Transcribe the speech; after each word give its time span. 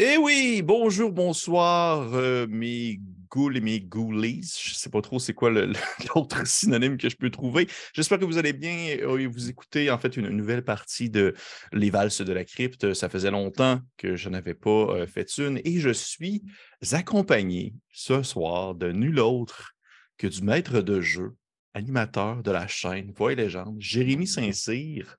Eh 0.00 0.16
oui, 0.16 0.62
bonjour, 0.62 1.10
bonsoir, 1.10 2.14
euh, 2.14 2.46
mes 2.48 3.00
ghouls 3.30 3.56
et 3.56 3.60
mes 3.60 3.80
ghoulies. 3.80 4.48
Je 4.62 4.70
ne 4.70 4.74
sais 4.74 4.90
pas 4.90 5.02
trop 5.02 5.18
c'est 5.18 5.34
quoi 5.34 5.50
l'autre 6.14 6.46
synonyme 6.46 6.96
que 6.96 7.08
je 7.08 7.16
peux 7.16 7.30
trouver. 7.30 7.66
J'espère 7.94 8.20
que 8.20 8.24
vous 8.24 8.38
allez 8.38 8.52
bien. 8.52 8.70
et 8.70 9.26
vous 9.26 9.50
écoutez 9.50 9.90
en 9.90 9.98
fait 9.98 10.16
une 10.16 10.28
nouvelle 10.28 10.62
partie 10.62 11.10
de 11.10 11.34
Les 11.72 11.90
Valses 11.90 12.20
de 12.20 12.32
la 12.32 12.44
Crypte. 12.44 12.94
Ça 12.94 13.08
faisait 13.08 13.32
longtemps 13.32 13.80
que 13.96 14.14
je 14.14 14.28
n'avais 14.28 14.54
pas 14.54 14.70
euh, 14.70 15.08
fait 15.08 15.36
une 15.36 15.60
et 15.64 15.80
je 15.80 15.90
suis 15.90 16.44
accompagné 16.92 17.74
ce 17.90 18.22
soir 18.22 18.76
de 18.76 18.92
nul 18.92 19.18
autre 19.18 19.72
que 20.16 20.28
du 20.28 20.42
maître 20.42 20.80
de 20.80 21.00
jeu, 21.00 21.34
animateur 21.74 22.44
de 22.44 22.52
la 22.52 22.68
chaîne 22.68 23.10
Voix 23.16 23.32
et 23.32 23.36
Légende, 23.36 23.80
Jérémy 23.80 24.28
Saint-Cyr. 24.28 25.16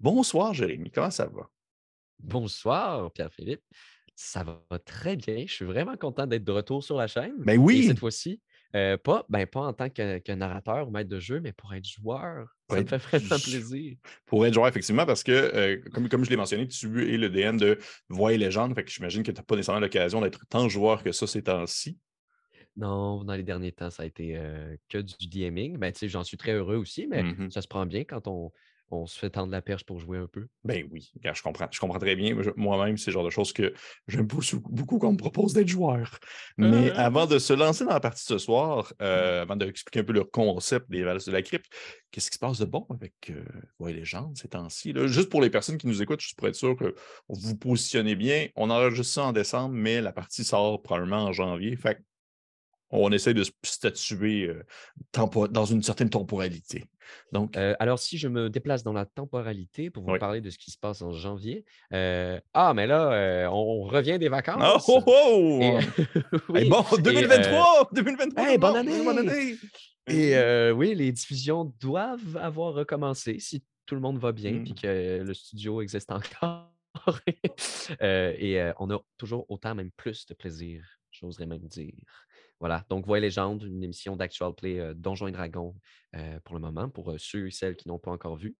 Bonsoir, 0.00 0.54
Jérémy. 0.54 0.90
Comment 0.90 1.10
ça 1.10 1.26
va? 1.26 1.50
Bonsoir, 2.18 3.12
Pierre-Philippe. 3.12 3.60
Ça 4.14 4.44
va 4.44 4.78
très 4.78 5.16
bien. 5.16 5.44
Je 5.46 5.52
suis 5.52 5.64
vraiment 5.64 5.96
content 5.96 6.26
d'être 6.26 6.44
de 6.44 6.52
retour 6.52 6.84
sur 6.84 6.96
la 6.96 7.06
chaîne. 7.06 7.34
Ben 7.38 7.58
oui! 7.58 7.86
cette 7.86 7.98
fois-ci, 7.98 8.40
euh, 8.74 8.96
pas, 8.96 9.24
ben, 9.28 9.46
pas 9.46 9.60
en 9.60 9.72
tant 9.72 9.90
que, 9.90 10.32
narrateur 10.32 10.88
ou 10.88 10.90
maître 10.90 11.10
de 11.10 11.20
jeu, 11.20 11.40
mais 11.40 11.52
pour 11.52 11.74
être 11.74 11.86
joueur. 11.86 12.48
Ça 12.70 12.80
me 12.80 12.86
fait 12.86 12.96
vraiment 12.98 13.38
plaisir. 13.38 13.96
Pour 14.26 14.46
être 14.46 14.54
joueur, 14.54 14.68
effectivement, 14.68 15.04
parce 15.04 15.22
que, 15.22 15.32
euh, 15.32 15.82
comme, 15.92 16.08
comme 16.08 16.24
je 16.24 16.30
l'ai 16.30 16.36
mentionné, 16.36 16.66
tu 16.68 17.14
es 17.14 17.18
le 17.18 17.28
DM 17.28 17.58
de 17.58 17.78
Voix 18.08 18.32
et 18.32 18.38
Légende. 18.38 18.74
Fait 18.74 18.84
que 18.84 18.90
j'imagine 18.90 19.22
que 19.22 19.30
tu 19.30 19.36
n'as 19.36 19.44
pas 19.44 19.56
nécessairement 19.56 19.80
l'occasion 19.80 20.20
d'être 20.20 20.46
tant 20.48 20.68
joueur 20.68 21.02
que 21.02 21.12
ça 21.12 21.26
ces 21.26 21.42
temps-ci. 21.42 21.98
Non, 22.76 23.24
dans 23.24 23.34
les 23.34 23.42
derniers 23.42 23.72
temps, 23.72 23.90
ça 23.90 24.02
a 24.02 24.06
été 24.06 24.36
euh, 24.36 24.74
que 24.88 24.98
du 24.98 25.28
DMing. 25.28 25.76
Ben, 25.76 25.92
J'en 26.02 26.24
suis 26.24 26.38
très 26.38 26.52
heureux 26.52 26.76
aussi, 26.76 27.06
mais 27.06 27.22
mmh 27.22 27.50
ça 27.50 27.60
se 27.60 27.68
prend 27.68 27.84
bien 27.84 28.04
quand 28.04 28.26
on, 28.28 28.50
on 28.92 29.06
se 29.06 29.18
fait 29.18 29.30
tendre 29.30 29.50
la 29.50 29.62
perche 29.62 29.84
pour 29.84 29.98
jouer 29.98 30.18
un 30.18 30.26
peu. 30.26 30.46
Ben 30.64 30.86
oui, 30.90 31.12
je 31.22 31.42
comprends. 31.42 31.68
Je 31.70 31.80
comprends 31.80 31.98
très 31.98 32.16
bien. 32.16 32.36
Moi-même, 32.56 32.96
c'est 32.96 33.10
le 33.10 33.14
genre 33.14 33.24
de 33.24 33.30
choses 33.30 33.52
que 33.52 33.72
j'aime 34.08 34.26
beaucoup 34.26 34.98
qu'on 34.98 35.12
me 35.12 35.16
propose 35.16 35.52
d'être 35.54 35.68
joueur. 35.68 36.18
Mais 36.56 36.90
ah, 36.90 37.06
avant 37.06 37.26
de 37.26 37.38
se 37.38 37.52
lancer 37.52 37.84
dans 37.84 37.92
la 37.92 38.00
partie 38.00 38.24
ce 38.24 38.38
soir, 38.38 38.92
euh, 39.00 39.42
avant 39.42 39.56
d'expliquer 39.56 40.00
un 40.00 40.04
peu 40.04 40.12
le 40.12 40.24
concept 40.24 40.90
des 40.90 41.02
valses 41.02 41.26
de 41.26 41.32
la 41.32 41.42
crypte, 41.42 41.66
qu'est-ce 42.10 42.30
qui 42.30 42.34
se 42.34 42.40
passe 42.40 42.58
de 42.58 42.64
bon 42.64 42.86
avec 42.90 43.14
euh, 43.30 43.44
les 43.86 43.92
Légende 43.92 44.36
ces 44.36 44.48
temps-ci? 44.48 44.92
Juste 45.06 45.30
pour 45.30 45.40
les 45.40 45.50
personnes 45.50 45.78
qui 45.78 45.86
nous 45.86 46.02
écoutent, 46.02 46.20
je 46.20 46.26
suis 46.28 46.36
pour 46.36 46.48
être 46.48 46.54
sûr 46.54 46.76
que 46.76 46.94
vous 47.28 47.48
vous 47.48 47.56
positionnez 47.56 48.14
bien. 48.14 48.48
On 48.56 48.70
enregistre 48.70 49.14
ça 49.14 49.24
en 49.24 49.32
décembre, 49.32 49.74
mais 49.74 50.00
la 50.00 50.12
partie 50.12 50.44
sort 50.44 50.82
probablement 50.82 51.24
en 51.24 51.32
janvier. 51.32 51.76
Fait 51.76 52.02
on 52.92 53.10
essaie 53.10 53.34
de 53.34 53.42
se 53.42 53.50
statuer 53.64 54.46
euh, 54.46 54.62
dans 55.50 55.64
une 55.64 55.82
certaine 55.82 56.10
temporalité. 56.10 56.84
Donc, 57.32 57.56
euh, 57.56 57.74
alors, 57.80 57.98
si 57.98 58.18
je 58.18 58.28
me 58.28 58.48
déplace 58.48 58.82
dans 58.84 58.92
la 58.92 59.06
temporalité 59.06 59.90
pour 59.90 60.04
vous 60.04 60.18
parler 60.18 60.40
de 60.40 60.50
ce 60.50 60.58
qui 60.58 60.70
se 60.70 60.78
passe 60.78 61.02
en 61.02 61.10
janvier, 61.10 61.64
euh, 61.92 62.38
ah, 62.54 62.74
mais 62.74 62.86
là, 62.86 63.48
on, 63.50 63.82
revient 63.82 64.18
des 64.18 64.28
vacances. 64.28 64.84
Oh, 64.88 65.02
oh, 65.06 65.60
oh! 66.48 66.52
bon, 66.52 66.84
2023! 66.98 67.88
2023! 67.92 68.58
bonne 68.58 68.76
année! 68.76 69.04
Bonne 69.04 69.18
année! 69.18 69.56
Et 70.08 70.70
oui, 70.72 70.94
les 70.94 71.12
diffusions 71.12 71.72
doivent 71.80 72.36
avoir 72.36 72.74
recommencé 72.74 73.38
si 73.38 73.64
tout 73.86 73.94
le 73.94 74.00
monde 74.00 74.18
va 74.18 74.32
bien 74.32 74.50
et 74.50 74.70
mmh. 74.70 74.74
que 74.74 75.22
le 75.24 75.34
studio 75.34 75.82
existe 75.82 76.12
encore. 76.12 76.68
et 78.00 78.70
on 78.78 78.90
a 78.90 78.98
toujours 79.16 79.46
autant, 79.50 79.74
même 79.74 79.90
plus 79.92 80.26
de 80.26 80.34
plaisir, 80.34 80.84
j'oserais 81.10 81.46
même 81.46 81.66
dire. 81.66 81.94
Voilà, 82.62 82.86
donc 82.88 83.06
Voix 83.06 83.18
légende, 83.18 83.64
une 83.64 83.82
émission 83.82 84.14
d'actual 84.14 84.54
play 84.54 84.78
euh, 84.78 84.94
Donjons 84.94 85.26
et 85.26 85.32
Dragons 85.32 85.74
euh, 86.14 86.38
pour 86.44 86.54
le 86.54 86.60
moment, 86.60 86.88
pour 86.88 87.10
euh, 87.10 87.16
ceux 87.18 87.48
et 87.48 87.50
celles 87.50 87.74
qui 87.74 87.88
n'ont 87.88 87.98
pas 87.98 88.12
encore 88.12 88.36
vu. 88.36 88.54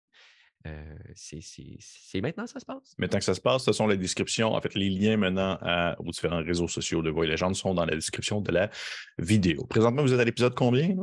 c'est 1.15 2.21
maintenant 2.21 2.43
que 2.43 2.51
ça 2.51 2.59
se 2.59 2.67
passe. 2.67 2.97
Maintenant 2.99 3.21
que 3.21 3.25
ça 3.25 3.35
se 3.35 3.41
passe, 3.41 3.63
ce 3.63 3.71
sont 3.71 3.87
les 3.87 3.97
descriptions, 3.97 4.55
en 4.55 4.61
fait, 4.61 4.75
les 4.75 4.91
liens 4.91 5.17
menant 5.17 5.57
aux 6.01 6.11
différents 6.11 6.43
réseaux 6.43 6.67
sociaux 6.67 7.01
de 7.01 7.11
Voix 7.11 7.27
légende 7.27 7.55
sont 7.55 7.75
dans 7.75 7.85
la 7.85 7.95
description 7.95 8.41
de 8.41 8.51
la 8.51 8.71
vidéo. 9.19 9.67
Présentement, 9.67 10.03
vous 10.03 10.13
êtes 10.13 10.21
à 10.21 10.25
l'épisode 10.25 10.57
combien? 10.57 10.97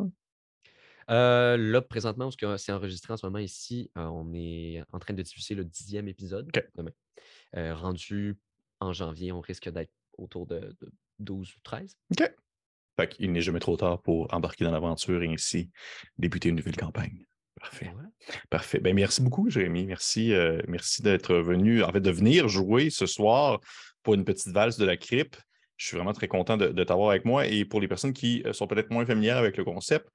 Là? 1.08 1.82
présentement, 1.82 2.26
parce 2.26 2.36
que 2.36 2.58
c'est 2.58 2.74
enregistré 2.74 3.14
en 3.14 3.18
ce 3.18 3.26
moment 3.26 3.40
ici, 3.40 3.90
on 3.96 4.34
est 4.34 4.84
en 4.92 5.00
train 5.00 5.14
de 5.14 5.22
diffuser 5.22 5.56
le 5.56 5.64
dixième 5.64 6.10
épisode 6.10 6.52
demain. 6.76 6.92
rendu 7.76 8.38
en 8.82 8.92
janvier, 8.92 9.32
on 9.32 9.40
risque 9.40 9.70
d'être 9.70 9.94
autour 10.18 10.46
de, 10.48 10.76
12 11.20 11.54
ou 11.56 11.60
13. 11.64 11.98
Il 13.20 13.32
n'est 13.32 13.42
jamais 13.42 13.60
trop 13.60 13.78
tard 13.78 14.02
pour 14.02 14.34
embarquer 14.34 14.66
dans 14.66 14.72
l'aventure 14.72 15.24
et 15.24 15.28
ainsi 15.28 15.70
débuter 16.18 16.50
une 16.50 16.56
nouvelle 16.56 16.78
campagne. 16.78 17.26
Parfait. 17.60 17.92
Parfait. 18.50 18.80
Ben, 18.80 18.96
merci 18.96 19.22
beaucoup, 19.22 19.50
Jérémy. 19.50 19.86
Merci, 19.86 20.34
euh, 20.34 20.62
merci 20.68 21.02
d'être 21.02 21.36
venu, 21.36 21.84
en 21.84 21.92
fait, 21.92 22.00
de 22.00 22.12
venir 22.12 22.48
jouer 22.48 22.90
ce 22.90 23.06
soir 23.06 23.60
pour 24.02 24.14
une 24.14 24.24
petite 24.24 24.54
valse 24.54 24.78
de 24.78 24.86
la 24.86 24.98
crypte. 24.98 25.42
Je 25.78 25.88
suis 25.88 25.98
vraiment 25.98 26.14
très 26.14 26.28
content 26.28 26.58
de, 26.58 26.84
t'avoir 26.84 27.10
avec 27.10 27.26
moi. 27.26 27.48
Et 27.48 27.66
pour 27.66 27.82
les 27.82 27.88
personnes 27.88 28.14
qui 28.14 28.44
euh, 28.46 28.54
sont 28.54 28.68
peut-être 28.68 28.92
moins 28.92 29.06
familières 29.06 29.38
avec 29.38 29.58
le 29.58 29.66
concept, 29.66 30.08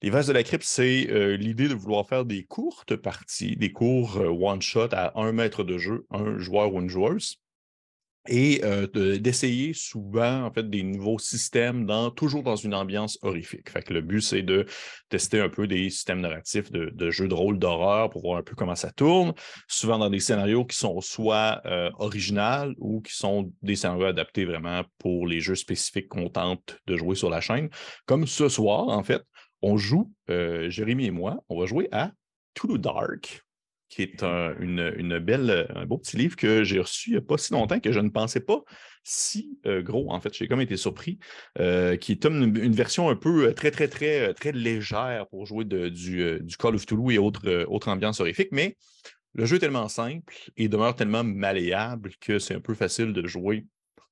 les 0.00 0.10
valses 0.10 0.26
de 0.26 0.32
la 0.32 0.42
crypte, 0.42 0.64
c'est 0.64 1.08
euh, 1.10 1.36
l'idée 1.36 1.68
de 1.68 1.74
vouloir 1.74 2.06
faire 2.06 2.24
des 2.24 2.44
courtes 2.44 2.96
parties, 2.96 3.56
des 3.56 3.72
cours 3.72 4.16
one-shot 4.16 4.88
à 4.92 5.18
un 5.20 5.32
mètre 5.32 5.64
de 5.64 5.78
jeu, 5.78 6.06
un 6.10 6.38
joueur 6.38 6.72
ou 6.72 6.80
une 6.80 6.88
joueuse 6.88 7.43
et 8.28 8.62
d'essayer 8.94 9.72
souvent 9.74 10.44
en 10.44 10.52
fait 10.52 10.68
des 10.68 10.82
nouveaux 10.82 11.18
systèmes 11.18 11.86
dans 11.86 12.10
toujours 12.10 12.42
dans 12.42 12.56
une 12.56 12.74
ambiance 12.74 13.18
horrifique. 13.22 13.68
Fait 13.70 13.82
que 13.82 13.92
le 13.92 14.00
but 14.00 14.20
c'est 14.20 14.42
de 14.42 14.66
tester 15.08 15.40
un 15.40 15.48
peu 15.48 15.66
des 15.66 15.90
systèmes 15.90 16.20
narratifs 16.20 16.70
de, 16.70 17.10
jeux 17.10 17.28
de 17.28 17.34
rôle 17.34 17.58
d'horreur 17.58 18.10
pour 18.10 18.22
voir 18.22 18.38
un 18.38 18.42
peu 18.42 18.54
comment 18.54 18.74
ça 18.74 18.90
tourne, 18.90 19.34
souvent 19.68 19.98
dans 19.98 20.10
des 20.10 20.20
scénarios 20.20 20.64
qui 20.64 20.76
sont 20.76 21.00
soit 21.00 21.62
originaux 21.98 22.72
ou 22.78 23.00
qui 23.02 23.14
sont 23.14 23.52
des 23.62 23.76
scénarios 23.76 24.06
adaptés 24.06 24.44
vraiment 24.44 24.82
pour 24.98 25.26
les 25.26 25.40
jeux 25.40 25.54
spécifiques 25.54 26.08
qu'on 26.08 26.30
tente 26.30 26.78
de 26.86 26.96
jouer 26.96 27.16
sur 27.16 27.30
la 27.30 27.40
chaîne. 27.40 27.68
Comme 28.06 28.26
ce 28.26 28.48
soir 28.48 28.88
en 28.88 29.02
fait, 29.02 29.22
on 29.60 29.76
joue 29.76 30.10
Jérémy 30.28 31.06
et 31.06 31.10
moi, 31.10 31.42
on 31.48 31.60
va 31.60 31.66
jouer 31.66 31.88
à 31.92 32.12
Toulouse 32.54 32.80
Dark 32.80 33.43
qui 33.94 34.02
est 34.02 34.22
un, 34.22 34.54
une, 34.58 35.18
belle, 35.20 35.68
un 35.74 35.86
beau 35.86 35.98
petit 35.98 36.16
livre 36.16 36.34
que 36.34 36.64
j'ai 36.64 36.80
reçu 36.80 37.10
il 37.10 37.12
n'y 37.12 37.18
a 37.18 37.22
pas 37.22 37.38
si 37.38 37.52
longtemps 37.52 37.78
que 37.78 37.92
je 37.92 38.00
ne 38.00 38.08
pensais 38.08 38.40
pas 38.40 38.62
si 39.04 39.58
euh, 39.66 39.82
gros. 39.82 40.10
En 40.10 40.20
fait, 40.20 40.34
j'ai 40.34 40.48
comme 40.48 40.60
été 40.60 40.76
surpris, 40.76 41.18
euh, 41.60 41.96
qui 41.96 42.12
est 42.12 42.24
une, 42.24 42.74
version 42.74 43.08
un 43.08 43.16
peu 43.16 43.48
euh, 43.48 43.52
très, 43.52 43.70
très, 43.70 43.86
très, 43.86 44.34
très 44.34 44.50
légère 44.50 45.28
pour 45.28 45.46
jouer 45.46 45.64
du, 45.64 45.90
du, 45.90 46.56
Call 46.56 46.74
of 46.74 46.86
Toulouse 46.86 47.14
et 47.14 47.18
autres, 47.18 47.64
autres 47.68 47.88
ambiances 47.88 48.20
horrifiques. 48.20 48.48
Mais 48.50 48.76
le 49.34 49.44
jeu 49.44 49.56
est 49.56 49.60
tellement 49.60 49.88
simple 49.88 50.34
et 50.56 50.68
demeure 50.68 50.96
tellement 50.96 51.22
malléable 51.22 52.12
que 52.20 52.38
c'est 52.38 52.54
un 52.54 52.60
peu 52.60 52.74
facile 52.74 53.12
de 53.12 53.26
jouer 53.26 53.66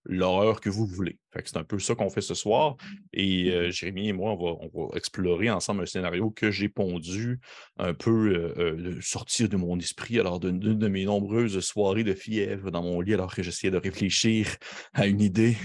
l'horreur 0.04 0.60
que 0.60 0.70
vous 0.70 0.86
voulez. 0.86 1.18
c'est 1.32 1.56
un 1.56 1.64
peu 1.64 1.78
ça 1.78 1.94
qu'on 1.94 2.10
fait 2.10 2.20
ce 2.20 2.34
soir. 2.34 2.76
Et 3.12 3.50
euh, 3.50 3.70
Jérémy 3.70 4.08
et 4.08 4.12
moi, 4.12 4.32
on 4.32 4.88
va, 4.88 4.96
explorer 4.96 5.50
ensemble 5.50 5.82
un 5.82 5.86
scénario 5.86 6.30
que 6.30 6.50
j'ai 6.50 6.68
pondu 6.68 7.40
un 7.78 7.94
peu 7.94 8.10
euh, 8.10 8.54
euh, 8.58 8.98
sortir 9.00 9.48
de 9.48 9.56
mon 9.56 9.78
esprit 9.78 10.18
alors 10.18 10.40
d'une 10.40 10.58
de, 10.58 10.88
mes 10.88 11.04
nombreuses 11.04 11.60
soirées 11.60 12.04
de 12.04 12.14
fièvre 12.14 12.70
dans 12.70 12.82
mon 12.82 13.00
lit 13.00 13.14
alors 13.14 13.34
que 13.34 13.42
j'essayais 13.42 13.70
de 13.70 13.78
réfléchir 13.78 14.56
à 14.92 15.06
une 15.06 15.20
idée. 15.20 15.56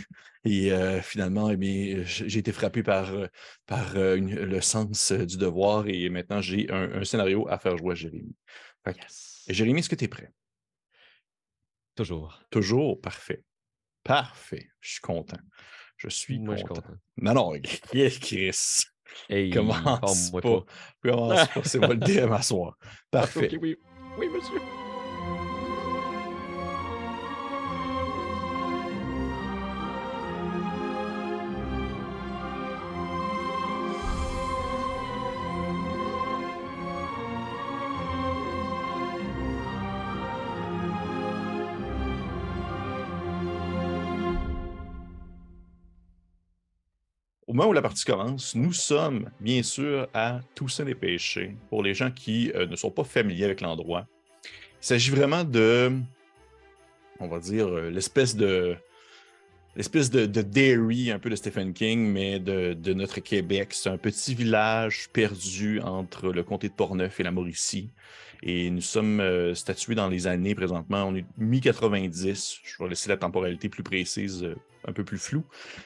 Et 0.46 0.72
finalement, 1.02 1.52
eh 1.52 2.04
j'ai 2.06 2.40
été 2.40 2.54
frappé 2.54 2.82
par, 2.82 3.12
par 3.66 3.96
le 3.96 4.62
sens 4.62 5.12
du 5.12 5.36
devoir 5.36 5.90
et 5.90 6.10
maintenant 6.10 6.40
j'ai 6.40 6.72
un, 6.72 7.04
scénario 7.04 7.46
à 7.50 7.60
faire 7.60 7.76
jouer 7.78 7.92
à 7.92 7.96
Jérémy. 7.96 8.34
Jérémy, 9.50 9.80
est-ce 9.80 9.90
que 9.90 9.96
tu 9.96 10.06
es 10.06 10.08
prêt? 10.08 10.32
Toujours. 11.96 12.40
Toujours, 12.50 13.02
parfait. 13.02 13.44
Parfait. 14.08 14.70
Je 14.80 14.92
suis 14.94 15.02
content. 15.02 15.38
Je 15.98 16.10
suis 16.10 16.40
Moi, 16.40 16.56
content. 16.56 16.76
Je 16.76 16.82
suis 16.82 16.82
content. 16.82 17.00
Non, 17.18 17.34
non, 17.34 17.60
Chris. 18.22 18.84
Hey, 19.30 19.50
commence 19.50 20.32
pas. 20.32 20.42
pas. 20.42 20.66
Commence 21.04 21.48
pas. 21.48 21.62
C'est 21.64 21.80
moi 21.80 21.90
le 21.90 21.98
DM 21.98 22.32
à 22.32 22.42
soir. 22.42 22.78
Parfait. 23.12 23.50
oui. 23.62 23.78
oui, 24.18 24.28
monsieur. 24.30 24.60
Moment 47.58 47.72
où 47.72 47.74
la 47.74 47.82
partie 47.82 48.06
commence, 48.06 48.54
nous 48.54 48.72
sommes 48.72 49.32
bien 49.40 49.64
sûr 49.64 50.08
à 50.14 50.42
Toussaint 50.54 50.86
des 50.86 50.94
Péchés. 50.94 51.56
Pour 51.72 51.82
les 51.82 51.96
gens 51.96 52.12
qui 52.12 52.52
euh, 52.54 52.68
ne 52.68 52.76
sont 52.76 52.92
pas 52.92 53.04
familiers 53.04 53.46
avec 53.46 53.62
l'endroit, 53.62 54.06
il 54.44 54.86
s'agit 54.86 55.10
vraiment 55.10 55.44
de, 55.44 55.92
on 57.20 57.28
va 57.28 57.40
dire, 57.40 57.68
euh, 57.68 57.90
l'espèce 57.90 58.36
de 58.36 58.76
l'espèce 59.76 60.12
de, 60.12 60.26
dairy 60.28 61.10
un 61.10 61.18
peu 61.18 61.32
de 61.32 61.36
Stephen 61.36 61.74
King, 61.74 62.12
mais 62.12 62.40
de, 62.40 62.94
notre 62.94 63.22
Québec. 63.22 63.70
C'est 63.72 63.90
un 63.90 63.98
petit 63.98 64.36
village 64.36 65.10
perdu 65.12 65.82
entre 65.82 66.32
le 66.32 66.44
comté 66.44 66.70
de 66.70 66.74
Portneuf 66.74 67.20
et 67.20 67.24
la 67.24 67.32
Mauricie. 67.32 67.90
Et 68.44 68.70
nous 68.70 68.82
sommes 68.82 69.20
euh, 69.20 69.56
statués 69.56 69.96
dans 69.96 70.10
les 70.10 70.28
années 70.28 70.54
présentement. 70.54 71.06
On 71.06 71.16
est 71.16 71.26
mi-90. 71.40 72.60
Je 72.64 72.84
vais 72.84 72.90
laisser 72.90 73.10
la 73.10 73.18
temporalité 73.18 73.68
plus 73.68 73.84
précise, 73.84 74.48
un 74.88 74.94
peu 74.94 75.04
plus 75.04 75.18
floue. 75.18 75.44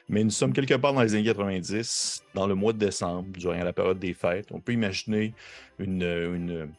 Mais 0.08 0.24
nous 0.24 0.30
sommes 0.30 0.54
quelque 0.54 0.76
part 0.76 0.94
dans 0.94 1.02
les 1.02 1.14
années 1.16 1.26
90, 1.26 2.24
dans 2.34 2.48
le 2.48 2.56
mois 2.56 2.74
de 2.74 2.78
décembre, 2.78 3.28
durant 3.38 3.54
la 3.54 3.74
période 3.74 4.00
des 4.00 4.14
fêtes. 4.14 4.48
On 4.52 4.60
peut 4.60 4.74
imaginer 4.74 5.34
une, 5.80 6.70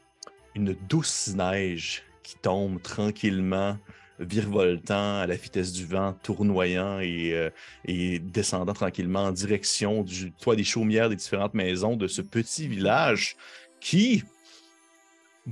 douce 0.89 1.35
neige 1.35 2.05
qui 2.23 2.37
tombe 2.37 2.81
tranquillement 2.81 3.77
virevoltant 4.21 5.21
à 5.21 5.27
la 5.27 5.35
vitesse 5.35 5.73
du 5.73 5.85
vent, 5.85 6.13
tournoyant 6.23 7.01
et, 7.01 7.33
euh, 7.33 7.51
et, 7.87 8.21
descendant 8.21 8.75
tranquillement 8.75 9.25
en 9.25 9.33
direction 9.33 10.05
du 10.05 10.31
toit 10.31 10.55
des 10.55 10.63
chaumières 10.63 11.09
des 11.09 11.17
différentes 11.17 11.55
maisons 11.55 11.97
de 11.97 12.07
ce 12.07 12.23
petit 12.23 12.69
village 12.69 13.37
qui, 13.81 14.23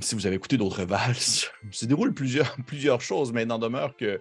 si 0.01 0.15
vous 0.15 0.27
avez 0.27 0.37
écouté 0.37 0.57
d'autres 0.57 0.85
valses, 0.85 1.51
se 1.73 1.85
déroule 1.87 2.15
plusieurs, 2.15 2.55
plusieurs 2.67 3.01
choses, 3.01 3.33
mais 3.33 3.45
n'en 3.45 3.59
demeure 3.59 3.97
que, 3.97 4.21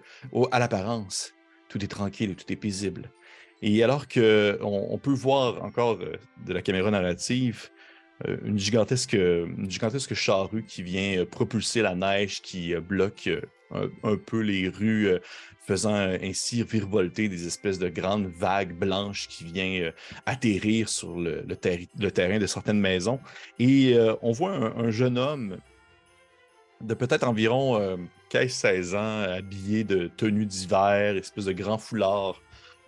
à 0.50 0.58
l'apparence, 0.58 1.32
tout 1.70 1.82
est 1.82 1.88
tranquille 1.88 2.36
tout 2.36 2.52
est 2.52 2.56
paisible. 2.56 3.10
Et 3.62 3.82
alors 3.82 4.08
qu'on 4.08 4.58
on 4.90 4.98
peut 4.98 5.12
voir 5.12 5.62
encore 5.62 5.98
euh, 6.00 6.16
de 6.46 6.52
la 6.52 6.62
caméra 6.62 6.90
narrative 6.90 7.68
euh, 8.26 8.36
une, 8.44 8.58
gigantesque, 8.58 9.16
gigantesque 9.68 10.14
charrue 10.14 10.64
qui 10.64 10.82
vient 10.82 11.20
euh, 11.20 11.26
propulser 11.26 11.82
la 11.82 11.94
neige, 11.94 12.42
qui 12.42 12.74
bloque 12.74 13.28
un, 14.02 14.16
peu 14.16 14.40
les 14.40 14.68
rues, 14.68 15.08
faisant 15.64 15.94
ainsi 15.94 16.64
virevolter 16.64 17.28
des 17.28 17.46
espèces 17.46 17.78
de 17.78 17.88
grandes 17.88 18.26
vagues 18.26 18.74
blanches 18.74 19.28
qui 19.28 19.44
viennent 19.44 19.92
atterrir 20.26 20.88
sur 20.88 21.16
le, 21.16 21.44
terrain 21.54 22.38
de 22.38 22.46
certaines 22.46 22.80
maisons. 22.80 23.20
Et 23.60 23.96
on 24.22 24.32
voit 24.32 24.50
un, 24.50 24.90
jeune 24.90 25.16
homme 25.16 25.58
de 26.80 26.94
peut-être 26.94 27.26
environ 27.26 27.98
15-16 28.32 28.96
ans, 28.96 29.22
habillé 29.32 29.84
de 29.84 30.08
tenues 30.08 30.46
d'hiver, 30.46 31.16
espèce 31.16 31.44
de 31.44 31.52
grand 31.52 31.78
foulard 31.78 32.40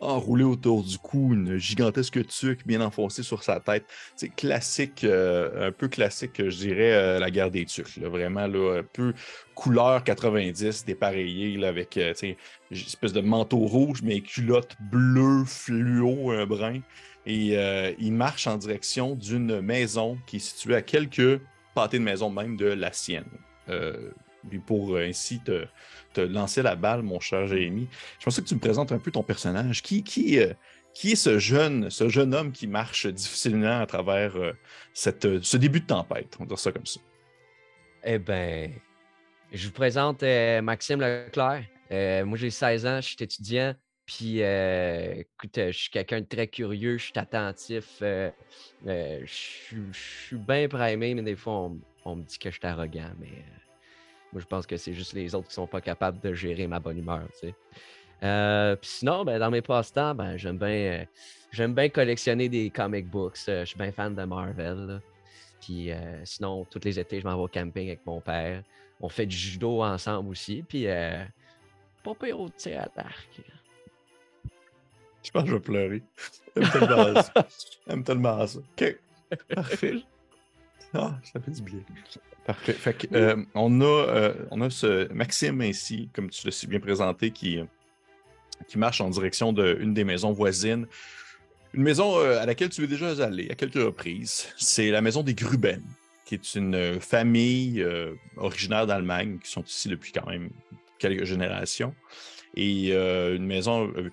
enroulé 0.02 0.44
autour 0.44 0.82
du 0.82 0.98
cou, 0.98 1.32
une 1.32 1.56
gigantesque 1.56 2.26
tuque 2.26 2.66
bien 2.66 2.80
enfoncée 2.80 3.22
sur 3.22 3.42
sa 3.42 3.60
tête. 3.60 3.84
C'est 4.16 4.28
classique, 4.28 5.04
euh, 5.04 5.68
un 5.68 5.72
peu 5.72 5.88
classique, 5.88 6.32
je 6.36 6.56
dirais, 6.56 6.92
euh, 6.92 7.18
la 7.18 7.30
guerre 7.30 7.50
des 7.50 7.64
tucs. 7.64 7.98
vraiment, 7.98 8.46
là, 8.46 8.80
un 8.80 8.82
peu 8.82 9.14
couleur 9.54 10.02
90, 10.02 10.84
dépareillé, 10.84 11.56
là, 11.56 11.68
avec 11.68 11.96
euh, 11.96 12.12
une 12.20 12.36
espèce 12.76 13.12
de 13.12 13.20
manteau 13.20 13.58
rouge, 13.58 14.02
mais 14.02 14.20
culotte 14.20 14.76
bleue, 14.80 15.44
fluo, 15.46 16.30
un 16.30 16.46
brin. 16.46 16.80
Et 17.24 17.56
il 18.00 18.12
marche 18.12 18.48
en 18.48 18.56
direction 18.56 19.14
d'une 19.14 19.60
maison 19.60 20.18
qui 20.26 20.36
est 20.36 20.40
située 20.40 20.74
à 20.74 20.82
quelques 20.82 21.40
pâtés 21.72 22.00
de 22.00 22.02
maison 22.02 22.30
même 22.30 22.56
de 22.56 22.66
la 22.66 22.92
sienne. 22.92 23.28
Pour 24.66 24.96
ainsi 24.96 25.40
te 25.40 26.20
lancer 26.20 26.62
la 26.62 26.76
balle, 26.76 27.02
mon 27.02 27.20
cher 27.20 27.46
Jérémy. 27.46 27.88
Je 28.18 28.24
pensais 28.24 28.42
que 28.42 28.48
tu 28.48 28.54
me 28.54 28.60
présentes 28.60 28.92
un 28.92 28.98
peu 28.98 29.10
ton 29.10 29.22
personnage. 29.22 29.82
Qui, 29.82 30.38
euh, 30.38 30.52
est 31.04 31.16
ce 31.16 31.38
jeune, 31.38 32.34
homme 32.34 32.52
qui 32.52 32.66
marche 32.66 33.06
difficilement 33.06 33.80
à 33.80 33.86
travers 33.86 34.36
euh, 34.36 34.52
euh, 35.24 35.40
ce 35.42 35.56
début 35.56 35.80
de 35.80 35.86
tempête? 35.86 36.36
On 36.38 36.44
va 36.44 36.48
dire 36.48 36.58
ça 36.58 36.72
comme 36.72 36.86
ça. 36.86 37.00
Eh 38.04 38.18
bien, 38.18 38.70
je 39.52 39.66
vous 39.66 39.72
présente 39.72 40.22
Maxime 40.62 41.00
Leclerc. 41.00 41.64
moi, 42.26 42.36
j'ai 42.36 42.50
16 42.50 42.86
ans, 42.86 43.00
je 43.00 43.06
suis 43.06 43.16
étudiant. 43.20 43.74
Puis, 44.04 44.40
écoute, 44.40 45.54
je 45.54 45.70
suis 45.70 45.90
quelqu'un 45.90 46.20
de 46.20 46.26
très 46.26 46.48
curieux, 46.48 46.98
je 46.98 47.04
suis 47.04 47.12
attentif, 47.16 47.98
je 48.00 49.22
suis 49.30 50.36
bien 50.36 50.66
primé, 50.68 51.14
mais 51.14 51.22
des 51.22 51.36
fois, 51.36 51.52
on, 51.52 51.80
on, 52.04 52.16
me 52.16 52.22
dit 52.22 52.38
que 52.38 52.50
je 52.50 52.56
suis 52.56 52.66
arrogant. 52.66 53.10
Mais 53.19 53.44
moi, 54.32 54.40
je 54.40 54.46
pense 54.46 54.66
que 54.66 54.76
c'est 54.76 54.94
juste 54.94 55.12
les 55.12 55.34
autres 55.34 55.49
qui 55.49 55.54
sont 55.54 55.66
pas 55.66 55.81
capables 55.81 56.20
de 56.20 56.32
gérer 56.32 56.66
ma 56.66 56.81
bonne 56.81 56.99
humeur. 56.99 57.26
Euh, 58.22 58.76
sinon, 58.82 59.25
ben, 59.25 59.38
dans 59.38 59.50
mes 59.50 59.62
passe-temps, 59.62 60.14
ben, 60.14 60.37
j'aime 60.37 60.58
bien 60.58 61.06
euh, 61.58 61.69
bien 61.69 61.88
collectionner 61.88 62.49
des 62.49 62.70
comic 62.70 63.08
books. 63.08 63.38
Euh, 63.49 63.60
je 63.60 63.66
suis 63.66 63.78
bien 63.78 63.93
fan 63.93 64.14
de 64.14 64.25
Marvel. 64.25 65.00
Puis 65.60 65.90
sinon, 66.25 66.64
tous 66.64 66.81
les 66.84 66.99
étés, 66.99 67.20
je 67.20 67.25
m'en 67.25 67.37
vais 67.37 67.43
au 67.43 67.49
camping 67.49 67.87
avec 67.87 68.05
mon 68.05 68.20
père. 68.20 68.64
On 69.00 69.08
fait 69.08 69.26
du 69.26 69.37
judo 69.37 69.81
ensemble 69.82 70.31
aussi. 70.31 70.64
Puis 70.69 70.87
pas 72.02 72.14
pire 72.20 72.40
au 72.40 72.48
tir 72.48 72.81
à 72.81 72.88
l'arc. 72.96 73.40
Je 75.22 75.31
pense 75.31 75.44
que 75.44 75.50
je 75.50 75.55
vais 75.55 75.60
pleurer. 75.60 76.02
J'aime 76.56 76.70
tellement 76.70 77.22
ça. 77.22 77.32
J'aime 77.87 78.02
tellement 78.02 78.46
ça. 78.46 78.58
OK. 78.58 78.98
Parfait. 79.55 80.02
Ah, 80.94 81.18
ça 81.22 81.40
fait 81.40 81.50
du 81.50 81.62
bien. 81.62 81.80
Parfait. 82.46 82.72
Fait 82.72 83.08
euh, 83.12 83.36
on, 83.54 83.80
a, 83.80 83.84
euh, 83.84 84.34
on 84.50 84.60
a 84.60 84.68
ce 84.68 85.10
Maxime 85.12 85.60
ainsi, 85.60 86.10
comme 86.12 86.28
tu 86.28 86.46
l'as 86.46 86.52
si 86.52 86.66
bien 86.66 86.80
présenté, 86.80 87.30
qui, 87.30 87.60
qui 88.68 88.78
marche 88.78 89.00
en 89.00 89.08
direction 89.08 89.52
d'une 89.52 89.94
des 89.94 90.04
maisons 90.04 90.32
voisines. 90.32 90.86
Une 91.72 91.82
maison 91.82 92.18
euh, 92.18 92.40
à 92.40 92.46
laquelle 92.46 92.68
tu 92.68 92.84
es 92.84 92.86
déjà 92.86 93.24
allé 93.24 93.48
à 93.50 93.54
quelques 93.54 93.74
reprises. 93.82 94.48
C'est 94.56 94.90
la 94.90 95.00
maison 95.00 95.22
des 95.22 95.34
Gruben, 95.34 95.82
qui 96.26 96.34
est 96.34 96.54
une 96.54 97.00
famille 97.00 97.84
originaire 98.36 98.86
d'Allemagne, 98.86 99.38
qui 99.42 99.50
sont 99.50 99.62
ici 99.62 99.88
depuis 99.88 100.12
quand 100.12 100.26
même 100.26 100.50
quelques 100.98 101.24
générations. 101.24 101.94
Et 102.54 102.90
euh, 102.93 103.37
une 103.37 103.46
maison, 103.46 103.90
euh, 103.96 104.10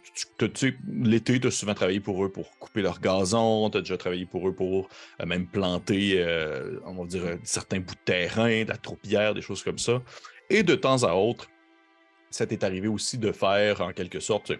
tu, 0.54 0.80
l'été, 0.88 1.40
tu 1.40 1.48
as 1.48 1.52
souvent 1.52 1.74
travaillé 1.74 2.00
pour 2.00 2.24
eux 2.24 2.32
pour 2.32 2.58
couper 2.58 2.82
leur 2.82 3.02
gazon, 3.02 3.70
tu 3.70 3.78
as 3.78 3.82
déjà 3.82 3.98
travaillé 3.98 4.26
pour 4.26 4.48
eux 4.48 4.54
pour 4.54 4.88
euh, 5.20 5.26
même 5.26 5.46
planter, 5.46 6.24
on 6.86 6.94
va 6.94 7.06
dire, 7.06 7.38
certains 7.44 7.80
bouts 7.80 7.96
de 7.96 8.00
terrain, 8.06 8.64
de 8.64 8.70
la 8.70 8.78
tourbière, 8.78 9.34
des 9.34 9.42
choses 9.42 9.64
comme 9.64 9.80
ça. 9.80 10.02
Et 10.50 10.64
de 10.64 10.76
temps 10.76 11.04
à 11.04 11.14
autre, 11.14 11.50
ça 12.30 12.46
t'est 12.46 12.64
arrivé 12.64 12.88
aussi 12.88 13.18
de 13.18 13.32
faire 13.32 13.82
en 13.82 13.92
quelque 13.92 14.20
sorte 14.20 14.54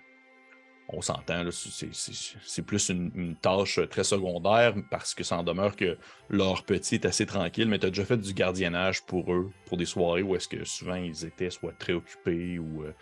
on 0.92 1.02
s'entend, 1.02 1.44
c'est 1.52 2.62
plus 2.64 2.90
une, 2.90 3.36
tâche 3.36 3.80
très 3.90 4.04
secondaire 4.04 4.74
parce 4.90 5.14
que 5.14 5.24
ça 5.24 5.38
en 5.38 5.44
demeure 5.44 5.76
que 5.76 5.98
leur 6.30 6.64
petit 6.64 6.96
est 6.96 7.06
assez 7.06 7.28
tranquille, 7.28 7.68
mais 7.68 7.78
tu 7.78 7.86
as 7.86 7.90
déjà 7.90 8.06
fait 8.06 8.18
du 8.18 8.34
gardiennage 8.34 9.04
pour 9.04 9.32
eux, 9.32 9.52
pour 9.66 9.78
des 9.78 9.86
soirées 9.86 10.24
où 10.24 10.36
est-ce 10.36 10.48
que 10.48 10.66
souvent 10.66 10.96
ils 10.96 11.26
étaient 11.26 11.52
soit 11.52 11.74
très 11.78 11.94
occupés 11.94 12.58
ou, 12.58 12.84
euh, 12.84 12.94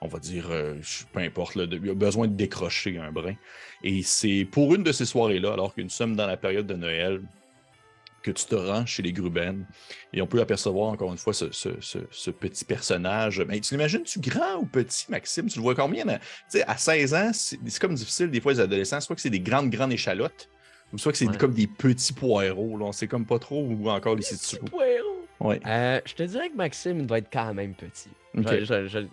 on 0.00 0.08
va 0.08 0.18
dire, 0.18 0.50
euh, 0.50 0.74
peu 1.12 1.20
importe, 1.20 1.56
il 1.56 1.86
y 1.86 1.90
a 1.90 1.94
besoin 1.94 2.28
de 2.28 2.34
décrocher 2.34 2.96
un 2.98 3.12
brin. 3.12 3.34
Et 3.82 4.02
c'est 4.02 4.46
pour 4.50 4.74
une 4.74 4.82
de 4.82 4.92
ces 4.92 5.04
soirées-là, 5.04 5.52
alors 5.52 5.74
qu'une 5.74 5.90
somme 5.90 6.16
dans 6.16 6.26
la 6.26 6.38
période 6.38 6.66
de 6.66 6.74
Noël, 6.74 7.20
que 8.24 8.30
tu 8.30 8.46
te 8.46 8.54
rends 8.54 8.86
chez 8.86 9.02
les 9.02 9.12
Gruben. 9.12 9.66
Et 10.12 10.22
on 10.22 10.26
peut 10.26 10.40
apercevoir 10.40 10.88
encore 10.88 11.12
une 11.12 11.18
fois 11.18 11.34
ce, 11.34 12.30
petit 12.30 12.64
personnage. 12.64 13.40
Mais 13.46 13.60
tu 13.60 13.74
l'imagines-tu 13.74 14.18
grand 14.18 14.56
ou 14.60 14.66
petit, 14.66 15.06
Maxime? 15.10 15.46
Tu 15.46 15.58
le 15.58 15.62
vois 15.62 15.74
combien? 15.74 16.04
Tu 16.04 16.18
sais, 16.48 16.64
à 16.64 16.76
16 16.76 17.14
ans, 17.14 17.30
c'est 17.32 17.78
comme 17.78 17.94
difficile 17.94 18.30
des 18.30 18.40
fois 18.40 18.52
les 18.52 18.60
adolescents, 18.60 19.00
soit 19.00 19.14
que 19.14 19.22
c'est 19.22 19.30
des 19.30 19.40
grandes, 19.40 19.70
grandes 19.70 19.92
échalotes, 19.92 20.48
ou 20.92 20.98
soit 20.98 21.12
que 21.12 21.18
c'est 21.18 21.38
comme 21.38 21.52
des 21.52 21.66
petits 21.66 22.14
poireaux. 22.14 22.78
Là. 22.78 22.86
On 22.86 22.92
sait 22.92 23.06
comme 23.06 23.26
pas 23.26 23.38
trop 23.38 23.62
où 23.62 23.88
encore 23.88 24.16
les 24.16 24.24
poireaux! 24.70 25.26
Ouais. 25.40 25.60
Euh, 25.66 26.00
je 26.06 26.14
te 26.14 26.22
dirais 26.22 26.48
que 26.48 26.56
Maxime 26.56 27.00
il 27.00 27.06
doit 27.06 27.18
être 27.18 27.30
quand 27.30 27.52
même 27.52 27.74
petit. 27.74 28.08
Je, 28.34 28.74
vais 28.74 29.08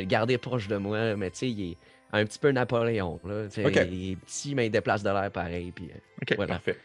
le 0.00 0.06
garder 0.06 0.38
proche 0.38 0.68
de 0.68 0.76
moi, 0.76 1.14
mais 1.16 1.30
tu 1.30 1.38
sais, 1.38 1.50
il 1.50 1.72
est 1.72 1.76
un 2.12 2.24
petit 2.24 2.38
peu 2.38 2.50
Napoléon. 2.50 3.20
Là. 3.24 3.46
Il 3.56 4.12
est 4.12 4.16
petit, 4.16 4.54
mais 4.54 4.66
il 4.66 4.70
déplace 4.70 5.02
de 5.02 5.10
l'air 5.10 5.30
pareil. 5.30 5.72
Puis, 5.72 5.90
euh, 5.92 6.34
voilà. 6.36 6.54
parfait. 6.54 6.78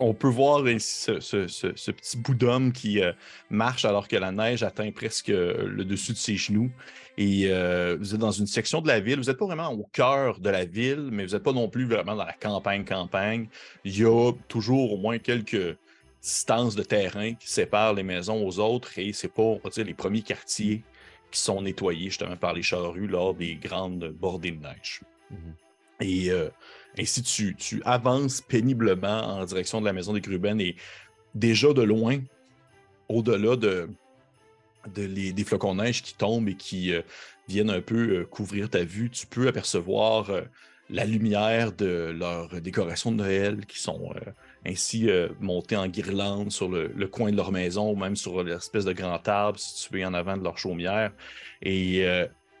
On 0.00 0.14
peut 0.14 0.28
voir 0.28 0.60
ce, 0.78 1.90
petit 1.90 2.16
bout 2.16 2.34
d'homme 2.34 2.72
qui 2.72 3.02
euh, 3.02 3.12
marche 3.50 3.84
alors 3.84 4.08
que 4.08 4.16
la 4.16 4.32
neige 4.32 4.62
atteint 4.62 4.90
presque 4.90 5.28
euh, 5.28 5.66
le 5.66 5.84
dessus 5.84 6.12
de 6.12 6.16
ses 6.16 6.36
genoux. 6.36 6.70
Et 7.18 7.48
euh, 7.50 7.96
vous 7.98 8.14
êtes 8.14 8.20
dans 8.20 8.30
une 8.30 8.46
section 8.46 8.80
de 8.80 8.88
la 8.88 9.00
ville. 9.00 9.18
Vous 9.18 9.26
n'êtes 9.26 9.38
pas 9.38 9.46
vraiment 9.46 9.72
au 9.72 9.86
cœur 9.92 10.40
de 10.40 10.48
la 10.48 10.64
ville, 10.64 11.08
mais 11.12 11.26
vous 11.26 11.34
n'êtes 11.34 11.42
pas 11.42 11.52
non 11.52 11.68
plus 11.68 11.86
vraiment 11.86 12.16
dans 12.16 12.24
la 12.24 12.32
campagne-campagne. 12.32 13.48
Il 13.84 13.98
y 13.98 14.04
a 14.04 14.32
toujours 14.48 14.94
au 14.94 14.96
moins 14.96 15.18
quelques 15.18 15.76
distances 16.22 16.74
de 16.74 16.82
terrain 16.82 17.34
qui 17.34 17.48
séparent 17.48 17.94
les 17.94 18.02
maisons 18.02 18.46
aux 18.46 18.58
autres 18.58 18.98
et 18.98 19.12
c'est 19.12 19.32
pas, 19.32 19.42
on 19.42 19.60
va 19.62 19.70
dire, 19.70 19.84
les 19.84 19.94
premiers 19.94 20.22
quartiers 20.22 20.82
qui 21.30 21.40
sont 21.40 21.60
nettoyés 21.60 22.06
justement 22.06 22.36
par 22.36 22.54
les 22.54 22.62
charrues 22.62 23.06
lors 23.06 23.34
des 23.34 23.56
grandes 23.56 24.08
bordées 24.08 24.52
de 24.52 24.62
neige. 24.62 25.02
Mmh 25.30 25.36
et 26.00 26.30
ainsi, 26.98 27.22
tu, 27.22 27.54
tu, 27.56 27.82
avances 27.84 28.40
péniblement 28.40 29.38
en 29.38 29.44
direction 29.44 29.80
de 29.80 29.86
la 29.86 29.92
maison 29.92 30.12
des 30.12 30.20
Gruben 30.20 30.60
et 30.60 30.76
déjà 31.34 31.72
de 31.72 31.82
loin, 31.82 32.18
au-delà 33.08 33.56
de, 33.56 33.88
des 34.94 35.44
flocons 35.44 35.74
de 35.74 35.82
neige 35.82 36.02
qui 36.02 36.14
tombent 36.14 36.48
et 36.48 36.56
qui 36.56 36.92
euh, 36.92 37.02
viennent 37.48 37.70
un 37.70 37.80
peu 37.80 38.20
euh, 38.20 38.24
couvrir 38.24 38.70
ta 38.70 38.84
vue, 38.84 39.10
tu 39.10 39.26
peux 39.26 39.46
apercevoir 39.48 40.30
euh, 40.30 40.42
la 40.88 41.04
lumière 41.04 41.72
de 41.72 42.14
leurs 42.16 42.60
décorations 42.60 43.10
de 43.10 43.16
Noël 43.16 43.66
qui 43.66 43.80
sont 43.80 44.14
ainsi 44.64 45.08
montées 45.40 45.76
en 45.76 45.88
guirlande 45.88 46.52
sur 46.52 46.68
le, 46.68 47.08
coin 47.08 47.32
de 47.32 47.36
leur 47.36 47.50
maison 47.50 47.90
ou 47.90 47.96
même 47.96 48.14
sur 48.14 48.44
l'espèce 48.44 48.84
de 48.84 48.92
grand 48.92 49.26
arbre 49.26 49.58
situé 49.58 50.04
en 50.04 50.14
avant 50.14 50.36
de 50.36 50.44
leur 50.44 50.58
chaumière. 50.58 51.10
Et 51.60 52.06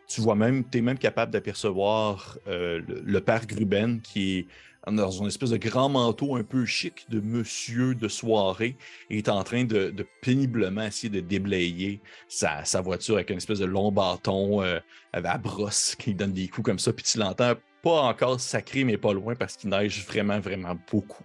Tu 0.06 0.20
vois 0.20 0.36
même, 0.36 0.68
tu 0.68 0.78
es 0.78 0.80
même 0.80 0.98
capable 0.98 1.32
d'apercevoir 1.32 2.38
le, 2.46 2.78
le, 2.78 3.20
père 3.20 3.46
Gruben 3.46 4.00
qui 4.00 4.38
est 4.38 4.46
dans 4.94 5.10
une 5.10 5.26
espèce 5.26 5.50
de 5.50 5.56
grand 5.56 5.88
manteau 5.88 6.36
un 6.36 6.44
peu 6.44 6.64
chic 6.64 7.06
de 7.08 7.20
monsieur 7.20 7.94
de 7.94 8.06
soirée 8.06 8.76
et 9.10 9.18
est 9.18 9.28
en 9.28 9.42
train 9.42 9.64
de, 9.64 9.92
péniblement 10.22 10.82
essayer 10.82 11.08
de 11.08 11.20
déblayer 11.20 12.00
sa, 12.28 12.62
voiture 12.80 13.16
avec 13.16 13.30
une 13.30 13.38
espèce 13.38 13.58
de 13.58 13.64
long 13.64 13.90
bâton 13.90 14.62
euh, 14.62 14.78
avec 15.12 15.32
la 15.32 15.38
brosse 15.38 15.96
qui 15.96 16.14
donne 16.14 16.32
des 16.32 16.46
coups 16.48 16.66
comme 16.66 16.78
ça. 16.78 16.92
Puis 16.92 17.04
tu 17.04 17.18
l'entends 17.18 17.54
pas 17.82 18.02
encore 18.02 18.40
sacré, 18.40 18.84
mais 18.84 18.96
pas 18.96 19.12
loin 19.12 19.34
parce 19.34 19.56
qu'il 19.56 19.70
neige 19.70 20.04
vraiment, 20.06 20.38
vraiment 20.38 20.76
beaucoup. 20.90 21.24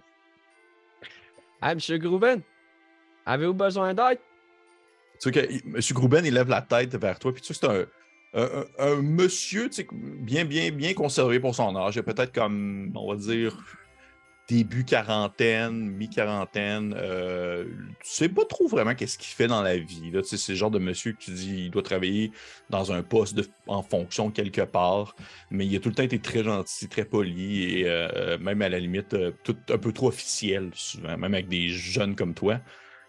Ah, 1.60 1.74
monsieur 1.74 1.98
Grouben, 1.98 2.42
avez-vous 3.24 3.54
besoin 3.54 3.94
d'aide? 3.94 4.18
Tu 5.20 5.30
sais 5.30 5.30
que 5.30 5.40
M. 5.40 5.80
Grouben, 5.92 6.26
il 6.26 6.34
lève 6.34 6.48
la 6.48 6.62
tête 6.62 6.96
vers 6.96 7.18
toi, 7.20 7.32
puis 7.32 7.42
tu 7.42 7.54
sais, 7.54 7.60
c'est 7.60 7.68
un, 7.68 7.86
un, 8.34 8.96
monsieur 9.02 9.68
bien, 10.20 10.44
bien, 10.44 10.70
bien 10.70 10.94
conservé 10.94 11.40
pour 11.40 11.54
son 11.54 11.76
âge. 11.76 12.00
Peut-être 12.00 12.32
comme, 12.32 12.92
on 12.94 13.12
va 13.12 13.16
dire, 13.16 13.56
début 14.48 14.84
quarantaine, 14.84 15.90
mi-quarantaine. 15.90 16.94
Euh, 16.96 17.64
tu 18.02 18.10
sais 18.10 18.28
pas 18.28 18.44
trop 18.44 18.66
vraiment 18.66 18.94
qu'est-ce 18.94 19.16
qu'il 19.16 19.34
fait 19.34 19.46
dans 19.46 19.62
la 19.62 19.76
vie. 19.76 20.12
C'est 20.24 20.48
le 20.48 20.54
genre 20.54 20.70
de 20.70 20.78
monsieur 20.78 21.12
que 21.12 21.18
tu 21.18 21.30
dis 21.30 21.64
il 21.64 21.70
doit 21.70 21.82
travailler 21.82 22.32
dans 22.68 22.92
un 22.92 23.02
poste 23.02 23.40
en 23.66 23.82
fonction 23.82 24.30
quelque 24.30 24.62
part, 24.62 25.14
mais 25.50 25.66
il 25.66 25.76
a 25.76 25.80
tout 25.80 25.88
le 25.88 25.94
temps 25.94 26.02
été 26.02 26.18
très 26.18 26.44
gentil, 26.44 26.88
très 26.88 27.04
poli 27.04 27.80
et 27.80 27.84
euh, 27.86 28.38
même 28.38 28.62
à 28.62 28.68
la 28.68 28.78
limite 28.78 29.14
euh, 29.14 29.32
un 29.70 29.78
peu 29.78 29.92
trop 29.92 30.08
officiel, 30.08 30.70
souvent, 30.74 31.16
même 31.16 31.34
avec 31.34 31.48
des 31.48 31.68
jeunes 31.68 32.14
comme 32.16 32.34
toi. 32.34 32.60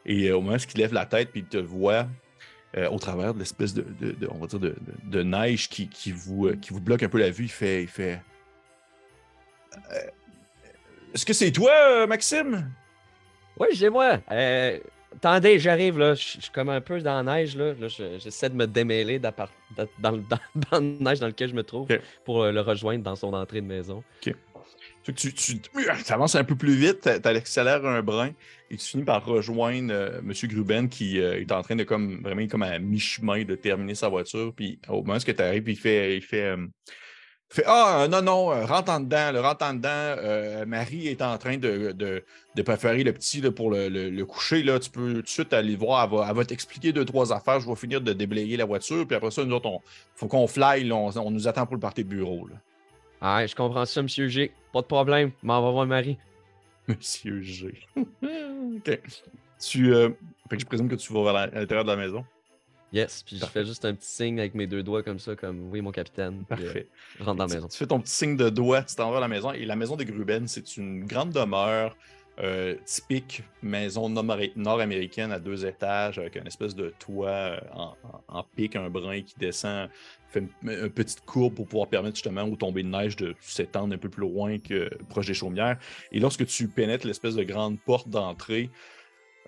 Et 0.06 0.32
au 0.32 0.42
moment 0.42 0.58
où 0.58 0.72
il 0.74 0.80
lève 0.80 0.94
la 0.94 1.06
tête 1.06 1.30
et 1.36 1.40
il 1.40 1.46
te 1.46 1.58
voit, 1.58 2.08
euh, 2.76 2.90
au 2.90 2.98
travers 2.98 3.36
de 3.36 3.40
l'espèce 3.40 3.74
de, 3.76 3.86
on 4.32 4.40
va 4.40 4.48
dire 4.48 4.60
de, 4.60 5.24
neige 5.24 5.70
qui, 5.70 6.12
vous, 6.12 6.48
euh, 6.48 6.56
qui 6.56 6.74
vous 6.74 6.82
bloque 6.82 7.04
un 7.04 7.10
peu 7.10 7.20
la 7.20 7.30
vue. 7.30 7.44
Il 7.44 7.52
fait. 7.52 7.84
Il 7.84 7.88
fait 7.88 8.20
euh, 9.92 9.98
Est-ce 11.14 11.26
que 11.26 11.34
c'est 11.34 11.52
toi, 11.52 12.08
Maxime? 12.08 12.72
Oui, 13.60 13.68
c'est 13.76 13.92
moi. 13.92 14.18
attendez, 15.16 15.60
j'arrive 15.60 16.00
là. 16.00 16.16
Je 16.16 16.24
suis 16.24 16.50
comme 16.52 16.70
un 16.70 16.82
peu 16.82 17.00
dans 17.00 17.22
la 17.22 17.36
neige 17.36 17.56
là. 17.56 17.74
J'essaie 18.18 18.50
de 18.50 18.56
me 18.56 18.66
démêler 18.66 19.20
dans, 19.20 19.32
dans, 20.00 20.20
la 20.72 20.80
neige 20.82 21.20
dans 21.20 21.28
laquelle 21.28 21.50
je 21.50 21.56
me 21.56 21.64
trouve 21.64 21.88
pour 22.26 22.46
le 22.46 22.62
rejoindre 22.62 23.04
dans 23.04 23.16
son 23.16 23.34
entrée 23.34 23.62
de 23.62 23.68
maison. 23.68 24.04
Tu, 25.04 25.34
avances 26.10 26.36
un 26.36 26.46
peu 26.46 26.56
plus 26.56 26.76
vite, 26.76 27.10
tu 27.22 27.28
accélères 27.28 27.86
un 27.86 28.02
brin 28.02 28.32
et 28.72 28.78
tu 28.78 28.86
finis 28.86 29.04
par 29.04 29.26
rejoindre 29.26 29.92
euh, 29.92 30.20
M. 30.20 30.32
Gruben 30.44 30.88
qui 30.88 31.20
euh, 31.20 31.42
est 31.42 31.52
en 31.52 31.62
train 31.62 31.76
de 31.76 31.84
comme 31.84 32.22
vraiment 32.22 32.48
comme 32.48 32.64
à 32.64 32.80
mi-chemin 32.80 33.44
de 33.44 33.56
terminer 33.56 33.96
sa 33.96 34.08
voiture. 34.08 34.54
Puis 34.56 34.80
au 34.88 35.04
moment 35.04 35.16
où 35.16 35.20
tu 35.20 35.42
arrives, 35.42 35.68
il 35.68 35.76
fait, 35.76 36.16
il 36.16 36.22
fait, 36.22 36.44
euh, 36.44 36.68
fait 37.50 37.64
Ah 37.68 38.08
non, 38.10 38.22
non, 38.22 38.46
rentre 38.66 38.92
en 38.92 39.02
dedans, 39.02 39.32
le 39.34 39.42
rentre 39.42 39.66
en 39.66 39.74
dedans. 39.74 40.66
Marie 40.66 41.10
est 41.10 41.22
en 41.22 41.38
train 41.38 41.58
de, 41.58 41.92
de, 41.92 42.62
préférer 42.62 43.04
le 43.04 43.12
petit 43.12 43.42
pour 43.52 43.72
le, 43.72 44.24
coucher. 44.24 44.64
Là. 44.64 44.80
Tu 44.80 44.90
peux 44.90 45.16
tout 45.16 45.22
de 45.22 45.28
suite 45.28 45.52
aller 45.52 45.76
voir, 45.76 46.10
elle 46.30 46.36
va, 46.36 46.46
t'expliquer 46.46 46.94
deux, 46.94 47.06
trois 47.06 47.34
affaires. 47.34 47.60
Je 47.60 47.68
vais 47.68 47.76
finir 47.76 48.00
de 48.00 48.14
déblayer 48.14 48.56
la 48.56 48.66
voiture. 48.66 49.06
Puis 49.06 49.18
après 49.18 49.32
ça, 49.32 49.44
nous 49.44 49.54
autres, 49.54 49.70
il 49.70 49.80
faut 50.16 50.28
qu'on 50.28 50.48
fly, 50.48 50.90
on, 50.94 51.30
nous 51.30 51.48
attend 51.48 51.66
pour 51.66 51.76
le 51.76 51.82
party 51.82 52.06
de 52.06 52.10
bureau. 52.10 52.48
Là. 52.48 52.56
Ah, 53.26 53.48
je 53.48 53.56
comprends 53.56 53.86
ça, 53.86 54.02
Monsieur 54.02 54.28
G. 54.28 54.52
Pas 54.74 54.82
de 54.82 54.86
problème. 54.86 55.32
M'en 55.44 55.62
va 55.62 55.72
voir 55.72 55.86
Marie. 55.86 56.18
Monsieur 56.90 57.42
G. 57.42 57.74
OK. 57.96 59.00
Tu, 59.62 59.94
euh... 59.94 60.10
Fait 60.50 60.58
que 60.58 60.62
je 60.62 60.66
présume 60.66 60.90
que 60.90 60.96
tu 60.96 61.14
vas 61.14 61.24
vers 61.24 61.34
l'intérieur 61.34 61.86
de 61.86 61.90
la 61.90 61.96
maison. 61.96 62.26
Yes, 62.92 63.24
puis 63.24 63.38
je 63.38 63.46
fais 63.46 63.66
juste 63.66 63.86
un 63.86 63.94
petit 63.94 64.10
signe 64.10 64.40
avec 64.42 64.54
mes 64.56 64.68
deux 64.68 64.84
doigts 64.84 65.02
comme 65.04 65.20
ça, 65.20 65.38
comme 65.38 65.72
oui, 65.72 65.80
mon 65.80 65.92
capitaine. 65.92 66.42
Euh, 66.42 66.56
Parfait. 66.56 66.88
je 67.18 67.24
rentre 67.24 67.38
dans 67.38 67.48
la 67.48 67.56
maison. 67.56 67.68
Tu 67.70 67.78
fais 67.78 67.88
ton 67.88 68.02
petit 68.02 68.12
signe 68.12 68.36
de 68.36 68.50
doigt, 68.50 68.84
tu 68.84 68.94
t'en 68.96 69.10
vas 69.10 69.18
à 69.18 69.22
la 69.22 69.30
maison. 69.30 69.54
Et 69.54 69.66
la 69.66 69.78
maison 69.78 69.96
des 69.96 70.04
Gruben, 70.04 70.46
c'est 70.50 70.76
une 70.76 71.06
grande 71.06 71.32
demeure 71.32 71.96
euh, 72.40 72.76
typique 72.86 73.44
maison 73.62 74.10
nord-américaine 74.10 75.32
à 75.32 75.40
deux 75.40 75.68
étages 75.68 76.18
avec 76.18 76.36
une 76.36 76.48
espèce 76.48 76.74
de 76.74 76.92
toit 76.98 77.30
euh, 77.30 77.60
en, 78.28 78.44
pic, 78.56 78.76
un 78.76 78.90
brin 78.90 79.22
qui 79.22 79.36
descend, 79.38 79.88
fait 80.30 80.44
une, 80.64 80.90
petite 80.90 81.22
courbe 81.22 81.54
pour 81.54 81.68
pouvoir 81.68 81.88
permettre 81.88 82.16
justement 82.16 82.42
aux 82.44 82.56
tombées 82.56 82.82
de 82.82 82.88
neige 82.88 83.16
de 83.18 83.36
s'étendre 83.40 83.94
un 83.94 84.00
peu 84.00 84.10
plus 84.10 84.22
loin 84.22 84.58
que 84.58 84.90
proche 85.10 85.28
des 85.28 85.36
chaumières. 85.36 85.78
Et 86.12 86.20
lorsque 86.20 86.48
tu 86.48 86.68
pénètres 86.68 87.06
l'espèce 87.06 87.36
de 87.36 87.44
grande 87.44 87.80
porte 87.80 88.10
d'entrée, 88.10 88.72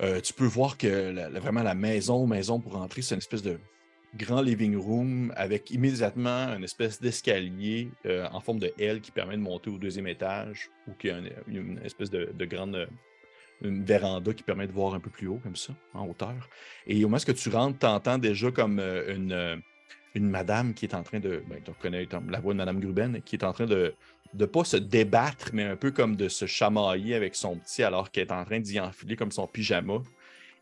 euh, 0.03 0.21
tu 0.21 0.33
peux 0.33 0.45
voir 0.45 0.77
que 0.77 1.39
vraiment 1.39 1.63
la 1.63 1.73
maison, 1.73 2.27
maison 2.27 2.59
pour 2.59 2.75
entrer, 2.75 3.01
c'est 3.01 3.15
une 3.15 3.19
espèce 3.19 3.41
de 3.41 3.59
grand 4.15 4.41
living 4.41 4.75
room 4.77 5.33
avec 5.35 5.71
immédiatement 5.71 6.55
une 6.55 6.63
espèce 6.63 7.01
d'escalier 7.01 7.89
euh, 8.05 8.27
en 8.31 8.39
forme 8.39 8.59
de 8.59 8.73
L 8.79 9.01
qui 9.01 9.11
permet 9.11 9.35
de 9.35 9.41
monter 9.41 9.69
au 9.69 9.77
deuxième 9.77 10.07
étage 10.07 10.69
ou 10.87 10.93
qui 10.93 11.09
a 11.09 11.19
une, 11.47 11.79
espèce 11.83 12.09
de, 12.09 12.45
grande 12.45 12.87
véranda 13.61 14.33
qui 14.33 14.43
permet 14.43 14.67
de 14.67 14.71
voir 14.71 14.93
un 14.93 14.99
peu 14.99 15.09
plus 15.09 15.27
haut 15.27 15.39
comme 15.43 15.55
ça, 15.55 15.73
en 15.93 16.07
hauteur. 16.07 16.49
Et 16.87 17.03
au 17.03 17.07
moment 17.07 17.17
où 17.27 17.33
tu 17.33 17.49
rentres, 17.49 17.79
tu 17.79 17.85
entends 17.85 18.17
déjà 18.17 18.51
comme 18.51 18.79
euh, 18.79 19.15
une, 19.15 19.31
euh, 19.31 19.55
une 20.13 20.29
madame 20.29 20.73
qui 20.73 20.85
est 20.85 20.95
en 20.95 21.03
train 21.03 21.19
de. 21.19 21.43
Ben, 21.47 21.61
tu 21.63 21.71
reconnais 21.71 22.07
la 22.29 22.39
voix 22.39 22.53
de 22.53 22.57
Madame 22.57 22.79
Gruben, 22.79 23.21
qui 23.21 23.35
est 23.35 23.43
en 23.43 23.53
train 23.53 23.65
de 23.65 23.93
ne 24.33 24.45
pas 24.45 24.63
se 24.63 24.77
débattre, 24.77 25.51
mais 25.53 25.63
un 25.63 25.75
peu 25.75 25.91
comme 25.91 26.15
de 26.15 26.27
se 26.27 26.45
chamailler 26.45 27.15
avec 27.15 27.35
son 27.35 27.57
petit 27.57 27.83
alors 27.83 28.11
qu'elle 28.11 28.27
est 28.27 28.33
en 28.33 28.43
train 28.43 28.59
d'y 28.59 28.79
enfiler 28.79 29.15
comme 29.15 29.31
son 29.31 29.47
pyjama. 29.47 30.01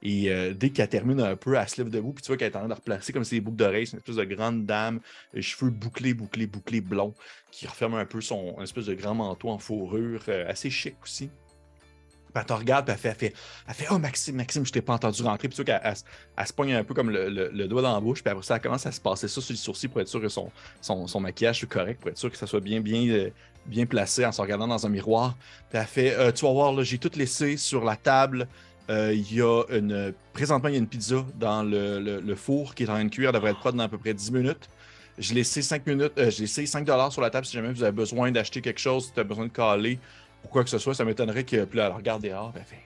Et 0.05 0.29
euh, 0.29 0.53
dès 0.53 0.69
qu'elle 0.69 0.89
termine 0.89 1.21
un 1.21 1.37
peu, 1.37 1.55
elle 1.55 1.67
se 1.67 1.81
lève 1.81 1.89
debout, 1.89 2.11
puis 2.11 2.21
tu 2.21 2.27
vois 2.27 2.35
qu'elle 2.35 2.51
est 2.51 2.55
en 2.57 2.59
train 2.59 2.67
de 2.67 2.73
replacer 2.73 3.13
comme 3.13 3.23
ses 3.23 3.39
boucles 3.39 3.55
d'oreilles. 3.55 3.87
C'est 3.87 3.93
une 3.93 3.99
espèce 3.99 4.17
de 4.17 4.25
grande 4.25 4.65
dame, 4.65 4.99
cheveux 5.39 5.71
bouclés, 5.71 6.13
bouclés, 6.13 6.45
bouclés, 6.45 6.81
blonds, 6.81 7.13
qui 7.51 7.67
referme 7.67 7.95
un 7.95 8.05
peu 8.05 8.19
son 8.19 8.61
espèce 8.61 8.87
de 8.87 8.95
grand 8.95 9.15
manteau 9.15 9.49
en 9.49 9.57
fourrure, 9.57 10.21
euh, 10.27 10.49
assez 10.49 10.69
chic 10.69 10.95
aussi. 11.01 11.27
Puis 11.27 12.41
elle 12.41 12.45
te 12.45 12.51
regarde, 12.51 12.85
puis 12.85 12.93
elle 12.93 13.15
fait, 13.15 13.33
elle 13.65 13.73
fait, 13.73 13.87
Oh 13.91 13.97
Maxime, 13.97 14.35
Maxime, 14.35 14.65
je 14.65 14.73
t'ai 14.73 14.81
pas 14.81 14.93
entendu 14.93 15.23
rentrer. 15.23 15.47
Puis 15.47 15.55
tu 15.55 15.63
vois 15.63 15.79
qu'elle 15.79 15.95
elle, 16.35 16.47
se 16.47 16.51
pogne 16.51 16.73
un 16.73 16.83
peu 16.83 16.93
comme 16.93 17.09
le, 17.09 17.67
doigt 17.67 17.81
dans 17.81 17.93
la 17.93 18.01
bouche, 18.01 18.21
puis 18.21 18.29
après 18.29 18.43
ça, 18.43 18.55
elle 18.55 18.61
commence 18.61 18.85
à 18.85 18.91
se 18.91 18.99
passer 18.99 19.29
ça 19.29 19.39
sur 19.39 19.53
les 19.53 19.57
sourcils 19.57 19.87
pour 19.87 20.01
être 20.01 20.09
sûr 20.09 20.19
que 20.19 20.27
son, 20.27 20.51
son, 20.81 21.19
maquillage 21.21 21.59
soit 21.59 21.69
correct, 21.69 22.01
pour 22.01 22.09
être 22.09 22.17
sûr 22.17 22.29
que 22.29 22.37
ça 22.37 22.47
soit 22.47 22.59
bien, 22.59 22.81
bien, 22.81 23.07
euh, 23.07 23.29
bien 23.67 23.85
placé 23.85 24.25
en 24.25 24.33
se 24.33 24.41
regardant 24.41 24.67
dans 24.67 24.85
un 24.85 24.89
miroir. 24.89 25.37
Puis 25.69 25.79
elle 25.79 25.85
fait, 25.85 26.33
Tu 26.33 26.43
vas 26.43 26.51
voir, 26.51 26.83
j'ai 26.83 26.97
tout 26.97 27.11
laissé 27.15 27.55
sur 27.55 27.85
la 27.85 27.95
table. 27.95 28.49
Euh, 28.89 29.13
il 29.13 29.33
y 29.33 29.41
a 29.41 29.63
une. 29.69 30.13
Présentement, 30.33 30.69
il 30.69 30.73
y 30.73 30.75
a 30.75 30.79
une 30.79 30.87
pizza 30.87 31.25
dans 31.35 31.63
le, 31.63 32.35
four 32.35 32.75
qui 32.75 32.83
est 32.83 32.89
en 32.89 32.93
train 32.93 33.05
de 33.05 33.09
cuire. 33.09 33.29
Elle 33.29 33.35
devrait 33.35 33.51
être 33.51 33.59
prête 33.59 33.75
dans 33.75 33.83
à 33.83 33.89
peu 33.89 33.97
près 33.97 34.13
10 34.13 34.31
minutes. 34.31 34.69
J'ai 35.17 35.35
laissé 35.35 35.61
5 35.61 35.85
minutes, 35.85 36.13
euh, 36.17 36.25
laissé 36.25 36.65
5 36.65 36.87
sur 37.11 37.21
la 37.21 37.29
table 37.29 37.45
si 37.45 37.53
jamais 37.53 37.71
vous 37.71 37.83
avez 37.83 37.91
besoin 37.91 38.31
d'acheter 38.31 38.61
quelque 38.61 38.79
chose, 38.79 39.05
si 39.05 39.13
tu 39.13 39.19
as 39.19 39.23
besoin 39.23 39.45
de 39.45 39.51
caler 39.51 39.99
ou 40.43 40.47
quoi 40.47 40.63
que 40.63 40.69
ce 40.69 40.79
soit. 40.79 40.95
Ça 40.95 41.05
m'étonnerait 41.05 41.43
que. 41.43 41.63
Puis 41.65 41.77
là, 41.77 41.87
elle 41.87 41.93
regarde 41.93 42.23
dehors, 42.23 42.51
elle 42.55 42.63
fait 42.63 42.81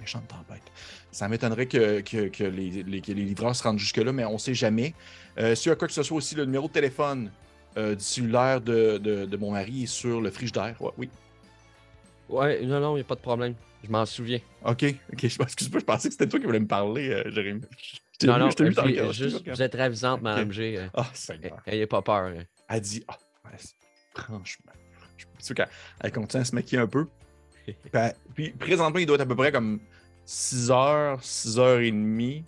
méchante 0.00 0.28
tempête. 0.28 0.62
Ça 1.10 1.28
m'étonnerait 1.28 1.66
que, 1.66 2.02
les, 2.44 3.14
livreurs 3.14 3.56
se 3.56 3.62
rendent 3.62 3.78
jusque-là, 3.78 4.12
mais 4.12 4.24
on 4.24 4.34
ne 4.34 4.38
sait 4.38 4.54
jamais. 4.54 4.94
Euh, 5.38 5.54
S'il 5.54 5.70
y 5.70 5.72
a 5.72 5.76
quoi 5.76 5.88
que 5.88 5.94
ce 5.94 6.02
soit 6.02 6.16
aussi, 6.16 6.34
le 6.34 6.44
numéro 6.44 6.68
de 6.68 6.72
téléphone 6.72 7.30
du 7.76 8.00
cellulaire 8.00 8.60
de, 8.60 9.36
mon 9.38 9.52
mari 9.52 9.84
est 9.84 9.86
sur 9.86 10.20
le 10.20 10.30
frigidaire. 10.30 10.74
Ouais, 10.80 10.90
oui. 10.98 11.10
Ouais, 12.28 12.60
non, 12.66 12.80
non, 12.80 12.92
il 12.92 12.96
n'y 12.96 13.00
a 13.02 13.04
pas 13.04 13.14
de 13.14 13.20
problème. 13.20 13.54
Je 13.84 13.90
m'en 13.90 14.04
souviens. 14.06 14.40
OK, 14.64 14.84
OK. 15.12 15.24
Excuse-moi, 15.24 15.80
je 15.80 15.84
pensais 15.84 16.08
que 16.08 16.14
c'était 16.14 16.28
toi 16.28 16.40
qui 16.40 16.46
voulais 16.46 16.60
me 16.60 16.66
parler, 16.66 17.10
euh, 17.10 17.30
Jérémy. 17.30 17.62
Non, 18.24 18.38
non, 18.38 18.50
je 18.50 18.64
vu 18.64 18.74
dans 18.74 19.12
juste, 19.12 19.48
vous 19.48 19.62
êtes 19.62 19.74
ravisante, 19.74 20.22
Mme 20.22 20.50
G. 20.50 20.76
Euh. 20.76 20.88
Ah, 20.94 21.06
c'est 21.14 21.38
N'ayez 21.66 21.86
pas 21.86 22.02
peur. 22.02 22.26
Hein. 22.26 22.42
Elle 22.68 22.80
dit, 22.80 23.04
ah, 23.06 23.16
franchement. 24.14 24.72
Je 25.16 25.24
suis 25.24 25.44
sûr 25.44 25.54
qu'elle 25.54 26.12
continue 26.12 26.42
à 26.42 26.44
se 26.44 26.54
maquiller 26.54 26.82
un 26.82 26.86
peu. 26.86 27.06
puis, 28.34 28.50
présentement, 28.50 28.98
il 28.98 29.06
doit 29.06 29.16
être 29.16 29.22
à 29.22 29.26
peu 29.26 29.36
près 29.36 29.52
comme 29.52 29.78
6 30.24 30.70
h 30.70 31.18
6 31.22 31.58
h 31.58 31.90
30 31.90 32.44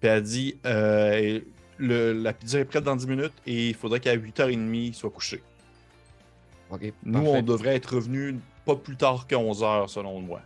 Puis 0.00 0.08
elle 0.08 0.22
dit, 0.22 0.58
euh, 0.64 1.40
le, 1.78 2.12
la 2.12 2.32
pizza 2.32 2.60
est 2.60 2.64
prête 2.64 2.84
dans 2.84 2.96
10 2.96 3.06
minutes 3.06 3.34
et 3.46 3.68
il 3.70 3.74
faudrait 3.74 4.00
qu'à 4.00 4.16
8h30, 4.16 4.74
il 4.74 4.94
soit 4.94 5.10
couché. 5.10 5.42
OK. 6.70 6.92
Nous, 7.04 7.20
on 7.20 7.42
devrait 7.42 7.76
être 7.76 7.96
revenu 7.96 8.38
pas 8.64 8.76
plus 8.76 8.96
tard 8.96 9.26
que 9.26 9.34
11 9.34 9.62
h 9.62 9.88
selon 9.88 10.20
moi. 10.20 10.40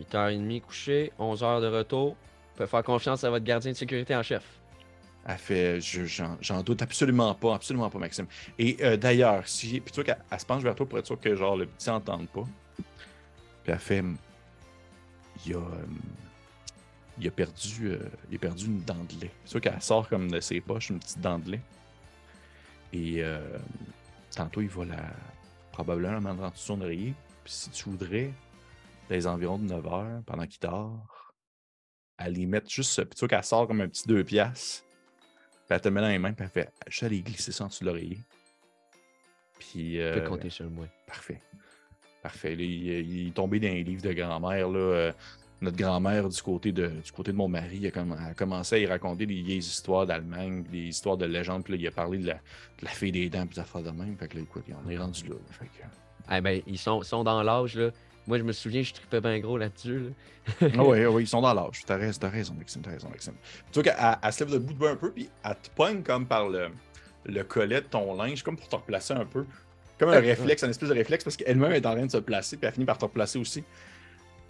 8h30 0.00 0.60
couché, 0.62 1.12
11h 1.18 1.60
de 1.60 1.66
retour. 1.66 2.10
Vous 2.10 2.56
pouvez 2.56 2.66
faire 2.66 2.82
confiance 2.82 3.24
à 3.24 3.30
votre 3.30 3.44
gardien 3.44 3.72
de 3.72 3.76
sécurité 3.76 4.14
en 4.14 4.22
chef. 4.22 4.42
Elle 5.24 5.38
fait, 5.38 5.80
j'en 6.40 6.62
doute 6.62 6.82
absolument 6.82 7.34
pas, 7.34 7.54
absolument 7.54 7.88
pas, 7.88 7.98
Maxime. 7.98 8.26
Et 8.58 8.76
euh, 8.80 8.96
d'ailleurs, 8.96 9.46
si, 9.46 9.80
puis 9.80 9.92
tu 9.92 10.02
vois 10.02 10.04
qu'elle 10.04 10.40
se 10.40 10.44
penche 10.44 10.62
vers 10.62 10.74
toi 10.74 10.86
pour 10.86 10.98
être 10.98 11.06
sûr 11.06 11.20
que 11.20 11.36
genre 11.36 11.56
le 11.56 11.66
petit 11.66 11.88
n'entende 11.88 12.28
pas. 12.28 12.44
Puis 13.62 13.72
elle 13.72 13.78
fait, 13.78 14.02
il 15.46 15.54
a, 15.54 15.60
il 17.20 17.28
a 17.28 17.30
perdu, 17.30 17.92
euh, 17.92 17.98
il 18.30 18.36
a 18.36 18.38
perdu 18.38 18.66
une 18.66 18.80
dent 18.82 18.94
de 18.94 19.20
lait. 19.20 19.30
Tu 19.44 19.52
vois 19.52 19.60
qu'elle 19.60 19.80
sort 19.80 20.08
comme 20.08 20.30
de 20.30 20.40
ses 20.40 20.60
poches 20.60 20.90
une 20.90 20.98
petite 20.98 21.20
dent 21.20 21.38
de 21.38 21.52
lait. 21.52 21.60
Et 22.92 23.22
euh, 23.22 23.40
tantôt 24.34 24.60
il 24.60 24.68
va 24.68 24.84
la, 24.84 25.02
probablement 25.70 26.12
la 26.12 26.20
mettre 26.20 26.42
en 26.42 26.52
son 26.54 26.80
oreiller. 26.80 27.14
Puis 27.44 27.52
si 27.52 27.70
tu 27.70 27.90
voudrais, 27.90 28.32
les 29.14 29.26
environs 29.26 29.58
de 29.58 29.64
9 29.64 29.86
heures, 29.86 30.22
pendant 30.26 30.46
qu'il 30.46 30.60
dort, 30.60 31.34
à 32.18 32.28
les 32.28 32.46
mettre 32.46 32.70
juste, 32.70 33.04
puis 33.04 33.14
tu 33.14 33.20
vois 33.20 33.28
qu'elle 33.28 33.44
sort 33.44 33.66
comme 33.66 33.80
un 33.80 33.88
petit 33.88 34.06
deux 34.06 34.24
piastres. 34.24 34.84
elle 35.68 35.80
te 35.80 35.88
met 35.88 36.00
dans 36.00 36.08
les 36.08 36.18
mains, 36.18 36.32
puis 36.32 36.44
elle 36.44 36.50
fait 36.50 36.72
Je 36.88 37.04
allé 37.04 37.20
glisser 37.20 37.52
ça 37.52 37.64
en 37.64 37.68
dessous 37.68 37.84
de 37.84 37.90
l'oreiller. 37.90 38.18
Puis. 39.58 40.00
Euh, 40.00 40.20
peux 40.20 40.28
compter 40.28 40.50
sur 40.50 40.68
moi. 40.70 40.86
Parfait. 41.06 41.40
Parfait. 42.22 42.54
il, 42.54 43.28
est 43.28 43.34
tombé 43.34 43.58
dans 43.58 43.68
un 43.68 43.82
livre 43.82 44.02
de 44.02 44.12
grand-mère. 44.12 44.68
Euh, 44.68 45.12
notre 45.60 45.76
grand-mère, 45.76 46.28
du, 46.28 46.42
côté 46.42 46.72
de, 46.72 46.88
du 46.88 47.12
côté 47.12 47.32
de 47.32 47.36
mon 47.36 47.48
mari, 47.48 47.86
a, 47.86 48.34
commencé 48.34 48.76
à 48.76 48.78
y 48.78 48.86
raconter 48.86 49.26
des 49.26 49.42
vieilles 49.42 49.58
histoires 49.58 50.06
d'Allemagne, 50.06 50.64
des 50.64 50.88
histoires 50.88 51.16
de 51.16 51.24
légendes. 51.24 51.64
Puis 51.64 51.74
là, 51.74 51.78
il 51.80 51.86
a 51.86 51.90
parlé 51.90 52.18
de 52.18 52.26
la, 52.26 52.34
de 52.34 52.84
la 52.84 52.90
fée 52.90 53.10
des 53.10 53.28
dents, 53.28 53.46
puis 53.46 53.54
des 53.54 53.60
affaires 53.60 53.82
de 53.82 53.90
même. 53.90 54.16
Fait 54.16 54.28
que 54.28 54.36
là, 54.36 54.42
écoute, 54.42 54.64
on 54.84 54.90
est 54.90 54.98
rendu 54.98 55.26
là. 55.28 55.36
Fait 55.50 55.66
que... 55.66 55.82
ah 56.28 56.40
ben, 56.40 56.62
ils 56.66 56.78
sont, 56.78 57.02
sont 57.02 57.24
dans 57.24 57.42
l'âge, 57.42 57.76
là. 57.76 57.90
Moi, 58.26 58.38
je 58.38 58.42
me 58.42 58.52
souviens, 58.52 58.82
je 58.82 58.92
tripais 58.92 59.20
bien 59.20 59.38
gros 59.40 59.58
là-dessus. 59.58 60.12
ah 60.60 60.66
oui, 60.84 61.04
oui, 61.06 61.22
ils 61.24 61.28
sont 61.28 61.40
dans 61.40 61.54
l'âge. 61.54 61.82
T'as 61.86 61.96
raison, 61.96 62.20
raison, 62.30 62.54
Maxime, 62.54 62.82
t'as 62.82 62.90
raison, 62.90 63.08
Maxime. 63.08 63.34
Tu 63.72 63.80
vois 63.80 63.92
qu'elle 63.92 64.32
se 64.32 64.44
lève 64.44 64.52
debout 64.52 64.74
de 64.74 64.86
un 64.86 64.96
peu, 64.96 65.10
puis 65.10 65.28
elle 65.44 65.56
te 65.56 65.70
pogne 65.74 66.02
comme 66.02 66.26
par 66.26 66.48
le, 66.48 66.68
le 67.26 67.42
collet 67.42 67.80
de 67.80 67.86
ton 67.86 68.14
linge, 68.14 68.42
comme 68.42 68.56
pour 68.56 68.68
te 68.68 68.76
replacer 68.76 69.14
un 69.14 69.24
peu. 69.24 69.44
Comme 69.98 70.10
un 70.10 70.20
réflexe, 70.20 70.62
un 70.64 70.70
espèce 70.70 70.88
de 70.88 70.94
réflexe, 70.94 71.24
parce 71.24 71.36
qu'elle-même 71.36 71.72
est 71.72 71.86
en 71.86 71.94
train 71.94 72.06
de 72.06 72.10
se 72.10 72.18
placer, 72.18 72.56
puis 72.56 72.66
elle 72.66 72.72
finit 72.72 72.86
par 72.86 72.98
te 72.98 73.04
replacer 73.04 73.38
aussi. 73.38 73.64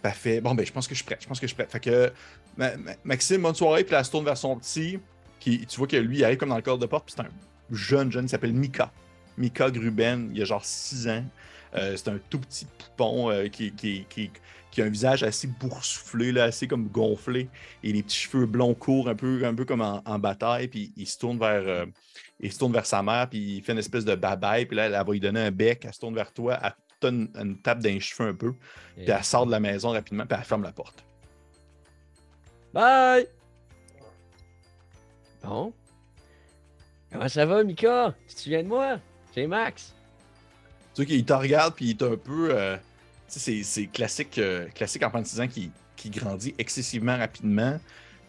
Parfait. 0.02 0.40
Bon, 0.40 0.54
ben, 0.54 0.66
je 0.66 0.72
pense 0.72 0.88
que 0.88 0.94
je 0.94 0.98
suis 0.98 1.06
prêt. 1.06 1.18
Je 1.20 1.26
pense 1.26 1.38
que 1.38 1.46
je 1.46 1.54
suis 1.54 1.56
prêt. 1.56 1.68
Fait 1.68 1.80
que, 1.80 2.12
Maxime, 3.04 3.42
bonne 3.42 3.54
soirée, 3.54 3.84
puis 3.84 3.94
elle 3.94 4.04
se 4.04 4.10
tourne 4.10 4.24
vers 4.24 4.36
son 4.36 4.56
petit, 4.56 4.98
qui, 5.38 5.66
tu 5.66 5.78
vois 5.78 5.86
que 5.86 5.96
lui, 5.96 6.18
il 6.18 6.24
arrive 6.24 6.38
comme 6.38 6.48
dans 6.48 6.56
le 6.56 6.62
corps 6.62 6.78
de 6.78 6.86
porte, 6.86 7.06
puis 7.06 7.14
c'est 7.16 7.22
un 7.22 7.28
jeune, 7.70 8.10
jeune, 8.10 8.26
il 8.26 8.28
s'appelle 8.28 8.52
Mika. 8.52 8.92
Mika 9.36 9.70
Gruben, 9.70 10.30
il 10.34 10.42
a 10.42 10.44
genre 10.44 10.64
6 10.64 11.08
ans. 11.08 11.24
Euh, 11.74 11.96
c'est 11.96 12.08
un 12.08 12.18
tout 12.30 12.38
petit 12.38 12.66
poupon 12.66 13.30
euh, 13.30 13.48
qui, 13.48 13.72
qui, 13.72 14.80
a 14.80 14.84
un 14.84 14.88
visage 14.88 15.22
assez 15.22 15.46
boursouflé, 15.46 16.32
là, 16.32 16.44
assez 16.44 16.66
comme 16.66 16.88
gonflé, 16.88 17.48
et 17.82 17.92
les 17.92 18.02
petits 18.02 18.18
cheveux 18.18 18.46
blonds 18.46 18.74
courts, 18.74 19.08
un 19.08 19.14
peu, 19.14 19.44
un 19.44 19.54
peu 19.54 19.64
comme 19.64 19.80
en, 19.80 20.18
bataille, 20.18 20.68
puis 20.68 20.92
il 20.96 21.06
se 21.06 21.18
tourne 21.18 21.38
vers. 21.38 21.62
Euh, 21.66 21.86
il 22.40 22.52
se 22.52 22.58
tourne 22.58 22.72
vers 22.72 22.86
sa 22.86 23.02
mère, 23.02 23.28
puis 23.28 23.38
il 23.38 23.62
fait 23.62 23.72
une 23.72 23.78
espèce 23.78 24.04
de 24.04 24.16
babaille, 24.16 24.66
puis 24.66 24.76
là, 24.76 24.86
elle, 24.86 24.92
va 24.92 25.04
lui 25.04 25.20
donner 25.20 25.40
un 25.40 25.50
bec, 25.52 25.84
elle 25.84 25.94
se 25.94 26.00
tourne 26.00 26.14
vers 26.14 26.32
toi, 26.32 26.58
elle 26.62 26.70
te 26.70 27.06
donne 27.06 27.30
une, 27.40 27.56
tape 27.62 27.78
d'un 27.78 28.00
cheveu 28.00 28.28
un 28.28 28.34
peu, 28.34 28.52
puis 28.96 29.06
elle 29.06 29.24
sort 29.24 29.46
de 29.46 29.52
la 29.52 29.60
maison 29.60 29.90
rapidement, 29.90 30.26
puis 30.26 30.36
elle 30.36 30.44
ferme 30.44 30.64
la 30.64 30.72
porte. 30.72 31.04
Bye! 32.74 33.28
Bon. 35.44 35.72
Comment 37.12 37.28
ça 37.28 37.46
va, 37.46 37.62
Mika? 37.62 38.14
Tu 38.42 38.48
viens 38.48 38.62
de 38.62 38.68
moi? 38.68 38.98
C'est 39.34 39.46
Max. 39.46 39.94
Tu 40.94 41.02
sais 41.02 41.06
qu'il 41.06 41.24
te 41.24 41.32
regarde, 41.32 41.74
puis 41.74 41.86
il 41.86 41.90
est 41.90 42.02
un 42.02 42.16
peu. 42.16 42.50
Euh, 42.52 42.76
tu 43.30 43.38
sais, 43.38 43.62
c'est 43.62 43.86
classique, 43.86 44.38
euh, 44.38 44.66
classique 44.74 45.02
enfant 45.02 45.22
de 45.22 45.26
6 45.26 45.40
ans 45.40 45.48
qui, 45.48 45.70
qui 45.96 46.10
grandit 46.10 46.54
excessivement 46.58 47.16
rapidement. 47.16 47.78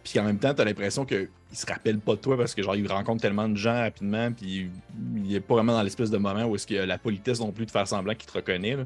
Puis 0.04 0.20
en 0.20 0.24
même 0.24 0.38
temps, 0.38 0.54
tu 0.54 0.62
as 0.62 0.66
l'impression 0.66 1.06
qu'il 1.06 1.30
se 1.54 1.66
rappelle 1.66 2.00
pas 2.00 2.16
de 2.16 2.20
toi 2.20 2.38
parce 2.38 2.54
que 2.54 2.62
genre 2.62 2.76
il 2.76 2.86
rencontre 2.90 3.22
tellement 3.22 3.48
de 3.48 3.56
gens 3.56 3.80
rapidement, 3.80 4.32
puis 4.32 4.70
il 5.16 5.36
est 5.36 5.40
pas 5.40 5.56
vraiment 5.56 5.74
dans 5.74 5.82
l'espèce 5.82 6.10
de 6.10 6.18
moment 6.18 6.44
où 6.44 6.56
est-ce 6.56 6.68
qu'il 6.68 6.78
a 6.78 6.86
la 6.86 6.98
politesse 6.98 7.40
non 7.40 7.52
plus 7.52 7.66
de 7.66 7.72
faire 7.72 7.88
semblant 7.88 8.14
qu'il 8.16 8.30
te 8.30 8.34
reconnaît. 8.34 8.78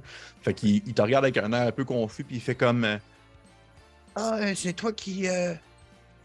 Fait 0.41 0.53
qu'il 0.53 0.75
il 0.85 0.93
te 0.93 1.01
regarde 1.01 1.25
avec 1.25 1.37
un 1.37 1.51
air 1.53 1.67
un 1.67 1.71
peu 1.71 1.85
confus, 1.85 2.23
puis 2.23 2.35
il 2.35 2.41
fait 2.41 2.55
comme 2.55 2.83
euh, 2.83 2.97
Ah, 4.15 4.55
c'est 4.55 4.73
toi 4.73 4.91
qui, 4.91 5.27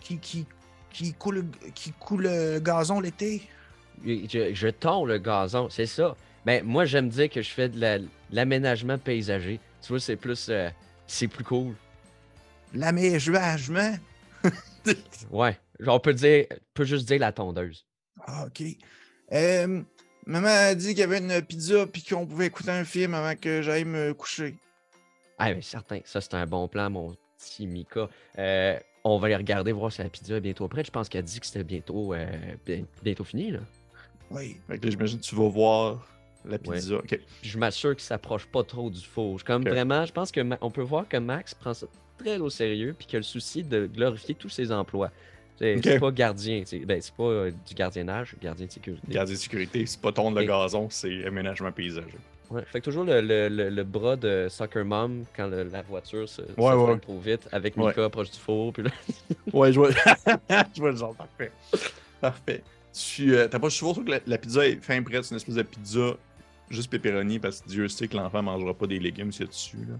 qui, 0.00 0.18
qui, 0.18 0.46
qui 0.90 1.12
coule 1.14 1.46
qui 1.74 1.92
coule 1.92 2.24
le 2.24 2.58
gazon 2.60 3.00
l'été. 3.00 3.42
Je, 4.04 4.52
je 4.52 4.68
tond 4.68 5.04
le 5.06 5.18
gazon, 5.18 5.68
c'est 5.70 5.86
ça. 5.86 6.16
Ben, 6.44 6.64
moi, 6.64 6.84
j'aime 6.84 7.08
dire 7.08 7.30
que 7.30 7.40
je 7.40 7.50
fais 7.50 7.68
de 7.68 8.08
l'aménagement 8.30 8.98
paysager. 8.98 9.60
Tu 9.80 9.88
vois, 9.88 10.00
c'est 10.00 10.16
plus. 10.16 10.48
Euh, 10.48 10.70
c'est 11.06 11.28
plus 11.28 11.44
cool. 11.44 11.74
L'aménagement? 12.74 13.96
ouais. 15.30 15.58
On 15.86 16.00
peut, 16.00 16.14
dire, 16.14 16.46
peut 16.74 16.84
juste 16.84 17.06
dire 17.06 17.20
la 17.20 17.32
tondeuse. 17.32 17.86
Ah, 18.26 18.46
OK. 18.46 18.62
Euh, 19.32 19.82
maman 20.26 20.48
a 20.48 20.74
dit 20.74 20.88
qu'il 20.88 20.98
y 20.98 21.02
avait 21.02 21.18
une 21.18 21.42
pizza 21.42 21.86
puis 21.86 22.02
qu'on 22.02 22.26
pouvait 22.26 22.46
écouter 22.46 22.70
un 22.70 22.84
film 22.84 23.14
avant 23.14 23.36
que 23.36 23.62
j'aille 23.62 23.84
me 23.84 24.14
coucher. 24.14 24.56
Ah, 25.38 25.52
bien, 25.52 25.62
certain. 25.62 26.00
Ça, 26.04 26.20
c'est 26.20 26.34
un 26.34 26.46
bon 26.46 26.66
plan, 26.68 26.90
mon 26.90 27.14
petit 27.38 27.66
Mika. 27.66 28.08
Euh, 28.38 28.78
on 29.04 29.18
va 29.18 29.26
aller 29.26 29.36
regarder, 29.36 29.72
voir 29.72 29.92
si 29.92 30.02
la 30.02 30.08
pizza 30.08 30.36
est 30.36 30.40
bientôt 30.40 30.68
prête. 30.68 30.86
Je 30.86 30.92
pense 30.92 31.08
qu'elle 31.08 31.20
a 31.20 31.22
dit 31.22 31.40
que 31.40 31.46
c'était 31.46 31.64
bientôt, 31.64 32.14
bientôt 33.02 33.24
fini, 33.24 33.50
là. 33.50 33.60
Oui. 34.30 34.56
j'imagine 34.82 35.18
que 35.18 35.24
tu 35.24 35.34
vas 35.34 35.48
voir 35.48 36.11
la 36.44 36.58
pizza. 36.58 36.96
Je 37.42 37.58
m'assure 37.58 37.94
qu'il 37.94 38.04
s'approche 38.04 38.46
pas 38.46 38.62
trop 38.62 38.90
du 38.90 39.00
four. 39.00 39.42
Comme 39.44 39.64
vraiment, 39.64 40.04
je 40.04 40.12
pense 40.12 40.32
qu'on 40.32 40.70
peut 40.70 40.82
voir 40.82 41.08
que 41.08 41.16
Max 41.16 41.54
prend 41.54 41.74
ça 41.74 41.86
très 42.18 42.38
au 42.38 42.50
sérieux 42.50 42.94
puis 42.96 43.06
qu'il 43.06 43.16
a 43.16 43.20
le 43.20 43.24
souci 43.24 43.62
de 43.62 43.86
glorifier 43.86 44.34
tous 44.34 44.48
ses 44.48 44.72
emplois. 44.72 45.10
C'est 45.58 46.00
pas 46.00 46.10
gardien, 46.10 46.62
c'est 46.64 46.80
ben, 46.80 47.00
pas 47.16 47.22
euh, 47.22 47.50
du 47.68 47.74
gardiennage, 47.74 48.34
gardien 48.42 48.66
de 48.66 48.72
sécurité. 48.72 49.06
Gardien 49.08 49.34
de 49.34 49.38
sécurité, 49.38 49.86
c'est 49.86 50.00
pas 50.00 50.10
tondre 50.10 50.40
le 50.40 50.44
gazon, 50.44 50.88
c'est 50.90 51.24
aménagement 51.24 51.70
paysager. 51.70 52.18
Ouais, 52.50 52.62
fait 52.66 52.80
que 52.80 52.84
toujours 52.84 53.04
le, 53.04 53.20
le, 53.20 53.48
le, 53.48 53.84
bras 53.84 54.16
de 54.16 54.48
Soccer 54.50 54.84
Mom 54.84 55.24
quand 55.34 55.46
la 55.46 55.82
voiture 55.82 56.28
se, 56.28 56.42
ouais, 56.42 56.98
trop 57.00 57.18
vite 57.18 57.48
avec 57.52 57.76
Mika 57.76 58.10
proche 58.10 58.30
du 58.30 58.38
four. 58.38 58.72
Puis 58.72 58.82
là... 58.82 58.90
ouais, 59.52 59.72
je 59.72 59.78
vois... 59.78 59.90
je 60.74 60.80
vois 60.80 60.90
le 60.90 60.96
genre, 60.96 61.14
parfait. 61.14 61.52
Parfait. 62.20 62.62
Tu 62.92 63.34
euh, 63.34 63.48
pas 63.48 63.70
souvent 63.70 63.94
que 63.94 64.20
la, 64.26 64.38
pizza 64.38 64.66
est 64.66 64.82
fin 64.82 65.02
prête, 65.02 65.24
c'est 65.24 65.30
une 65.30 65.38
espèce 65.38 65.54
de 65.54 65.62
pizza 65.62 66.16
juste 66.72 66.90
pepperoni 66.90 67.38
parce 67.38 67.60
que 67.60 67.68
Dieu 67.68 67.88
sait 67.88 68.08
que 68.08 68.16
l'enfant 68.16 68.42
mangera 68.42 68.74
pas 68.74 68.86
des 68.86 68.98
légumes 68.98 69.32
s'il 69.32 69.42
y 69.42 69.44
a 69.44 69.48
dessus. 69.48 69.76
Là. 69.88 69.94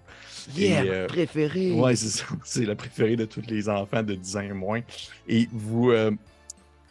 Yeah, 0.57 0.83
euh, 0.85 1.07
préféré. 1.07 1.73
Ouais, 1.73 1.97
c'est 1.97 2.09
ça. 2.09 2.25
C'est 2.45 2.65
la 2.65 2.75
préférée 2.75 3.17
de 3.17 3.25
tous 3.25 3.43
les 3.49 3.69
enfants 3.69 4.03
de 4.03 4.15
10 4.15 4.37
ans 4.37 4.41
et 4.41 4.53
moins. 4.53 4.81
Et 5.29 5.49
vous, 5.53 5.91
euh, 5.91 6.11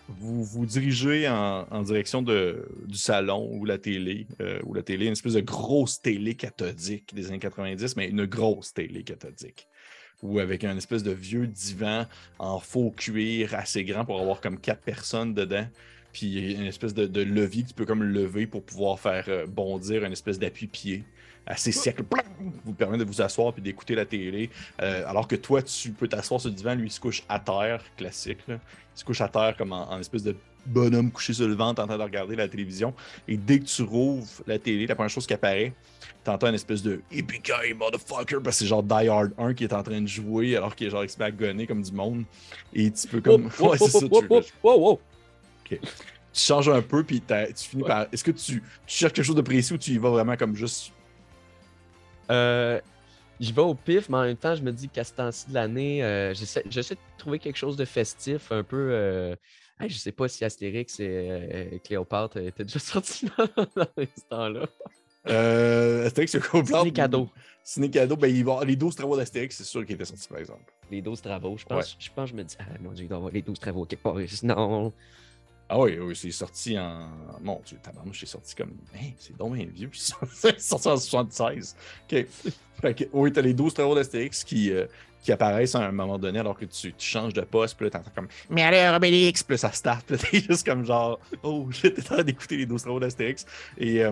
vous 0.08 0.44
vous 0.44 0.65
dirigez 0.65 1.28
en, 1.28 1.82
direction 1.84 2.22
de, 2.22 2.67
du 2.86 2.98
salon 2.98 3.50
ou 3.52 3.65
la 3.65 3.78
télé, 3.78 4.28
euh, 4.41 4.60
ou 4.65 4.74
la 4.74 4.84
télé, 4.84 5.08
une 5.08 5.13
espèce 5.13 5.34
de 5.34 5.41
grosse 5.41 6.02
télé 6.02 6.36
cathodique 6.36 7.13
des 7.13 7.28
années 7.28 7.39
90, 7.39 7.96
mais 7.96 8.10
une 8.10 8.26
grosse 8.26 8.74
télé 8.74 9.04
cathodique. 9.04 9.67
Ou 10.22 10.39
avec 10.39 10.63
un 10.63 10.78
espèce 10.78 11.02
de 11.02 11.12
vieux 11.12 11.48
divan 11.48 12.06
en 12.38 12.60
faux 12.60 12.91
cuir 12.91 13.56
assez 13.56 13.84
grand 13.84 14.06
pour 14.06 14.20
avoir 14.20 14.39
comme 14.39 14.60
quatre 14.60 14.82
personnes 14.82 15.34
dedans 15.34 15.65
puis 16.12 16.28
il 16.28 16.52
y 16.52 16.56
a 16.56 16.60
une 16.60 16.67
espèce 16.67 16.93
de, 16.93 17.21
levier 17.21 17.63
que 17.63 17.69
tu 17.69 17.74
peux 17.74 17.86
comme 17.86 18.04
lever 18.04 18.47
pour 18.47 18.63
pouvoir 18.63 19.00
faire 19.00 19.26
euh, 19.28 19.45
bondir 19.45 20.04
une 20.04 20.12
espèce 20.12 20.39
d'appui-pied 20.39 21.04
assez 21.45 21.71
sec, 21.71 21.97
vous 22.63 22.74
permet 22.74 22.97
de 22.97 23.04
vous 23.04 23.21
asseoir 23.21 23.54
puis 23.54 23.62
d'écouter 23.62 23.95
la 23.95 24.06
télé. 24.06 24.50
Euh, 24.82 25.04
alors 25.08 25.28
que 25.28 25.36
toi, 25.36 25.62
tu 25.62 25.91
peux 25.91 26.08
t'asseoir 26.08 26.39
sur 26.39 26.50
le 26.50 26.56
divan, 26.56 26.76
lui, 26.76 26.88
il 26.88 26.91
se 26.91 27.00
couche 27.00 27.24
à 27.28 27.39
terre, 27.39 27.84
classique. 27.97 28.39
Il 28.47 28.60
se 28.93 29.04
couche 29.04 29.21
à 29.21 29.28
terre 29.28 29.56
comme 29.58 29.74
en, 29.74 30.00
espèce 30.00 30.24
de 30.24 30.36
bonhomme 30.65 31.12
couché 31.12 31.34
sur 31.34 31.47
le 31.47 31.56
ventre 31.56 31.82
en 31.82 31.88
train 31.88 31.97
de 31.97 32.04
regarder 32.04 32.36
la 32.36 32.47
télévision. 32.47 32.93
Et 33.28 33.38
dès 33.38 33.60
que 33.60 33.65
tu 33.65 33.82
rouvres 33.82 34.43
la 34.45 34.60
télé, 34.60 34.86
la 34.86 34.95
première 34.95 35.10
chose 35.10 35.26
qui 35.26 35.34
apparaît, 35.34 35.74
t'entends 36.24 36.47
une 36.47 36.56
espèce 36.56 36.84
de 36.84 37.02
Yippee 37.12 37.41
motherfucker, 37.76 38.38
parce 38.43 38.58
que 38.58 38.63
c'est 38.63 38.67
genre 38.67 38.84
Die 38.84 39.08
Hard 39.08 39.32
1 39.38 39.54
qui 39.56 39.63
est 39.63 39.74
en 39.74 39.82
train 39.82 40.02
de 40.02 40.08
jouer 40.08 40.56
alors 40.56 40.76
qu'il 40.76 40.88
est 40.88 40.91
genre 40.91 41.04
expert 41.04 41.32
comme 41.67 41.82
du 41.82 41.91
monde. 41.91 42.24
Et 42.74 42.91
tu 42.91 43.08
peux 43.08 43.21
comme. 43.21 43.45
ouais, 43.60 43.78
c'est 43.78 43.89
ça. 43.89 44.00
Tu 44.00 44.17
tu 45.79 46.41
changes 46.41 46.69
un 46.69 46.81
peu, 46.81 47.03
puis 47.03 47.21
tu 47.21 47.69
finis 47.69 47.84
par. 47.84 48.07
Est-ce 48.12 48.23
que 48.23 48.31
tu, 48.31 48.63
cherches 48.88 49.13
quelque 49.13 49.25
chose 49.25 49.36
de 49.36 49.41
précis 49.41 49.73
ou 49.73 49.77
tu 49.77 49.91
y 49.91 49.97
vas 49.97 50.10
vraiment 50.10 50.36
comme 50.38 50.55
juste? 50.55 50.91
Euh, 52.29 52.79
J'y 53.41 53.53
vais 53.53 53.63
au 53.63 53.73
pif, 53.73 54.07
mais 54.07 54.17
en 54.17 54.23
même 54.23 54.38
temps, 54.38 54.53
je 54.53 54.62
me 54.62 54.71
dis 54.71 54.88
qu'à 54.88 55.03
ce 55.03 55.13
temps-ci 55.13 55.49
de 55.49 55.55
l'année, 55.55 56.03
euh, 56.03 56.31
j'essaie 56.36 56.93
de 56.93 56.99
trouver 57.17 57.39
quelque 57.39 57.57
chose 57.57 57.75
de 57.75 57.86
festif, 57.86 58.51
un 58.51 58.62
peu. 58.62 58.89
Euh... 58.91 59.36
je 59.79 59.95
sais 59.95 60.12
pas 60.12 60.27
si 60.27 60.45
Astérix 60.45 60.99
et 60.99 61.07
euh, 61.10 61.79
Cléopâtre 61.84 62.38
étaient 62.38 62.63
déjà 62.63 62.77
sortis 62.79 63.25
dans, 63.36 63.47
ce 63.97 64.21
temps-là. 64.29 64.67
Euh, 65.27 66.05
Astérix 66.05 66.36
et 66.36 66.39
Cléopâtre. 66.39 66.81
Ciné 66.81 66.93
cadeau. 66.93 67.29
Ciné 67.63 67.89
cadeau, 67.89 68.15
ben, 68.15 68.27
il 68.27 68.45
va... 68.45 68.63
les 68.63 68.75
12 68.75 68.95
travaux 68.95 69.17
d'Astérix, 69.17 69.57
c'est 69.57 69.63
sûr 69.63 69.84
qu'ils 69.88 69.95
étaient 69.95 70.05
sortis, 70.05 70.27
par 70.27 70.38
exemple. 70.38 70.71
Les 70.91 71.01
12 71.01 71.19
travaux, 71.19 71.57
je 71.57 71.65
pense. 71.65 71.97
Je 71.97 72.10
pense, 72.15 72.29
je 72.29 72.36
me 72.36 72.43
dis, 72.43 72.55
ah 72.60 72.65
mon 72.79 72.91
dieu, 72.91 73.05
il 73.05 73.07
doit 73.07 73.17
y 73.17 73.21
avoir 73.21 73.34
les 73.34 73.41
12 73.41 73.60
travaux 73.60 73.86
quelque 73.86 74.03
part. 74.03 74.17
Non. 74.43 74.93
Ah 75.73 75.79
oui, 75.79 75.97
oui, 75.97 76.13
c'est 76.17 76.31
sorti 76.31 76.77
en. 76.77 77.07
Mon 77.41 77.62
Dieu, 77.65 77.77
tabarnouche, 77.81 78.19
c'est 78.19 78.25
sorti 78.25 78.53
comme. 78.55 78.73
C'est 79.17 79.38
donc 79.38 79.55
vieux. 79.55 79.89
c'est 80.34 80.60
sorti 80.60 80.89
en 80.89 80.97
76. 80.97 81.77
OK. 82.12 82.25
Fait 82.81 82.93
que, 82.93 83.05
oui, 83.13 83.31
t'as 83.31 83.39
les 83.39 83.53
12 83.53 83.73
travaux 83.73 83.95
d'Astérix 83.95 84.43
qui, 84.43 84.69
euh, 84.69 84.86
qui 85.23 85.31
apparaissent 85.31 85.75
à 85.75 85.79
un 85.79 85.93
moment 85.93 86.19
donné 86.19 86.39
alors 86.39 86.57
que 86.57 86.65
tu, 86.65 86.93
changes 86.97 87.31
de 87.31 87.39
poste. 87.39 87.77
Puis 87.77 87.86
là, 87.86 87.91
t'entends 87.91 88.12
comme. 88.13 88.27
Mais 88.49 88.63
alors, 88.63 88.97
Obélix! 88.97 89.43
Puis 89.43 89.57
ça. 89.57 89.69
Puis 90.05 90.17
là, 90.17 90.17
t'es 90.17 90.41
juste 90.41 90.65
comme 90.65 90.86
genre. 90.86 91.17
Oh, 91.41 91.65
j'étais 91.71 92.01
en 92.01 92.15
train 92.15 92.23
d'écouter 92.23 92.57
les 92.57 92.65
12 92.65 92.81
travaux 92.81 92.99
d'Astérix. 92.99 93.45
Et. 93.77 94.03
Euh, 94.03 94.12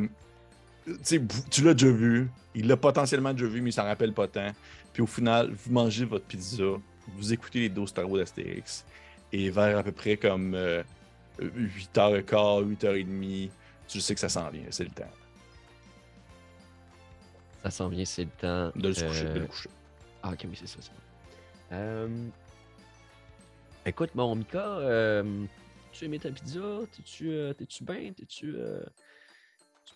tu 1.04 1.64
l'as 1.64 1.74
déjà 1.74 1.92
vu, 1.92 2.30
il 2.56 2.68
l'a 2.68 2.78
potentiellement 2.78 3.34
déjà 3.34 3.46
vu, 3.46 3.62
mais 3.62 3.70
il 3.70 3.74
s'en 3.74 3.84
rappelle 3.84 4.14
pas 4.14 4.28
tant. 4.28 4.52
Puis 4.94 5.04
au 5.04 5.08
final, 5.08 5.52
vous 5.52 5.72
mangez 5.74 6.06
votre 6.06 6.26
pizza, 6.26 6.64
vous 7.16 7.34
écoutez 7.34 7.60
les 7.60 7.70
12 7.70 7.94
travaux 7.94 8.18
d'Astérix, 8.18 8.86
et 9.32 9.52
vers 9.52 9.78
à 9.78 9.84
peu 9.84 9.92
près 9.92 10.18
comme 10.18 10.56
euh, 10.56 10.82
8h15, 11.40 12.76
8h30, 12.76 13.50
tu 13.88 14.02
sais 14.02 14.14
que 14.14 14.20
ça 14.20 14.30
s'en 14.30 14.50
vient, 14.50 14.66
c'est 14.70 14.84
le 14.84 14.92
temps. 14.92 15.12
Ça 17.64 17.72
s'en 17.72 17.90
vient, 17.90 18.06
c'est 18.06 18.24
le 18.24 18.30
temps. 18.30 18.72
De 18.76 18.92
se 18.94 19.06
coucher, 19.06 19.24
de 19.26 19.40
le 19.40 19.42
euh, 19.42 19.48
coucher. 19.48 19.70
Ah, 20.24 20.32
ok, 20.32 20.46
oui, 20.46 20.56
c'est 20.56 20.68
ça. 20.68 20.92
Euh... 21.72 22.28
Écoute, 23.86 24.14
mon 24.16 24.36
Mika, 24.36 24.78
euh... 24.80 25.46
tu 25.92 26.06
aimé 26.06 26.20
ta 26.20 26.32
pizza? 26.32 26.60
T'es-tu 26.92 27.30
euh, 27.32 27.54
bien? 27.82 28.14
T'es-tu 28.14 28.56
euh, 28.56 28.82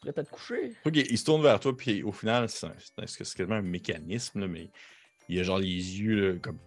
prêt 0.02 0.14
à 0.18 0.24
te 0.24 0.30
coucher? 0.30 0.74
Ok, 0.86 0.96
il 0.96 1.18
se 1.18 1.26
tourne 1.26 1.42
vers 1.42 1.60
toi, 1.60 1.76
puis 1.76 2.04
au 2.04 2.12
final, 2.12 2.50
c'est 2.50 2.68
quasiment 3.06 3.56
un 3.56 3.62
mécanisme, 3.62 4.48
mais 4.48 4.70
il 5.30 5.40
a 5.40 5.44
genre 5.44 5.60
les 5.60 5.68
yeux 5.68 6.40
comme 6.42 6.58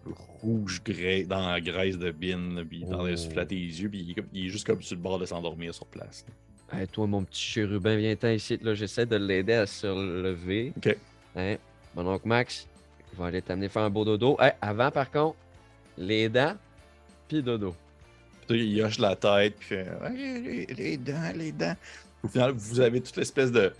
rouge 0.41 0.81
grès 0.83 1.23
dans 1.23 1.47
la 1.47 1.61
graisse 1.61 1.97
de 1.97 2.11
bin, 2.11 2.63
puis 2.67 2.83
il 2.87 3.09
est 3.09 3.17
se 3.17 3.27
oh. 3.27 3.31
flatter 3.31 3.55
les 3.55 3.81
yeux, 3.81 3.89
puis 3.89 4.15
il, 4.33 4.45
est 4.45 4.49
juste 4.49 4.65
comme 4.65 4.81
sur 4.81 4.95
le 4.95 5.01
bord 5.01 5.19
de 5.19 5.25
s'endormir 5.25 5.73
sur 5.73 5.85
place. 5.85 6.25
toi, 6.91 7.07
mon 7.07 7.23
petit 7.23 7.41
chérubin, 7.41 7.95
viens-t'en 7.95 8.29
ici. 8.29 8.57
Là, 8.61 8.73
j'essaie 8.73 9.05
de 9.05 9.15
l'aider 9.15 9.53
à 9.53 9.65
se 9.65 9.87
relever. 9.87 10.73
OK. 10.77 10.97
Hein? 11.35 11.57
Mon 11.95 12.07
oncle 12.07 12.27
Max, 12.27 12.67
il 13.13 13.19
va 13.19 13.27
aller 13.27 13.41
t'amener 13.41 13.69
faire 13.69 13.83
un 13.83 13.89
beau 13.89 14.05
dodo. 14.05 14.37
avant, 14.61 14.91
par 14.91 15.11
contre, 15.11 15.37
les 15.97 16.29
dents, 16.29 16.55
puis 17.27 17.43
dodo. 17.43 17.75
Puis 18.47 18.65
il 18.65 18.81
hoche 18.81 18.99
la 18.99 19.15
tête, 19.15 19.55
puis 19.59 19.77
les 20.75 20.97
dents, 20.97 21.31
les 21.35 21.51
dents. 21.51 21.75
Au 22.23 22.27
final, 22.27 22.51
vous 22.51 22.79
avez 22.79 23.01
toute 23.01 23.17
l'espèce 23.17 23.51
de 23.51 23.71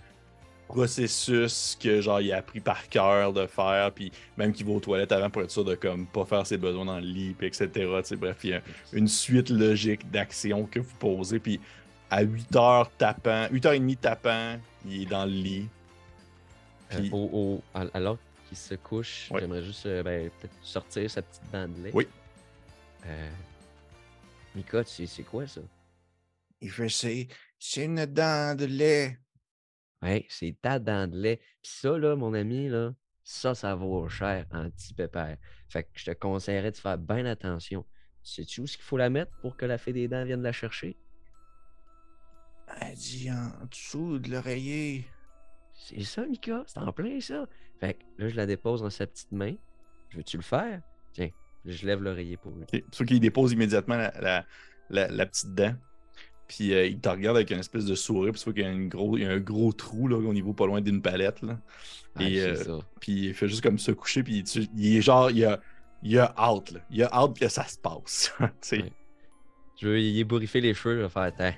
processus 0.68 1.76
que 1.80 2.00
genre 2.00 2.20
il 2.20 2.32
a 2.32 2.36
appris 2.36 2.60
par 2.60 2.88
cœur 2.88 3.32
de 3.32 3.46
faire, 3.46 3.90
puis 3.92 4.12
même 4.36 4.52
qu'il 4.52 4.66
va 4.66 4.72
aux 4.72 4.80
toilettes 4.80 5.12
avant 5.12 5.30
pour 5.30 5.42
être 5.42 5.50
sûr 5.50 5.64
de 5.64 5.74
comme 5.74 6.06
pas 6.06 6.24
faire 6.24 6.46
ses 6.46 6.58
besoins 6.58 6.84
dans 6.84 7.00
le 7.00 7.06
lit, 7.06 7.34
puis 7.36 7.48
etc. 7.48 7.68
bref, 8.16 8.38
il 8.44 8.50
y 8.50 8.54
a 8.54 8.62
une 8.92 9.08
suite 9.08 9.50
logique 9.50 10.08
d'actions 10.10 10.66
que 10.66 10.78
vous 10.78 10.94
posez, 10.98 11.38
puis 11.38 11.58
à 12.10 12.22
8 12.22 12.52
h 12.52 12.86
tapant, 12.98 13.46
8h30 13.46 13.96
tapant, 13.96 14.58
il 14.86 15.02
est 15.02 15.06
dans 15.06 15.24
le 15.24 15.32
lit. 15.32 15.68
Puis... 16.90 17.10
alors 17.92 18.18
qu'il 18.48 18.56
se 18.56 18.74
couche, 18.74 19.30
j'aimerais 19.38 19.62
juste 19.62 19.84
euh, 19.86 20.02
ben, 20.02 20.30
peut-être 20.40 20.54
sortir 20.62 21.10
sa 21.10 21.22
petite 21.22 21.42
dent 21.52 21.68
de 21.68 21.82
lait. 21.84 21.90
Oui. 21.92 22.06
Euh... 23.06 23.30
Mika, 24.54 24.82
c'est 24.84 25.22
quoi 25.22 25.46
ça? 25.46 25.60
Il 26.60 26.70
fait 26.70 26.88
c'est 27.58 27.84
une 27.84 28.06
dent 28.06 28.54
de 28.56 28.64
lait. 28.64 29.18
Ouais, 30.02 30.26
c'est 30.28 30.56
ta 30.60 30.78
dent 30.78 31.08
de 31.08 31.16
lait. 31.16 31.40
Puis 31.62 31.72
ça, 31.72 31.98
là, 31.98 32.14
mon 32.14 32.32
ami, 32.34 32.68
là, 32.68 32.94
ça, 33.24 33.54
ça 33.54 33.74
vaut 33.74 34.08
cher 34.08 34.46
en 34.52 34.70
petit 34.70 34.94
pépère. 34.94 35.36
Fait 35.68 35.82
que 35.82 35.88
je 35.94 36.04
te 36.06 36.10
conseillerais 36.12 36.70
de 36.70 36.76
faire 36.76 36.98
bien 36.98 37.26
attention. 37.26 37.84
Sais-tu 38.22 38.60
où 38.60 38.64
est-ce 38.64 38.76
qu'il 38.76 38.84
faut 38.84 38.96
la 38.96 39.10
mettre 39.10 39.32
pour 39.40 39.56
que 39.56 39.66
la 39.66 39.78
fée 39.78 39.92
des 39.92 40.08
dents 40.08 40.24
vienne 40.24 40.42
la 40.42 40.52
chercher? 40.52 40.96
Elle 42.80 42.94
dit 42.94 43.30
en 43.30 43.66
dessous 43.66 44.18
de 44.18 44.30
l'oreiller. 44.30 45.06
C'est 45.74 46.02
ça, 46.04 46.26
Mika, 46.26 46.64
c'est 46.66 46.78
en 46.78 46.92
plein 46.92 47.20
ça. 47.20 47.46
Fait 47.80 47.94
que 47.94 48.04
là, 48.18 48.28
je 48.28 48.36
la 48.36 48.46
dépose 48.46 48.82
dans 48.82 48.90
sa 48.90 49.06
petite 49.06 49.32
main. 49.32 49.54
Veux-tu 50.14 50.36
le 50.36 50.42
faire? 50.42 50.82
Tiens, 51.12 51.30
je 51.64 51.86
lève 51.86 52.02
l'oreiller 52.02 52.36
pour 52.36 52.52
lui. 52.52 52.62
Okay. 52.64 52.84
Sauf 52.92 53.06
qu'il 53.06 53.20
dépose 53.20 53.52
immédiatement 53.52 53.96
la, 53.96 54.44
la 54.90 55.26
petite 55.26 55.54
dent. 55.54 55.74
Puis 56.48 56.72
euh, 56.72 56.86
il 56.86 56.98
te 56.98 57.08
regarde 57.08 57.36
avec 57.36 57.50
une 57.50 57.58
espèce 57.58 57.84
de 57.84 57.94
sourire, 57.94 58.32
puis 58.32 58.40
tu 58.40 58.44
vois 58.46 58.54
qu'il 58.54 58.62
y 58.62 58.66
a, 58.66 58.70
une 58.70 58.88
gros, 58.88 59.16
il 59.18 59.22
y 59.22 59.26
a 59.26 59.30
un 59.30 59.38
gros 59.38 59.72
trou 59.72 60.08
là, 60.08 60.16
au 60.16 60.32
niveau 60.32 60.54
pas 60.54 60.66
loin 60.66 60.80
d'une 60.80 61.02
palette. 61.02 61.42
Là. 61.42 61.58
et 62.18 62.40
euh, 62.40 62.78
puis 63.00 63.26
il 63.26 63.34
fait 63.34 63.48
juste 63.48 63.62
comme 63.62 63.78
se 63.78 63.92
coucher, 63.92 64.22
puis 64.22 64.42
il, 64.74 64.96
est 64.96 65.02
genre, 65.02 65.30
il 65.30 65.44
a, 65.44 65.60
il 66.02 66.18
a 66.18 66.34
hâte, 66.36 66.72
là. 66.72 66.80
il 66.90 67.02
a 67.02 67.10
hâte 67.12 67.38
que 67.38 67.48
ça 67.48 67.64
se 67.64 67.78
passe. 67.78 68.34
Je 69.80 69.86
veux 69.86 70.00
y 70.00 70.18
ébouriffer 70.18 70.60
les 70.60 70.74
cheveux, 70.74 70.96
je 70.96 71.02
vais 71.02 71.08
faire, 71.08 71.54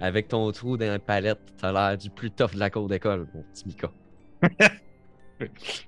avec 0.00 0.26
ton 0.26 0.50
trou 0.50 0.76
dans 0.76 0.86
la 0.86 0.98
palette, 0.98 1.38
t'as 1.58 1.70
l'air 1.70 1.96
du 1.96 2.10
plus 2.10 2.32
tough 2.32 2.54
de 2.54 2.58
la 2.58 2.70
cour 2.70 2.88
d'école, 2.88 3.28
mon 3.32 3.44
petit 3.44 3.68
Mika. 3.68 3.92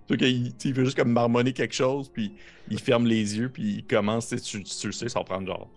tu 0.06 0.16
qu'il 0.16 0.46
il 0.46 0.74
fait 0.74 0.84
juste 0.84 0.96
comme 0.96 1.10
marmonner 1.10 1.52
quelque 1.52 1.74
chose, 1.74 2.08
puis 2.10 2.32
il 2.70 2.78
ferme 2.78 3.06
les 3.06 3.38
yeux, 3.38 3.48
puis 3.48 3.78
il 3.78 3.84
commence, 3.84 4.28
tu, 4.28 4.62
tu, 4.62 4.86
le 4.86 4.92
sais, 4.92 5.08
ça 5.08 5.18
va 5.18 5.24
prendre 5.24 5.48
genre 5.48 5.68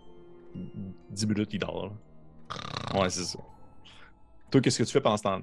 10 1.10 1.26
minutes, 1.26 1.50
il 1.54 1.60
dort. 1.60 1.88
Là. 1.88 1.94
Ouais, 2.94 3.10
c'est 3.10 3.24
ça. 3.24 3.40
Toi, 4.52 4.62
qu'est-ce 4.62 4.80
que 4.80 4.84
tu 4.84 4.92
fais 4.92 5.02
pendant 5.02 5.18
ce 5.18 5.24
temps-là? 5.24 5.42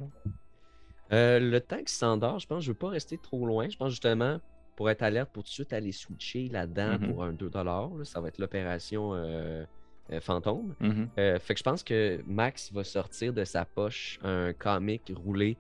Euh, 1.13 1.39
le 1.39 1.61
temps 1.61 1.79
qu'il 1.79 1.89
s'endort, 1.89 2.39
je 2.39 2.47
pense 2.47 2.59
que 2.59 2.65
je 2.65 2.71
veux 2.71 2.79
pas 2.79 2.89
rester 2.89 3.19
trop 3.19 3.47
loin. 3.47 3.69
Je 3.69 3.77
pense 3.77 3.91
justement, 3.91 4.41
pour 4.77 4.91
être 4.91 5.03
alerte, 5.03 5.31
pour 5.33 5.43
tout 5.43 5.49
de 5.49 5.53
suite 5.53 5.73
aller 5.73 5.93
switcher 5.93 6.49
là-dedans 6.49 6.95
mm-hmm. 6.95 7.13
pour 7.13 7.25
un 7.25 7.33
2$. 7.33 8.05
ça 8.05 8.21
va 8.21 8.29
être 8.29 8.39
l'opération 8.39 9.15
euh, 9.15 9.65
euh, 10.11 10.21
fantôme. 10.21 10.75
Mm-hmm. 10.81 11.39
fait 11.39 11.55
que 11.55 11.59
je 11.59 11.63
pense 11.63 11.83
que 11.83 12.23
Max 12.27 12.73
va 12.73 12.85
sortir 12.85 13.33
de 13.33 13.45
sa 13.45 13.65
poche 13.65 14.19
un 14.23 14.53
comic 14.53 15.13
roulé 15.15 15.57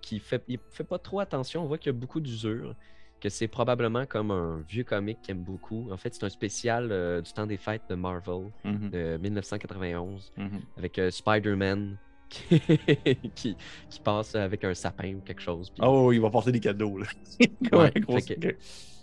qui 0.00 0.18
fait, 0.18 0.42
il 0.48 0.58
fait 0.70 0.84
pas 0.84 0.98
trop 0.98 1.20
attention. 1.20 1.62
On 1.62 1.66
voit 1.66 1.78
qu'il 1.78 1.92
y 1.92 1.94
a 1.94 1.98
beaucoup 1.98 2.20
d'usure 2.20 2.74
que 3.22 3.28
c'est 3.28 3.46
probablement 3.46 4.04
comme 4.04 4.32
un 4.32 4.64
vieux 4.68 4.82
comic 4.82 5.22
qu'il 5.22 5.36
aime 5.36 5.44
beaucoup. 5.44 5.88
En 5.92 5.96
fait, 5.96 6.12
c'est 6.12 6.24
un 6.24 6.28
spécial 6.28 6.88
euh, 6.90 7.22
du 7.22 7.32
temps 7.32 7.46
des 7.46 7.56
fêtes 7.56 7.82
de 7.88 7.94
Marvel 7.94 8.50
mm-hmm. 8.64 8.90
de 8.90 9.16
1991 9.18 10.32
mm-hmm. 10.36 10.48
avec 10.76 10.98
euh, 10.98 11.10
Spider-Man 11.10 11.96
qui, 12.28 12.60
qui, 13.34 14.00
passe 14.02 14.34
avec 14.34 14.64
un 14.64 14.74
sapin 14.74 15.14
ou 15.14 15.20
quelque 15.20 15.40
chose. 15.42 15.72
Oh, 15.80 16.10
il 16.12 16.20
va 16.20 16.30
porter 16.30 16.50
des 16.50 16.60
cadeaux. 16.60 16.98
Là. 16.98 17.06
ouais, 17.72 17.92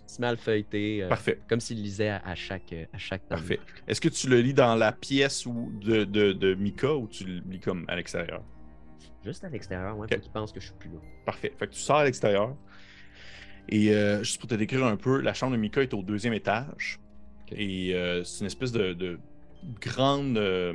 se 0.07 0.21
le 0.21 0.35
feuilleter. 0.35 1.03
Euh, 1.03 1.07
Parfait. 1.07 1.39
Comme 1.47 1.61
s'il 1.61 1.81
lisait 1.81 2.09
à, 2.09 2.35
chaque, 2.35 2.73
à 2.91 2.97
chaque 2.97 3.21
Parfait. 3.29 3.59
Est-ce 3.87 4.01
que 4.01 4.09
tu 4.09 4.27
le 4.27 4.41
lis 4.41 4.53
dans 4.53 4.75
la 4.75 4.91
pièce 4.91 5.45
ou 5.45 5.71
de, 5.79 6.03
de, 6.03 6.33
de 6.33 6.55
Mika 6.55 6.93
ou 6.93 7.07
tu 7.07 7.23
le 7.23 7.41
lis 7.47 7.59
comme 7.59 7.85
à 7.87 7.95
l'extérieur? 7.95 8.43
Juste 9.23 9.43
à 9.43 9.49
l'extérieur, 9.49 9.95
moi, 9.95 10.05
okay. 10.05 10.19
qu'il 10.19 10.31
pense 10.31 10.51
que 10.51 10.59
je 10.59 10.65
suis 10.65 10.75
plus 10.75 10.89
là. 10.89 10.99
Parfait. 11.25 11.53
Fait 11.57 11.67
que 11.67 11.73
tu 11.73 11.79
sors 11.79 11.97
à 11.97 12.05
l'extérieur. 12.05 12.55
Et 13.71 13.93
euh, 13.93 14.23
juste 14.23 14.39
pour 14.39 14.49
te 14.49 14.55
décrire 14.55 14.83
un 14.83 14.97
peu, 14.97 15.21
la 15.21 15.33
chambre 15.35 15.53
de 15.53 15.57
Mika 15.57 15.83
est 15.83 15.93
au 15.93 16.01
deuxième 16.01 16.33
étage. 16.33 16.99
Et 17.51 17.93
euh, 17.93 18.23
c'est 18.23 18.41
une 18.41 18.47
espèce 18.47 18.71
de, 18.71 19.19
grande. 19.79 20.37
Euh... 20.37 20.73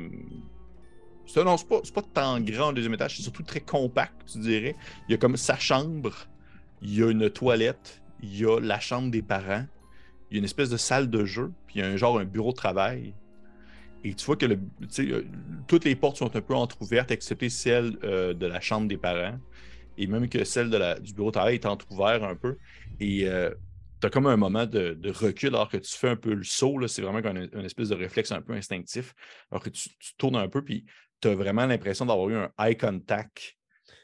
Non, 1.35 1.57
c'est 1.57 1.67
pas, 1.67 1.81
pas 1.93 2.01
tant 2.01 2.39
grand 2.39 2.69
au 2.69 2.73
deuxième 2.73 2.93
étage, 2.93 3.17
c'est 3.17 3.23
surtout 3.23 3.43
très 3.43 3.59
compact, 3.59 4.13
tu 4.31 4.39
dirais. 4.39 4.75
Il 5.07 5.11
y 5.11 5.15
a 5.15 5.17
comme 5.17 5.35
sa 5.35 5.57
chambre, 5.57 6.13
il 6.81 6.95
y 6.95 7.03
a 7.03 7.11
une 7.11 7.29
toilette, 7.29 8.01
il 8.23 8.37
y 8.37 8.45
a 8.45 8.59
la 8.61 8.79
chambre 8.79 9.11
des 9.11 9.21
parents, 9.21 9.65
il 10.29 10.35
y 10.35 10.37
a 10.37 10.39
une 10.39 10.45
espèce 10.45 10.69
de 10.69 10.77
salle 10.77 11.09
de 11.09 11.25
jeu, 11.25 11.51
puis 11.67 11.77
il 11.77 11.81
y 11.81 11.83
a 11.83 11.87
un 11.87 11.97
genre 11.97 12.17
un 12.19 12.25
bureau 12.25 12.51
de 12.51 12.57
travail. 12.57 13.13
Et 14.05 14.13
tu 14.13 14.25
vois 14.25 14.37
que 14.37 14.45
le, 14.45 14.59
euh, 14.99 15.23
toutes 15.67 15.83
les 15.83 15.95
portes 15.95 16.17
sont 16.17 16.33
un 16.33 16.41
peu 16.41 16.53
entrouvertes, 16.53 17.11
excepté 17.11 17.49
celle 17.49 17.93
de 17.93 18.45
la 18.45 18.61
chambre 18.61 18.87
des 18.87 18.97
parents. 18.97 19.39
Et 19.97 20.07
même 20.07 20.27
que 20.29 20.43
celle 20.43 20.69
de 20.69 20.99
du 20.99 21.13
bureau 21.13 21.29
de 21.29 21.33
travail 21.33 21.55
est 21.55 21.65
entrouverte 21.65 22.23
un 22.23 22.35
peu. 22.35 22.57
Et 22.99 23.27
euh, 23.27 23.51
tu 24.01 24.07
as 24.07 24.09
comme 24.09 24.27
un 24.27 24.37
moment 24.37 24.65
de, 24.65 24.97
recul 25.11 25.49
alors 25.49 25.69
que 25.69 25.77
tu 25.77 25.93
fais 25.97 26.09
un 26.09 26.15
peu 26.15 26.33
le 26.33 26.43
saut. 26.43 26.85
C'est 26.87 27.01
vraiment 27.01 27.21
comme 27.21 27.37
une, 27.37 27.65
espèce 27.65 27.89
de 27.89 27.95
réflexe 27.95 28.31
un 28.31 28.41
peu 28.41 28.53
instinctif. 28.53 29.13
Alors 29.51 29.63
que 29.63 29.69
tu, 29.69 29.89
tournes 30.17 30.35
un 30.35 30.47
peu, 30.47 30.63
puis 30.63 30.85
tu 31.21 31.29
as 31.29 31.35
vraiment 31.35 31.65
l'impression 31.65 32.05
d'avoir 32.05 32.29
eu 32.29 32.35
un 32.35 32.51
eye 32.59 32.77
contact 32.77 33.55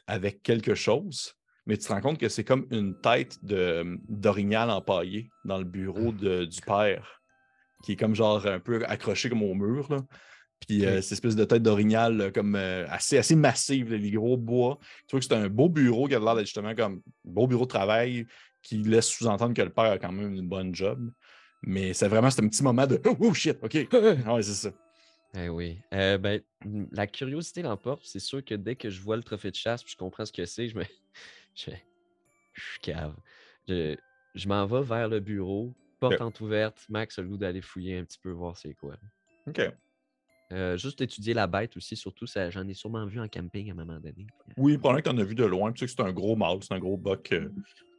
avec 0.06 0.42
quelque 0.42 0.74
chose. 0.74 1.34
Mais 1.66 1.76
tu 1.76 1.86
te 1.86 1.92
rends 1.92 2.00
compte 2.00 2.18
que 2.18 2.28
c'est 2.28 2.42
comme 2.42 2.66
une 2.70 2.98
tête 3.00 3.38
d'orignal 3.42 4.70
empaillé 4.70 5.30
dans 5.44 5.58
le 5.58 5.64
bureau 5.64 6.12
ah. 6.12 6.44
du 6.44 6.60
père, 6.60 7.22
qui 7.84 7.92
est 7.92 7.96
comme 7.96 8.16
genre 8.16 8.44
un 8.46 8.58
peu 8.58 8.84
accroché 8.86 9.28
comme 9.28 9.42
au 9.42 9.54
mur. 9.54 9.92
Là. 9.92 9.98
Puis 10.66 10.84
euh, 10.84 11.00
cette 11.00 11.12
espèce 11.12 11.36
de 11.36 11.44
tête 11.44 11.62
d'orignal 11.62 12.32
comme 12.32 12.54
euh, 12.56 12.86
assez, 12.88 13.18
assez 13.18 13.34
massive, 13.34 13.92
les 13.94 14.10
gros 14.10 14.36
bois. 14.36 14.78
Tu 15.06 15.12
vois 15.12 15.20
que 15.20 15.26
c'est 15.26 15.34
un 15.34 15.48
beau 15.48 15.68
bureau 15.68 16.06
qui 16.06 16.14
a 16.14 16.18
l'air 16.18 16.34
d'être 16.34 16.46
justement 16.46 16.74
comme 16.74 16.94
un 16.94 17.00
beau 17.24 17.46
bureau 17.46 17.64
de 17.64 17.70
travail 17.70 18.26
qui 18.62 18.78
laisse 18.78 19.08
sous-entendre 19.08 19.54
que 19.54 19.62
le 19.62 19.70
père 19.70 19.92
a 19.92 19.98
quand 19.98 20.12
même 20.12 20.34
une 20.34 20.48
bonne 20.48 20.74
job. 20.74 21.10
Mais 21.62 21.92
c'est 21.94 22.08
vraiment 22.08 22.28
un 22.28 22.48
petit 22.48 22.62
moment 22.62 22.86
de 22.86 23.00
Oh 23.20 23.34
shit, 23.34 23.58
OK. 23.62 23.74
ouais, 23.92 24.42
c'est 24.42 24.68
ça. 24.68 24.70
Eh 25.34 25.48
oui. 25.48 25.78
Euh, 25.94 26.18
ben, 26.18 26.40
la 26.92 27.06
curiosité 27.06 27.62
l'emporte. 27.62 28.02
C'est 28.04 28.20
sûr 28.20 28.44
que 28.44 28.54
dès 28.54 28.76
que 28.76 28.90
je 28.90 29.00
vois 29.00 29.16
le 29.16 29.22
trophée 29.22 29.50
de 29.50 29.56
chasse 29.56 29.82
puis 29.82 29.92
je 29.92 29.96
comprends 29.96 30.24
ce 30.24 30.32
que 30.32 30.44
c'est, 30.44 30.68
je 30.68 30.76
me. 30.76 30.84
Je, 31.54 31.70
je 32.54 32.78
cave. 32.80 33.14
Je, 33.68 33.94
je 34.34 34.48
m'en 34.48 34.64
vais 34.64 34.80
vers 34.80 35.06
le 35.06 35.20
bureau, 35.20 35.74
porte 36.00 36.40
ouverte. 36.40 36.86
Max 36.88 37.18
a 37.18 37.22
le 37.22 37.28
goût 37.28 37.36
d'aller 37.36 37.60
fouiller 37.60 37.98
un 37.98 38.04
petit 38.04 38.18
peu, 38.18 38.30
voir 38.30 38.56
c'est 38.56 38.72
quoi. 38.72 38.96
OK. 39.46 39.60
Euh, 40.52 40.76
juste 40.76 41.00
étudier 41.00 41.34
la 41.34 41.46
bête 41.46 41.76
aussi, 41.76 41.96
surtout, 41.96 42.26
j'en 42.26 42.68
ai 42.68 42.74
sûrement 42.74 43.06
vu 43.06 43.20
en 43.20 43.28
camping 43.28 43.70
à 43.70 43.72
un 43.72 43.76
moment 43.76 43.98
donné. 43.98 44.26
Euh 44.48 44.52
oui, 44.58 44.78
pendant 44.78 44.98
que 44.98 45.02
tu 45.02 45.10
en 45.10 45.18
as 45.18 45.24
vu 45.24 45.34
de 45.34 45.44
loin. 45.44 45.72
Tu 45.72 45.80
sais 45.80 45.86
que 45.86 45.92
c'est 45.92 46.08
un 46.08 46.12
gros 46.12 46.36
mâle, 46.36 46.58
c'est 46.60 46.74
un 46.74 46.78
gros 46.78 46.96
buck 46.96 47.32
euh, 47.32 47.48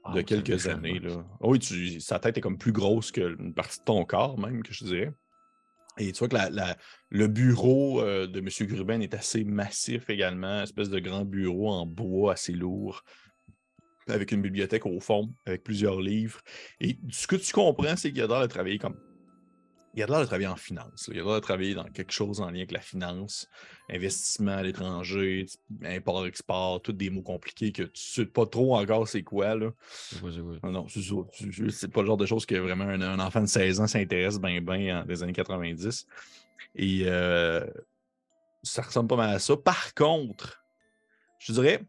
ah, 0.03 0.13
de 0.13 0.21
quelques 0.21 0.67
années. 0.67 0.99
Là. 0.99 1.25
Ah 1.41 1.47
oui, 1.47 1.99
sa 1.99 2.19
tête 2.19 2.37
est 2.37 2.41
comme 2.41 2.57
plus 2.57 2.71
grosse 2.71 3.11
qu'une 3.11 3.53
partie 3.53 3.79
de 3.79 3.85
ton 3.85 4.05
corps, 4.05 4.37
même, 4.39 4.61
que 4.61 4.73
je 4.73 4.83
dirais. 4.83 5.11
Et 5.97 6.11
tu 6.11 6.19
vois 6.19 6.27
que 6.27 6.35
la, 6.35 6.77
le 7.09 7.27
bureau 7.27 8.01
de 8.01 8.39
M. 8.39 8.67
Gruben 8.67 9.01
est 9.03 9.13
assez 9.13 9.43
massif 9.43 10.09
également, 10.09 10.63
espèce 10.63 10.89
de 10.89 10.97
grand 10.99 11.23
bureau 11.23 11.69
en 11.69 11.85
bois 11.85 12.33
assez 12.33 12.51
lourd, 12.51 13.03
avec 14.07 14.31
une 14.31 14.41
bibliothèque 14.41 14.87
au 14.87 14.99
fond, 14.99 15.33
avec 15.45 15.63
plusieurs 15.63 16.01
livres. 16.01 16.41
Et 16.79 16.97
ce 17.11 17.27
que 17.27 17.35
tu 17.35 17.53
comprends, 17.53 17.95
c'est 17.95 18.11
qu'il 18.11 18.23
a 18.23 18.27
l'air 18.27 18.41
de 18.41 18.47
travailler 18.47 18.79
comme 18.79 18.97
il 19.93 19.99
y 19.99 20.03
a 20.03 20.07
de 20.07 20.11
l'air 20.11 20.21
de 20.21 20.25
travailler 20.25 20.47
en 20.47 20.55
finance. 20.55 21.07
Il 21.07 21.17
y 21.17 21.19
a 21.19 21.23
de 21.23 21.27
l'air 21.27 21.35
de 21.35 21.41
travailler 21.41 21.75
dans 21.75 21.83
quelque 21.83 22.11
chose 22.11 22.41
en 22.41 22.49
lien 22.49 22.57
avec 22.57 22.71
la 22.71 22.79
finance, 22.79 23.47
investissement 23.89 24.53
à 24.53 24.63
l'étranger, 24.63 25.45
import-export, 25.83 26.81
tous 26.81 26.93
des 26.93 27.11
mots 27.11 27.21
compliqués 27.21 27.71
que 27.71 27.83
tu 27.83 27.89
ne 27.89 28.23
sais 28.23 28.25
pas 28.25 28.47
trop 28.47 28.75
encore 28.75 29.07
c'est 29.07 29.21
quoi. 29.21 29.55
Là. 29.55 29.71
Non. 30.63 30.87
C'est 30.87 31.91
pas 31.91 32.01
le 32.01 32.07
genre 32.07 32.17
de 32.17 32.25
choses 32.25 32.45
que 32.45 32.55
vraiment 32.55 32.85
un, 32.85 33.19
enfant 33.19 33.41
de 33.41 33.45
16 33.45 33.81
ans 33.81 33.87
s'intéresse 33.87 34.39
bien 34.39 34.61
bien 34.61 35.05
des 35.05 35.21
années 35.21 35.33
90. 35.33 36.07
Et 36.75 37.03
euh, 37.05 37.63
ça 38.63 38.81
ressemble 38.81 39.09
pas 39.09 39.17
mal 39.17 39.35
à 39.35 39.39
ça. 39.39 39.55
Par 39.55 39.93
contre, 39.93 40.63
je 41.37 41.53
dirais, 41.53 41.83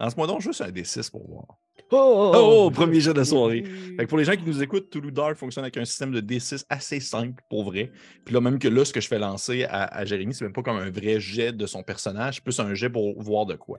lance-moi 0.00 0.26
donc 0.26 0.40
juste 0.40 0.62
un 0.62 0.70
D6 0.70 1.10
pour 1.10 1.28
voir. 1.28 1.58
Oh, 1.90 2.32
oh, 2.34 2.64
oh, 2.66 2.70
premier 2.70 3.00
jet 3.00 3.14
de 3.14 3.24
soirée. 3.24 3.64
pour 4.08 4.18
les 4.18 4.24
gens 4.24 4.36
qui 4.36 4.44
nous 4.44 4.62
écoutent, 4.62 4.90
Toulouse 4.90 5.12
Dark 5.12 5.36
fonctionne 5.36 5.64
avec 5.64 5.76
un 5.78 5.84
système 5.84 6.12
de 6.12 6.20
D6 6.20 6.66
assez 6.68 7.00
simple 7.00 7.42
pour 7.48 7.64
vrai. 7.64 7.90
Puis 8.24 8.34
là, 8.34 8.40
même 8.40 8.58
que 8.58 8.68
là, 8.68 8.84
ce 8.84 8.92
que 8.92 9.00
je 9.00 9.08
fais 9.08 9.18
lancer 9.18 9.64
à, 9.64 9.84
à 9.84 10.04
Jérémy, 10.04 10.34
c'est 10.34 10.44
même 10.44 10.52
pas 10.52 10.62
comme 10.62 10.76
un 10.76 10.90
vrai 10.90 11.18
jet 11.18 11.52
de 11.52 11.66
son 11.66 11.82
personnage, 11.82 12.42
plus 12.42 12.60
un 12.60 12.74
jet 12.74 12.90
pour 12.90 13.20
voir 13.22 13.46
de 13.46 13.54
quoi. 13.54 13.78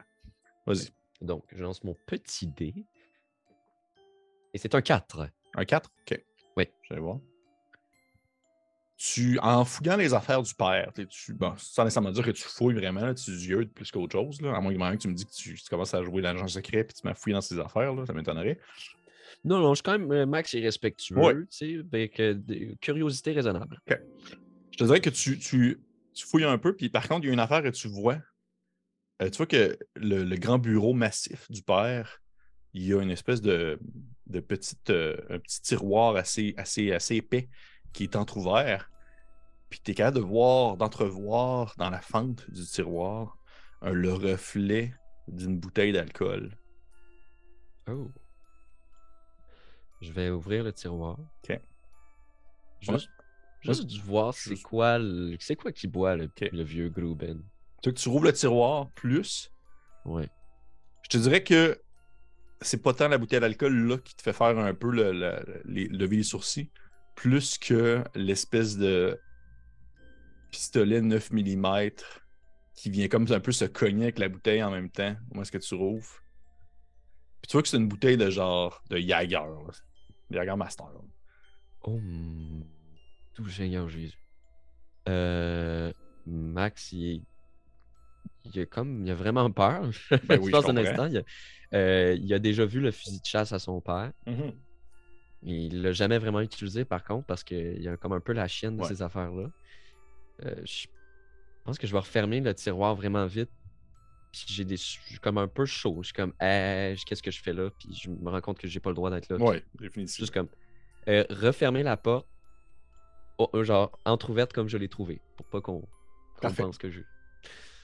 Vas-y. 0.65 0.89
Donc, 1.21 1.43
je 1.55 1.61
lance 1.61 1.83
mon 1.83 1.95
petit 2.07 2.47
dé. 2.47 2.73
Et 4.53 4.57
c'est 4.57 4.73
un 4.73 4.81
4. 4.81 5.29
Un 5.55 5.65
4? 5.65 5.91
OK. 6.07 6.23
Oui. 6.57 6.65
Je 6.89 6.95
vais 6.95 6.99
voir 6.99 7.19
tu, 8.99 9.39
en 9.39 9.63
fouillant 9.63 9.95
les 9.95 10.13
affaires 10.13 10.43
du 10.43 10.53
père, 10.53 10.91
tu, 11.09 11.33
bon, 11.33 11.53
sans 11.55 11.85
nécessairement 11.85 12.12
dire 12.12 12.25
que 12.25 12.31
tu 12.31 12.43
fouilles 12.43 12.75
vraiment, 12.75 13.13
tu 13.13 13.31
yeux 13.31 13.65
plus 13.65 13.89
qu'autre 13.91 14.12
chose, 14.12 14.41
là, 14.41 14.53
à 14.53 14.59
moins 14.59 14.97
que 14.97 15.01
tu 15.01 15.07
me 15.07 15.13
dis 15.13 15.25
que 15.25 15.31
tu, 15.31 15.57
commences 15.69 15.93
à 15.93 16.03
jouer 16.03 16.21
l'agent 16.21 16.49
secret 16.49 16.81
et 16.81 16.88
tu 16.88 17.01
m'as 17.05 17.13
fouillé 17.13 17.33
dans 17.33 17.41
ses 17.41 17.57
affaires, 17.59 17.95
là, 17.95 18.05
ça 18.05 18.12
m'étonnerait. 18.12 18.59
Non, 19.45 19.59
non, 19.59 19.69
je 19.73 19.75
suis 19.75 19.83
quand 19.83 19.97
même 19.97 20.12
euh, 20.12 20.25
max 20.25 20.53
et 20.53 20.59
respectueux, 20.59 21.47
tu 21.49 21.57
sais, 21.57 21.79
avec 21.93 22.19
euh, 22.19 22.35
curiosité 22.81 23.31
raisonnable. 23.31 23.79
Je 23.88 24.77
te 24.77 24.83
dirais 24.83 24.99
que 24.99 25.09
tu, 25.09 25.39
tu, 25.39 25.79
fouilles 26.25 26.43
un 26.43 26.57
peu, 26.57 26.75
puis 26.75 26.89
par 26.89 27.07
contre, 27.07 27.23
il 27.23 27.27
y 27.27 27.29
a 27.29 27.33
une 27.33 27.39
affaire 27.39 27.63
que 27.63 27.69
tu 27.69 27.88
vois. 27.88 28.17
Euh, 29.21 29.29
tu 29.29 29.38
vois 29.38 29.45
que 29.45 29.79
le, 29.95 30.35
grand 30.35 30.59
bureau 30.59 30.93
massif 30.93 31.49
du 31.49 31.62
père, 31.62 32.21
il 32.73 32.85
y 32.85 32.93
a 32.93 33.01
une 33.01 33.12
espèce 33.12 33.41
de, 33.41 33.79
de 34.27 34.41
petite, 34.41 34.89
un 34.89 35.39
petit 35.39 35.62
tiroir 35.62 36.17
assez, 36.17 36.53
assez, 36.57 36.91
assez 36.91 37.15
épais 37.15 37.47
qui 37.93 38.04
est 38.04 38.15
entrouvert. 38.15 38.89
Puis 39.69 39.80
tu 39.84 39.91
es 39.91 39.93
capable 39.93 40.17
de 40.17 40.21
voir, 40.21 40.78
d'entrevoir 40.78 41.75
dans 41.78 41.89
la 41.89 42.02
fente 42.02 42.49
du 42.49 42.65
tiroir 42.65 43.38
le 43.82 44.13
reflet 44.13 44.93
d'une 45.28 45.60
bouteille 45.60 45.93
d'alcool. 45.93 46.58
Oh. 47.88 48.12
Je 50.02 50.12
vais 50.12 50.30
ouvrir 50.30 50.63
le 50.63 50.73
tiroir. 50.73 51.17
OK. 51.19 51.60
Juste, 52.82 53.10
juste 53.62 53.91
voir 53.97 54.34
c'est 54.34 54.56
quoi 54.62 54.99
c'est 55.39 55.56
quoi 55.58 55.71
qui 55.71 55.88
boit 55.88 56.15
le, 56.15 56.30
le 56.52 56.63
vieux 56.63 56.89
Gruben. 56.89 57.43
Tu 57.82 57.89
veux 57.89 57.93
que 57.93 57.99
tu 57.99 58.10
rouvres 58.10 58.25
le 58.25 58.34
tiroir 58.34 58.89
plus. 58.91 59.52
Ouais. 60.06 60.30
Je 61.04 61.10
te 61.10 61.17
dirais 61.17 61.43
que 61.43 61.82
c'est 62.62 62.82
pas 62.82 62.93
tant 62.93 63.08
la 63.08 63.17
bouteille 63.17 63.39
d'alcool 63.39 63.73
là 63.88 63.97
qui 63.97 64.15
te 64.15 64.21
fait 64.21 64.34
faire 64.34 64.58
un 64.58 64.73
peu 64.73 64.91
le, 64.91 65.12
lever 65.65 66.17
les 66.17 66.23
sourcils 66.23 66.69
plus 67.19 67.58
que 67.58 68.01
l'espèce 68.15 68.77
de 68.77 69.19
pistolet 70.51 71.01
9 71.01 71.32
mm 71.32 71.89
qui 72.75 72.89
vient 72.89 73.10
comme 73.10 73.25
un 73.29 73.41
peu 73.41 73.51
se 73.51 73.65
cogner 73.65 74.03
avec 74.03 74.19
la 74.19 74.29
bouteille 74.29 74.63
en 74.63 74.71
même 74.71 74.89
temps. 74.89 75.13
Comment 75.27 75.41
est-ce 75.41 75.51
que 75.51 75.58
tu 75.58 75.75
rouvres? 75.75 76.23
Puis 77.41 77.49
tu 77.49 77.53
vois 77.53 77.62
que 77.62 77.67
c'est 77.67 77.75
une 77.75 77.89
bouteille 77.89 78.15
de 78.15 78.29
genre 78.29 78.82
de 78.89 78.97
Jager. 78.97 79.43
Jager 80.32 80.55
Master. 80.55 80.88
Oh, 81.82 81.99
tout 83.34 83.49
Seigneur 83.49 83.89
Jésus. 83.89 84.17
Euh, 85.10 85.91
Max, 86.25 86.93
il, 86.93 87.25
il 88.45 88.62
a 88.62 88.65
comme 88.65 89.05
il 89.05 89.12
a 89.12 89.15
vraiment 89.15 89.51
peur. 89.51 89.89
Ben 90.23 90.39
oui, 90.39 90.45
je 90.45 90.51
pense 90.51 90.69
un 90.69 90.77
instant. 90.77 91.08
Il 91.08 91.17
a, 91.17 91.23
euh, 91.73 92.17
il 92.17 92.34
a, 92.34 92.39
déjà 92.39 92.65
vu 92.65 92.79
le 92.79 92.91
fusil 92.91 93.19
de 93.19 93.25
chasse 93.25 93.51
à 93.51 93.60
son 93.60 93.82
père. 93.82 94.13
Mm-hmm. 94.25 94.53
Il 95.43 95.82
l'a 95.82 95.93
jamais 95.93 96.17
vraiment 96.17 96.41
utilisé, 96.41 96.84
par 96.86 97.04
contre, 97.04 97.25
parce 97.25 97.43
qu'il 97.43 97.82
y 97.82 97.88
a 97.88 97.95
comme 97.97 98.13
un 98.13 98.19
peu 98.19 98.34
la 98.34 98.47
chienne 98.47 98.78
de 98.78 98.84
ces 98.84 99.02
affaires-là. 99.02 99.49
Euh, 100.45 100.56
je 100.65 100.88
pense 101.63 101.78
que 101.78 101.88
je 101.88 101.93
vais 101.93 101.99
refermer 101.99 102.41
le 102.41 102.54
tiroir 102.54 102.95
vraiment 102.95 103.25
vite. 103.25 103.49
Puis 104.32 104.45
j'ai 104.47 104.65
des. 104.65 104.75
comme 105.21 105.38
un 105.38 105.47
peu 105.47 105.65
chaud. 105.65 105.99
Je 106.02 106.08
suis 106.08 106.13
comme, 106.13 106.34
qu'est-ce 106.39 107.23
que 107.23 107.32
je 107.32 107.41
fais 107.41 107.54
là? 107.54 107.69
Puis 107.80 107.93
je 107.93 108.10
me 108.10 108.30
rends 108.30 108.41
compte 108.41 108.60
que 108.60 108.67
j'ai 108.67 108.80
pas 108.80 108.89
le 108.89 108.95
droit 108.95 109.10
d'être 109.10 109.30
là. 109.30 109.38
Oui, 109.39 109.58
définitivement. 109.80 110.25
Juste 110.25 110.34
comme, 110.34 110.49
euh, 111.08 111.23
refermer 111.30 111.84
la 111.84 111.97
porte, 111.97 112.28
oh, 113.38 113.49
genre, 113.63 113.97
entrouverte 114.06 114.54
comme 114.54 114.67
je 114.67 114.78
l'ai 114.78 114.89
trouvé 114.89 115.21
pour 115.38 115.45
pas 115.47 115.62
qu'on 115.62 115.88
pense 116.56 116.78
que 116.78 116.91
je. 116.91 116.99
Tu 116.99 117.06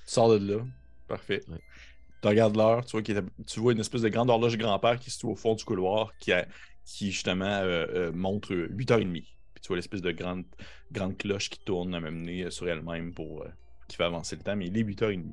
sors 0.06 0.30
de 0.30 0.54
là. 0.54 0.64
Parfait. 1.08 1.42
Tu 2.22 2.28
regardes 2.28 2.56
l'heure, 2.56 2.86
tu 2.86 3.00
vois, 3.00 3.24
tu 3.48 3.60
vois 3.60 3.72
une 3.72 3.80
espèce 3.80 4.02
de 4.02 4.10
grande 4.10 4.30
horloge 4.30 4.58
grand-père 4.58 5.00
qui 5.00 5.10
se 5.10 5.20
trouve 5.20 5.32
au 5.32 5.36
fond 5.36 5.56
du 5.56 5.64
couloir, 5.64 6.16
qui, 6.20 6.32
a, 6.32 6.48
qui 6.86 7.12
justement 7.12 7.46
euh, 7.46 7.88
euh, 7.94 8.12
montre 8.14 8.54
8h30. 8.54 9.12
Puis 9.12 9.62
tu 9.62 9.68
vois 9.68 9.76
l'espèce 9.76 10.02
de 10.02 10.12
grande, 10.12 10.46
grande 10.92 11.18
cloche 11.18 11.50
qui 11.50 11.60
tourne 11.60 11.94
à 11.96 12.00
m'amener 12.00 12.44
euh, 12.44 12.50
sur 12.52 12.70
elle-même 12.70 13.14
pour 13.14 13.46
qui 13.88 13.98
fait 13.98 14.04
avancer 14.04 14.36
le 14.36 14.44
temps, 14.44 14.56
mais 14.56 14.68
il 14.68 14.78
est 14.78 14.84
8h30. 14.84 15.26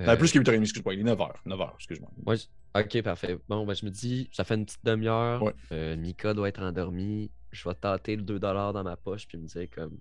Euh... 0.00 0.16
plus 0.16 0.32
que 0.32 0.38
8h30, 0.38 0.60
excuse-moi, 0.60 0.94
il 0.94 1.00
est 1.00 1.10
9h. 1.12 1.32
9h, 1.46 1.74
excuse-moi. 1.76 2.10
Ouais, 2.26 2.36
ok, 2.74 3.02
parfait. 3.02 3.38
Bon, 3.48 3.64
ben, 3.64 3.74
je 3.74 3.84
me 3.84 3.90
dis, 3.90 4.28
ça 4.32 4.44
fait 4.44 4.54
une 4.54 4.64
petite 4.64 4.84
demi-heure. 4.84 5.52
Mika 5.70 6.34
doit 6.34 6.48
être 6.48 6.62
endormi. 6.62 7.30
Je 7.52 7.68
vais 7.68 7.74
tâter 7.74 8.16
le 8.16 8.22
2$ 8.22 8.38
dans 8.40 8.82
ma 8.82 8.96
poche, 8.96 9.28
puis 9.28 9.38
me 9.38 9.46
dire 9.46 9.68
comme. 9.70 9.98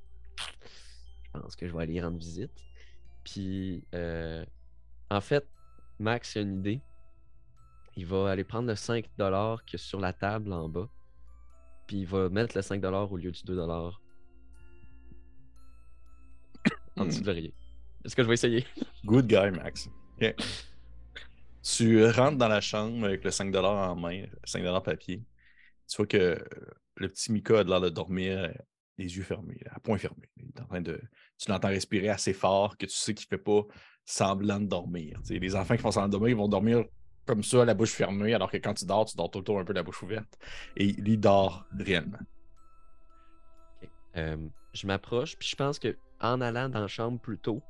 Je 1.24 1.40
pense 1.40 1.56
que 1.56 1.68
je 1.68 1.74
vais 1.74 1.84
aller 1.84 2.02
rendre 2.02 2.18
visite. 2.18 2.52
Puis, 3.24 3.84
en 3.94 5.22
fait, 5.22 5.46
Max 6.00 6.36
a 6.36 6.42
une 6.42 6.60
idée 6.60 6.82
il 7.96 8.06
va 8.06 8.30
aller 8.30 8.44
prendre 8.44 8.68
le 8.68 8.76
5 8.76 9.06
qui 9.66 9.76
est 9.76 9.80
sur 9.80 10.00
la 10.00 10.14
table 10.14 10.54
en 10.54 10.70
bas. 10.70 10.90
Puis 11.88 11.98
il 12.00 12.08
va 12.08 12.30
mettre 12.30 12.56
le 12.58 12.62
5 12.62 12.84
au 12.84 13.18
lieu 13.18 13.32
du 13.32 13.44
2 13.44 13.60
en 16.98 17.06
dessous 17.06 17.22
de 17.22 17.26
l'oreiller. 17.28 17.54
Est-ce 18.06 18.16
que 18.16 18.24
je 18.24 18.28
vais 18.28 18.34
essayer? 18.34 18.66
Good 19.06 19.28
guy, 19.28 19.52
Max. 19.52 19.90
Tu 21.64 22.06
rentres 22.06 22.38
dans 22.38 22.48
la 22.48 22.62
chambre 22.62 23.06
avec 23.06 23.24
le 23.24 23.32
5 23.32 23.54
en 23.56 23.96
main, 23.96 24.26
5 24.44 24.84
papier. 24.84 25.24
Tu 25.88 25.98
vois 25.98 26.08
que 26.08 26.44
le 26.96 27.10
petit 27.10 27.32
Mika 27.32 27.60
a 27.60 27.64
l'air 27.64 27.82
de 27.82 27.90
dormir 27.90 28.52
les 28.98 29.18
yeux 29.18 29.24
fermés, 29.24 29.60
à 29.70 29.80
point 29.80 29.98
fermé. 29.98 30.30
Il 30.38 30.48
est 30.48 30.62
en 30.62 30.66
train 30.66 30.82
de... 30.82 31.02
Tu 31.38 31.50
l'entends 31.50 31.70
respirer 31.70 32.10
assez 32.10 32.34
fort 32.34 32.78
que 32.78 32.86
tu 32.86 32.96
sais 32.96 33.14
qu'il 33.14 33.28
ne 33.32 33.38
fait 33.38 33.44
pas 33.44 33.64
semblant 34.06 34.60
de 34.60 34.66
dormir. 34.66 35.20
les 35.30 35.56
enfants 35.56 35.76
qui 35.76 35.82
font 35.82 35.92
semblant 35.92 36.08
de 36.08 36.12
dormir, 36.12 36.30
ils 36.30 36.38
vont 36.38 36.48
dormir 36.48 36.84
comme 37.32 37.44
ça, 37.46 37.64
la 37.64 37.74
bouche 37.74 37.94
fermée, 37.94 38.34
alors 38.34 38.52
que 38.52 38.58
quand 38.58 38.74
tu 38.74 38.86
dors, 38.86 39.06
tu 39.06 39.16
dors 39.16 39.32
tout 39.32 39.40
le 39.40 39.46
temps 39.46 39.58
un 39.58 39.64
peu 39.64 39.72
la 39.72 39.84
bouche 39.84 40.04
ouverte. 40.04 40.38
Et 40.76 40.88
il 40.88 41.18
dort 41.18 41.66
réellement. 41.80 42.20
Euh, 44.18 44.36
je 44.74 44.86
m'approche, 44.86 45.38
puis 45.38 45.48
je 45.48 45.56
pense 45.56 45.80
que 45.80 45.96
en 46.20 46.42
allant 46.42 46.68
dans 46.68 46.82
la 46.82 46.90
chambre 46.90 47.22
plus 47.22 47.38
tôt, 47.38 47.62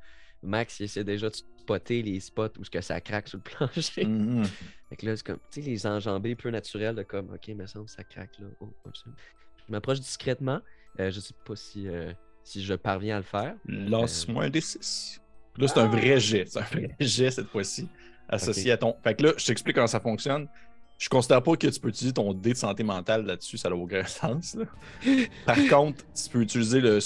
Max 0.42 0.80
il 0.80 0.86
essaie 0.86 1.04
déjà 1.04 1.30
de 1.30 1.36
spotter 1.36 2.02
les 2.02 2.20
spots 2.20 2.58
où 2.58 2.64
que 2.64 2.82
ça 2.82 3.00
craque 3.02 3.28
sur 3.28 3.38
le 3.38 3.44
plancher. 3.52 4.04
Mm-hmm. 4.04 4.46
Fait 4.90 4.96
que 4.96 5.06
là, 5.06 5.16
c'est 5.16 5.28
comme, 5.28 5.38
tu 5.52 5.62
sais, 5.62 5.70
les 5.70 5.86
enjambées 5.86 6.36
peu 6.36 6.50
naturelles 6.50 6.96
de 6.96 7.04
comme, 7.04 7.30
ok, 7.32 7.54
mais 7.56 7.68
ça, 7.68 7.80
ça 7.86 8.04
craque 8.04 8.40
là. 8.40 8.48
Oh, 8.62 8.74
je 8.96 9.72
m'approche 9.72 10.00
discrètement. 10.00 10.60
Euh, 11.00 11.12
je 11.12 11.20
sais 11.20 11.36
pas 11.46 11.56
si, 11.56 11.88
euh, 11.88 12.12
si 12.44 12.64
je 12.64 12.74
parviens 12.74 13.18
à 13.18 13.20
le 13.20 13.26
faire. 13.26 13.54
Lance-moi 13.66 14.46
un 14.46 14.50
D6. 14.50 15.20
Là, 15.58 15.68
c'est 15.68 15.80
un 15.80 15.88
vrai 15.88 16.20
jet. 16.20 16.46
C'est 16.48 16.58
un 16.58 16.64
vrai 16.64 16.96
jet 17.00 17.30
cette 17.30 17.50
fois-ci 17.50 17.88
associé 18.32 18.72
à 18.72 18.78
ton. 18.78 18.96
Fait 19.04 19.16
que 19.16 19.24
là, 19.24 19.34
je 19.38 19.46
t'explique 19.46 19.76
comment 19.76 19.88
ça 19.88 20.00
fonctionne. 20.00 20.48
Je 20.98 21.10
considère 21.10 21.42
pas 21.42 21.56
que 21.56 21.66
tu 21.66 21.80
peux 21.80 21.90
utiliser 21.90 22.14
ton 22.14 22.32
dé 22.32 22.52
de 22.52 22.58
santé 22.58 22.84
mentale 22.84 23.26
là-dessus, 23.26 23.58
ça 23.58 23.70
n'a 23.70 23.76
aucun 23.76 24.04
sens. 24.06 24.56
Par 25.46 25.58
contre, 25.70 26.06
tu 26.14 26.30
peux 26.30 26.42
utiliser 26.42 26.80
le, 26.80 27.00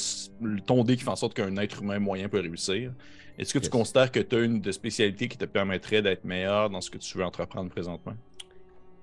ton 0.65 0.83
dé 0.83 0.97
qui 0.97 1.03
fait 1.03 1.09
en 1.09 1.15
sorte 1.15 1.33
qu'un 1.33 1.55
être 1.57 1.81
humain 1.81 1.99
moyen 1.99 2.27
peut 2.27 2.41
réussir. 2.41 2.91
Est-ce 3.37 3.53
que 3.53 3.59
tu 3.59 3.69
considères 3.69 4.11
que 4.11 4.19
tu 4.19 4.35
as 4.35 4.39
une 4.39 4.61
de 4.61 4.71
spécialité 4.71 5.27
qui 5.27 5.37
te 5.37 5.45
permettrait 5.45 6.01
d'être 6.01 6.23
meilleur 6.23 6.69
dans 6.69 6.81
ce 6.81 6.89
que 6.89 6.97
tu 6.97 7.17
veux 7.17 7.23
entreprendre 7.23 7.69
présentement? 7.69 8.15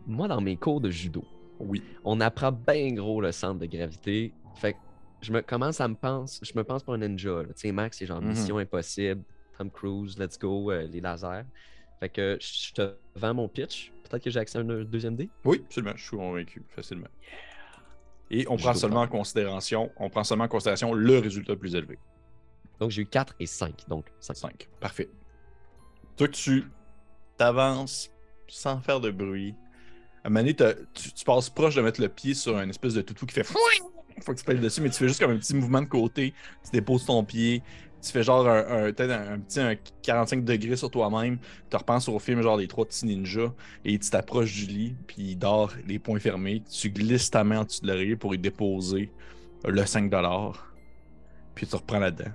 Moi, 0.06 0.28
dans 0.28 0.40
mes 0.40 0.56
cours 0.56 0.80
de 0.80 0.90
judo, 0.90 1.24
oui. 1.58 1.82
on 2.04 2.20
apprend 2.20 2.52
bien 2.52 2.92
gros 2.92 3.20
le 3.20 3.32
centre 3.32 3.60
de 3.60 3.66
gravité. 3.66 4.32
Fait 4.56 4.72
que 4.72 4.78
je 5.22 5.32
me 5.32 5.40
commence 5.40 5.80
à 5.80 5.88
me 5.88 5.94
pense, 5.94 6.40
je 6.42 6.52
me 6.54 6.64
pense 6.64 6.82
pour 6.82 6.94
un 6.94 6.98
ninja. 6.98 7.42
Tu 7.48 7.52
sais, 7.54 7.72
Max, 7.72 7.98
c'est 7.98 8.06
genre 8.06 8.20
mm-hmm. 8.20 8.26
Mission 8.26 8.58
Impossible, 8.58 9.22
Tom 9.56 9.70
Cruise, 9.70 10.18
Let's 10.18 10.38
Go, 10.38 10.70
euh, 10.70 10.86
les 10.86 11.00
lasers. 11.00 11.44
Fait 12.02 12.08
que 12.08 12.36
je 12.40 12.72
te 12.72 12.96
vends 13.14 13.32
mon 13.32 13.48
pitch. 13.48 13.92
Peut-être 14.02 14.24
que 14.24 14.28
j'ai 14.28 14.40
accès 14.40 14.58
à 14.58 14.62
un 14.62 14.82
deuxième 14.82 15.14
dé? 15.14 15.30
Oui, 15.44 15.62
absolument. 15.64 15.92
Je 15.94 16.02
suis 16.02 16.16
convaincu, 16.16 16.60
facilement. 16.74 17.06
Et 18.28 18.44
on 18.48 18.56
prend 18.56 18.74
seulement 18.74 19.02
en 19.02 19.06
considération, 19.06 19.88
on 19.96 20.10
prend 20.10 20.24
seulement 20.24 20.46
en 20.46 20.48
considération 20.48 20.92
le 20.94 21.18
résultat 21.20 21.52
le 21.52 21.60
plus 21.60 21.76
élevé. 21.76 22.00
Donc 22.80 22.90
j'ai 22.90 23.02
eu 23.02 23.06
4 23.06 23.36
et 23.38 23.46
5. 23.46 23.84
Donc 23.86 24.06
5. 24.18 24.68
Parfait. 24.80 25.10
Toi, 26.16 26.26
tu 26.26 26.64
t'avances 27.36 28.10
sans 28.48 28.80
faire 28.80 28.98
de 28.98 29.12
bruit. 29.12 29.54
À 30.24 30.26
un 30.26 30.30
moment 30.30 30.40
donné, 30.40 30.56
tu, 30.56 31.24
passes 31.24 31.50
proche 31.50 31.76
de 31.76 31.82
mettre 31.82 32.00
le 32.00 32.08
pied 32.08 32.34
sur 32.34 32.58
une 32.58 32.70
espèce 32.70 32.94
de 32.94 33.02
toutou 33.02 33.26
qui 33.26 33.34
fait 33.34 33.44
Faut 33.44 34.32
que 34.32 34.38
tu 34.40 34.44
pèles 34.44 34.60
dessus, 34.60 34.80
mais 34.80 34.90
tu 34.90 34.96
fais 34.96 35.06
juste 35.06 35.20
comme 35.20 35.30
un 35.30 35.38
petit 35.38 35.54
mouvement 35.54 35.82
de 35.82 35.86
côté, 35.86 36.34
tu 36.64 36.70
déposes 36.72 37.06
ton 37.06 37.22
pied, 37.22 37.62
tu 38.02 38.10
fais 38.10 38.22
genre 38.22 38.48
un, 38.48 38.92
peut-être 38.92 39.12
un, 39.12 39.38
petit 39.38 39.60
45 40.02 40.44
degrés 40.44 40.76
sur 40.76 40.90
toi-même, 40.90 41.38
tu 41.70 41.76
repenses 41.76 42.08
au 42.08 42.18
film 42.18 42.42
genre 42.42 42.56
les 42.56 42.66
trois 42.66 42.84
petits 42.84 43.06
ninjas, 43.06 43.52
et 43.84 43.98
tu 43.98 44.10
t'approches 44.10 44.52
du 44.52 44.66
lit, 44.66 44.96
puis 45.06 45.22
il 45.22 45.36
dort 45.36 45.72
les 45.86 45.98
poings 45.98 46.18
fermés, 46.18 46.62
tu 46.62 46.90
glisses 46.90 47.30
ta 47.30 47.44
main 47.44 47.60
en 47.60 47.64
dessous 47.64 47.82
de 47.82 47.86
l'oreiller 47.86 48.16
pour 48.16 48.34
y 48.34 48.38
déposer 48.38 49.12
le 49.64 49.82
5$, 49.82 50.52
puis 51.54 51.66
tu 51.66 51.76
reprends 51.76 52.00
là-dedans. 52.00 52.32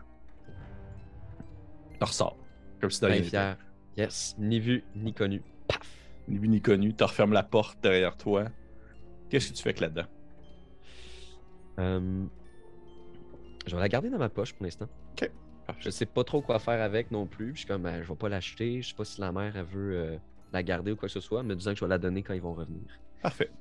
Tu 1.99 2.03
ressors. 2.03 2.37
Comme 2.79 2.91
si 2.91 3.01
t'avais 3.01 3.23
fier. 3.23 3.57
Yes, 3.97 4.35
ni 4.37 4.59
vu, 4.59 4.83
ni 4.95 5.13
connu. 5.13 5.41
Paf! 5.67 5.79
Ni 6.27 6.37
vu, 6.37 6.47
ni 6.47 6.61
connu. 6.61 6.93
Tu 6.93 7.03
refermes 7.03 7.33
la 7.33 7.43
porte 7.43 7.81
derrière 7.81 8.15
toi. 8.15 8.45
Qu'est-ce 9.29 9.49
que 9.49 9.57
tu 9.57 9.63
fais 9.63 9.69
avec 9.69 9.79
là-dedans? 9.79 10.05
Euh, 11.79 12.25
je 13.65 13.75
vais 13.75 13.81
la 13.81 13.89
garder 13.89 14.09
dans 14.09 14.19
ma 14.19 14.29
poche 14.29 14.53
pour 14.53 14.65
l'instant. 14.65 14.87
Ok. 15.11 15.31
Je 15.79 15.89
sais 15.89 16.05
pas 16.05 16.23
trop 16.23 16.41
quoi 16.41 16.59
faire 16.59 16.81
avec 16.81 17.11
non 17.11 17.27
plus. 17.27 17.51
je 17.53 17.59
suis 17.59 17.67
comme, 17.67 17.83
ben, 17.83 18.01
je 18.01 18.07
vais 18.07 18.15
pas 18.15 18.29
l'acheter. 18.29 18.81
Je 18.81 18.89
sais 18.89 18.95
pas 18.95 19.05
si 19.05 19.19
la 19.21 19.31
mère 19.31 19.55
elle 19.55 19.65
veut 19.65 19.95
euh, 19.95 20.17
la 20.53 20.63
garder 20.63 20.91
ou 20.91 20.95
quoi 20.95 21.07
que 21.07 21.13
ce 21.13 21.19
soit, 21.19 21.43
mais 21.43 21.55
disant 21.55 21.71
que 21.71 21.79
je 21.79 21.85
vais 21.85 21.89
la 21.89 21.97
donner 21.97 22.23
quand 22.23 22.33
ils 22.33 22.41
vont 22.41 22.53
revenir. 22.53 22.83
Parfait. 23.21 23.51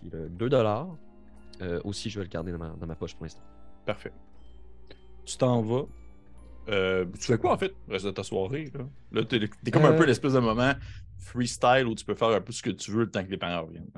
Puis 0.00 0.10
le 0.12 0.28
2 0.28 0.48
dollars, 0.48 0.96
euh, 1.62 1.80
aussi, 1.84 2.10
je 2.10 2.18
vais 2.18 2.24
le 2.24 2.30
garder 2.30 2.52
dans 2.52 2.86
ma, 2.86 2.94
poche 2.94 3.14
pour 3.14 3.24
l'instant. 3.24 3.42
Parfait. 3.86 4.12
Tu 5.24 5.36
t'en 5.36 5.62
vas. 5.62 5.86
Euh, 6.68 7.04
tu 7.18 7.26
fais 7.26 7.38
quoi 7.38 7.52
en 7.52 7.58
fait, 7.58 7.74
le 7.88 7.92
reste 7.92 8.06
de 8.06 8.10
ta 8.10 8.22
soirée? 8.22 8.70
Là, 8.74 8.86
là 9.12 9.24
t'es, 9.24 9.70
comme 9.70 9.84
un 9.84 9.92
peu 9.92 10.06
l'espèce 10.06 10.32
de 10.32 10.38
moment 10.38 10.72
freestyle 11.18 11.86
où 11.86 11.94
tu 11.94 12.04
peux 12.04 12.14
faire 12.14 12.28
un 12.28 12.40
peu 12.40 12.52
ce 12.52 12.62
que 12.62 12.70
tu 12.70 12.90
veux 12.90 13.04
le 13.04 13.10
temps 13.10 13.24
que 13.24 13.30
les 13.30 13.36
parents 13.36 13.66
reviennent. 13.66 13.90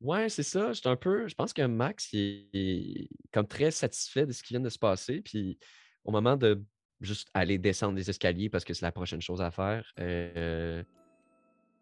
Ouais, 0.00 0.28
c'est 0.28 0.42
ça. 0.42 0.72
J'étais 0.72 0.88
un 0.88 0.96
peu. 0.96 1.28
Je 1.28 1.34
pense 1.34 1.52
que 1.52 1.62
Max 1.62 2.08
est 2.12 3.08
comme 3.32 3.46
très 3.46 3.70
satisfait 3.70 4.26
de 4.26 4.32
ce 4.32 4.42
qui 4.42 4.54
vient 4.54 4.60
de 4.60 4.68
se 4.68 4.78
passer. 4.78 5.20
Puis 5.20 5.58
au 6.04 6.10
moment 6.10 6.36
de 6.36 6.62
juste 7.02 7.28
aller 7.34 7.58
descendre 7.58 7.94
des 7.94 8.08
escaliers 8.08 8.48
parce 8.48 8.64
que 8.64 8.74
c'est 8.74 8.84
la 8.84 8.92
prochaine 8.92 9.20
chose 9.20 9.42
à 9.42 9.50
faire, 9.50 9.84
euh, 9.98 10.82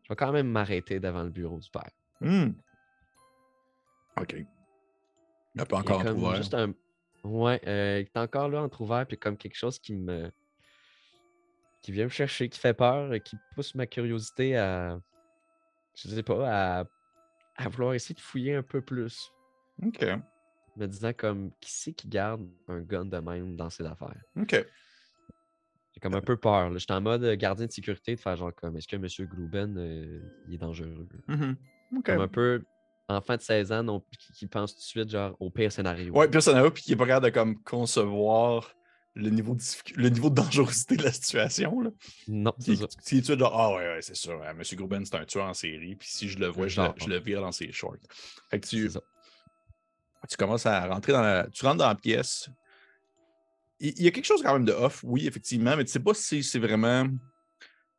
je 0.03 0.09
vais 0.09 0.17
quand 0.17 0.33
même 0.33 0.49
m'arrêter 0.49 0.99
devant 0.99 1.23
le 1.23 1.31
bureau 1.31 1.59
du 1.59 1.71
père. 1.71 1.91
Mmh. 2.21 2.51
OK. 4.21 4.33
Il 4.35 4.47
n'a 5.55 5.67
pas 5.67 5.79
encore 5.79 6.05
ouvert. 6.05 6.37
Juste 6.37 6.55
un... 6.55 6.75
Ouais, 7.23 7.61
euh, 7.67 8.01
il 8.01 8.07
est 8.07 8.19
encore 8.19 8.49
là 8.49 8.67
ouvert 8.79 9.07
puis 9.07 9.19
comme 9.19 9.37
quelque 9.37 9.57
chose 9.57 9.79
qui 9.79 9.95
me. 9.95 10.31
qui 11.83 11.93
vient 11.93 12.05
me 12.05 12.11
chercher, 12.11 12.49
qui 12.49 12.59
fait 12.59 12.73
peur, 12.73 13.13
qui 13.23 13.37
pousse 13.55 13.75
ma 13.75 13.87
curiosité 13.87 14.57
à. 14.57 14.99
Je 15.95 16.09
sais 16.09 16.23
pas, 16.23 16.81
à, 16.81 16.85
à 17.57 17.69
vouloir 17.69 17.93
essayer 17.95 18.15
de 18.15 18.21
fouiller 18.21 18.55
un 18.55 18.63
peu 18.63 18.81
plus. 18.81 19.31
OK. 19.85 20.03
Me 20.77 20.87
disant 20.87 21.13
comme, 21.13 21.51
qui 21.61 21.71
c'est 21.71 21.93
qui 21.93 22.09
garde 22.09 22.49
un 22.69 22.81
gun 22.81 23.05
de 23.05 23.19
même 23.19 23.57
dans 23.57 23.69
ses 23.69 23.85
affaires? 23.85 24.23
OK. 24.41 24.65
Comme 26.01 26.15
un 26.15 26.21
peu 26.21 26.37
peur. 26.37 26.77
J'étais 26.79 26.93
en 26.93 27.01
mode 27.01 27.25
gardien 27.35 27.67
de 27.67 27.73
sécurité 27.73 28.15
de 28.15 28.21
faire 28.21 28.37
genre 28.37 28.55
comme 28.55 28.77
est-ce 28.77 28.89
que 28.89 28.97
M. 28.97 29.07
Grouben 29.29 29.77
euh, 29.77 30.21
il 30.49 30.55
est 30.55 30.59
dangereux? 30.59 31.09
Mmh 31.29 31.53
comme 32.05 32.21
un 32.21 32.29
peu 32.29 32.63
enfant 33.09 33.37
de 33.37 33.43
16 33.43 33.73
ans 33.73 33.83
non, 33.83 34.03
qui, 34.37 34.47
pense 34.47 34.75
tout 34.75 34.81
de 34.81 34.85
suite 34.85 35.11
genre 35.11 35.37
au 35.41 35.51
pire 35.51 35.73
scénario. 35.73 36.15
Ouais, 36.15 36.29
pire 36.29 36.43
scénario, 36.43 36.71
puis 36.71 36.83
qui 36.83 36.93
est 36.93 36.97
pas 36.97 37.07
capable 37.07 37.27
de 37.27 37.31
comme 37.31 37.61
concevoir 37.63 38.75
le 39.15 39.31
niveau 39.31 39.55
de, 39.55 39.63
le 39.97 40.09
niveau 40.09 40.31
de 40.31 40.37
dangerosité 40.37 40.97
de 40.97 41.03
la 41.03 41.13
situation. 41.13 41.81
Là. 41.81 41.91
Non, 42.29 42.55
c'est 42.59 42.77
ça. 42.77 42.87
Si 43.01 43.23
tu 43.23 43.37
genre, 43.37 43.53
ah 43.59 43.75
ouais, 43.75 43.95
ouais 43.95 44.03
c'est 44.03 44.15
sûr, 44.15 44.41
M. 44.45 44.63
Grouben, 44.75 45.05
c'est 45.05 45.17
un 45.17 45.25
tueur 45.25 45.47
en 45.47 45.55
série, 45.55 45.97
puis 45.97 46.09
si 46.09 46.29
je 46.29 46.39
le 46.39 46.47
vois, 46.47 46.69
je, 46.69 46.81
le, 46.81 47.19
vire 47.19 47.41
dans 47.41 47.53
ses 47.53 47.73
shorts. 47.73 47.97
Fait 48.51 48.61
que 48.61 48.67
tu, 48.67 48.89
tu 50.29 50.37
commences 50.37 50.67
à 50.67 50.87
rentrer 50.87 51.13
dans 51.13 51.23
la. 51.23 51.49
Tu 51.49 51.65
rentres 51.65 51.79
dans 51.79 51.89
la 51.89 51.97
pièce, 51.97 52.49
il 53.81 54.03
y 54.03 54.07
a 54.07 54.11
quelque 54.11 54.27
chose 54.27 54.43
quand 54.43 54.53
même 54.53 54.65
de 54.65 54.73
off, 54.73 55.01
oui, 55.05 55.27
effectivement, 55.27 55.77
mais 55.77 55.85
tu 55.85 55.91
sais 55.91 56.01
pas 56.01 56.15
si 56.15 56.43
c'est 56.43 56.59
vraiment 56.59 57.07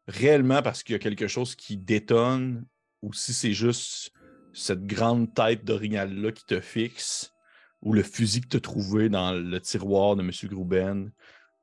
réellement 0.07 0.61
parce 0.61 0.83
qu'il 0.83 0.93
y 0.93 0.95
a 0.95 0.99
quelque 0.99 1.27
chose 1.27 1.55
qui 1.55 1.77
détonne 1.77 2.65
ou 3.01 3.13
si 3.13 3.33
c'est 3.33 3.53
juste 3.53 4.11
cette 4.53 4.85
grande 4.85 5.33
tête 5.33 5.65
d'orignal-là 5.65 6.31
qui 6.31 6.45
te 6.45 6.59
fixe 6.59 7.33
ou 7.81 7.93
le 7.93 8.03
fusil 8.03 8.41
que 8.41 8.47
tu 8.47 8.57
as 8.57 8.61
trouvé 8.61 9.09
dans 9.09 9.31
le 9.31 9.59
tiroir 9.59 10.15
de 10.15 10.21
M. 10.21 10.31
Grouben 10.43 11.11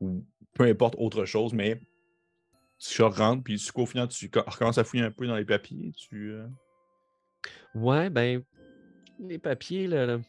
ou 0.00 0.24
peu 0.54 0.64
importe 0.64 0.96
autre 0.98 1.24
chose, 1.24 1.52
mais 1.52 1.81
tu 2.78 3.02
rentres 3.02 3.44
puis 3.44 3.62
au 3.74 3.87
final 3.87 4.09
tu 4.09 4.31
recommences 4.35 4.78
à 4.78 4.85
fouiller 4.85 5.04
un 5.04 5.11
peu 5.11 5.26
dans 5.26 5.37
les 5.37 5.44
papiers. 5.44 5.92
Tu, 5.96 6.33
euh 6.33 6.46
Ouais, 7.74 8.11
ben, 8.11 8.42
les 9.20 9.38
papiers, 9.38 9.87
le, 9.87 10.20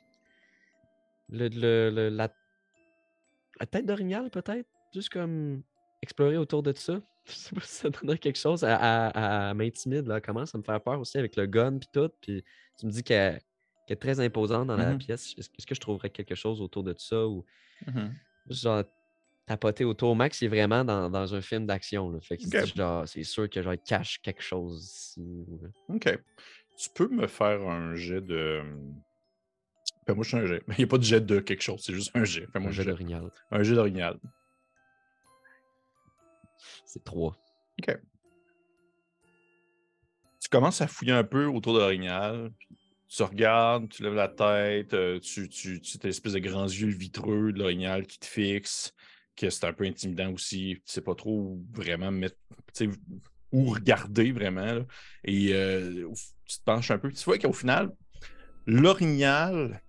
le, 1.29 2.09
la 3.59 3.65
tête 3.65 3.85
d'orignal, 3.85 4.29
peut-être? 4.29 4.67
Juste 4.93 5.09
comme 5.09 5.61
explorer 6.01 6.37
autour 6.37 6.63
de 6.63 6.73
ça. 6.73 7.01
Je 7.25 7.33
sais 7.33 7.55
pas 7.55 7.61
si 7.61 7.75
ça 7.75 7.89
donnerait 7.89 8.17
quelque 8.17 8.39
chose 8.39 8.63
à, 8.63 9.53
m'intimider. 9.53 10.07
Là. 10.07 10.21
Comment 10.21 10.45
ça 10.45 10.57
me 10.57 10.63
fait 10.63 10.79
peur 10.79 10.99
aussi 10.99 11.17
avec 11.17 11.35
le 11.35 11.45
gun 11.45 11.77
puis 11.77 11.89
tout. 11.91 12.09
Puis 12.21 12.43
tu 12.77 12.85
me 12.85 12.91
dis 12.91 13.03
qu'elle 13.03 13.39
est 13.87 13.95
très 13.95 14.19
imposante 14.19 14.67
dans 14.67 14.77
la 14.77 14.93
mmh 14.93 14.97
pièce. 14.97 15.35
Est-ce 15.37 15.67
que 15.67 15.75
je 15.75 15.79
trouverais 15.79 16.09
quelque 16.09 16.35
chose 16.35 16.61
autour 16.61 16.83
de 16.83 16.95
ça 16.97 17.27
ou 17.27 17.45
mmh 17.87 18.07
genre 18.49 18.83
tapoter 19.45 19.85
autour? 19.85 20.15
Max 20.15 20.41
il 20.41 20.45
est 20.45 20.47
vraiment 20.47 20.83
dans, 20.83 21.35
un 21.35 21.41
film 21.41 21.67
d'action. 21.67 22.19
Fait 22.21 22.37
que 22.37 22.43
c'est 23.05 23.23
sûr 23.23 23.47
que 23.47 23.61
je 23.61 23.75
cache 23.75 24.19
quelque 24.21 24.41
chose 24.41 24.83
ici. 24.83 25.45
OK. 25.89 26.17
Tu 26.77 26.89
peux 26.95 27.09
me 27.09 27.27
faire 27.27 27.61
un 27.67 27.93
jet 27.93 28.21
de 28.21 28.63
Fais-moi 30.09 30.23
juste 30.23 30.33
un 30.33 30.45
jet. 30.47 30.63
Il 30.69 30.75
n'y 30.79 30.83
a 30.85 30.87
pas 30.87 30.97
de 30.97 31.03
jet 31.03 31.21
de 31.23 31.39
quelque 31.39 31.61
chose, 31.61 31.83
c'est 31.85 31.93
juste 31.93 32.09
un 32.15 32.23
jet. 32.23 32.47
Fais-moi 32.51 32.69
un 32.69 32.71
jet 32.71 32.83
d'orignal. 32.83 33.29
Un 33.51 33.61
jet 33.61 33.75
d'orignal. 33.75 34.17
C'est 36.83 37.03
trois. 37.03 37.37
OK. 37.79 37.95
Tu 40.41 40.49
commences 40.49 40.81
à 40.81 40.87
fouiller 40.87 41.11
un 41.11 41.23
peu 41.23 41.45
autour 41.45 41.75
de 41.75 41.79
l'orignal. 41.79 42.51
Tu 43.07 43.21
regardes, 43.21 43.87
tu 43.89 44.01
lèves 44.01 44.15
la 44.15 44.29
tête, 44.29 44.95
euh, 44.95 45.19
tu, 45.19 45.47
tu, 45.47 45.79
tu 45.79 45.97
as 46.01 46.07
l'espèce 46.07 46.33
de 46.33 46.39
grands 46.39 46.65
yeux 46.65 46.87
vitreux 46.87 47.53
de 47.53 47.59
l'orignal 47.59 48.07
qui 48.07 48.17
te 48.17 48.25
fixe, 48.25 48.95
que 49.35 49.51
c'est 49.51 49.65
un 49.65 49.73
peu 49.73 49.83
intimidant 49.83 50.31
aussi. 50.31 50.81
Tu 50.87 50.91
sais 50.91 51.01
pas 51.01 51.13
trop 51.13 51.59
vraiment 51.71 52.09
mettre, 52.09 52.35
où 53.51 53.65
regarder 53.65 54.31
vraiment. 54.31 54.79
Et 55.23 55.53
euh, 55.53 56.09
tu 56.47 56.57
te 56.57 56.63
penches 56.63 56.89
un 56.89 56.97
peu. 56.97 57.11
Tu 57.11 57.23
vois 57.25 57.37
qu'au 57.37 57.53
final, 57.53 57.91
l'orignal 58.65 59.83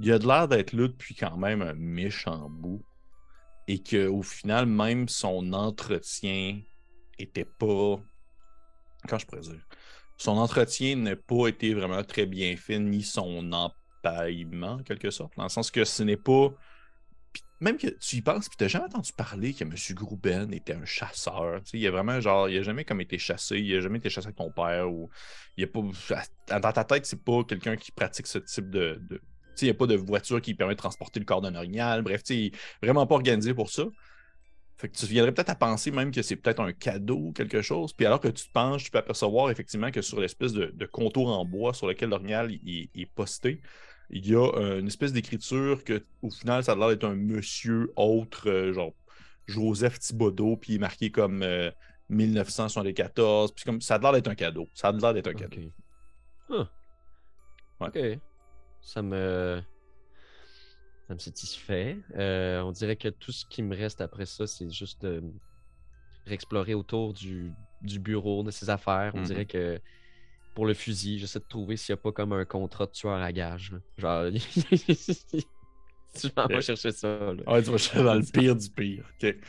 il 0.00 0.12
a 0.12 0.18
de 0.18 0.26
l'air 0.26 0.48
d'être 0.48 0.72
là 0.72 0.88
depuis 0.88 1.14
quand 1.14 1.36
même 1.36 1.62
un 1.62 1.74
méchant 1.74 2.48
bout. 2.50 2.84
Et 3.68 3.82
qu'au 3.82 4.22
final, 4.22 4.66
même 4.66 5.08
son 5.08 5.52
entretien 5.52 6.60
était 7.18 7.44
pas. 7.44 7.96
Quand 9.08 9.18
je 9.18 9.26
pourrais 9.26 9.40
dire? 9.40 9.66
Son 10.18 10.36
entretien 10.36 10.96
n'a 10.96 11.16
pas 11.16 11.48
été 11.48 11.74
vraiment 11.74 12.02
très 12.04 12.26
bien 12.26 12.56
fait, 12.56 12.78
ni 12.78 13.02
son 13.02 13.52
empaillement, 13.52 14.74
en 14.74 14.82
quelque 14.82 15.10
sorte. 15.10 15.36
Dans 15.36 15.42
le 15.44 15.48
sens 15.48 15.70
que 15.70 15.84
ce 15.84 16.02
n'est 16.04 16.16
pas. 16.16 16.50
même 17.60 17.76
que 17.76 17.88
tu 17.88 18.16
y 18.16 18.22
penses, 18.22 18.48
puis 18.48 18.56
tu 18.56 18.64
n'as 18.64 18.68
jamais 18.68 18.84
entendu 18.86 19.12
parler 19.12 19.52
que 19.52 19.64
M. 19.64 19.74
Grouben 19.90 20.54
était 20.54 20.74
un 20.74 20.84
chasseur. 20.84 21.60
Tu 21.64 21.70
sais, 21.70 21.78
il 21.78 21.86
a 21.88 21.90
vraiment, 21.90 22.20
genre, 22.20 22.48
il 22.48 22.58
a 22.58 22.62
jamais 22.62 22.84
comme 22.84 23.00
été 23.00 23.18
chassé, 23.18 23.58
il 23.58 23.76
a 23.76 23.80
jamais 23.80 23.98
été 23.98 24.10
chassé 24.10 24.28
avec 24.28 24.36
ton 24.36 24.52
père, 24.52 24.90
ou 24.90 25.10
il 25.56 25.64
a 25.64 25.66
pas. 25.66 25.80
Dans 26.60 26.72
ta 26.72 26.84
tête, 26.84 27.04
c'est 27.04 27.22
pas 27.22 27.42
quelqu'un 27.42 27.76
qui 27.76 27.90
pratique 27.90 28.28
ce 28.28 28.38
type 28.38 28.70
de, 28.70 29.02
il 29.62 29.66
n'y 29.66 29.70
a 29.70 29.74
pas 29.74 29.86
de 29.86 29.96
voiture 29.96 30.40
qui 30.40 30.54
permet 30.54 30.74
de 30.74 30.78
transporter 30.78 31.20
le 31.20 31.26
corps 31.26 31.40
d'un 31.40 31.54
orignal. 31.54 32.02
Bref, 32.02 32.22
il 32.30 32.52
vraiment 32.82 33.06
pas 33.06 33.14
organisé 33.14 33.54
pour 33.54 33.70
ça. 33.70 33.84
Fait 34.78 34.88
que 34.90 34.96
tu 34.96 35.06
viendrais 35.06 35.32
peut-être 35.32 35.50
à 35.50 35.54
penser 35.54 35.90
même 35.90 36.10
que 36.10 36.20
c'est 36.20 36.36
peut-être 36.36 36.60
un 36.60 36.72
cadeau 36.72 37.16
ou 37.16 37.32
quelque 37.32 37.62
chose. 37.62 37.94
Puis 37.94 38.04
alors 38.04 38.20
que 38.20 38.28
tu 38.28 38.46
te 38.46 38.52
penches, 38.52 38.84
tu 38.84 38.90
peux 38.90 38.98
apercevoir 38.98 39.50
effectivement 39.50 39.90
que 39.90 40.02
sur 40.02 40.20
l'espèce 40.20 40.52
de, 40.52 40.86
contour 40.86 41.28
en 41.28 41.44
bois 41.46 41.72
sur 41.72 41.86
lequel 41.86 42.10
l'orignal 42.10 42.52
est, 42.52 43.10
posté, 43.14 43.62
il 44.10 44.26
y 44.26 44.34
a 44.34 44.46
euh, 44.54 44.80
une 44.80 44.86
espèce 44.86 45.12
d'écriture 45.12 45.82
que 45.82 46.04
au 46.20 46.30
final, 46.30 46.62
ça 46.62 46.72
a 46.72 46.76
l'air 46.76 46.88
d'être 46.88 47.04
un 47.04 47.16
monsieur 47.16 47.90
autre, 47.96 48.50
euh, 48.50 48.72
genre 48.74 48.92
Joseph 49.46 49.98
Thibodeau, 49.98 50.56
puis 50.56 50.74
il 50.74 50.76
est 50.76 50.80
marqué 50.80 51.10
comme 51.10 51.42
1974. 52.10 53.50
Euh, 53.50 53.54
puis 53.54 53.64
comme 53.64 53.80
ça 53.80 53.94
a 53.94 53.98
l'air 53.98 54.12
d'être 54.12 54.28
un 54.28 54.34
cadeau. 54.34 54.68
Ça 54.74 54.88
a 54.88 54.92
l'air 54.92 55.14
d'être 55.14 55.28
un 55.28 55.34
cadeau. 55.34 55.72
OK 57.80 57.98
ça 58.86 59.02
me. 59.02 59.60
Ça 61.08 61.14
me 61.14 61.18
satisfait. 61.18 61.98
Euh, 62.16 62.60
on 62.62 62.72
dirait 62.72 62.96
que 62.96 63.08
tout 63.08 63.32
ce 63.32 63.44
qui 63.46 63.62
me 63.62 63.76
reste 63.76 64.00
après 64.00 64.26
ça, 64.26 64.46
c'est 64.46 64.70
juste 64.70 65.02
de 65.02 65.22
réexplorer 66.24 66.74
autour 66.74 67.12
du, 67.12 67.52
bureau, 67.82 68.42
de 68.42 68.50
ses 68.50 68.70
affaires. 68.70 69.12
On 69.14 69.22
dirait 69.22 69.44
mm-hmm. 69.44 69.76
que 69.76 69.80
pour 70.54 70.66
le 70.66 70.74
fusil, 70.74 71.18
j'essaie 71.18 71.38
de 71.38 71.44
trouver 71.44 71.76
s'il 71.76 71.92
n'y 71.94 71.98
a 71.98 72.02
pas 72.02 72.12
comme 72.12 72.32
un 72.32 72.44
contrat 72.44 72.86
de 72.86 72.92
tueur 72.92 73.14
à 73.14 73.32
gage. 73.32 73.72
Genre, 73.98 74.30
tu 74.32 76.28
m'en 76.36 76.46
vas 76.46 76.60
chercher 76.60 76.90
ça. 76.90 77.34
Ouais, 77.46 77.62
tu 77.62 77.70
vas 77.70 77.78
chercher 77.78 78.02
dans 78.02 78.14
le 78.14 78.22
pire 78.32 78.56
du 78.56 78.70
pire. 78.70 79.04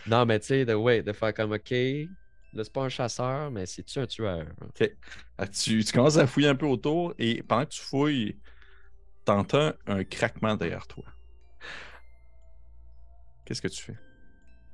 Non, 0.05 0.25
mais 0.25 0.39
tu 0.39 0.47
sais, 0.47 0.65
de, 0.65 0.73
ouais, 0.75 1.01
de 1.01 1.13
faire 1.13 1.33
comme 1.33 1.53
OK, 1.53 1.71
là, 1.71 2.63
c'est 2.63 2.73
pas 2.73 2.83
un 2.83 2.89
chasseur, 2.89 3.49
mais 3.49 3.65
c'est-tu 3.65 3.97
un 3.99 4.05
tueur? 4.05 4.45
OK. 4.61 4.91
Ah, 5.39 5.47
tu, 5.47 5.83
tu, 5.83 5.91
commences 5.91 6.17
à 6.17 6.27
fouiller 6.27 6.49
un 6.49 6.55
peu 6.55 6.67
autour 6.67 7.15
et 7.17 7.41
pendant 7.41 7.65
que 7.65 7.71
tu 7.71 7.81
fouilles, 7.81 8.35
t'entends 9.27 9.73
un 9.87 10.03
craquement 10.05 10.55
derrière 10.55 10.87
toi. 10.87 11.03
qu'est-ce 13.45 13.61
que 13.61 13.67
tu 13.67 13.83
fais? 13.83 13.97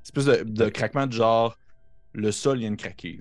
Espèce 0.04 0.26
de, 0.26 0.44
de 0.44 0.68
craquement 0.68 1.06
de 1.06 1.12
genre, 1.12 1.58
le 2.12 2.30
sol 2.30 2.58
vient 2.58 2.70
de 2.70 2.76
craquer. 2.76 3.18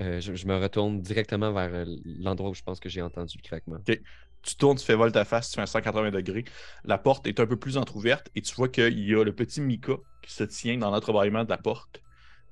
Euh, 0.00 0.20
je, 0.20 0.46
me 0.46 0.56
retourne 0.56 1.00
directement 1.00 1.52
vers 1.52 1.70
euh, 1.72 1.84
l'endroit 2.04 2.50
où 2.50 2.54
je 2.54 2.62
pense 2.62 2.80
que 2.80 2.88
j'ai 2.88 3.02
entendu 3.02 3.38
le 3.38 3.42
craquement. 3.42 3.78
Tu 4.42 4.54
tournes, 4.56 4.78
tu 4.78 4.84
fais 4.84 4.94
volte-face, 4.94 5.50
tu 5.50 5.56
fais 5.56 5.62
un 5.62 5.66
180 5.66 6.10
degrés. 6.10 6.44
La 6.84 6.98
porte 6.98 7.26
est 7.26 7.40
un 7.40 7.46
peu 7.46 7.56
plus 7.56 7.76
entrouverte 7.76 8.30
et 8.34 8.42
tu 8.42 8.54
vois 8.54 8.68
qu'il 8.68 8.98
y 8.98 9.14
a 9.14 9.24
le 9.24 9.32
petit 9.34 9.60
Mika 9.60 9.94
qui 10.22 10.32
se 10.32 10.44
tient 10.44 10.78
dans 10.78 10.90
l'entrebâillement 10.90 11.44
de 11.44 11.50
la 11.50 11.58
porte, 11.58 12.02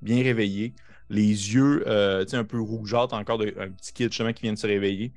bien 0.01 0.21
réveillé. 0.23 0.73
Les 1.09 1.53
yeux 1.53 1.83
euh, 1.87 2.25
un 2.33 2.43
peu 2.43 2.59
rougeâtres, 2.59 3.13
encore 3.13 3.37
de, 3.37 3.53
un 3.57 3.71
petit 3.71 3.93
kid 3.93 4.11
chemin 4.11 4.33
qui 4.33 4.43
vient 4.43 4.53
de 4.53 4.57
se 4.57 4.67
réveiller. 4.67 5.13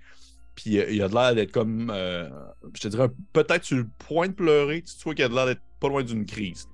Puis 0.55 0.70
il 0.72 1.03
a 1.03 1.09
l'air 1.09 1.34
d'être 1.34 1.53
comme, 1.53 1.90
je 1.90 2.80
te 2.80 2.88
dirais, 2.88 3.09
peut-être 3.32 3.64
sur 3.64 3.78
le 3.78 3.88
point 3.98 4.28
de 4.28 4.34
pleurer. 4.34 4.82
Tu 4.82 4.92
vois 5.05 5.14
qu'il 5.14 5.24
a 5.24 5.28
l'air 5.28 5.46
d'être 5.46 5.62
pas 5.80 5.88
loin 5.88 6.03
d'une 6.03 6.26
crise. 6.26 6.68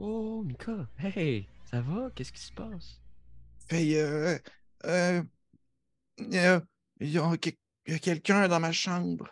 Oh, 0.00 0.44
Mika, 0.46 0.86
hey, 0.98 1.48
ça 1.64 1.80
va? 1.80 2.10
Qu'est-ce 2.14 2.32
qui 2.32 2.40
se 2.40 2.52
passe? 2.52 3.00
Hey, 3.68 3.96
euh, 3.96 4.38
euh, 4.84 5.22
il 6.18 7.10
y 7.10 7.18
a, 7.18 7.36
quelqu'un 7.98 8.46
dans 8.46 8.60
ma 8.60 8.70
chambre. 8.70 9.28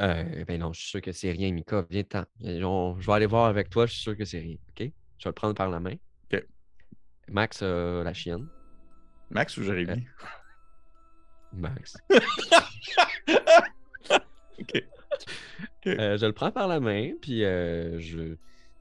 Euh, 0.00 0.44
ben 0.44 0.60
non, 0.60 0.72
je 0.72 0.80
suis 0.80 0.90
sûr 0.90 1.00
que 1.00 1.10
c'est 1.10 1.32
rien, 1.32 1.50
Mika. 1.52 1.84
Viens-t'en. 1.90 2.24
Je 2.40 3.06
vais 3.06 3.12
aller 3.12 3.26
voir 3.26 3.46
avec 3.46 3.70
toi, 3.70 3.86
je 3.86 3.92
suis 3.92 4.02
sûr 4.02 4.16
que 4.16 4.24
c'est 4.24 4.38
rien. 4.38 4.56
OK? 4.70 4.78
Je 4.78 4.84
vais 4.84 4.92
le 5.26 5.32
prendre 5.32 5.54
par 5.54 5.68
la 5.68 5.80
main. 5.80 5.96
OK. 6.32 6.46
Max, 7.28 7.62
la 7.62 8.14
chienne. 8.14 8.46
Max 9.30 9.56
ou 9.56 9.64
Jérémy? 9.64 10.06
Max. 11.56 11.96
OK. 14.60 14.82
je 15.84 16.26
le 16.26 16.32
prends 16.32 16.50
par 16.50 16.68
la 16.68 16.80
main, 16.80 17.12
puis 17.20 17.40
je 17.40 18.36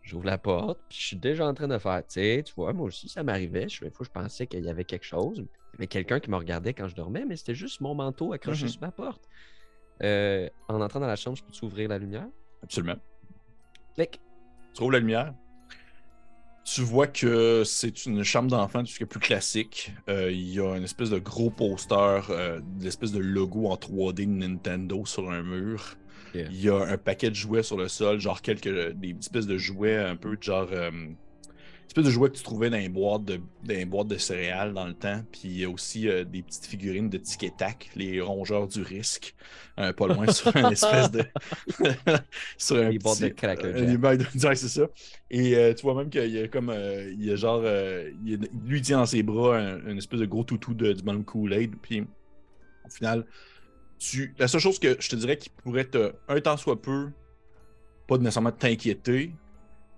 J'ouvre 0.06 0.26
la 0.26 0.38
porte, 0.38 0.80
puis 0.88 1.00
je 1.00 1.08
suis 1.08 1.18
déjà 1.18 1.48
en 1.48 1.56
train 1.56 1.68
de 1.68 1.80
faire, 1.80 1.98
tu 2.06 2.22
sais, 2.22 2.44
tu 2.46 2.54
vois, 2.54 2.74
moi 2.74 2.86
aussi, 2.86 3.10
ça 3.10 3.24
m'arrivait. 3.24 3.68
Je, 3.68 3.90
fois, 3.90 4.06
je 4.06 4.12
pensais 4.12 4.46
qu'il 4.46 4.64
y 4.64 4.70
avait 4.70 4.84
quelque 4.84 5.04
chose. 5.04 5.40
Il 5.40 5.42
y 5.42 5.78
avait 5.78 5.88
quelqu'un 5.88 6.20
qui 6.20 6.30
me 6.30 6.36
regardait 6.36 6.76
quand 6.76 6.88
je 6.88 6.96
dormais, 6.96 7.26
mais 7.26 7.36
c'était 7.36 7.56
juste 7.56 7.82
mon 7.82 7.96
manteau 7.96 8.32
accroché 8.32 8.68
mm-hmm. 8.68 8.70
sur 8.70 8.82
ma 8.82 8.92
porte. 8.92 9.28
Euh, 10.04 10.48
en 10.68 10.80
entrant 10.80 11.00
dans 11.00 11.08
la 11.08 11.16
chambre, 11.16 11.38
je 11.38 11.44
peux 11.44 11.66
ouvrir 11.66 11.90
la 11.90 11.98
lumière? 11.98 12.28
Absolument. 12.62 12.98
Clic. 13.96 14.22
Tu 14.76 14.84
ouvres 14.84 14.92
la 14.92 15.00
lumière? 15.00 15.34
Tu 16.66 16.82
vois 16.82 17.06
que 17.06 17.64
c'est 17.64 18.08
une 18.08 18.24
chambre 18.24 18.50
d'enfant, 18.50 18.80
tout 18.80 18.88
ce 18.88 18.98
qui 18.98 19.04
est 19.04 19.08
plus 19.08 19.20
classique. 19.20 19.94
Euh, 20.10 20.32
il 20.32 20.52
y 20.52 20.60
a 20.60 20.76
une 20.76 20.84
espèce 20.84 21.12
de 21.12 21.20
gros 21.20 21.52
poster, 21.52 22.22
euh, 22.32 22.60
l'espèce 22.82 23.12
de 23.12 23.20
logo 23.20 23.68
en 23.68 23.76
3D 23.76 24.26
de 24.26 24.32
Nintendo 24.32 25.06
sur 25.06 25.30
un 25.30 25.44
mur. 25.44 25.96
Il 26.34 26.60
y 26.60 26.68
a 26.70 26.76
un 26.76 26.98
paquet 26.98 27.30
de 27.30 27.36
jouets 27.36 27.64
sur 27.64 27.78
le 27.78 27.88
sol, 27.88 28.20
genre 28.20 28.42
quelques 28.42 28.92
des 28.94 29.16
espèces 29.18 29.48
de 29.48 29.58
jouets 29.58 29.96
un 29.96 30.18
peu 30.18 30.36
genre 30.42 30.68
euh, 31.86 31.88
espèces 31.88 32.06
de 32.06 32.10
jouets 32.10 32.30
que 32.30 32.36
tu 32.36 32.44
trouvais 32.44 32.70
dans 32.70 32.78
les 32.78 32.90
boîtes 32.90 33.26
de, 33.26 33.40
boîtes 33.86 34.08
de 34.08 34.18
céréales 34.18 34.74
dans 34.74 34.86
le 34.86 34.94
temps. 34.94 35.24
Puis 35.32 35.42
il 35.46 35.60
y 35.60 35.64
a 35.64 35.70
aussi 35.70 36.10
euh, 36.10 36.24
des 36.24 36.42
petites 36.42 36.66
figurines 36.66 37.10
de 37.10 37.18
tic 37.18 37.44
et 37.44 37.52
tac, 37.52 37.90
les 37.96 38.22
rongeurs 38.22 38.68
du 38.68 38.82
risque, 38.82 39.36
pas 39.76 40.08
loin 40.08 40.32
sur 40.32 40.56
une 40.56 40.72
espèce 40.72 41.12
de 41.12 41.24
sur 42.58 42.78
un 42.78 42.96
boîtes 42.96 43.22
de 43.22 43.30
cracker 43.30 43.66
euh, 43.66 44.18
c'est 44.56 44.68
ça. 44.68 44.88
Et 45.30 45.74
tu 45.76 45.82
vois 45.84 45.96
même 45.96 46.10
qu'il 46.10 46.32
y 46.32 46.40
a 46.40 46.48
comme 46.48 46.74
il 46.74 47.24
y 47.24 47.32
a 47.32 47.36
genre 47.36 47.62
lui 47.62 48.78
il 48.78 48.82
tient 48.82 48.98
dans 48.98 49.06
ses 49.06 49.24
bras 49.24 49.60
une 49.60 49.98
espèce 49.98 50.20
de 50.20 50.26
gros 50.26 50.44
toutou 50.44 50.74
de, 50.74 50.94
du 50.94 51.04
même 51.04 51.24
Kool-Aid. 51.24 51.76
Puis 51.82 52.02
au 52.86 52.90
final 52.90 53.26
la 54.38 54.48
seule 54.48 54.62
chose 54.62 54.80
que 54.80 54.98
je 55.00 55.10
te 55.10 55.16
dirais 55.16 55.38
qui 55.38 55.50
pourrait 55.50 55.86
te, 55.86 56.14
un 56.28 56.40
temps 56.42 56.58
soit 56.58 56.82
peu, 56.82 57.10
pas 58.08 58.18
nécessairement 58.18 58.52
t'inquiéter, 58.52 59.32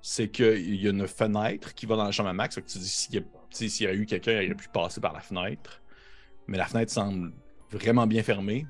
c'est 0.10 0.30
qu'il 0.30 0.82
y 0.82 0.88
a 0.88 0.91
une 0.91 1.05
fenêtre 1.05 1.74
qui 1.74 1.86
va 1.86 1.97
dans 1.97 2.05
la 2.05 2.12
chambre 2.12 2.30
à 2.30 2.34
Max. 2.34 2.55
Que 2.55 2.62
tu 2.62 2.78
dis, 2.78 2.88
s'il 2.88 3.16
y, 3.16 3.84
y, 3.84 3.88
a 3.88 3.93
eu 3.93 4.05
quelqu'un, 4.05 4.41
il 4.41 4.45
aurait 4.45 4.55
pu 4.55 4.70
passer 4.70 5.01
par 5.01 5.12
la 5.12 5.20
fenêtre. 5.20 5.82
Mais 6.47 6.58
la 6.58 6.66
fenêtre 6.66 6.93
semble 6.93 7.34
vraiment 7.72 8.08
bien 8.08 8.24
fermée. 8.24 8.66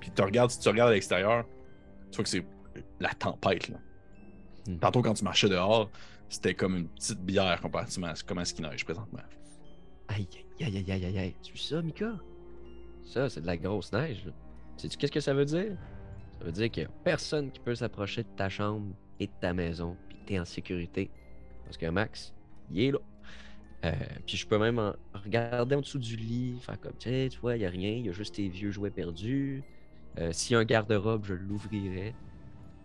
Puis 0.00 0.10
tu 0.10 0.22
regardes, 0.22 0.50
si 0.50 0.60
tu 0.60 0.68
regardes 0.70 0.92
à 0.92 0.94
l'extérieur, 0.94 1.44
tu 2.10 2.16
vois 2.16 2.24
que 2.24 2.30
c'est 2.30 2.46
la 3.00 3.10
tempête. 3.10 3.68
Là. 3.68 3.76
Hmm. 4.66 4.78
Tantôt, 4.78 5.02
quand 5.02 5.12
tu 5.12 5.24
marchais 5.24 5.50
dehors, 5.50 5.90
c'était 6.30 6.54
comme 6.54 6.74
une 6.74 6.88
petite 6.88 7.20
bière 7.20 7.60
comparativement 7.60 8.06
à 8.06 8.14
comment 8.26 8.46
ce 8.46 8.54
qui 8.54 8.62
neige 8.62 8.86
présentement. 8.86 9.20
Aïe, 10.08 10.26
aïe, 10.58 10.78
aïe, 10.78 10.90
aïe, 10.90 11.04
aïe, 11.04 11.18
aïe. 11.18 11.36
Tu 11.42 11.52
vois 11.52 11.60
ça, 11.60 11.82
Mika? 11.82 12.14
Ça, 13.04 13.28
c'est 13.28 13.42
de 13.42 13.46
la 13.46 13.58
grosse 13.58 13.92
neige. 13.92 14.24
Sais-tu 14.78 14.96
qu'est-ce 14.96 15.12
que 15.12 15.20
ça 15.20 15.34
veut 15.34 15.44
dire? 15.44 15.76
Ça 16.38 16.46
veut 16.46 16.52
dire 16.52 16.70
qu'il 16.70 16.84
n'y 16.84 16.88
a 16.88 16.92
personne 17.04 17.52
qui 17.52 17.60
peut 17.60 17.74
s'approcher 17.74 18.22
de 18.22 18.28
ta 18.38 18.48
chambre 18.48 18.94
et 19.20 19.26
de 19.26 19.32
ta 19.40 19.52
maison, 19.52 19.96
puis 20.08 20.18
tu 20.26 20.34
es 20.34 20.38
en 20.38 20.44
sécurité. 20.44 21.10
Parce 21.64 21.76
que 21.76 21.86
Max, 21.86 22.34
il 22.70 22.80
est 22.80 22.90
là. 22.92 22.98
Euh, 23.84 23.92
puis 24.26 24.36
je 24.36 24.46
peux 24.46 24.58
même 24.58 24.94
regarder 25.14 25.76
en 25.76 25.80
dessous 25.80 25.98
du 25.98 26.16
lit, 26.16 26.58
faire 26.60 26.80
comme, 26.80 26.96
tu 26.98 27.28
vois, 27.40 27.56
il 27.56 27.60
n'y 27.60 27.66
a 27.66 27.70
rien, 27.70 27.90
il 27.90 28.06
y 28.06 28.08
a 28.08 28.12
juste 28.12 28.34
tes 28.34 28.48
vieux 28.48 28.70
jouets 28.70 28.90
perdus. 28.90 29.62
Euh, 30.18 30.32
S'il 30.32 30.54
y 30.54 30.56
a 30.56 30.58
un 30.58 30.64
garde-robe, 30.64 31.24
je 31.24 31.34
l'ouvrirai. 31.34 32.14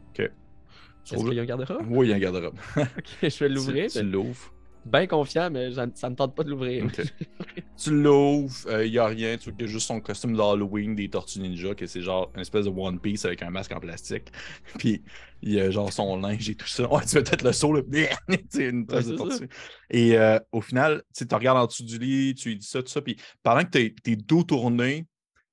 OK. 0.09 0.19
Est-ce 0.19 1.23
qu'il 1.23 1.33
y 1.33 1.39
a 1.39 1.41
un 1.41 1.45
garde-robe? 1.45 1.85
Oui, 1.89 2.07
il 2.07 2.09
y 2.11 2.13
a 2.13 2.15
un 2.17 2.19
garde-robe. 2.19 2.55
ok, 2.77 3.17
je 3.21 3.39
vais 3.39 3.49
l'ouvrir. 3.49 3.89
Tu, 3.89 3.99
tu 3.99 4.05
l'ouvres 4.05 4.52
bien 4.85 5.07
confiant, 5.07 5.49
mais 5.49 5.71
ça, 5.73 5.85
ne 5.85 5.91
me 5.91 6.15
tente 6.15 6.35
pas 6.35 6.43
de 6.43 6.49
l'ouvrir. 6.49 6.85
tu 7.77 7.91
l'ouvres, 7.91 8.55
il 8.65 8.71
euh, 8.71 8.89
n'y 8.89 8.97
a 8.97 9.05
rien, 9.05 9.37
tu 9.37 9.51
vois 9.51 9.67
juste 9.67 9.87
son 9.87 9.99
costume 10.01 10.35
d'Halloween 10.35 10.95
des 10.95 11.09
Tortues 11.09 11.39
Ninja, 11.39 11.73
que 11.75 11.87
c'est 11.87 12.01
genre 12.01 12.31
une 12.35 12.41
espèce 12.41 12.65
de 12.65 12.69
One 12.69 12.99
Piece 12.99 13.25
avec 13.25 13.41
un 13.41 13.49
masque 13.49 13.71
en 13.71 13.79
plastique. 13.79 14.29
Puis 14.77 15.03
il 15.41 15.53
y 15.53 15.59
a 15.59 15.69
genre 15.71 15.91
son 15.91 16.17
linge 16.17 16.49
et 16.49 16.55
tout 16.55 16.67
ça. 16.67 16.91
Ouais, 16.91 17.05
tu 17.05 17.15
veux 17.15 17.23
peut-être 17.23 17.43
le 17.43 17.53
saut, 17.53 17.73
là. 17.73 17.81
une 18.55 18.85
trace 18.85 19.07
de 19.07 19.15
tortue. 19.15 19.49
Et 19.89 20.17
euh, 20.17 20.39
au 20.51 20.61
final, 20.61 21.03
tu 21.15 21.25
regardes 21.33 21.57
en 21.57 21.65
dessous 21.65 21.83
du 21.83 21.97
lit, 21.97 22.35
tu 22.35 22.49
lui 22.49 22.57
dis 22.57 22.67
ça, 22.67 22.81
tout 22.81 22.89
ça. 22.89 23.01
Puis 23.01 23.17
pendant 23.41 23.63
que 23.63 23.69
tu 23.69 24.11
es, 24.11 24.15
dos 24.15 24.43
tourné, 24.43 25.07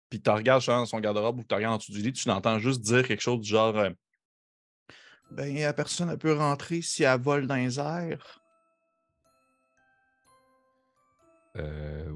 puis 0.08 0.20
tu 0.20 0.30
regardes 0.30 0.64
dans 0.66 0.86
son 0.86 1.00
garde-robe 1.00 1.38
ou 1.38 1.44
tu 1.44 1.54
regardes 1.54 1.74
en 1.74 1.78
dessous 1.78 1.92
du 1.92 2.02
lit, 2.02 2.12
tu 2.12 2.28
l'entends 2.28 2.58
juste 2.58 2.80
dire 2.80 3.06
quelque 3.06 3.22
chose 3.22 3.40
du 3.40 3.48
genre. 3.48 3.76
Euh, 3.76 3.90
ben, 5.30 5.56
la 5.56 5.72
personne 5.72 6.10
elle 6.10 6.18
peut 6.18 6.32
rentrer 6.32 6.82
si 6.82 7.04
elle 7.04 7.20
vole 7.20 7.46
dans 7.46 7.54
les 7.54 7.78
airs. 7.78 8.39
Euh, 11.56 12.12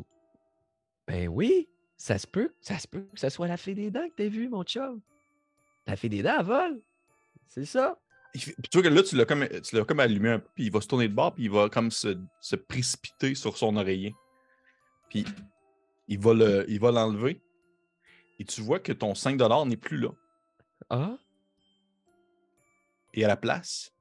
ben 1.07 1.29
oui, 1.29 1.69
ça 1.97 2.19
se 2.19 2.27
peut, 2.27 2.55
ça 2.61 2.79
se 2.79 2.89
peut 2.89 3.07
que 3.13 3.21
ce 3.21 3.29
soit 3.29 3.49
la 3.49 3.57
fée 3.57 3.75
des 3.75 3.91
dents 3.91 4.09
que 4.09 4.15
t'as 4.17 4.29
vu, 4.29 4.49
mon 4.49 4.63
chum. 4.63 5.01
La 5.87 5.97
fée 5.97 6.09
des 6.09 6.23
dents, 6.23 6.37
elle 6.39 6.47
vole. 6.47 6.83
C'est 7.49 7.65
ça. 7.65 7.99
tu 8.33 8.53
vois 8.73 8.83
que 8.83 8.89
là, 8.89 9.03
tu 9.03 9.17
l'as 9.17 9.25
comme, 9.25 9.47
comme 9.87 10.01
allumé 10.01 10.31
un 10.31 10.39
peu, 10.39 10.49
puis 10.55 10.65
il 10.65 10.73
va 10.73 10.81
se 10.81 10.89
tourner 10.89 11.09
de 11.09 11.15
bord, 11.15 11.35
puis 11.35 11.45
il 11.45 11.51
va 11.51 11.69
comme 11.69 11.91
se, 11.91 12.17
se 12.41 12.57
précipiter 12.57 13.35
sur 13.35 13.57
son 13.57 13.77
oreiller. 13.77 14.15
Puis 15.09 15.25
il 16.09 16.19
va, 16.19 16.35
le, 16.35 16.65
il 16.69 16.81
va 16.81 16.91
l'enlever. 16.91 17.41
Et 18.39 18.45
tu 18.45 18.61
vois 18.61 18.81
que 18.81 18.93
ton 18.93 19.13
5$ 19.13 19.69
n'est 19.69 19.77
plus 19.77 19.99
là. 19.99 20.11
Ah? 20.91 21.17
Et 23.13 23.25
à 23.25 23.29
la 23.29 23.37
place, 23.37 23.93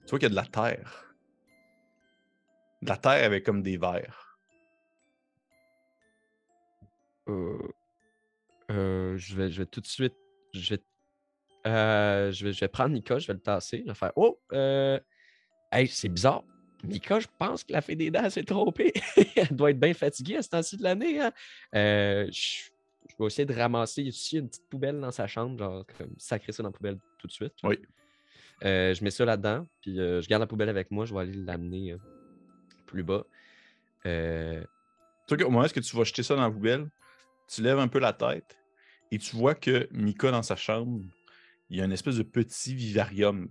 tu 0.00 0.10
vois 0.10 0.18
qu'il 0.18 0.26
y 0.26 0.26
a 0.26 0.30
de 0.30 0.34
la 0.34 0.46
terre 0.46 1.03
la 2.86 2.96
terre 2.96 3.24
avec 3.24 3.44
comme 3.44 3.62
des 3.62 3.76
vers. 3.76 4.38
Euh, 7.28 7.58
euh, 8.70 9.16
je, 9.16 9.34
vais, 9.36 9.50
je 9.50 9.62
vais 9.62 9.66
tout 9.66 9.80
de 9.80 9.86
suite. 9.86 10.14
Je 10.52 10.74
vais, 10.74 10.82
euh, 11.66 12.30
je 12.30 12.46
vais, 12.46 12.52
je 12.52 12.60
vais 12.60 12.68
prendre 12.68 12.90
Nika, 12.90 13.18
je 13.18 13.26
vais 13.26 13.34
le 13.34 13.40
tasser. 13.40 13.82
Je 13.84 13.90
vais 13.90 13.94
faire 13.94 14.12
Oh, 14.16 14.38
hey, 14.52 15.88
c'est 15.88 16.08
bizarre. 16.08 16.44
Nika, 16.84 17.18
je 17.18 17.28
pense 17.38 17.64
que 17.64 17.72
la 17.72 17.80
fée 17.80 17.96
des 17.96 18.10
dents 18.10 18.28
s'est 18.28 18.44
trompée. 18.44 18.92
Elle 19.36 19.56
doit 19.56 19.70
être 19.70 19.80
bien 19.80 19.94
fatiguée 19.94 20.36
à 20.36 20.42
ce 20.42 20.50
temps-ci 20.50 20.76
de 20.76 20.82
l'année. 20.82 21.20
Hein. 21.20 21.32
je, 21.72 22.68
vais 23.18 23.26
essayer 23.26 23.46
de 23.46 23.54
ramasser 23.54 24.02
ici 24.02 24.38
une 24.38 24.48
petite 24.48 24.68
poubelle 24.68 25.00
dans 25.00 25.10
sa 25.10 25.26
chambre, 25.26 25.58
genre 25.58 25.86
comme 25.98 26.14
sacrer 26.18 26.52
ça 26.52 26.62
dans 26.62 26.68
la 26.68 26.72
poubelle 26.72 26.98
tout 27.18 27.26
de 27.26 27.32
suite. 27.32 27.54
Oui. 27.62 27.78
je 28.62 29.02
mets 29.02 29.10
ça 29.10 29.24
là-dedans, 29.24 29.66
puis 29.80 29.96
je 29.96 30.28
garde 30.28 30.42
la 30.42 30.46
poubelle 30.46 30.68
avec 30.68 30.90
moi, 30.90 31.06
je 31.06 31.14
vais 31.14 31.20
aller 31.20 31.32
l'amener 31.32 31.96
plus 32.84 33.02
bas. 33.02 33.24
Euh... 34.06 34.62
au 35.30 35.50
moment 35.50 35.64
où 35.64 35.80
tu 35.80 35.96
vas 35.96 36.04
jeter 36.04 36.22
ça 36.22 36.34
dans 36.34 36.42
la 36.42 36.50
poubelle, 36.50 36.90
tu 37.48 37.62
lèves 37.62 37.78
un 37.78 37.88
peu 37.88 37.98
la 37.98 38.12
tête 38.12 38.58
et 39.10 39.18
tu 39.18 39.36
vois 39.36 39.54
que 39.54 39.88
Mika, 39.92 40.30
dans 40.30 40.42
sa 40.42 40.56
chambre, 40.56 41.00
il 41.70 41.78
y 41.78 41.80
a 41.80 41.84
une 41.84 41.92
espèce 41.92 42.16
de 42.16 42.22
petit 42.22 42.74
vivarium. 42.74 43.48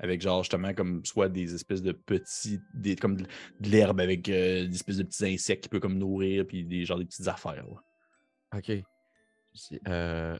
Avec 0.00 0.20
genre 0.20 0.44
justement 0.44 0.72
comme 0.74 1.04
soit 1.04 1.28
des 1.28 1.54
espèces 1.54 1.82
de 1.82 1.90
petits, 1.90 2.60
des, 2.72 2.94
comme 2.94 3.16
de, 3.16 3.26
l'herbe 3.60 4.00
avec 4.00 4.28
euh, 4.28 4.66
des 4.66 4.74
espèces 4.74 4.98
de 4.98 5.02
petits 5.02 5.26
insectes 5.26 5.64
qui 5.64 5.68
peut 5.68 5.80
comme 5.80 5.98
nourrir, 5.98 6.46
puis 6.46 6.64
des 6.64 6.84
genre 6.84 6.98
des 6.98 7.04
petites 7.04 7.26
affaires. 7.26 7.66
Ok. 8.54 8.70
Euh, 9.88 10.38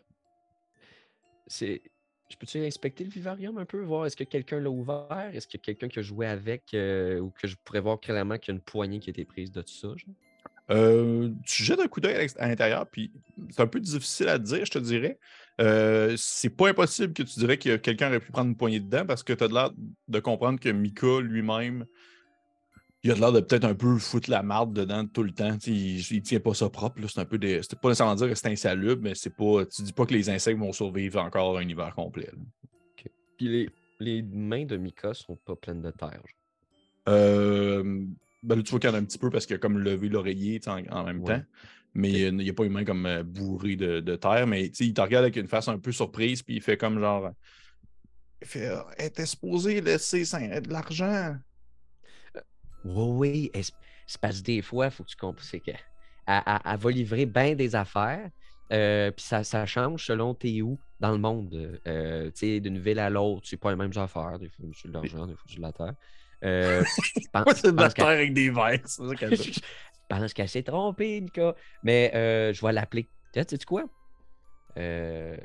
c'est 1.49 1.83
je 2.29 2.37
peux-tu 2.37 2.59
inspecter 2.59 3.05
le 3.05 3.11
vivarium 3.11 3.57
un 3.59 3.64
peu, 3.64 3.81
voir 3.81 4.07
est-ce 4.07 4.16
que 4.16 4.24
quelqu'un 4.24 4.61
l'a 4.61 4.70
ouvert? 4.70 5.31
Est-ce 5.33 5.47
qu'il 5.47 5.59
y 5.59 5.62
a 5.62 5.64
quelqu'un 5.64 5.89
qui 5.89 5.99
a 5.99 6.03
joué 6.03 6.26
avec 6.26 6.74
euh, 6.74 7.20
ou 7.20 7.31
que 7.31 7.47
je 7.49 7.57
pourrais 7.64 7.81
voir 7.81 8.01
clairement 8.01 8.39
qu'il 8.39 8.53
y 8.53 8.55
a 8.55 8.57
une 8.57 8.62
poignée 8.62 8.99
qui 8.99 9.09
a 9.09 9.12
été 9.12 9.24
prise 9.24 9.51
de 9.51 9.62
tout 9.62 9.72
ça? 9.72 9.89
Euh, 10.70 11.31
tu 11.47 11.64
jettes 11.64 11.81
un 11.81 11.89
coup 11.89 12.01
d'œil 12.01 12.29
à 12.37 12.49
l'intérieur, 12.49 12.87
puis 12.87 13.11
c'est 13.51 13.62
un 13.62 13.66
peu 13.66 13.81
difficile 13.81 14.29
à 14.29 14.39
dire, 14.39 14.64
je 14.66 14.70
te 14.70 14.79
dirais. 14.79 15.18
Euh, 15.61 16.14
c'est 16.18 16.51
pas 16.51 16.68
impossible 16.68 17.14
que 17.14 17.22
tu 17.22 17.41
dirais 17.41 17.57
que 17.57 17.76
quelqu'un 17.76 18.09
aurait 18.09 18.20
pu 18.20 18.31
prendre 18.31 18.51
une 18.51 18.57
poignée 18.57 18.81
dedans 18.81 19.07
parce 19.07 19.22
que 19.22 19.33
tu 19.33 19.45
as 19.45 19.49
l'air 19.49 19.70
de 20.09 20.20
comprendre 20.20 20.61
que 20.61 20.68
Mika 20.68 21.20
lui-même, 21.20 21.87
il 23.05 23.12
a 23.12 23.14
l'air 23.14 23.32
de 23.32 23.40
peut-être 23.40 23.64
un 23.64 23.74
peu 23.74 23.96
foutre 23.99 24.28
la 24.28 24.42
marde 24.42 24.72
dedans 24.72 25.07
tout 25.07 25.22
le 25.22 25.30
temps. 25.30 25.57
Il, 25.66 25.99
il, 25.99 26.22
tient 26.22 26.40
pas 26.40 26.55
ça 26.55 26.68
propre. 26.68 27.01
C'est 27.09 27.20
un 27.20 27.24
peu 27.24 27.38
des. 27.38 27.62
C'était 27.62 27.76
pas 27.76 27.88
nécessairement 27.88 28.16
dire 28.16 28.28
que 28.28 28.34
c'est 28.34 28.49
insalubre, 28.49 29.03
mais 29.03 29.14
c'est 29.14 29.34
pas. 29.34 29.64
Tu 29.66 29.82
dis 29.82 29.92
pas 29.92 30.05
que 30.05 30.14
les 30.14 30.28
insectes 30.30 30.59
vont 30.59 30.72
survivre 30.72 31.20
encore 31.20 31.59
un 31.59 31.68
hiver 31.68 31.94
complet. 31.94 32.30
Puis 33.36 33.49
les, 33.49 33.70
les, 34.01 34.22
mains 34.22 34.64
de 34.64 34.76
Mika 34.76 35.14
sont 35.14 35.36
pas 35.36 35.55
pleines 35.55 35.80
de 35.80 35.92
terre. 35.92 36.22
Euh, 37.09 38.05
ben 38.42 38.57
là, 38.57 38.62
tu 38.62 38.70
vois 38.70 38.80
qu'il 38.80 38.90
y 38.90 38.92
en 38.92 38.96
a 38.96 38.99
un 38.99 39.05
petit 39.05 39.18
peu 39.18 39.30
parce 39.30 39.46
qu'il 39.46 39.55
a 39.55 39.59
comme 39.59 39.78
levé 39.78 40.09
l'oreiller 40.09 40.61
en, 40.66 41.05
même 41.05 41.22
temps. 41.22 41.40
Mais 41.94 42.11
il 42.11 42.36
n'y 42.36 42.51
a 42.51 42.53
pas 42.53 42.64
une 42.64 42.72
main 42.72 42.84
comme 42.84 43.07
euh, 43.07 43.22
bourrée 43.22 43.76
de, 43.76 44.01
de, 44.01 44.16
terre. 44.16 44.49
Mais 44.49 44.66
il 44.66 44.92
te 44.92 45.01
regarde 45.01 45.24
avec 45.24 45.36
une 45.36 45.46
face 45.46 45.68
un 45.68 45.78
peu 45.78 45.92
surprise, 45.92 46.42
puis 46.42 46.57
il 46.57 46.62
fait 46.62 46.76
comme 46.76 46.99
genre. 46.99 47.30
Il 48.42 48.49
fait 48.49 48.66
ah, 48.66 48.86
Elle 48.99 49.07
était 49.07 49.26
supposée 49.26 49.80
laisser 49.80 50.22
de 50.22 50.72
l'argent. 50.72 51.36
Oui, 52.89 53.51
oui. 53.55 53.64
C'est 54.07 54.20
parce 54.20 54.41
que 54.41 54.45
des 54.45 54.62
fois, 54.62 54.86
il 54.86 54.91
faut 54.91 55.05
que 55.05 55.11
tu 55.11 55.16
comprennes. 55.16 55.45
C'est 55.45 55.61
qu'elle 55.61 55.78
elle, 56.26 56.78
va 56.78 56.91
livrer 56.91 57.26
bien 57.26 57.55
des 57.55 57.74
affaires. 57.74 58.28
Euh, 58.72 59.11
puis 59.11 59.24
ça, 59.24 59.45
ça, 59.45 59.64
change 59.64 60.05
selon 60.07 60.34
t'es 60.34 60.61
où 60.61 60.78
dans 61.01 61.12
le 61.12 61.18
monde. 61.18 61.80
Euh, 61.86 62.26
tu 62.26 62.32
sais, 62.34 62.61
d'une 62.61 62.78
ville 62.78 62.99
à 62.99 63.09
l'autre, 63.09 63.47
c'est 63.49 63.57
pas 63.57 63.70
les 63.70 63.76
mêmes 63.76 63.97
affaires. 63.97 64.39
Des 64.39 64.49
fois, 64.49 64.66
c'est 64.74 64.89
de 64.89 64.93
l'argent, 64.93 65.26
des 65.26 65.34
fois, 65.34 65.45
c'est 65.47 65.57
de 65.57 65.62
la 65.62 65.72
terre. 65.72 65.95
Euh, 66.45 66.84
c'est 67.57 67.72
de 67.72 67.80
la 67.80 67.91
terre 67.91 68.07
avec 68.07 68.32
des 68.32 68.49
verres. 68.49 68.78
C'est 68.84 69.05
ça 69.05 69.14
qu'elle 69.16 69.36
Je 69.43 69.61
pense 70.09 70.32
qu'elle 70.32 70.49
s'est 70.49 70.62
trompée, 70.62 71.20
Nika. 71.20 71.57
Mais 71.82 72.12
euh, 72.14 72.53
je 72.53 72.64
vais 72.64 72.72
l'appeler. 72.72 73.09
Tu 73.32 73.43
sais 73.43 73.59
quoi? 73.66 73.82
Euh, 74.76 75.36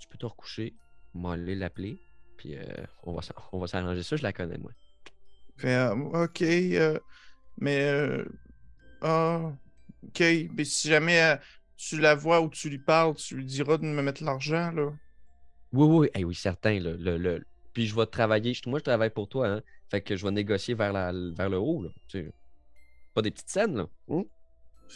tu 0.00 0.08
peux 0.08 0.18
te 0.18 0.26
recoucher. 0.26 0.74
Moi, 1.14 1.34
aller 1.34 1.54
l'appeler. 1.54 1.96
Puis 2.36 2.56
on 3.04 3.12
va 3.12 3.66
s'arranger 3.68 4.02
ça. 4.02 4.16
Je 4.16 4.24
la 4.24 4.32
connais, 4.32 4.58
moi. 4.58 4.72
Ok. 5.64 6.44
mais. 7.58 8.24
Ah, 9.00 9.52
ok. 10.04 10.20
Mais 10.54 10.64
si 10.64 10.88
jamais 10.88 11.38
tu 11.76 11.98
la 12.00 12.14
vois 12.14 12.40
ou 12.40 12.48
tu 12.48 12.68
lui 12.70 12.78
parles, 12.78 13.14
tu 13.14 13.36
lui 13.36 13.44
diras 13.44 13.78
de 13.78 13.84
me 13.84 14.02
mettre 14.02 14.22
l'argent, 14.22 14.70
là. 14.72 14.92
Oui, 15.72 16.08
oui, 16.14 16.24
oui, 16.24 16.34
certain. 16.34 16.78
Le, 16.78 16.96
le, 16.96 17.44
Puis 17.72 17.86
je 17.86 17.96
vais 17.96 18.06
travailler. 18.06 18.52
Moi, 18.66 18.78
je 18.78 18.84
travaille 18.84 19.10
pour 19.10 19.28
toi. 19.28 19.48
Hein. 19.48 19.62
Fait 19.90 20.00
que 20.00 20.16
je 20.16 20.24
vais 20.24 20.32
négocier 20.32 20.74
vers, 20.74 20.92
la, 20.92 21.12
vers 21.12 21.48
le 21.48 21.58
haut. 21.58 21.82
Là. 21.82 22.20
Pas 23.14 23.22
des 23.22 23.30
petites 23.30 23.50
scènes, 23.50 23.76
là. 23.76 23.86
Hum? 24.08 24.24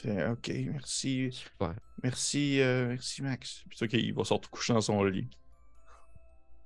OK, 0.05 0.53
merci. 0.71 1.31
Super. 1.33 1.75
Merci, 2.03 2.61
euh, 2.61 2.89
merci 2.89 3.23
Max. 3.23 3.65
Puis 3.71 3.79
OK, 3.83 3.93
il 3.95 4.13
va 4.13 4.25
sortir 4.25 4.51
coucher 4.51 4.75
dans 4.75 4.81
son 4.83 5.03
lit. 5.05 5.29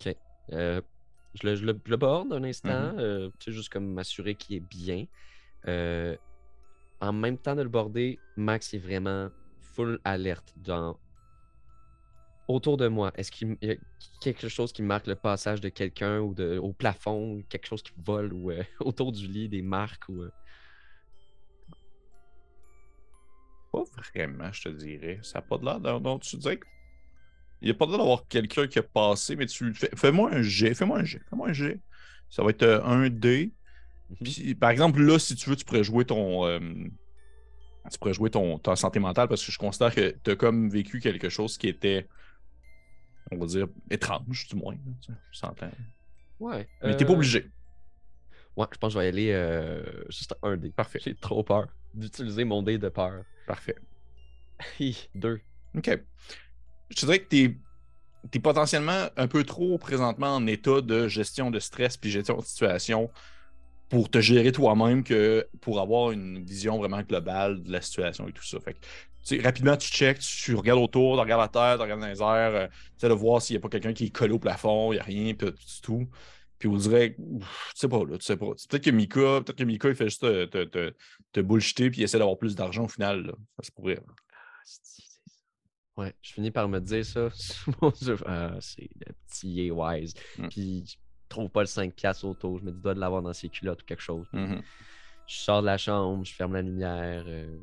OK. 0.01 0.17
Euh, 0.53 0.81
je, 1.35 1.47
le, 1.47 1.55
je, 1.55 1.65
le, 1.65 1.97
borde 1.97 2.33
un 2.33 2.45
instant, 2.45 2.69
mm-hmm. 2.69 3.01
euh, 3.01 3.31
tu 3.39 3.51
sais, 3.51 3.53
juste 3.53 3.69
comme 3.71 3.87
m'assurer 3.93 4.35
qu'il 4.35 4.57
est 4.57 4.61
bien. 4.61 5.07
en 7.01 7.13
même 7.13 7.39
temps 7.39 7.57
de 7.57 7.63
le 7.63 7.69
border, 7.69 8.19
Max 8.37 8.75
est 8.75 8.79
vraiment 8.79 9.31
full 9.61 10.01
alerte 10.05 10.53
dans 10.57 10.97
autour 12.51 12.77
de 12.77 12.89
moi. 12.89 13.13
Est-ce 13.15 13.31
qu'il 13.31 13.57
y 13.63 13.71
a 13.71 13.77
quelque 14.21 14.49
chose 14.49 14.73
qui 14.73 14.83
marque 14.83 15.07
le 15.07 15.15
passage 15.15 15.61
de 15.61 15.69
quelqu'un 15.69 16.21
ou 16.21 16.35
de, 16.35 16.59
au 16.59 16.73
plafond, 16.73 17.43
quelque 17.49 17.67
chose 17.67 17.83
qui 17.83 17.93
vole 18.05 18.33
ou 18.33 18.51
euh, 18.51 18.63
autour 18.81 19.13
du 19.13 19.27
lit, 19.27 19.49
des 19.49 19.63
marques 19.63 20.09
ou. 20.09 20.23
Euh? 20.23 20.31
Pas 23.73 23.85
vraiment, 23.85 24.53
je 24.53 24.63
te 24.63 24.69
dirais. 24.69 25.21
Ça 25.23 25.39
n'a 25.39 25.43
pas 25.43 25.59
de 25.59 25.65
l'air. 25.65 26.01
Non, 26.01 26.19
tu 26.19 26.37
dis 26.37 26.59
Il 27.63 27.67
n'y 27.67 27.71
a 27.71 27.75
pas 27.75 27.87
l'air 27.87 27.99
d'avoir 27.99 28.27
quelqu'un 28.27 28.67
qui 28.67 28.79
a 28.79 28.83
passé, 28.83 29.37
mais 29.37 29.47
tu 29.47 29.75
fais. 29.75 29.91
Fais-moi 29.95 30.31
un 30.33 30.43
G. 30.43 30.75
Fais-moi 30.75 30.99
un 30.99 31.05
G. 31.05 31.21
Fais-moi 31.29 31.49
un 31.49 31.53
G. 31.53 31.81
Ça 32.31 32.43
va 32.43 32.51
être 32.51 32.63
euh, 32.63 32.83
un 32.85 33.11
D. 33.11 33.53
Mhm. 34.21 34.55
par 34.57 34.71
exemple, 34.71 35.01
là, 35.01 35.19
si 35.19 35.37
tu 35.37 35.49
veux, 35.51 35.57
tu 35.57 35.65
pourrais 35.65 35.85
jouer 35.85 36.05
ton 36.05 36.45
tu 37.91 37.99
pourrais 37.99 38.13
jouer 38.13 38.31
ton, 38.31 38.59
ta 38.59 38.77
santé 38.77 38.99
mentale 38.99 39.29
parce 39.29 39.45
que 39.45 39.51
je 39.51 39.59
considère 39.59 39.95
que 39.95 40.17
tu 40.23 40.31
as 40.31 40.37
comme 40.37 40.69
vécu 40.69 41.01
quelque 41.01 41.29
chose 41.29 41.57
qui 41.57 41.69
était, 41.69 42.07
on 43.31 43.39
va 43.39 43.47
dire, 43.47 43.67
étrange, 43.91 44.49
du 44.49 44.57
moins. 44.57 44.77
Tu 45.01 45.13
s'entends. 45.33 45.71
Ouais. 46.39 46.69
Mais 46.83 46.97
t'es 46.97 47.05
pas 47.05 47.13
euh, 47.13 47.17
obligé. 47.17 47.51
Ouais, 48.57 48.67
je 48.73 48.79
pense 48.79 48.95
que 48.95 48.95
je 48.95 48.99
vais 48.99 49.07
y 49.07 49.09
aller 49.09 49.33
euh, 49.33 49.83
juste 50.09 50.35
un 50.43 50.57
dé. 50.57 50.71
Parfait. 50.71 51.01
J'ai 51.03 51.15
trop 51.15 51.43
peur 51.43 51.69
d'utiliser 51.95 52.45
mon 52.45 52.63
dé 52.63 52.79
de 52.79 52.89
peur. 52.89 53.25
Parfait. 53.47 53.77
Deux. 55.15 55.41
OK. 55.77 55.99
Je 56.91 57.07
dirais 57.07 57.21
que 57.21 57.29
t'es 57.29 57.57
es 58.35 58.39
potentiellement 58.39 59.09
un 59.17 59.29
peu 59.29 59.45
trop 59.45 59.79
présentement 59.79 60.37
en 60.37 60.47
état 60.47 60.81
de 60.81 61.09
gestion 61.09 61.51
de 61.51 61.59
stress 61.59 61.97
puis 61.97 62.11
gestion 62.11 62.37
de 62.37 62.45
situation 62.45 63.11
pour 63.89 64.09
te 64.09 64.21
gérer 64.21 64.53
toi-même 64.53 65.03
que 65.03 65.47
pour 65.61 65.81
avoir 65.81 66.13
une 66.13 66.45
vision 66.45 66.79
vraiment 66.79 67.03
globale 67.03 67.63
de 67.63 67.73
la 67.73 67.81
situation 67.81 68.29
et 68.29 68.33
tout 68.33 68.45
ça. 68.45 68.59
Fait 68.61 68.75
que, 68.75 69.43
rapidement, 69.43 69.77
tu 69.77 69.89
checks, 69.89 70.21
tu, 70.21 70.55
regardes 70.55 70.81
autour, 70.81 71.17
tu 71.17 71.21
regardes 71.21 71.41
la 71.41 71.49
terre, 71.49 71.77
tu 71.77 71.83
regardes 71.83 72.01
dans 72.01 72.07
les 72.07 72.23
airs, 72.23 72.55
euh, 72.55 72.67
tu 72.69 72.99
essaies 72.99 73.09
de 73.09 73.15
voir 73.15 73.43
s'il 73.43 73.55
n'y 73.55 73.59
a 73.59 73.63
pas 73.63 73.69
quelqu'un 73.69 73.93
qui 73.93 74.07
est 74.07 74.11
collé 74.11 74.33
au 74.33 74.39
plafond, 74.39 74.93
il 74.93 74.97
n'y 74.97 75.01
a 75.01 75.05
rien, 75.05 75.35
puis 75.35 75.49
tout. 75.83 76.09
Puis 76.59 76.69
on 76.69 76.77
dirait, 76.77 77.17
tu 77.17 77.45
sais 77.75 77.89
pas, 77.89 78.05
là, 78.05 78.17
tu 78.19 78.25
sais 78.25 78.37
pas. 78.37 78.47
Peut-être 78.69 78.85
que 78.85 78.91
Mika, 78.91 79.41
peut-être 79.41 79.57
que 79.57 79.65
Mika, 79.65 79.89
il 79.89 79.95
fait 79.95 80.05
juste 80.05 80.21
te, 80.21 80.45
te, 80.45 80.65
te, 80.65 80.95
te 81.33 81.41
bullshiter 81.41 81.91
puis 81.91 82.03
il 82.03 82.05
essaie 82.05 82.19
d'avoir 82.19 82.39
plus 82.39 82.55
d'argent 82.55 82.85
au 82.85 82.89
final. 82.89 83.27
Là. 83.27 83.33
Ça 83.59 83.67
se 83.67 83.73
pourrait. 83.73 83.99
Ouais, 86.01 86.15
je 86.23 86.33
finis 86.33 86.51
par 86.51 86.67
me 86.67 86.81
dire 86.81 87.05
ça. 87.05 87.29
ah, 88.27 88.57
c'est 88.61 88.89
le 89.07 89.13
petit 89.29 89.71
wise. 89.71 90.15
Mm. 90.39 90.49
Puis 90.49 90.99
trouve 91.29 91.51
pas 91.51 91.61
le 91.61 91.67
5$ 91.67 92.25
auto. 92.25 92.59
Je 92.59 92.65
me 92.65 92.73
dis, 92.73 92.81
dois 92.81 92.95
de 92.95 93.01
l'avoir 93.01 93.21
dans 93.21 93.35
ses 93.35 93.51
culottes 93.51 93.83
ou 93.83 93.85
quelque 93.85 94.03
chose. 94.03 94.27
Mm-hmm. 94.33 94.63
Je 95.27 95.37
sors 95.37 95.61
de 95.61 95.67
la 95.67 95.77
chambre, 95.77 96.25
je 96.25 96.33
ferme 96.33 96.55
la 96.55 96.63
lumière, 96.63 97.25
euh, 97.27 97.55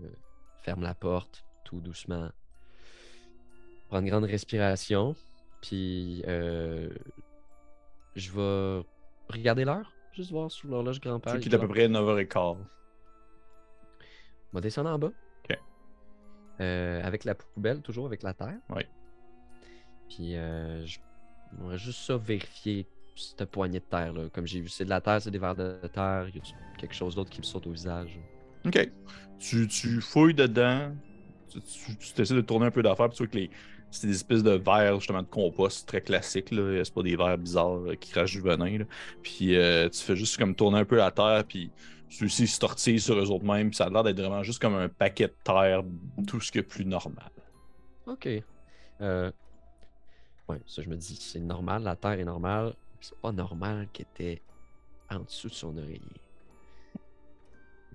ferme 0.61 0.83
la 0.83 0.93
porte, 0.93 1.43
tout 1.65 1.81
doucement. 1.81 2.29
Prends 3.89 4.01
une 4.01 4.09
grande 4.09 4.25
respiration, 4.25 5.15
puis 5.61 6.23
euh, 6.27 6.89
je 8.15 8.31
vais 8.31 8.85
regarder 9.29 9.65
l'heure, 9.65 9.91
juste 10.13 10.31
voir 10.31 10.51
sur 10.51 10.69
l'horloge 10.69 11.01
grand-père. 11.01 11.33
C'est 11.33 11.39
qui 11.39 11.49
est 11.49 11.55
à 11.55 11.59
peu 11.59 11.67
près 11.67 11.87
9h15. 11.87 12.37
On 12.39 12.57
va 14.53 14.61
descendre 14.61 14.91
en 14.91 14.99
bas. 14.99 15.11
Euh, 16.59 17.01
avec 17.03 17.23
la 17.23 17.35
poubelle, 17.35 17.81
toujours 17.81 18.07
avec 18.07 18.23
la 18.23 18.33
terre. 18.33 18.57
Oui. 18.69 18.83
Puis 20.09 20.33
je 20.33 20.97
on 21.61 21.69
va 21.69 21.77
juste 21.77 21.99
ça 21.99 22.17
vérifier 22.17 22.85
cette 23.15 23.45
poignée 23.49 23.79
de 23.79 23.85
terre. 23.85 24.13
Là. 24.13 24.29
Comme 24.31 24.45
j'ai 24.45 24.61
vu, 24.61 24.69
c'est 24.69 24.85
de 24.85 24.89
la 24.89 25.01
terre, 25.01 25.21
c'est 25.21 25.31
des 25.31 25.39
verres 25.39 25.55
de 25.55 25.79
terre. 25.93 26.27
Il 26.29 26.35
y 26.35 26.39
a 26.39 26.77
quelque 26.77 26.95
chose 26.95 27.15
d'autre 27.15 27.29
qui 27.29 27.39
me 27.39 27.45
saute 27.45 27.67
au 27.67 27.71
visage? 27.71 28.19
Ok. 28.65 28.89
Tu, 29.39 29.67
tu 29.67 30.01
fouilles 30.01 30.33
dedans. 30.33 30.91
Tu, 31.49 31.59
tu, 31.97 32.21
essaies 32.21 32.35
de 32.35 32.41
tourner 32.41 32.67
un 32.67 32.71
peu 32.71 32.83
d'affaires. 32.83 33.09
Tu 33.09 33.17
vois 33.17 33.27
que 33.27 33.37
les, 33.37 33.49
c'est 33.89 34.07
des 34.07 34.15
espèces 34.15 34.43
de 34.43 34.51
verres 34.51 34.99
justement 34.99 35.21
de 35.21 35.27
compost 35.27 35.87
très 35.87 36.01
classiques. 36.01 36.51
Là. 36.51 36.83
C'est 36.83 36.93
pas 36.93 37.03
des 37.03 37.15
verres 37.15 37.37
bizarres 37.37 37.97
qui 37.99 38.11
crachent 38.11 38.33
du 38.33 38.41
venin. 38.41 38.79
Là. 38.79 38.85
Puis 39.23 39.55
euh, 39.55 39.89
tu 39.89 39.99
fais 39.99 40.15
juste 40.15 40.37
comme 40.37 40.55
tourner 40.55 40.79
un 40.79 40.85
peu 40.85 40.97
la 40.97 41.11
terre. 41.11 41.43
Puis 41.47 41.71
ceux-ci 42.09 42.47
se 42.47 42.59
tortillent 42.59 42.99
sur 42.99 43.17
eux 43.17 43.29
autres 43.31 43.45
mêmes. 43.45 43.69
Puis 43.69 43.77
ça 43.77 43.85
a 43.85 43.89
l'air 43.89 44.03
d'être 44.03 44.19
vraiment 44.19 44.43
juste 44.43 44.59
comme 44.59 44.75
un 44.75 44.89
paquet 44.89 45.27
de 45.27 45.35
terre, 45.43 45.83
tout 46.27 46.39
ce 46.39 46.51
qui 46.51 46.59
est 46.59 46.63
plus 46.63 46.85
normal. 46.85 47.31
Ok. 48.05 48.29
Euh... 49.01 49.31
Ouais, 50.47 50.61
ça 50.65 50.81
je 50.81 50.89
me 50.89 50.95
dis, 50.95 51.17
c'est 51.17 51.41
normal, 51.41 51.83
la 51.83 51.97
terre 51.97 52.13
est 52.13 52.23
normale 52.23 52.73
c'est 53.01 53.17
pas 53.17 53.31
normal 53.31 53.87
qu'il 53.93 54.05
était 54.13 54.41
en 55.09 55.19
dessous 55.19 55.49
de 55.49 55.53
son 55.53 55.77
oreiller. 55.77 56.01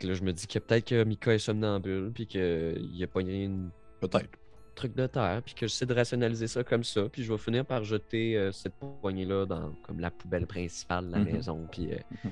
là, 0.03 0.15
je 0.15 0.23
me 0.23 0.33
dis 0.33 0.47
que 0.47 0.59
peut-être 0.59 0.89
que 0.89 1.05
Mika 1.05 1.35
est 1.35 1.39
somnambule, 1.39 2.11
puis 2.13 2.27
qu'il 2.27 3.03
a 3.03 3.07
pogné 3.07 3.45
une. 3.45 3.71
Peut-être. 4.01 4.29
Truc 4.75 4.95
de 4.95 5.07
terre, 5.07 5.43
puis 5.45 5.55
que 5.55 5.67
j'essaie 5.67 5.85
de 5.85 5.93
rationaliser 5.93 6.47
ça 6.47 6.65
comme 6.65 6.83
ça, 6.83 7.07
puis 7.11 7.23
je 7.23 7.31
vais 7.31 7.39
finir 7.39 7.67
par 7.67 7.85
jeter 7.85 8.39
euh, 8.39 8.53
cette 8.53 8.73
poignée-là 9.03 9.45
dans 9.45 9.71
comme 9.83 10.01
la 10.01 10.11
poubelle 10.11 10.47
principale 10.47 11.09
de 11.09 11.13
la 11.13 11.19
mm-hmm. 11.19 11.33
maison, 11.33 11.69
puis 11.71 11.93
euh, 11.93 11.97
mm-hmm. 11.97 12.31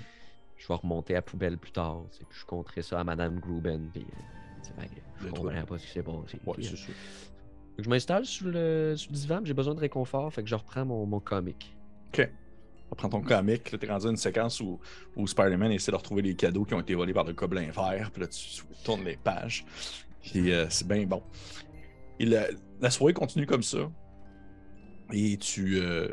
Je 0.60 0.68
vais 0.68 0.74
remonter 0.74 1.16
à 1.16 1.22
poubelle 1.22 1.56
plus 1.58 1.72
tard, 1.72 2.04
puis 2.28 2.38
je 2.38 2.44
compterai 2.44 2.82
ça 2.82 3.00
à 3.00 3.04
Madame 3.04 3.40
Gruben, 3.40 3.88
puis 3.92 4.06
euh, 4.06 4.84
je 5.20 5.28
comprends 5.28 5.64
pas 5.64 5.78
ce 5.78 5.86
qui 5.86 5.92
s'est 5.92 6.02
passé. 6.02 6.38
Ouais, 6.46 6.62
sûr. 6.62 6.94
je 7.78 7.88
m'installe 7.88 8.26
sur 8.26 8.46
le, 8.46 8.94
sur 8.96 9.10
le 9.10 9.16
divan, 9.16 9.40
j'ai 9.42 9.54
besoin 9.54 9.74
de 9.74 9.80
réconfort, 9.80 10.32
fait 10.32 10.42
que 10.42 10.48
je 10.48 10.54
reprends 10.54 10.84
mon, 10.84 11.06
mon 11.06 11.20
comic. 11.20 11.74
Ok 12.08 12.30
prends 12.96 13.08
ton 13.08 13.22
comic, 13.22 13.70
là, 13.70 13.78
t'es 13.78 13.86
rendu 13.86 14.06
à 14.06 14.10
une 14.10 14.16
séquence 14.16 14.60
où, 14.60 14.80
où 15.16 15.26
Spider-Man 15.26 15.72
essaie 15.72 15.92
de 15.92 15.96
retrouver 15.96 16.22
les 16.22 16.34
cadeaux 16.34 16.64
qui 16.64 16.74
ont 16.74 16.80
été 16.80 16.94
volés 16.94 17.12
par 17.12 17.24
le 17.24 17.32
gobelin 17.32 17.70
vert, 17.70 18.10
puis 18.10 18.22
là, 18.22 18.28
tu 18.28 18.62
tournes 18.84 19.04
les 19.04 19.16
pages. 19.16 19.64
Puis 20.22 20.52
euh, 20.52 20.66
c'est 20.68 20.86
bien 20.86 21.06
bon. 21.06 21.22
Et 22.18 22.26
la, 22.26 22.90
soirée 22.90 23.14
continue 23.14 23.46
comme 23.46 23.62
ça. 23.62 23.90
Et 25.12 25.36
tu, 25.38 25.78
euh, 25.78 26.08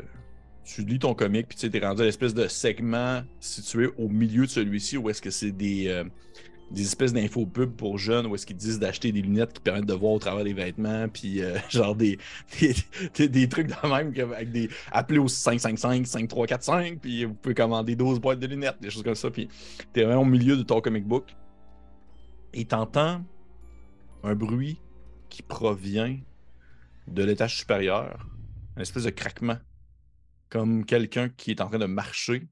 tu 0.68 0.84
lis 0.84 0.98
ton 0.98 1.14
comic, 1.14 1.48
puis 1.48 1.56
tu 1.56 1.74
es 1.74 1.86
rendu 1.86 2.02
à 2.02 2.04
l'espèce 2.04 2.34
de 2.34 2.46
segment 2.46 3.22
situé 3.40 3.88
au 3.96 4.08
milieu 4.08 4.44
de 4.44 4.50
celui-ci 4.50 4.98
où 4.98 5.08
est-ce 5.08 5.22
que 5.22 5.30
c'est 5.30 5.50
des, 5.50 5.88
euh, 5.88 6.04
des 6.70 6.82
espèces 6.82 7.14
d'infos 7.14 7.46
pubs 7.46 7.74
pour 7.74 7.96
jeunes 7.96 8.26
où 8.26 8.34
est-ce 8.34 8.44
qu'ils 8.44 8.56
disent 8.56 8.78
d'acheter 8.78 9.10
des 9.10 9.22
lunettes 9.22 9.54
qui 9.54 9.60
permettent 9.60 9.86
de 9.86 9.94
voir 9.94 10.12
au 10.12 10.18
travers 10.18 10.44
des 10.44 10.52
vêtements, 10.52 11.08
puis 11.08 11.42
euh, 11.42 11.56
genre 11.70 11.96
des, 11.96 12.18
des, 12.60 13.48
trucs 13.48 13.68
de 13.68 13.88
même 13.88 14.12
avec 14.32 14.52
des. 14.52 14.68
Appelez 14.92 15.18
au 15.18 15.26
555 15.26 16.06
5345, 16.06 17.00
puis 17.00 17.24
vous 17.24 17.34
pouvez 17.34 17.54
commander 17.54 17.96
12 17.96 18.20
boîtes 18.20 18.38
de 18.38 18.46
lunettes, 18.46 18.76
des 18.80 18.90
choses 18.90 19.02
comme 19.02 19.14
ça, 19.14 19.30
puis 19.30 19.48
t'es 19.94 20.04
vraiment 20.04 20.22
au 20.22 20.26
milieu 20.26 20.56
de 20.56 20.62
ton 20.62 20.82
comic 20.82 21.06
book. 21.06 21.34
Et 22.52 22.66
t'entends 22.66 23.24
un 24.22 24.34
bruit 24.34 24.80
qui 25.30 25.42
provient 25.42 26.18
de 27.06 27.24
l'étage 27.24 27.56
supérieur, 27.56 28.26
une 28.76 28.82
espèce 28.82 29.04
de 29.04 29.10
craquement, 29.10 29.56
comme 30.48 30.84
quelqu'un 30.84 31.28
qui 31.28 31.50
est 31.50 31.60
en 31.60 31.68
train 31.68 31.78
de 31.78 31.86
marcher. 31.86 32.48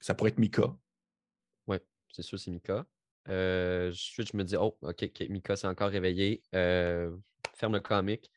Ça 0.00 0.14
pourrait 0.14 0.30
être 0.30 0.38
Mika. 0.38 0.74
Ouais, 1.66 1.82
c'est 2.12 2.22
sûr, 2.22 2.38
c'est 2.38 2.50
Mika. 2.50 2.86
Euh, 3.28 3.90
je 3.92 4.36
me 4.36 4.44
dis, 4.44 4.56
oh, 4.56 4.76
OK, 4.82 5.10
Mika 5.28 5.56
s'est 5.56 5.66
encore 5.66 5.90
réveillé. 5.90 6.42
Euh, 6.54 7.14
ferme 7.54 7.74
le 7.74 7.80
comic. 7.80 8.30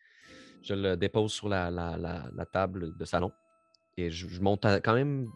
Je 0.64 0.74
le 0.74 0.98
dépose 0.98 1.32
sur 1.32 1.48
la, 1.48 1.72
table 2.52 2.98
de 2.98 3.06
salon. 3.06 3.32
Et 3.98 4.10
je, 4.10 4.42
monte 4.42 4.66
quand 4.84 4.94
même 4.94 5.30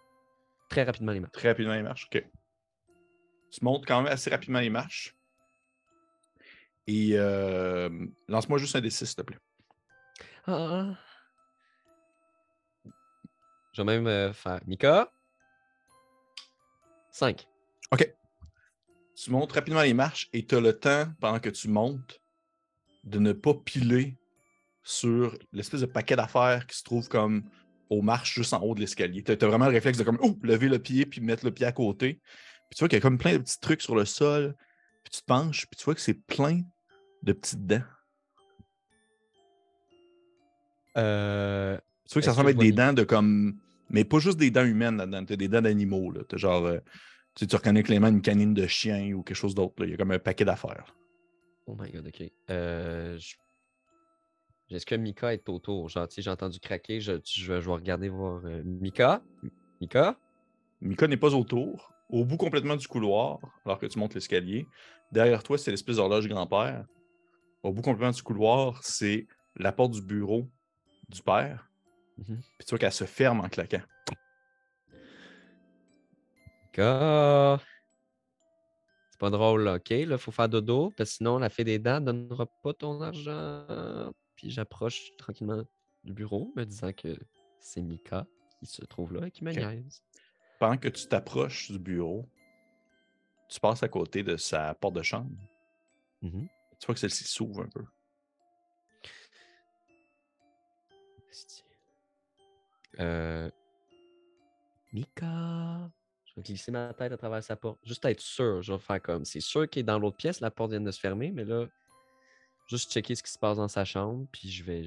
très 0.69 0.83
rapidement 0.83 1.11
les 1.11 1.19
marches. 1.19 1.33
Très 1.33 1.49
rapidement 1.49 1.73
les 1.73 1.83
marches, 1.83 2.07
OK. 2.11 2.23
Tu 3.51 3.63
montes 3.63 3.85
quand 3.85 4.01
même 4.01 4.11
assez 4.11 4.29
rapidement 4.29 4.59
les 4.59 4.69
marches. 4.69 5.15
Et 6.87 7.11
euh, 7.13 7.89
lance-moi 8.27 8.57
juste 8.57 8.75
un 8.75 8.81
D6, 8.81 9.05
s'il 9.05 9.15
te 9.15 9.21
plaît. 9.21 9.37
Ah. 10.47 10.97
Je 13.73 13.81
vais 13.81 13.99
même 13.99 14.33
faire 14.33 14.59
Mika. 14.67 15.11
5. 17.11 17.47
OK. 17.91 18.15
Tu 19.15 19.31
montes 19.31 19.51
rapidement 19.51 19.81
les 19.81 19.93
marches 19.93 20.29
et 20.33 20.45
tu 20.45 20.55
as 20.55 20.59
le 20.59 20.77
temps, 20.77 21.05
pendant 21.19 21.39
que 21.39 21.49
tu 21.49 21.67
montes, 21.67 22.19
de 23.03 23.19
ne 23.19 23.33
pas 23.33 23.53
piler 23.53 24.17
sur 24.83 25.37
l'espèce 25.51 25.81
de 25.81 25.85
paquet 25.85 26.15
d'affaires 26.15 26.65
qui 26.67 26.77
se 26.77 26.83
trouve 26.83 27.07
comme 27.07 27.43
aux 27.89 28.01
marches 28.01 28.33
juste 28.33 28.53
en 28.53 28.61
haut 28.61 28.75
de 28.75 28.79
l'escalier. 28.79 29.23
Tu 29.23 29.31
as, 29.31 29.35
vraiment 29.35 29.65
le 29.65 29.71
réflexe 29.71 29.97
de 29.97 30.03
comme 30.03 30.19
oh, 30.21 30.37
lever 30.41 30.67
le 30.67 30.79
pied 30.79 31.05
puis 31.05 31.21
mettre 31.21 31.45
le 31.45 31.51
pied 31.51 31.65
à 31.65 31.71
côté. 31.71 32.21
Puis 32.69 32.77
tu 32.77 32.79
vois 32.79 32.89
qu'il 32.89 32.97
y 32.97 33.01
a 33.01 33.01
comme 33.01 33.17
plein 33.17 33.33
de 33.33 33.37
petits 33.39 33.59
trucs 33.59 33.81
sur 33.81 33.95
le 33.95 34.05
sol. 34.05 34.55
Puis 35.03 35.11
tu 35.11 35.21
te 35.21 35.25
penches, 35.25 35.67
puis 35.67 35.77
tu 35.77 35.85
vois 35.85 35.95
que 35.95 36.01
c'est 36.01 36.13
plein 36.13 36.61
de 37.21 37.33
petites 37.33 37.65
dents. 37.65 37.83
Euh, 40.97 41.77
tu 42.13 42.19
vois 42.19 42.21
que 42.21 42.25
ça 42.25 42.31
ressemble 42.31 42.51
être 42.51 42.57
des 42.57 42.71
dents 42.71 42.93
de 42.93 43.03
comme. 43.03 43.57
Mais 43.89 44.03
pas 44.03 44.19
juste 44.19 44.37
des 44.37 44.51
dents 44.51 44.65
humaines 44.65 44.97
là-dedans, 44.97 45.25
as 45.29 45.35
des 45.35 45.47
dents 45.47 45.61
d'animaux. 45.61 46.11
Là. 46.11 46.21
T'as 46.27 46.37
genre. 46.37 46.65
Euh, 46.65 46.79
tu, 47.35 47.47
tu 47.47 47.55
reconnais 47.55 47.81
clairement 47.81 48.09
une 48.09 48.21
canine 48.21 48.53
de 48.53 48.67
chien 48.67 49.11
ou 49.13 49.23
quelque 49.23 49.35
chose 49.35 49.55
d'autre. 49.55 49.73
Il 49.83 49.89
y 49.89 49.93
a 49.93 49.97
comme 49.97 50.11
un 50.11 50.19
paquet 50.19 50.45
d'affaires. 50.45 50.95
Oh 51.65 51.75
my 51.79 51.91
god, 51.91 52.07
ok. 52.07 52.31
Euh, 52.51 53.17
Est-ce 54.69 54.85
que 54.85 54.95
Mika 54.95 55.33
est 55.33 55.49
autour? 55.49 55.89
Genre, 55.89 56.07
j'ai 56.15 56.29
entendu 56.29 56.59
craquer, 56.59 56.99
je, 56.99 57.13
je, 57.25 57.53
vais 57.53 57.59
regarder 57.59 58.09
voir. 58.09 58.41
Euh, 58.45 58.61
Mika? 58.63 59.23
Mika? 59.81 60.15
Mika 60.81 61.07
n'est 61.07 61.17
pas 61.17 61.33
autour. 61.33 61.91
Au 62.09 62.25
bout 62.25 62.37
complètement 62.37 62.75
du 62.75 62.87
couloir, 62.87 63.39
alors 63.65 63.79
que 63.79 63.87
tu 63.87 63.97
montes 63.97 64.13
l'escalier, 64.13 64.67
derrière 65.11 65.41
toi, 65.41 65.57
c'est 65.57 65.71
l'espèce 65.71 65.95
d'horloge 65.95 66.27
grand-père. 66.27 66.85
Au 67.63 67.71
bout 67.71 67.81
complètement 67.81 68.11
du 68.11 68.21
couloir, 68.21 68.83
c'est 68.83 69.25
la 69.55 69.71
porte 69.71 69.93
du 69.93 70.01
bureau 70.01 70.47
du 71.09 71.21
père. 71.23 71.69
Mm-hmm. 72.19 72.41
Puis 72.57 72.65
tu 72.65 72.69
vois 72.69 72.79
qu'elle 72.79 72.91
se 72.91 73.05
ferme 73.05 73.41
en 73.41 73.49
claquant. 73.49 73.81
C'est 76.75 77.59
pas 79.19 79.29
drôle, 79.29 79.67
OK, 79.67 79.89
là, 79.89 80.17
faut 80.17 80.31
faire 80.31 80.49
dodo, 80.49 80.91
parce 80.97 81.11
que 81.11 81.15
sinon, 81.17 81.37
la 81.37 81.49
fée 81.49 81.63
des 81.63 81.79
dents 81.79 82.01
donnera 82.01 82.47
pas 82.63 82.73
ton 82.73 83.01
argent. 83.01 84.11
Puis 84.35 84.49
j'approche 84.49 85.15
tranquillement 85.17 85.63
du 86.03 86.13
bureau, 86.13 86.51
me 86.55 86.65
disant 86.65 86.91
que 86.91 87.15
c'est 87.59 87.81
Mika 87.81 88.25
qui 88.59 88.65
se 88.65 88.83
trouve 88.85 89.13
là 89.13 89.27
et 89.27 89.31
qui 89.31 89.43
me 89.43 89.53
Pendant 90.59 90.77
que 90.77 90.89
tu 90.89 91.07
t'approches 91.07 91.71
du 91.71 91.79
bureau, 91.79 92.27
tu 93.49 93.59
passes 93.59 93.83
à 93.83 93.87
côté 93.87 94.23
de 94.23 94.35
sa 94.35 94.73
porte 94.73 94.95
de 94.95 95.03
chambre. 95.03 95.29
Mm-hmm. 96.23 96.47
Tu 96.79 96.85
vois 96.85 96.95
que 96.95 96.99
celle-ci 96.99 97.25
s'ouvre 97.25 97.61
un 97.61 97.69
peu. 97.69 97.85
Euh... 102.99 103.49
Mika. 104.91 105.91
Je 106.25 106.33
vais 106.35 106.41
glisser 106.43 106.71
ma 106.71 106.93
tête 106.93 107.11
à 107.11 107.17
travers 107.17 107.43
sa 107.43 107.55
porte. 107.55 107.79
Juste 107.83 108.03
être 108.05 108.19
sûr. 108.19 108.61
Je 108.61 108.73
vais 108.73 108.79
faire 108.79 109.01
comme. 109.01 109.25
C'est 109.25 109.39
sûr 109.39 109.69
qu'il 109.69 109.81
est 109.81 109.83
dans 109.83 109.99
l'autre 109.99 110.17
pièce, 110.17 110.39
la 110.39 110.51
porte 110.51 110.71
vient 110.71 110.81
de 110.81 110.91
se 110.91 110.99
fermer, 110.99 111.31
mais 111.31 111.43
là, 111.43 111.67
juste 112.67 112.91
checker 112.91 113.15
ce 113.15 113.23
qui 113.23 113.31
se 113.31 113.37
passe 113.37 113.57
dans 113.57 113.67
sa 113.67 113.85
chambre, 113.85 114.27
puis 114.31 114.49
je 114.49 114.63
vais, 114.63 114.83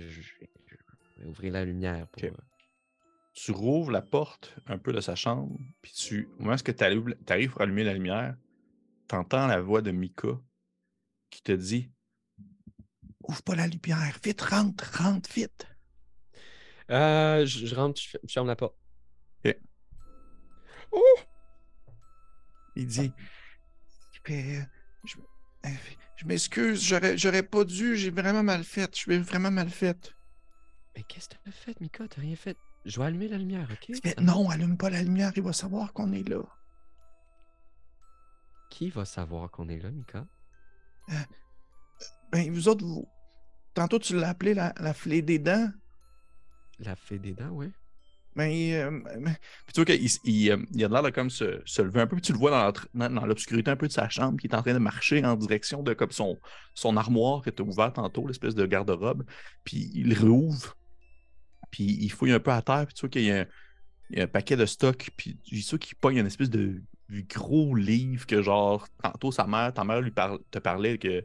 ouvrir 1.24 1.52
la 1.52 1.64
lumière. 1.64 2.08
Pour, 2.08 2.24
euh, 2.24 2.30
Tu 3.32 3.52
rouvres 3.52 3.90
la 3.90 4.02
porte 4.02 4.56
un 4.66 4.78
peu 4.78 4.92
de 4.92 5.00
sa 5.00 5.14
chambre, 5.14 5.56
puis 5.82 5.92
tu. 5.92 6.28
Au 6.38 6.42
moment 6.42 6.54
où 6.54 6.72
tu 6.72 6.84
arrives 7.28 7.50
pour 7.50 7.60
allumer 7.60 7.84
la 7.84 7.94
lumière, 7.94 8.36
tu 9.08 9.14
entends 9.14 9.46
la 9.46 9.60
voix 9.60 9.82
de 9.82 9.92
Mika 9.92 10.40
qui 11.30 11.42
te 11.42 11.52
dit 11.52 11.92
Ouvre 13.28 13.42
pas 13.42 13.54
la 13.54 13.66
lumière, 13.66 14.18
vite, 14.22 14.40
rentre, 14.40 15.02
rentre, 15.02 15.30
vite. 15.32 15.66
Euh, 16.90 17.44
je, 17.46 17.74
rentre, 17.74 18.00
je, 18.00 18.16
ferme 18.28 18.46
la 18.46 18.56
porte. 18.56 18.76
Oh! 20.92 21.18
Il 22.76 22.86
dit 22.86 23.12
euh, 24.30 24.60
Je, 26.16 26.26
m'excuse, 26.26 26.82
j'aurais, 26.82 27.16
j'aurais 27.18 27.42
pas 27.42 27.64
dû, 27.64 27.96
j'ai 27.96 28.10
vraiment 28.10 28.42
mal 28.42 28.62
fait. 28.64 28.94
Je 28.94 29.00
suis 29.00 29.18
vraiment 29.18 29.50
mal 29.50 29.68
fait. 29.68 30.14
Mais 30.96 31.02
qu'est-ce 31.02 31.28
que 31.28 31.34
t'as 31.44 31.50
fait, 31.50 31.80
Mika? 31.80 32.06
T'as 32.08 32.20
rien 32.20 32.36
fait. 32.36 32.56
Je 32.84 33.00
vais 33.00 33.06
allumer 33.06 33.28
la 33.28 33.38
lumière, 33.38 33.68
ok? 33.70 34.14
non, 34.20 34.48
allume 34.48 34.76
pas 34.76 34.90
la 34.90 35.02
lumière, 35.02 35.32
il 35.34 35.42
va 35.42 35.52
savoir 35.52 35.92
qu'on 35.92 36.12
est 36.12 36.26
là. 36.28 36.42
Qui 38.70 38.90
va 38.90 39.04
savoir 39.04 39.50
qu'on 39.50 39.68
est 39.68 39.78
là, 39.78 39.90
Mika? 39.90 40.26
Euh, 41.08 41.14
ben, 42.30 42.52
vous 42.52 42.68
autres, 42.68 42.84
vous. 42.84 43.08
Tantôt, 43.74 43.98
tu 43.98 44.16
l'as 44.16 44.30
appelé 44.30 44.54
la, 44.54 44.72
la 44.78 44.94
flée 44.94 45.22
des 45.22 45.38
dents. 45.38 45.70
La 46.78 46.96
fée 46.96 47.18
des 47.18 47.32
dents, 47.32 47.50
oui. 47.50 47.70
Mais, 48.36 48.74
euh, 48.74 48.90
puis 49.64 49.72
tu 49.72 49.80
vois 49.80 49.84
qu'il 49.86 50.10
il, 50.24 50.50
euh, 50.50 50.58
il 50.74 50.84
a 50.84 50.88
l'air 50.88 51.02
de 51.02 51.08
comme 51.08 51.30
se, 51.30 51.82
lever 51.82 52.02
un 52.02 52.06
peu, 52.06 52.16
puis 52.16 52.22
tu 52.22 52.32
le 52.32 52.38
vois 52.38 52.70
dans, 52.92 53.26
l'obscurité 53.26 53.70
un 53.70 53.76
peu 53.76 53.88
de 53.88 53.92
sa 53.92 54.10
chambre, 54.10 54.38
qui 54.38 54.46
est 54.46 54.54
en 54.54 54.60
train 54.60 54.74
de 54.74 54.78
marcher 54.78 55.24
en 55.24 55.36
direction 55.36 55.82
de 55.82 55.94
comme 55.94 56.10
son, 56.10 56.38
son 56.74 56.98
armoire 56.98 57.42
qui 57.42 57.48
était 57.48 57.62
ouverte 57.62 57.94
tantôt, 57.94 58.26
l'espèce 58.26 58.54
de 58.54 58.66
garde-robe. 58.66 59.24
Puis 59.64 59.90
il 59.94 60.12
rouvre, 60.18 60.76
puis 61.70 61.84
il 61.84 62.10
fouille 62.10 62.32
un 62.32 62.40
peu 62.40 62.50
à 62.50 62.60
terre, 62.60 62.84
puis 62.86 62.94
tu 62.94 63.00
vois 63.00 63.08
qu'il 63.08 63.22
y, 63.22 63.30
a 63.32 63.46
un 64.18 64.26
paquet 64.26 64.56
de 64.56 64.66
stock, 64.66 65.08
puis 65.16 65.38
j'ai 65.50 65.62
sûr 65.62 65.78
qu'il 65.78 65.96
pogne 65.96 66.18
une 66.18 66.26
espèce 66.26 66.50
de 66.50 66.82
gros 67.08 67.74
livre 67.74 68.26
que 68.26 68.42
genre, 68.42 68.86
tantôt 69.02 69.32
sa 69.32 69.46
mère, 69.46 69.72
ta 69.72 69.82
mère 69.82 70.02
lui 70.02 70.12
te 70.12 70.58
parlait 70.58 70.98
que 70.98 71.24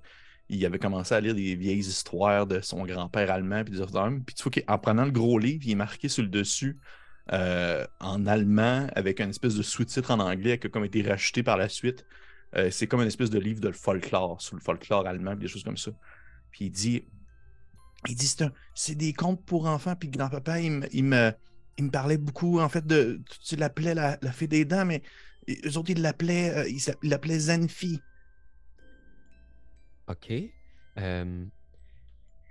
il 0.51 0.65
avait 0.65 0.79
commencé 0.79 1.15
à 1.15 1.21
lire 1.21 1.33
des 1.33 1.55
vieilles 1.55 1.79
histoires 1.79 2.45
de 2.45 2.59
son 2.59 2.85
grand-père 2.85 3.31
allemand, 3.31 3.63
puis 3.63 3.73
des 3.73 3.81
autres. 3.81 4.09
Puis 4.25 4.35
tu 4.35 4.43
vois 4.43 4.51
qu'en 4.51 4.77
prenant 4.77 5.05
le 5.05 5.11
gros 5.11 5.39
livre, 5.39 5.63
il 5.65 5.71
est 5.71 5.75
marqué 5.75 6.09
sur 6.09 6.23
le 6.23 6.29
dessus 6.29 6.77
euh, 7.31 7.85
en 8.01 8.25
allemand 8.25 8.87
avec 8.95 9.21
un 9.21 9.29
espèce 9.29 9.55
de 9.55 9.61
sous-titre 9.61 10.11
en 10.11 10.19
anglais 10.19 10.59
qui 10.59 10.67
a 10.67 10.69
comme 10.69 10.83
été 10.83 11.01
racheté 11.03 11.41
par 11.41 11.55
la 11.55 11.69
suite. 11.69 12.05
Euh, 12.57 12.69
c'est 12.69 12.85
comme 12.85 12.99
une 12.99 13.07
espèce 13.07 13.29
de 13.29 13.39
livre 13.39 13.61
de 13.61 13.71
folklore, 13.71 14.41
sur 14.41 14.55
le 14.55 14.61
folklore 14.61 15.07
allemand, 15.07 15.35
des 15.35 15.47
choses 15.47 15.63
comme 15.63 15.77
ça. 15.77 15.91
Puis 16.51 16.65
il 16.65 16.71
dit, 16.71 17.05
il 18.09 18.15
dit 18.15 18.35
c'est 18.75 18.95
des 18.95 19.13
contes 19.13 19.45
pour 19.45 19.67
enfants. 19.67 19.95
Puis 19.95 20.09
grand-papa, 20.09 20.59
il, 20.59 20.71
me, 20.71 20.87
il, 20.91 21.05
me, 21.05 21.31
parlait 21.91 22.17
beaucoup, 22.17 22.59
en 22.59 22.67
fait, 22.67 22.85
de. 22.85 23.21
Tu 23.47 23.55
l'appelais 23.55 23.93
la, 23.93 24.17
fée 24.33 24.47
des 24.47 24.65
dents, 24.65 24.85
mais 24.85 25.01
eux 25.65 25.77
autres, 25.77 25.91
ils 25.91 26.01
l'appelaient, 26.01 26.53
euh, 26.57 26.67
il 26.67 27.09
l'appelait 27.09 27.39
Zanfi. 27.39 28.01
OK. 30.07 30.31
Euh, 30.99 31.49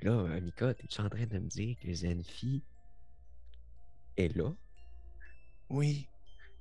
là, 0.01 0.41
Mika, 0.41 0.73
es-tu 0.79 1.01
en 1.01 1.09
train 1.09 1.27
de 1.27 1.39
me 1.39 1.49
dire 1.49 1.77
que 1.81 1.93
Zenfi 1.95 2.67
est 4.17 4.29
là? 4.37 4.55
Oui. 5.71 6.10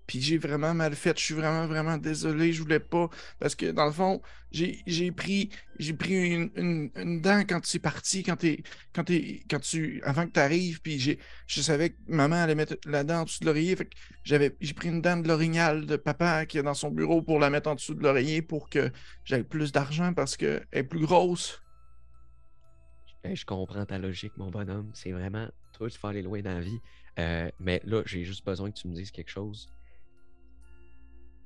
Puis 0.09 0.21
j'ai 0.21 0.39
vraiment 0.39 0.73
mal 0.73 0.95
fait. 0.95 1.15
Je 1.19 1.23
suis 1.23 1.35
vraiment, 1.35 1.67
vraiment 1.67 1.99
désolé. 1.99 2.51
Je 2.51 2.63
voulais 2.63 2.79
pas. 2.79 3.11
Parce 3.37 3.53
que 3.53 3.67
dans 3.67 3.85
le 3.85 3.91
fond, 3.91 4.23
j'ai 4.51 5.11
pris 5.11 5.51
pris 5.99 6.33
une, 6.33 6.89
une, 6.95 7.21
dent 7.21 7.41
quand 7.47 7.61
tu 7.61 7.77
es 7.77 7.79
parti, 7.79 8.23
quand, 8.23 8.43
es, 8.43 8.63
quand, 8.91 9.05
quand 9.47 9.59
tu. 9.59 10.01
avant 10.03 10.25
que 10.25 10.31
tu 10.31 10.39
arrives. 10.39 10.81
Puis 10.81 11.19
je 11.45 11.61
savais 11.61 11.91
que 11.91 11.97
maman 12.07 12.37
allait 12.37 12.55
mettre 12.55 12.75
la 12.87 13.03
dent 13.03 13.19
en 13.19 13.25
dessous 13.25 13.41
de 13.41 13.45
l'oreiller. 13.45 13.75
Fait 13.75 13.85
que 13.85 13.95
j'avais 14.23 14.57
j'ai 14.59 14.73
pris 14.73 14.87
une 14.87 15.03
dent 15.03 15.17
de 15.17 15.27
l'orignal 15.27 15.85
de 15.85 15.95
papa 15.95 16.47
qui 16.47 16.57
est 16.57 16.63
dans 16.63 16.73
son 16.73 16.89
bureau 16.89 17.21
pour 17.21 17.37
la 17.37 17.51
mettre 17.51 17.69
en 17.69 17.75
dessous 17.75 17.93
de 17.93 18.01
l'oreiller 18.01 18.41
pour 18.41 18.67
que 18.67 18.91
j'aie 19.25 19.43
plus 19.43 19.71
d'argent 19.71 20.15
parce 20.15 20.37
qu'elle 20.37 20.65
est 20.71 20.81
plus 20.81 21.05
grosse. 21.05 21.61
je 23.23 23.45
comprends 23.45 23.85
ta 23.85 23.99
logique, 23.99 24.35
mon 24.37 24.49
bonhomme. 24.49 24.89
C'est 24.95 25.11
vraiment. 25.11 25.47
Toi, 25.73 25.87
tu 25.87 25.99
vas 26.01 26.09
aller 26.09 26.23
loin 26.23 26.41
dans 26.41 26.55
la 26.55 26.61
vie. 26.61 26.79
Euh, 27.19 27.51
mais 27.59 27.79
là, 27.83 28.01
j'ai 28.07 28.23
juste 28.23 28.43
besoin 28.43 28.71
que 28.71 28.79
tu 28.79 28.87
me 28.87 28.95
dises 28.95 29.11
quelque 29.11 29.29
chose. 29.29 29.69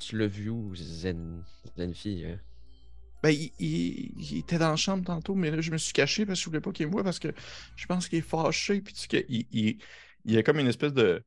Tu 0.06 0.18
l'as 0.18 0.28
vu 0.28 0.50
où, 0.50 0.76
Zen... 0.76 1.44
Zenfi? 1.78 2.26
Hein? 2.26 2.40
Ben, 3.24 3.34
il, 3.60 4.38
était 4.38 4.58
dans 4.58 4.72
la 4.72 4.76
chambre 4.76 5.06
tantôt, 5.06 5.34
mais 5.34 5.50
là, 5.50 5.62
je 5.62 5.72
me 5.72 5.78
suis 5.78 5.94
caché 5.94 6.26
parce 6.26 6.40
que 6.40 6.44
je 6.44 6.50
voulais 6.50 6.60
pas 6.60 6.72
qu'il 6.74 6.88
me 6.88 6.92
voit 6.92 7.04
parce 7.04 7.20
que 7.20 7.30
je 7.78 7.86
pense 7.86 8.10
qu'il 8.10 8.20
est 8.20 8.22
fâché. 8.22 8.82
Puis 8.82 8.94
il, 9.30 9.46
il, 9.52 9.78
il, 10.26 10.34
y 10.34 10.38
a 10.38 10.44
comme 10.44 10.60
une 10.60 10.68
espèce 10.68 10.94
de 10.94 11.24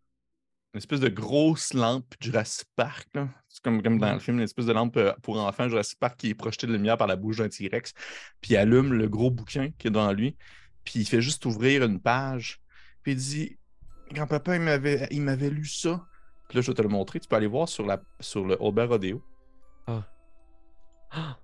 une 0.74 0.79
espèce 0.79 1.01
de 1.01 1.09
grosse 1.09 1.72
lampe 1.72 2.14
Jurassic 2.20 2.68
Park. 2.77 3.09
C'est 3.49 3.62
comme, 3.62 3.83
comme 3.83 3.99
dans 3.99 4.12
le 4.12 4.18
film, 4.18 4.37
une 4.37 4.45
espèce 4.45 4.66
de 4.66 4.74
lampe 4.74 4.99
euh, 4.99 5.14
pour 5.22 5.41
enfants 5.41 5.70
Jurassic 5.70 5.99
Park 5.99 6.18
qui 6.18 6.29
est 6.29 6.35
projetée 6.35 6.66
de 6.66 6.72
lumière 6.72 6.99
par 6.99 7.07
la 7.07 7.16
bouche 7.16 7.39
d'un 7.39 7.49
T-Rex. 7.49 7.95
Puis 8.43 8.53
il 8.53 8.57
allume 8.59 8.93
le 8.93 9.09
gros 9.09 9.31
bouquin 9.31 9.70
qui 9.79 9.87
est 9.87 9.91
devant 9.91 10.12
lui. 10.12 10.37
Puis 10.85 11.01
il 11.01 11.07
fait 11.07 11.22
juste 11.22 11.47
ouvrir 11.47 11.83
une 11.83 11.99
page. 11.99 12.61
Puis 13.03 13.12
il 13.12 13.18
dit 13.18 13.59
Grand-papa, 14.12 14.57
il 14.57 14.62
m'avait, 14.62 15.09
il 15.11 15.22
m'avait 15.22 15.49
lu 15.49 15.64
ça. 15.64 16.07
Puis 16.49 16.57
là, 16.57 16.62
je 16.62 16.70
vais 16.70 16.74
te 16.74 16.82
le 16.82 16.88
montrer. 16.88 17.20
Tu 17.20 17.28
peux 17.28 17.36
aller 17.36 17.47
voir 17.47 17.68
sur, 17.68 17.86
la, 17.86 18.01
sur 18.20 18.44
le 18.44 18.61
Albert 18.62 18.88
Rodeo. 18.88 19.22
Ah. 19.86 20.05
Ah. 21.11 21.38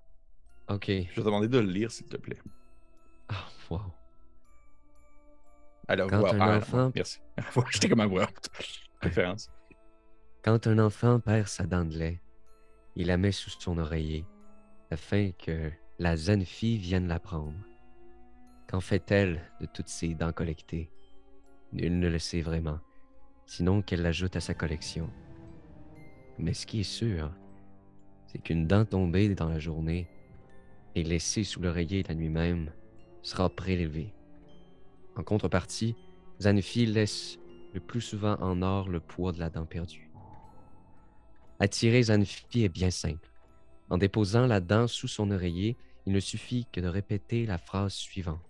Ok. 0.69 0.87
Je 0.87 0.93
vais 0.95 1.07
te 1.15 1.21
demander 1.21 1.49
de 1.49 1.59
le 1.59 1.71
lire, 1.71 1.91
s'il 1.91 2.07
te 2.07 2.17
plaît. 2.17 2.41
Ah, 3.29 3.45
wow. 3.71 3.81
Alors, 5.89 6.09
Quand 6.09 6.25
un 6.25 6.41
ah, 6.41 6.57
enfant... 6.59 6.93
Merci. 6.95 7.21
J'étais 7.71 7.89
comme 7.89 8.01
un 8.01 8.07
voix. 8.07 8.29
Préférence. 9.01 9.51
Quand 10.45 10.67
un 10.67 10.79
enfant 10.79 11.21
perd 11.21 11.47
sa 11.47 11.67
dent 11.67 11.85
de 11.85 11.97
lait, 11.97 12.21
il 12.97 13.07
la 13.09 13.17
met 13.17 13.33
sous 13.33 13.51
son 13.51 13.79
oreiller 13.79 14.27
afin 14.91 15.31
que 15.33 15.71
la 15.99 16.17
jeune 16.17 16.45
fille 16.45 16.79
vienne 16.79 17.09
la 17.09 17.21
prendre. 17.21 17.55
Qu'en 18.69 18.81
fait-elle 18.81 19.41
de 19.61 19.67
toutes 19.67 19.89
ces 19.89 20.15
dents 20.15 20.33
collectées? 20.33 20.91
Nul 21.73 21.99
ne 21.99 22.09
le 22.09 22.19
sait 22.19 22.43
vraiment, 22.43 22.81
sinon 23.47 23.83
qu'elle 23.83 24.03
l'ajoute 24.03 24.37
à 24.37 24.41
sa 24.41 24.55
collection. 24.55 25.11
Mais 26.39 26.55
ce 26.55 26.67
qui 26.67 26.81
est 26.81 26.85
sûr, 26.85 27.31
c'est 28.27 28.39
qu'une 28.43 28.67
dent 28.67 28.85
tombée 28.85 29.35
dans 29.35 29.49
la 29.49 29.59
journée 29.59 30.09
et 30.95 31.03
laissée 31.03 31.45
sous 31.45 31.61
l'oreiller 31.61 32.03
la 32.03 32.15
nuit 32.15 32.29
même 32.29 32.73
sera 33.23 33.49
prélevée. 33.49 34.15
En 35.17 35.23
contrepartie, 35.23 35.95
Zanfi 36.41 36.87
laisse 36.87 37.39
le 37.75 37.81
plus 37.81 38.01
souvent 38.01 38.37
en 38.41 38.63
or 38.63 38.89
le 38.89 39.01
poids 39.01 39.33
de 39.33 39.39
la 39.39 39.51
dent 39.51 39.67
perdue. 39.67 40.11
Attirer 41.61 42.03
Zanfi 42.03 42.65
est 42.65 42.69
bien 42.69 42.91
simple. 42.91 43.31
En 43.91 43.99
déposant 43.99 44.47
la 44.47 44.61
dent 44.61 44.87
sous 44.87 45.09
son 45.09 45.31
oreiller, 45.31 45.77
il 46.07 46.13
ne 46.13 46.21
suffit 46.21 46.67
que 46.73 46.81
de 46.81 46.89
répéter 46.89 47.47
la 47.47 47.59
phrase 47.59 47.93
suivante. 47.93 48.41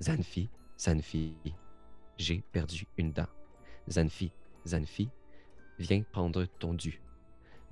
Zanfi, 0.00 0.50
Zanfi, 0.78 1.34
j'ai 2.18 2.42
perdu 2.52 2.86
une 2.98 3.12
dent. 3.12 3.28
Zanfi, 3.88 4.32
Zanfi, 4.66 5.08
viens 5.78 6.02
prendre 6.02 6.44
ton 6.58 6.74
dû. 6.74 7.00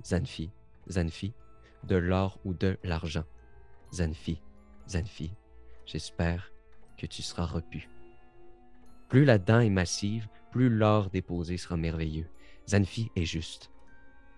Zanfi, 0.03 0.51
Zanfi, 0.89 1.33
de 1.83 1.95
l'or 1.95 2.39
ou 2.45 2.53
de 2.53 2.77
l'argent. 2.83 3.23
Zanfi, 3.93 4.41
Zanfi, 4.87 5.33
j'espère 5.85 6.51
que 6.97 7.05
tu 7.05 7.21
seras 7.21 7.45
repu. 7.45 7.89
Plus 9.09 9.25
la 9.25 9.37
dent 9.37 9.59
est 9.59 9.69
massive, 9.69 10.27
plus 10.51 10.69
l'or 10.69 11.09
déposé 11.09 11.57
sera 11.57 11.77
merveilleux. 11.77 12.27
Zanfi 12.67 13.11
est 13.15 13.25
juste, 13.25 13.71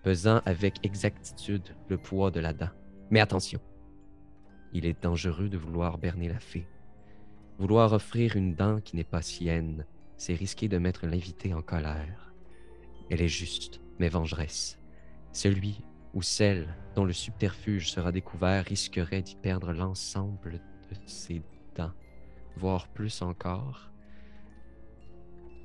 pesant 0.02 0.40
avec 0.46 0.84
exactitude 0.84 1.76
le 1.88 1.98
poids 1.98 2.30
de 2.30 2.40
la 2.40 2.52
dent. 2.52 2.70
Mais 3.10 3.20
attention, 3.20 3.60
il 4.72 4.86
est 4.86 5.02
dangereux 5.02 5.48
de 5.48 5.58
vouloir 5.58 5.98
berner 5.98 6.28
la 6.28 6.40
fée. 6.40 6.66
Vouloir 7.58 7.92
offrir 7.92 8.36
une 8.36 8.54
dent 8.54 8.80
qui 8.80 8.96
n'est 8.96 9.04
pas 9.04 9.22
sienne, 9.22 9.86
c'est 10.16 10.34
risquer 10.34 10.68
de 10.68 10.78
mettre 10.78 11.06
l'invité 11.06 11.54
en 11.54 11.62
colère. 11.62 12.32
Elle 13.10 13.22
est 13.22 13.28
juste, 13.28 13.80
mais 13.98 14.08
vengeresse. 14.08 14.78
Celui 15.32 15.80
ou 16.14 16.22
celle 16.22 16.68
dont 16.94 17.04
le 17.04 17.12
subterfuge 17.12 17.90
sera 17.90 18.12
découvert 18.12 18.64
risquerait 18.64 19.22
d'y 19.22 19.34
perdre 19.36 19.72
l'ensemble 19.72 20.60
de 20.90 20.96
ses 21.06 21.42
dents, 21.74 21.92
voire 22.56 22.88
plus 22.88 23.22
encore, 23.22 23.90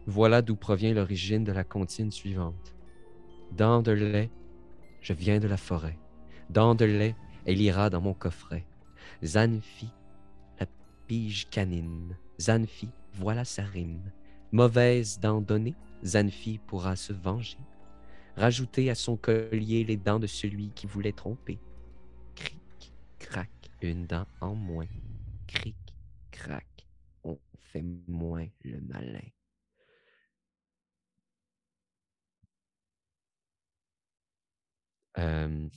voilà 0.09 0.41
d'où 0.41 0.55
provient 0.55 0.93
l'origine 0.93 1.43
de 1.43 1.51
la 1.51 1.63
comptine 1.63 2.11
suivante. 2.11 2.75
Dans 3.51 3.83
de 3.83 3.91
lait, 3.91 4.31
je 5.01 5.13
viens 5.13 5.39
de 5.39 5.47
la 5.47 5.55
forêt. 5.55 5.99
Dans 6.49 6.73
de 6.73 6.85
lait, 6.85 7.15
elle 7.45 7.61
ira 7.61 7.91
dans 7.91 8.01
mon 8.01 8.15
coffret. 8.15 8.65
Zanfi, 9.23 9.89
la 10.59 10.65
pige 11.05 11.49
canine. 11.51 12.17
Zanfi, 12.41 12.89
voilà 13.13 13.45
sa 13.45 13.61
rime. 13.61 14.11
Mauvaise 14.51 15.19
dent 15.19 15.41
donnée, 15.41 15.75
Zanfi 16.03 16.57
pourra 16.57 16.95
se 16.95 17.13
venger. 17.13 17.57
Rajouter 18.35 18.89
à 18.89 18.95
son 18.95 19.15
collier 19.15 19.83
les 19.83 19.97
dents 19.97 20.19
de 20.19 20.27
celui 20.27 20.71
qui 20.71 20.87
voulait 20.87 21.11
tromper. 21.11 21.59
Cric, 22.35 22.93
crac, 23.19 23.49
une 23.81 24.07
dent 24.07 24.25
en 24.41 24.55
moins. 24.55 24.87
Cric, 25.47 25.75
crac, 26.31 26.87
on 27.23 27.37
fait 27.59 27.83
moins 28.07 28.47
le 28.63 28.79
malin. 28.81 29.19
Euh, 35.17 35.69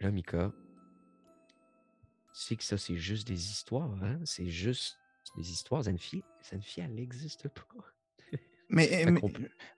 là, 0.00 0.10
Mika, 0.10 0.52
c'est 2.32 2.56
que 2.56 2.64
ça, 2.64 2.78
c'est 2.78 2.96
juste 2.96 3.26
des 3.26 3.50
histoires, 3.50 4.02
hein? 4.02 4.20
C'est 4.24 4.48
juste 4.48 5.01
des 5.36 5.50
histoires. 5.50 5.82
Zanfi, 5.82 6.22
Zanfi, 6.50 6.80
elle 6.80 6.94
n'existe 6.94 7.48
pas. 7.48 7.62
mais, 8.68 9.04
mais, 9.06 9.20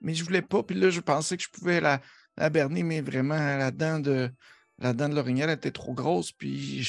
mais, 0.01 0.15
je 0.15 0.25
voulais 0.25 0.43
pas, 0.43 0.63
puis 0.63 0.77
là, 0.77 0.91
je 0.91 1.01
pensais 1.01 1.37
que 1.37 1.43
je 1.43 1.49
pouvais 1.49 1.81
la, 1.81 2.01
la 2.37 2.51
berner, 2.51 2.83
mais 2.83 3.01
vraiment, 3.01 3.37
la 3.37 3.71
dent 3.71 4.01
de 4.01 4.31
la 4.79 4.93
dent 4.93 5.09
de 5.09 5.15
l'orignal 5.15 5.51
était 5.51 5.71
trop 5.71 5.95
grosse, 5.95 6.33
puis 6.33 6.87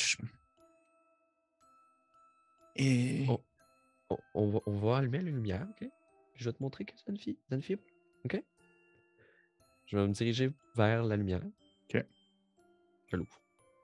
Et... 2.75 3.25
On, 4.33 4.49
va, 4.49 4.59
on, 4.65 4.77
va, 4.77 4.97
allumer 4.97 5.19
la 5.19 5.31
lumière, 5.31 5.67
OK? 5.69 5.89
Je 6.35 6.45
vais 6.45 6.53
te 6.53 6.61
montrer 6.61 6.85
que 6.85 6.93
Zanfi, 7.07 7.37
Zanfi, 7.49 7.77
OK? 8.25 8.43
Je 9.85 9.97
vais 9.97 10.07
me 10.07 10.13
diriger 10.13 10.51
vers 10.75 11.03
la 11.03 11.15
lumière. 11.15 11.41
OK. 11.43 12.05
Je 13.07 13.15
l'ouvre. 13.15 13.41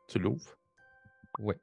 Tu 0.07 0.19
l'ouvres? 0.19 0.57
Ouais. 1.39 1.59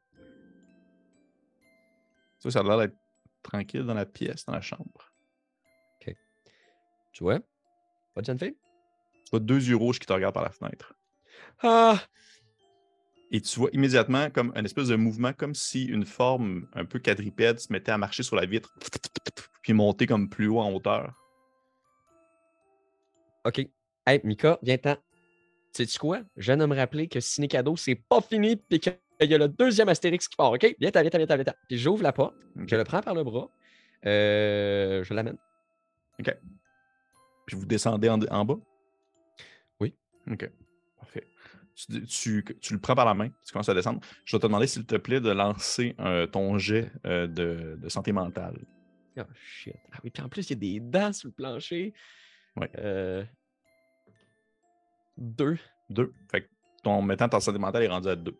Ça, 2.38 2.50
ça 2.50 2.60
a 2.60 2.62
l'air 2.62 2.78
d'être 2.78 2.96
tranquille 3.42 3.84
dans 3.84 3.94
la 3.94 4.06
pièce, 4.06 4.44
dans 4.44 4.52
la 4.52 4.60
chambre. 4.60 5.12
OK. 6.00 6.14
Tu 7.12 7.22
vois? 7.22 7.40
Pas 8.14 8.20
de 8.20 8.26
jeune 8.26 8.38
fille? 8.38 8.56
Tu 9.24 9.30
vois 9.30 9.40
deux 9.40 9.68
yeux 9.68 9.76
rouges 9.76 9.98
qui 9.98 10.06
te 10.06 10.12
regardent 10.12 10.34
par 10.34 10.44
la 10.44 10.50
fenêtre. 10.50 10.94
Ah! 11.62 12.00
Et 13.30 13.40
tu 13.40 13.58
vois 13.58 13.68
immédiatement 13.72 14.30
comme 14.30 14.52
un 14.56 14.64
espèce 14.64 14.88
de 14.88 14.96
mouvement, 14.96 15.32
comme 15.32 15.54
si 15.54 15.84
une 15.84 16.06
forme 16.06 16.66
un 16.72 16.84
peu 16.84 16.98
quadripède 16.98 17.58
se 17.58 17.72
mettait 17.72 17.92
à 17.92 17.98
marcher 17.98 18.22
sur 18.22 18.36
la 18.36 18.46
vitre, 18.46 18.78
puis 19.62 19.74
monter 19.74 20.06
comme 20.06 20.30
plus 20.30 20.48
haut 20.48 20.60
en 20.60 20.72
hauteur. 20.72 21.12
OK. 23.44 23.68
Hey, 24.06 24.20
Mika, 24.24 24.58
viens-t'en. 24.62 24.96
Sais-tu 25.72 25.98
quoi? 25.98 26.22
Je 26.36 26.46
viens 26.46 26.56
de 26.56 26.64
me 26.64 26.74
rappeler 26.74 27.08
que 27.08 27.20
Ciné 27.20 27.48
Cadeau, 27.48 27.76
c'est 27.76 27.94
pas 27.94 28.22
fini, 28.22 28.56
puis 28.56 28.80
qu'il 29.26 29.32
y 29.32 29.34
a 29.34 29.38
le 29.38 29.48
deuxième 29.48 29.88
Astérix 29.88 30.28
qui 30.28 30.36
part, 30.36 30.52
OK? 30.52 30.76
Viens-t'en, 30.80 31.00
viens-t'en, 31.00 31.18
viens-t'en, 31.18 31.36
viens 31.36 31.54
Puis 31.68 31.78
j'ouvre 31.78 32.02
la 32.02 32.12
porte, 32.12 32.34
je 32.66 32.76
le 32.76 32.84
prends 32.84 33.00
par 33.00 33.14
le 33.14 33.24
bras, 33.24 33.50
euh, 34.06 35.02
je 35.04 35.14
l'amène. 35.14 35.38
OK. 36.20 36.36
Puis 37.46 37.56
vous 37.56 37.66
descendez 37.66 38.08
en, 38.08 38.44
bas? 38.44 38.58
Oui. 39.80 39.94
OK. 40.30 40.50
Parfait. 40.98 41.26
Tu, 42.08 42.44
le 42.70 42.78
prends 42.78 42.94
par 42.94 43.06
la 43.06 43.14
main, 43.14 43.28
tu 43.46 43.52
commences 43.52 43.68
à 43.68 43.74
descendre. 43.74 44.00
Je 44.24 44.36
vais 44.36 44.40
te 44.40 44.46
demander, 44.46 44.66
s'il 44.66 44.84
te 44.84 44.96
plaît, 44.96 45.20
de 45.20 45.30
lancer 45.30 45.94
euh, 46.00 46.26
ton 46.26 46.58
jet 46.58 46.90
euh, 47.06 47.26
de, 47.26 47.88
santé 47.88 48.12
mentale. 48.12 48.58
Oh 49.16 49.22
shit. 49.34 49.74
Ah 49.92 49.98
oui, 50.04 50.10
puis 50.10 50.22
en 50.22 50.28
plus, 50.28 50.50
il 50.50 50.52
y 50.52 50.56
a 50.56 50.80
des 50.80 50.80
dents 50.80 51.12
sur 51.12 51.28
le 51.28 51.32
plancher. 51.32 51.94
Oui. 52.56 52.66
Euh, 52.78 53.24
deux. 55.16 55.58
Deux. 55.88 56.12
Fait 56.30 56.42
que 56.42 56.48
ton 56.82 57.00
mettant 57.02 57.28
ta 57.28 57.40
santé 57.40 57.58
mentale 57.58 57.84
est 57.84 57.88
rendu 57.88 58.08
à 58.08 58.16
deux. 58.16 58.36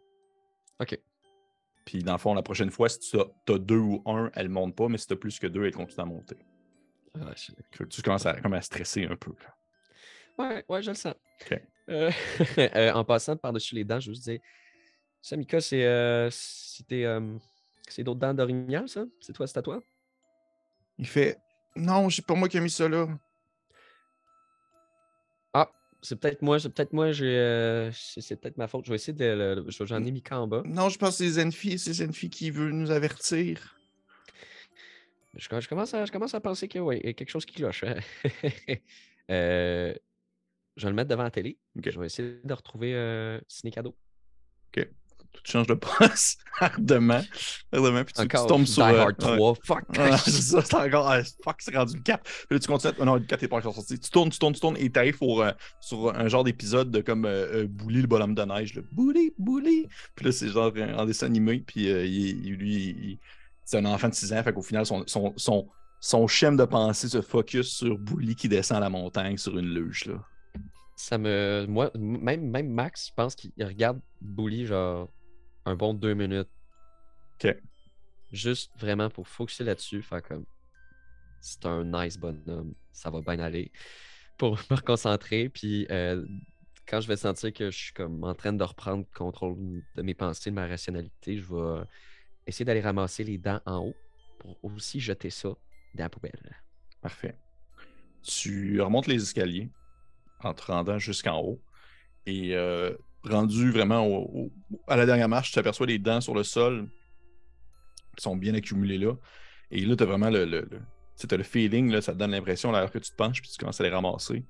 OK. 0.81 0.99
Puis 1.85 2.03
dans 2.03 2.13
le 2.13 2.19
fond, 2.19 2.35
la 2.35 2.43
prochaine 2.43 2.71
fois, 2.71 2.89
si 2.89 2.99
tu 3.01 3.19
as, 3.19 3.59
deux 3.59 3.79
ou 3.79 4.03
un, 4.07 4.31
elle 4.35 4.49
ne 4.49 4.53
monte 4.53 4.77
pas, 4.77 4.89
mais 4.89 4.99
si 4.99 5.07
tu 5.07 5.15
as 5.15 5.17
plus 5.17 5.39
que 5.39 5.47
deux, 5.47 5.65
elle 5.65 5.75
continue 5.75 6.03
à 6.03 6.05
monter. 6.05 6.37
Ah, 7.19 7.33
tu 7.89 8.03
commences 8.03 8.27
à, 8.27 8.41
comme 8.41 8.53
à 8.53 8.61
stresser 8.61 9.07
un 9.07 9.17
peu. 9.17 9.33
Ouais, 10.39 10.65
ouais, 10.69 10.83
je 10.83 10.91
le 10.91 10.97
sens. 10.97 11.15
OK. 11.41 11.61
Euh, 11.89 12.11
euh, 12.59 12.93
en 12.93 13.05
passant 13.05 13.37
par-dessus 13.37 13.75
les 13.75 13.85
dents, 13.85 13.99
je 13.99 14.11
vous 14.11 14.17
dis, 14.17 14.41
Samika, 15.23 15.61
c'est 15.61 15.85
euh, 15.85 16.29
c'est 16.31 18.05
d'autres 18.05 18.21
dents 18.21 18.35
d'orignal, 18.35 18.89
ça? 18.89 19.05
C'est 19.21 19.33
toi, 19.33 19.47
c'est 19.47 19.59
à 19.59 19.63
toi? 19.63 19.83
Il 20.99 21.07
fait 21.07 21.39
Non, 21.75 22.09
c'est 22.11 22.25
pas 22.25 22.35
moi 22.35 22.49
qui 22.49 22.59
ai 22.59 22.61
mis 22.61 22.71
ça 22.71 22.89
là. 22.89 23.09
C'est 26.01 26.17
peut-être 26.17 26.43
moi, 26.43 26.61
c'est 26.61 26.69
peut-être 26.69 26.93
moi, 26.93 27.07
euh, 27.07 27.91
c'est 27.93 28.41
peut-être 28.41 28.57
ma 28.57 28.69
faute. 28.69 28.85
Je 28.85 28.91
vais 28.91 28.97
essayer 28.97 29.13
de. 29.13 29.65
J'en 29.69 30.05
ai 30.05 30.11
mis 30.11 30.23
qu'en 30.23 30.47
bas. 30.47 30.63
Non, 30.65 30.89
je 30.89 30.99
pense 30.99 31.19
que 31.19 31.25
c'est 31.25 31.31
Zenfi, 31.31 31.79
c'est 31.79 31.95
Zenfi 31.95 32.31
qui 32.31 32.51
veut 32.51 32.71
nous 32.71 32.91
avertir. 32.91 33.75
Je, 35.35 35.49
commence, 35.69 35.95
à, 35.95 36.05
je 36.05 36.13
commence 36.13 36.35
à 36.35 36.41
penser 36.41 36.69
qu'il 36.69 36.83
y 36.83 37.09
a 37.09 37.13
quelque 37.13 37.31
chose 37.31 37.47
qui 37.47 37.57
cloche. 37.57 37.85
Hein. 37.85 37.97
Euh, 39.31 39.93
je 40.79 40.85
vais 40.85 40.89
le 40.89 40.97
mettre 40.97 41.11
devant 41.11 41.23
la 41.23 41.31
télé. 41.31 41.59
Je 41.77 42.01
vais 42.01 42.07
essayer 42.07 42.41
de 42.43 42.55
retrouver 42.55 42.95
euh, 42.95 43.39
Ciné 43.47 43.71
Cadeau. 43.71 43.95
OK 44.75 44.89
tu 45.45 45.53
changes 45.53 45.67
de 45.67 45.75
poste 45.99 46.41
ardemment. 46.61 47.23
ardemment 47.73 48.05
puis 48.05 48.15
tu, 48.15 48.21
encore, 48.23 48.47
tu 48.47 48.49
tombes 48.49 48.67
sur. 48.67 48.87
Die 48.87 48.95
Hard 48.95 49.17
3. 49.19 49.55
Fuck. 49.65 49.85
c'est 50.25 50.31
ça, 50.31 50.63
c'est 50.63 50.75
encore. 50.75 51.09
Ah, 51.09 51.23
fuck, 51.45 51.57
c'est 51.59 51.77
rendu 51.77 51.97
le 51.97 52.03
4. 52.03 52.23
Puis 52.23 52.47
là, 52.51 52.59
tu 52.59 52.67
continues. 52.67 52.95
Oh 52.99 53.05
non, 53.05 53.15
le 53.15 53.21
4 53.21 53.43
est 53.43 53.49
pas 53.49 53.57
encore 53.57 53.75
sorti. 53.75 53.99
Tu 53.99 54.11
tournes, 54.11 54.31
tu 54.31 54.39
tournes, 54.39 54.55
tu 54.55 54.61
tournes 54.61 54.77
et 54.79 54.91
t'arrives 54.91 55.19
pour, 55.19 55.43
euh, 55.43 55.53
sur 55.81 56.15
un 56.17 56.29
genre 56.29 56.45
d'épisode 56.45 56.91
de 56.91 57.01
comme 57.01 57.25
euh, 57.25 57.63
euh 57.63 57.67
Bouli, 57.69 58.03
le 58.03 58.07
bonhomme 58.07 58.35
de 58.35 58.43
neige. 58.43 58.75
Là. 58.75 58.83
Bouli, 58.93 59.33
Bouli. 59.39 59.87
Puis 60.15 60.27
là, 60.27 60.33
c'est 60.33 60.49
genre 60.49 60.73
en 60.97 61.05
dessin 61.05 61.27
animé. 61.27 61.63
Puis 61.67 61.91
euh, 61.91 62.05
il, 62.05 62.55
lui, 62.55 63.19
c'est 63.65 63.79
un 63.79 63.85
enfant 63.85 64.09
de 64.09 64.15
6 64.15 64.33
ans. 64.33 64.43
Fait 64.43 64.53
qu'au 64.53 64.63
final, 64.63 64.87
son, 64.87 65.05
son, 65.07 65.33
son, 65.37 65.69
son 66.01 66.27
schème 66.27 66.57
de 66.57 66.65
pensée 66.65 67.09
se 67.09 67.21
focus 67.21 67.69
sur 67.69 67.99
Bouli 67.99 68.35
qui 68.35 68.49
descend 68.49 68.81
la 68.81 68.91
montagne 68.91 69.37
sur 69.37 69.57
une 69.59 69.73
luge. 69.75 70.07
Là. 70.07 70.15
Ça 70.97 71.17
me. 71.17 71.65
Moi, 71.69 71.91
même, 71.97 72.51
même 72.51 72.69
Max, 72.69 73.09
je 73.09 73.15
pense 73.15 73.37
qu'il 73.37 73.53
regarde 73.61 74.01
Bouli 74.21 74.67
genre 74.67 75.09
un 75.69 75.77
bon 75.77 75.95
deux 75.95 76.15
minutes. 76.15 76.49
OK. 77.35 77.57
Juste 78.33 78.73
vraiment 78.79 79.09
pour 79.09 79.29
focuser 79.29 79.65
là-dessus, 79.65 80.03
faire 80.03 80.23
comme 80.23 80.45
c'est 81.41 81.65
un 81.67 81.85
nice 81.85 82.19
bonhomme, 82.19 82.75
ça 82.93 83.11
va 83.11 83.21
bien 83.21 83.39
aller. 83.39 83.71
Pour 84.37 84.59
me 84.71 84.77
reconcentrer, 84.77 85.49
puis 85.49 85.87
euh, 85.91 86.25
quand 86.87 87.01
je 87.01 87.09
vais 87.09 87.17
sentir 87.17 87.53
que 87.53 87.71
je 87.71 87.79
suis 87.79 87.93
comme 87.93 88.25
en 88.25 88.35
train 88.35 88.53
de 88.53 88.65
reprendre 88.65 89.05
contrôle 89.15 89.83
de 89.95 90.03
mes 90.03 90.15
pensées, 90.15 90.51
de 90.51 90.55
ma 90.55 90.67
rationalité, 90.67 91.39
je 91.39 91.55
vais 91.55 91.85
essayer 92.47 92.65
d'aller 92.65 92.81
ramasser 92.81 93.25
les 93.25 93.39
dents 93.39 93.61
en 93.67 93.87
haut 93.87 93.97
pour 94.39 94.57
aussi 94.65 95.01
jeter 95.01 95.31
ça 95.31 95.49
dans 95.95 96.05
la 96.05 96.09
poubelle. 96.09 96.57
Parfait. 97.01 97.37
Tu 98.23 98.81
remontes 98.81 99.07
les 99.07 99.23
escaliers 99.23 99.71
en 100.43 100.55
te 100.55 100.63
rendant 100.63 100.99
jusqu'en 100.99 101.41
haut 101.41 101.61
et 102.27 102.57
euh, 102.57 102.95
rendu 103.25 103.71
vraiment 103.71 104.51
à 104.87 104.97
la 104.97 105.07
dernière 105.07 105.29
marche, 105.29 105.49
tu 105.49 105.55
t'aperçois 105.55 105.87
les 105.87 105.99
dents 105.99 106.21
sur 106.21 106.35
le 106.35 106.43
sol 106.43 106.89
qui 108.17 108.23
sont 108.23 108.37
bien 108.37 108.55
accumulées 108.55 108.99
là. 108.99 109.15
Et 109.71 109.85
là, 109.85 109.97
tu 109.97 110.03
as 110.03 110.07
vraiment 110.07 110.31
le, 110.31 110.45
le, 110.45 110.69
le 111.31 111.43
feeling, 111.43 111.91
là, 111.91 112.01
ça 112.01 112.13
te 112.13 112.19
donne 112.19 112.31
l'impression, 112.31 112.73
alors 112.75 112.91
que 112.91 112.99
tu 112.99 113.11
te 113.11 113.17
penches 113.17 113.43
puis 113.43 113.51
tu 113.51 113.59
commences 113.59 113.81
à 113.81 113.85
les 113.85 113.91
ramasser, 113.91 114.45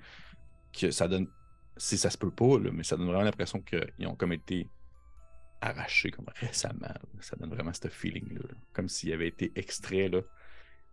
que 0.73 0.91
ça 0.91 1.09
donne. 1.09 1.29
Si 1.77 1.97
ça 1.97 2.11
se 2.11 2.19
peut 2.19 2.33
pas, 2.33 2.59
mais 2.73 2.83
ça 2.83 2.97
donne 2.97 3.07
vraiment 3.07 3.23
l'impression 3.23 3.61
qu'ils 3.61 4.07
ont 4.09 4.17
comme 4.17 4.33
été 4.33 4.67
arrachés 5.61 6.11
comme 6.11 6.27
récemment. 6.37 6.93
Ça 7.21 7.37
donne 7.37 7.51
vraiment 7.51 7.73
ce 7.73 7.89
feeling-là. 7.89 8.41
Comme 8.73 8.89
s'ils 8.89 9.13
avaient 9.13 9.29
été 9.29 9.53
extraits. 9.55 10.13
Là. 10.13 10.23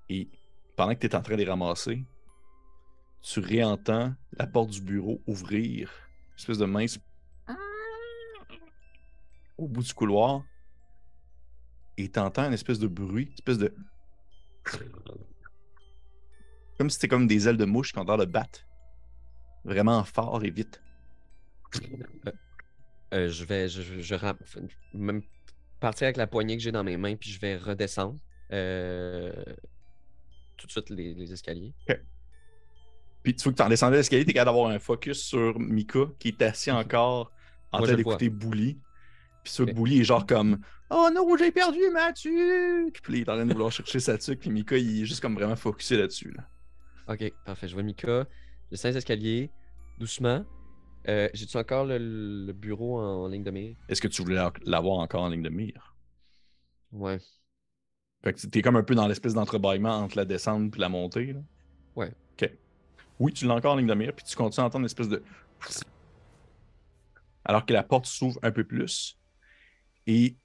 Et 0.10 0.30
pendant 0.76 0.94
que 0.94 1.00
tu 1.00 1.08
es 1.08 1.16
en 1.16 1.22
train 1.22 1.34
de 1.34 1.40
les 1.40 1.50
ramasser, 1.50 2.06
tu 3.22 3.40
réentends 3.40 4.14
la 4.34 4.46
porte 4.46 4.70
du 4.70 4.82
bureau 4.82 5.22
ouvrir, 5.26 5.92
une 6.30 6.36
espèce 6.38 6.60
de 6.60 6.66
mince 6.66 7.00
au 9.58 9.68
bout 9.68 9.84
du 9.84 9.94
couloir 9.94 10.44
et 11.98 12.10
t'entends 12.10 12.46
une 12.46 12.54
espèce 12.54 12.80
de 12.80 12.88
bruit, 12.88 13.26
une 13.26 13.34
espèce 13.34 13.58
de. 13.58 13.74
Comme 16.78 16.90
si 16.90 16.96
c'était 16.96 17.08
comme 17.08 17.26
des 17.26 17.48
ailes 17.48 17.56
de 17.56 17.64
mouche 17.64 17.94
qui 17.94 18.00
ont 18.00 18.04
l'air 18.04 18.18
de 18.18 18.26
battre. 18.26 18.68
Vraiment 19.64 20.04
fort 20.04 20.44
et 20.44 20.50
vite. 20.50 20.82
Euh, 21.82 22.32
euh, 23.14 23.30
je 23.30 23.46
vais. 23.46 23.70
Je, 23.70 24.02
je, 24.02 24.16
même 24.94 25.22
partir 25.80 26.08
avec 26.08 26.18
la 26.18 26.28
poignée 26.28 26.58
que 26.58 26.64
j'ai 26.64 26.74
dans 26.74 26.84
mes 26.84 26.98
mains, 26.98 27.16
puis 27.16 27.30
je 27.30 27.40
vais 27.40 27.56
redescendre 27.56 28.20
euh, 28.52 29.32
tout 30.58 30.68
de 30.68 30.72
suite 30.72 30.90
les, 30.90 31.32
escaliers. 31.32 31.74
Puis 33.24 33.36
tu 33.36 33.44
vois 33.44 33.54
que 33.54 33.58
tu 33.58 33.64
en 33.64 33.70
descendais 33.70 33.98
l'escalier, 33.98 34.26
t'es 34.26 34.34
capable 34.34 34.58
d'avoir 34.58 34.72
un 34.72 34.80
focus 34.80 35.24
sur 35.24 35.58
Mika 35.60 36.00
qui 36.20 36.28
est 36.30 36.42
assis 36.42 36.72
mhm. 36.72 36.78
encore 36.78 37.32
en 37.72 37.82
train 37.82 37.96
d'écouter 37.96 38.30
Bouli. 38.30 38.80
Puis 39.46 39.54
ce 39.54 39.62
Bouli 39.62 40.02
est 40.02 40.04
genre 40.04 40.26
comme 40.26 40.58
Oh 40.90 41.10
non, 41.14 41.38
j'ai 41.38 41.52
perdu 41.52 41.80
ma 41.94 42.12
tuque! 42.12 43.00
Puis 43.04 43.14
il 43.14 43.22
est 43.22 43.30
en 43.30 43.36
train 43.36 43.46
de 43.46 43.54
vouloir 43.54 43.72
chercher 43.72 44.00
sa 44.00 44.18
tuque, 44.18 44.40
puis 44.40 44.50
Mika 44.50 44.76
il 44.76 45.04
est 45.04 45.06
juste 45.06 45.22
comme 45.22 45.36
vraiment 45.36 45.56
focusé 45.56 45.98
là-dessus. 45.98 46.34
Là. 46.36 47.14
Ok, 47.14 47.32
parfait. 47.46 47.68
Je 47.68 47.76
vois 47.76 47.84
Mika. 47.84 48.26
Je 48.66 48.70
descends 48.72 48.90
les 48.90 48.98
escaliers, 48.98 49.52
doucement. 50.00 50.44
Euh, 51.08 51.30
J'ai-tu 51.36 51.58
encore 51.58 51.86
le, 51.86 52.52
bureau 52.54 53.00
en, 53.00 53.28
ligne 53.28 53.44
de 53.44 53.52
mire? 53.52 53.76
Est-ce 53.88 54.02
que 54.02 54.08
tu 54.08 54.24
voulais 54.24 54.42
l'avoir 54.64 54.98
encore 54.98 55.22
en 55.22 55.30
ligne 55.30 55.44
de 55.44 55.50
mire? 55.50 55.96
Ouais. 56.92 57.20
Fait 58.24 58.34
que 58.34 58.48
t'es 58.48 58.64
comme 58.64 58.78
un 58.78 58.84
peu 58.84 58.96
dans 58.96 59.08
l'espèce 59.08 59.36
d'entrebâillement 59.36 59.98
entre 59.98 60.18
la 60.18 60.26
descente 60.26 60.76
et 60.76 60.80
la 60.80 60.90
montée. 60.90 61.34
Là. 61.34 61.42
Ouais. 61.96 62.12
Ok. 62.34 62.50
Oui, 63.20 63.32
tu 63.32 63.46
l'as 63.46 63.54
encore 63.54 63.74
en 63.74 63.76
ligne 63.76 63.86
de 63.86 63.94
mire, 63.94 64.12
puis 64.12 64.26
tu 64.26 64.36
continues 64.36 64.64
à 64.64 64.66
entendre 64.66 64.82
une 64.82 64.88
espèce 64.88 65.08
de. 65.08 65.22
Alors 67.44 67.64
que 67.68 67.74
la 67.74 67.84
porte 67.84 68.08
s'ouvre 68.08 68.40
un 68.42 68.52
peu 68.52 68.64
plus. 68.64 69.20
Et 70.08 70.36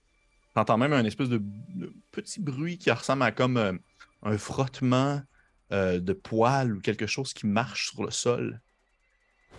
t'entends 0.55 0.79
même 0.79 0.93
un 0.93 1.05
espèce 1.05 1.29
de, 1.29 1.43
petit 2.11 2.41
bruit 2.41 2.79
qui 2.79 2.91
ressemble 2.91 3.23
à 3.23 3.33
comme 3.33 3.57
euh, 3.57 3.73
un 4.23 4.39
frottement 4.39 5.23
euh, 5.73 6.01
de 6.01 6.13
poils 6.13 6.77
ou 6.77 6.81
quelque 6.81 7.07
chose 7.07 7.33
qui 7.33 7.47
marche 7.47 7.91
sur 7.91 8.03
le 8.03 8.11
sol. 8.11 8.61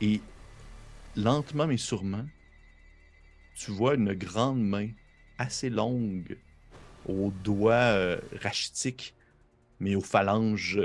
Et 0.01 0.21
lentement 1.15 1.67
mais 1.67 1.77
sûrement, 1.77 2.25
tu 3.55 3.71
vois 3.71 3.95
une 3.95 4.13
grande 4.13 4.61
main 4.61 4.89
assez 5.37 5.69
longue, 5.69 6.37
aux 7.07 7.31
doigts 7.43 7.73
euh, 7.73 8.19
rachitiques, 8.41 9.15
mais 9.79 9.95
aux 9.95 10.01
phalanges, 10.01 10.79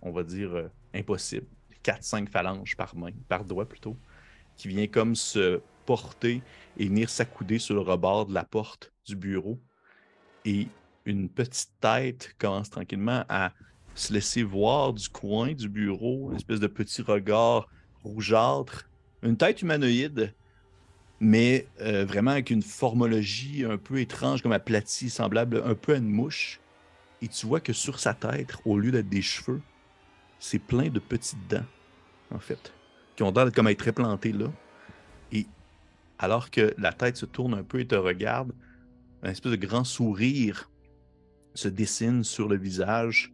on 0.00 0.10
va 0.10 0.22
dire, 0.22 0.70
impossibles. 0.94 1.46
4-5 1.84 2.28
phalanges 2.28 2.76
par 2.76 2.96
main, 2.96 3.10
par 3.28 3.44
doigt 3.44 3.68
plutôt, 3.68 3.96
qui 4.56 4.68
vient 4.68 4.86
comme 4.86 5.14
se 5.14 5.60
porter 5.84 6.42
et 6.78 6.86
venir 6.86 7.10
s'accouder 7.10 7.58
sur 7.58 7.74
le 7.74 7.80
rebord 7.80 8.26
de 8.26 8.34
la 8.34 8.44
porte 8.44 8.92
du 9.06 9.16
bureau. 9.16 9.58
Et 10.44 10.68
une 11.04 11.28
petite 11.28 11.70
tête 11.80 12.34
commence 12.38 12.70
tranquillement 12.70 13.24
à 13.28 13.52
se 13.94 14.12
laisser 14.12 14.42
voir 14.42 14.92
du 14.92 15.08
coin 15.08 15.52
du 15.52 15.68
bureau, 15.68 16.30
une 16.30 16.36
espèce 16.36 16.60
de 16.60 16.66
petit 16.66 17.02
regard 17.02 17.68
rougeâtre, 18.02 18.88
une 19.22 19.36
tête 19.36 19.62
humanoïde, 19.62 20.34
mais 21.20 21.66
euh, 21.80 22.04
vraiment 22.04 22.32
avec 22.32 22.50
une 22.50 22.62
formologie 22.62 23.64
un 23.64 23.76
peu 23.76 24.00
étrange, 24.00 24.42
comme 24.42 24.52
aplatie, 24.52 25.10
semblable 25.10 25.62
un 25.64 25.74
peu 25.74 25.94
à 25.94 25.98
une 25.98 26.08
mouche. 26.08 26.58
Et 27.20 27.28
tu 27.28 27.46
vois 27.46 27.60
que 27.60 27.72
sur 27.72 28.00
sa 28.00 28.14
tête, 28.14 28.56
au 28.64 28.76
lieu 28.76 28.90
d'être 28.90 29.08
des 29.08 29.22
cheveux, 29.22 29.60
c'est 30.40 30.58
plein 30.58 30.88
de 30.88 30.98
petites 30.98 31.46
dents, 31.48 31.64
en 32.32 32.40
fait, 32.40 32.72
qui 33.14 33.22
ont 33.22 33.30
l'air 33.30 33.52
comme 33.52 33.68
être 33.68 33.82
réplantées 33.82 34.32
là. 34.32 34.46
Et 35.30 35.46
alors 36.22 36.50
que 36.50 36.72
la 36.78 36.92
tête 36.92 37.16
se 37.16 37.26
tourne 37.26 37.52
un 37.52 37.64
peu 37.64 37.80
et 37.80 37.86
te 37.86 37.96
regarde, 37.96 38.52
un 39.24 39.30
espèce 39.30 39.50
de 39.50 39.56
grand 39.56 39.82
sourire 39.82 40.70
se 41.54 41.66
dessine 41.66 42.22
sur 42.22 42.48
le 42.48 42.56
visage, 42.56 43.32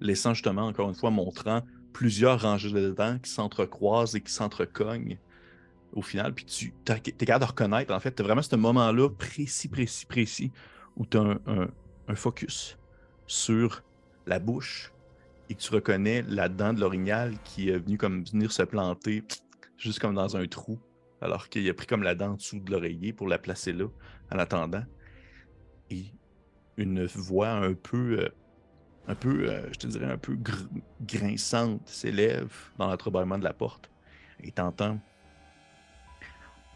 laissant 0.00 0.34
justement, 0.34 0.68
encore 0.68 0.88
une 0.88 0.94
fois, 0.94 1.10
montrant 1.10 1.62
plusieurs 1.92 2.40
rangées 2.40 2.70
de 2.70 2.92
dents 2.92 3.18
qui 3.18 3.28
s'entrecroisent 3.28 4.14
et 4.14 4.20
qui 4.20 4.32
s'entrecognent 4.32 5.18
au 5.92 6.00
final. 6.00 6.32
Puis 6.32 6.44
tu 6.44 6.72
es 6.86 7.12
capable 7.26 7.44
de 7.44 7.50
reconnaître, 7.50 7.92
en 7.92 7.98
fait, 7.98 8.14
tu 8.14 8.22
vraiment 8.22 8.42
ce 8.42 8.54
moment-là 8.54 9.10
précis, 9.10 9.66
précis, 9.66 10.06
précis, 10.06 10.52
où 10.96 11.06
tu 11.06 11.16
as 11.16 11.22
un, 11.22 11.68
un, 12.06 12.14
focus 12.14 12.78
sur 13.26 13.82
la 14.26 14.38
bouche 14.38 14.92
et 15.50 15.56
que 15.56 15.60
tu 15.60 15.74
reconnais 15.74 16.22
la 16.28 16.48
dent 16.48 16.72
de 16.72 16.80
l'orignal 16.80 17.34
qui 17.42 17.70
est 17.70 17.78
venue 17.78 17.98
comme 17.98 18.22
venir 18.22 18.52
se 18.52 18.62
planter 18.62 19.24
juste 19.76 19.98
comme 19.98 20.14
dans 20.14 20.36
un 20.36 20.46
trou 20.46 20.78
alors 21.20 21.48
qu'il 21.48 21.68
a 21.68 21.74
pris 21.74 21.86
comme 21.86 22.02
la 22.02 22.14
dent 22.14 22.32
en 22.32 22.34
dessous 22.34 22.60
de 22.60 22.70
l'oreiller 22.70 23.12
pour 23.12 23.28
la 23.28 23.38
placer 23.38 23.72
là, 23.72 23.86
en 24.32 24.38
attendant. 24.38 24.84
Et 25.90 26.06
une 26.76 27.06
voix 27.06 27.50
un 27.50 27.74
peu, 27.74 28.20
euh, 28.20 28.28
un 29.08 29.14
peu, 29.14 29.50
euh, 29.50 29.66
je 29.72 29.78
te 29.78 29.86
dirais, 29.86 30.06
un 30.06 30.18
peu 30.18 30.38
grinçante 31.02 31.88
s'élève 31.88 32.52
dans 32.78 32.88
l'entrebâillement 32.88 33.38
de 33.38 33.44
la 33.44 33.52
porte. 33.52 33.90
Et 34.40 34.52
t'entends. 34.52 35.00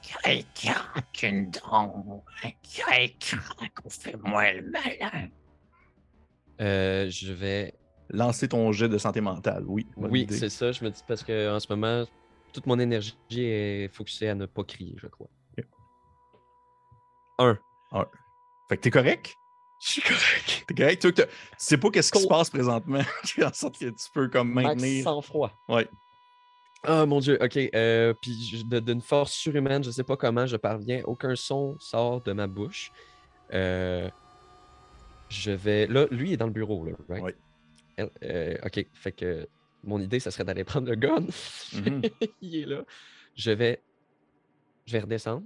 Quelqu'un 0.02 0.82
qu'une 1.12 1.50
dent, 1.50 2.24
quelqu'un 2.62 3.68
qu'on 3.74 3.88
fait 3.88 4.16
moins 4.16 4.52
le 4.52 4.62
malin. 4.62 5.28
Euh, 6.60 7.08
je 7.08 7.32
vais 7.32 7.74
lancer 8.10 8.48
ton 8.48 8.72
jet 8.72 8.88
de 8.88 8.98
santé 8.98 9.20
mentale, 9.20 9.64
oui. 9.66 9.86
Oui, 9.96 10.26
c'est 10.28 10.48
ça. 10.48 10.72
Je 10.72 10.84
me 10.84 10.90
dis 10.90 11.02
parce 11.06 11.22
qu'en 11.22 11.60
ce 11.60 11.66
moment, 11.70 12.04
toute 12.52 12.66
mon 12.66 12.78
énergie 12.78 13.16
est 13.34 13.88
focusée 13.92 14.28
à 14.28 14.34
ne 14.34 14.46
pas 14.46 14.64
crier, 14.64 14.94
je 14.98 15.06
crois. 15.06 15.28
Un. 17.38 17.58
Un. 17.92 18.06
Fait 18.68 18.76
que 18.76 18.82
t'es 18.82 18.90
correct? 18.90 19.34
Je 19.80 19.88
suis 19.88 20.02
correct. 20.02 20.64
T'es 20.68 20.74
correct? 20.74 21.14
Tu, 21.14 21.24
sais 21.58 21.76
pas 21.76 21.90
qu'est-ce 21.90 22.12
qui 22.12 22.20
se 22.20 22.28
passe 22.28 22.50
présentement, 22.50 23.00
en 23.42 23.52
sorte 23.52 23.78
que 23.78 23.86
tu 23.86 24.10
peux 24.14 24.28
comme 24.28 24.52
maintenir. 24.52 25.02
sans 25.02 25.20
froid. 25.22 25.50
Ouais. 25.68 25.88
Ah 26.84 27.06
mon 27.06 27.20
dieu, 27.20 27.38
ok. 27.40 27.58
Euh, 27.74 28.14
puis 28.20 28.64
d'une 28.64 29.00
force 29.00 29.32
surhumaine, 29.32 29.82
je 29.82 29.90
sais 29.90 30.04
pas 30.04 30.16
comment 30.16 30.46
je 30.46 30.56
parviens. 30.56 31.02
Aucun 31.04 31.34
son 31.34 31.76
sort 31.80 32.20
de 32.22 32.32
ma 32.32 32.46
bouche. 32.46 32.92
Euh, 33.52 34.08
je 35.28 35.50
vais. 35.50 35.86
Là, 35.86 36.06
lui 36.10 36.32
est 36.32 36.36
dans 36.36 36.46
le 36.46 36.52
bureau, 36.52 36.84
là, 36.84 36.92
right? 37.08 37.24
Oui. 37.24 37.32
Euh, 38.24 38.56
ok, 38.64 38.86
fait 38.94 39.12
que 39.12 39.48
mon 39.84 40.00
idée, 40.00 40.20
ça 40.20 40.30
serait 40.30 40.44
d'aller 40.44 40.64
prendre 40.64 40.88
le 40.88 40.94
gun. 40.96 41.26
Mhm. 41.74 42.02
Il 42.40 42.56
est 42.56 42.66
là. 42.66 42.84
Je 43.34 43.50
vais, 43.50 43.80
je 44.86 44.92
vais 44.92 45.00
redescendre. 45.00 45.44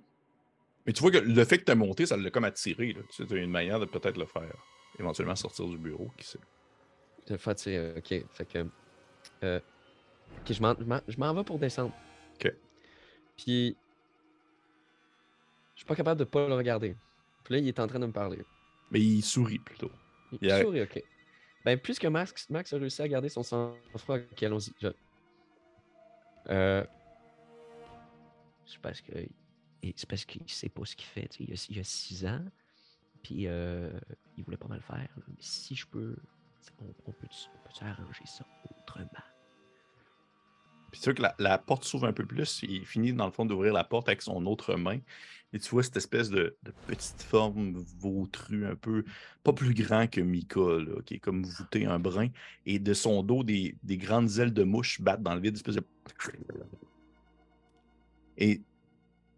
Mais 0.87 0.93
tu 0.93 1.01
vois 1.03 1.11
que 1.11 1.19
le 1.19 1.45
fait 1.45 1.59
que 1.59 1.65
tu 1.65 1.73
as 1.73 1.75
monté, 1.75 2.07
ça 2.07 2.17
l'a 2.17 2.31
comme 2.31 2.45
attiré. 2.45 2.93
Là. 2.93 3.01
Tu 3.11 3.27
sais, 3.27 3.33
as 3.33 3.37
une 3.39 3.51
manière 3.51 3.81
de 3.81 3.87
peut-être 3.87 4.17
le 4.19 4.27
faire. 4.27 4.55
Éventuellement 4.99 5.37
sortir 5.37 5.67
du 5.67 5.79
bureau, 5.79 6.11
qui 6.17 6.27
sait. 6.27 6.39
Euh, 7.31 7.99
OK. 7.99 8.15
Fait 8.33 8.45
que. 8.47 8.67
euh, 9.43 9.61
OK, 10.41 10.53
je 10.53 10.63
m'en- 10.63 10.77
je 10.79 10.85
m'en 10.85 11.01
je 11.09 11.19
m'en 11.19 11.35
vais 11.35 11.45
pour 11.45 11.59
descendre. 11.59 11.93
OK. 12.37 12.53
Puis. 13.37 13.77
Je 15.75 15.81
suis 15.81 15.87
pas 15.87 15.97
capable 15.97 16.19
de 16.21 16.25
pas 16.25 16.49
le 16.49 16.55
regarder. 16.55 16.97
Puis 17.45 17.55
là, 17.55 17.61
il 17.61 17.69
est 17.69 17.79
en 17.81 17.87
train 17.87 17.99
de 17.99 18.07
me 18.07 18.13
parler. 18.13 18.39
Mais 18.91 19.01
il 19.01 19.23
sourit 19.23 19.59
plutôt. 19.59 19.91
Il 20.41 20.51
sourit, 20.63 20.83
OK. 20.83 21.03
Ben, 21.67 21.77
puisque 21.77 22.05
Max, 22.05 22.49
Max 22.49 22.73
a 22.73 22.79
réussi 22.79 23.03
à 23.03 23.09
garder 23.09 23.29
son 23.29 23.43
sang-froid, 23.43 24.19
allons-y. 24.41 24.73
Je... 24.81 24.87
Euh... 26.49 26.85
C'est 28.65 28.79
parce 28.79 29.01
que. 29.01 29.13
C'est 29.97 30.09
parce 30.09 30.25
qu'il 30.25 30.49
sait 30.49 30.69
pas 30.69 30.85
ce 30.85 30.95
qu'il 30.95 31.07
fait. 31.09 31.29
Il, 31.41 31.51
a, 31.51 31.81
a 31.81 31.85
six 31.85 32.25
ans. 32.25 32.45
Puis 33.21 33.49
euh, 33.49 33.91
il 34.39 34.45
voulait 34.45 34.57
pas 34.57 34.69
mal 34.69 34.81
faire. 34.81 35.09
si 35.41 35.75
je 35.75 35.85
peux. 35.89 36.17
On, 36.81 36.85
on 37.07 37.13
peut, 37.13 37.27
on 37.27 37.69
peut 37.69 37.85
arranger 37.85 38.27
ça 38.27 38.47
autrement? 38.71 39.07
Puis 40.91 41.01
tu 41.01 41.11
vois 41.11 41.15
que 41.15 41.43
la, 41.43 41.59
porte 41.59 41.85
s'ouvre 41.85 42.07
un 42.07 42.13
peu 42.13 42.25
plus. 42.25 42.63
Il 42.63 42.87
finit 42.87 43.13
dans 43.13 43.27
le 43.27 43.33
fond 43.33 43.45
d'ouvrir 43.45 43.73
la 43.73 43.85
porte 43.85 44.09
avec 44.09 44.23
son 44.23 44.47
autre 44.47 44.77
main. 44.77 44.99
Et 45.53 45.59
tu 45.59 45.71
vois 45.71 45.83
cette 45.83 45.97
espèce 45.97 46.29
de, 46.29 46.57
petite 46.87 47.23
forme 47.23 47.73
vautrue, 47.99 48.67
un 48.67 48.75
peu 48.75 49.05
pas 49.43 49.53
plus 49.53 49.75
grand 49.75 50.07
que 50.07 50.21
Mika, 50.21 50.61
là, 50.61 51.01
qui 51.05 51.15
est 51.15 51.19
comme 51.19 51.45
voûté 51.45 51.87
un 51.87 51.99
brin. 51.99 52.29
Et 52.67 52.79
de 52.79 52.95
son 52.95 53.23
dos, 53.23 53.43
des, 53.45 53.77
des 53.83 53.97
grandes 53.97 54.39
ailes 54.39 54.53
de 54.53 54.65
mouche 54.65 55.01
battent 55.01 55.23
dans 55.23 55.35
le 55.35 55.41
vide, 55.41 55.57
espèce 55.57 55.77
de. 55.77 55.85
Et 58.39 58.61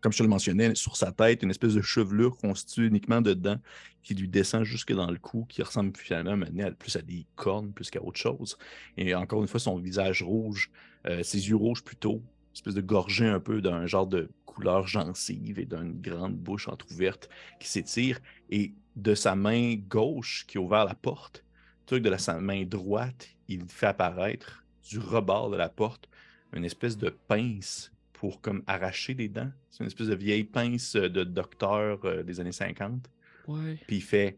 comme 0.01 0.13
je 0.13 0.19
te 0.19 0.23
le 0.23 0.29
mentionnais, 0.29 0.75
sur 0.75 0.97
sa 0.97 1.13
tête, 1.13 1.43
une 1.43 1.51
espèce 1.51 1.75
de 1.75 1.83
chevelure 1.83 2.37
constituée 2.37 2.87
uniquement 2.87 3.21
de 3.21 3.35
dents 3.35 3.59
qui 4.03 4.15
lui 4.15 4.29
descend 4.29 4.65
jusque 4.65 4.93
dans 4.93 5.11
le 5.11 5.19
cou, 5.19 5.45
qui 5.49 5.63
ressemble 5.63 5.97
finalement 5.97 6.37
maintenant 6.37 6.71
plus 6.79 6.97
à 6.97 7.03
des 7.03 7.27
cornes 7.37 7.73
plus 7.73 7.91
qu'à 7.91 8.03
autre 8.03 8.19
chose. 8.19 8.57
Et 8.97 9.15
encore 9.15 9.43
une 9.43 9.49
fois, 9.49 9.61
son 9.61 9.79
visage 9.79 10.23
rouge, 10.23 10.71
euh, 11.07 11.23
ses 11.23 11.49
yeux 11.49 11.57
rouges 11.57 11.83
plutôt, 11.83 12.15
une 12.15 12.55
espèce 12.55 12.75
de 12.75 12.81
gorgée 12.81 13.27
un 13.27 13.41
peu 13.41 13.61
d'un 13.61 13.87
genre 13.87 14.07
de 14.07 14.31
couleur 14.47 14.87
gencive 14.87 15.59
et 15.59 15.67
d'une 15.67 16.01
grande 16.01 16.37
bouche 16.37 16.69
entrouverte 16.69 17.29
qui 17.61 17.69
s'étire. 17.69 18.21
Et 18.51 18.73
de 18.97 19.15
sa 19.15 19.35
main 19.35 19.77
gauche 19.89 20.45
qui 20.47 20.59
a 20.59 20.61
ouvert 20.61 20.85
la 20.85 20.95
porte, 20.95 21.45
que 21.87 21.97
de 21.97 22.11
la, 22.11 22.19
sa 22.19 22.41
main 22.41 22.65
droite, 22.65 23.29
il 23.49 23.65
fait 23.69 23.87
apparaître 23.87 24.65
du 24.89 24.99
rebord 24.99 25.51
de 25.51 25.57
la 25.57 25.69
porte 25.69 26.09
une 26.53 26.65
espèce 26.65 26.97
de 26.97 27.11
pince 27.11 27.93
pour 28.19 28.41
comme 28.41 28.65
arracher 28.67 29.15
des 29.15 29.29
dents. 29.29 29.51
C'est 29.71 29.85
une 29.85 29.87
espèce 29.87 30.09
de 30.09 30.15
vieille 30.17 30.43
pince 30.43 30.97
euh, 30.97 31.09
de 31.09 31.23
docteur 31.23 32.05
euh, 32.05 32.25
des 32.25 32.41
années 32.41 32.51
50. 32.51 33.09
Ouais. 33.47 33.79
Puis 33.87 33.97
il 33.99 34.03
fait 34.03 34.37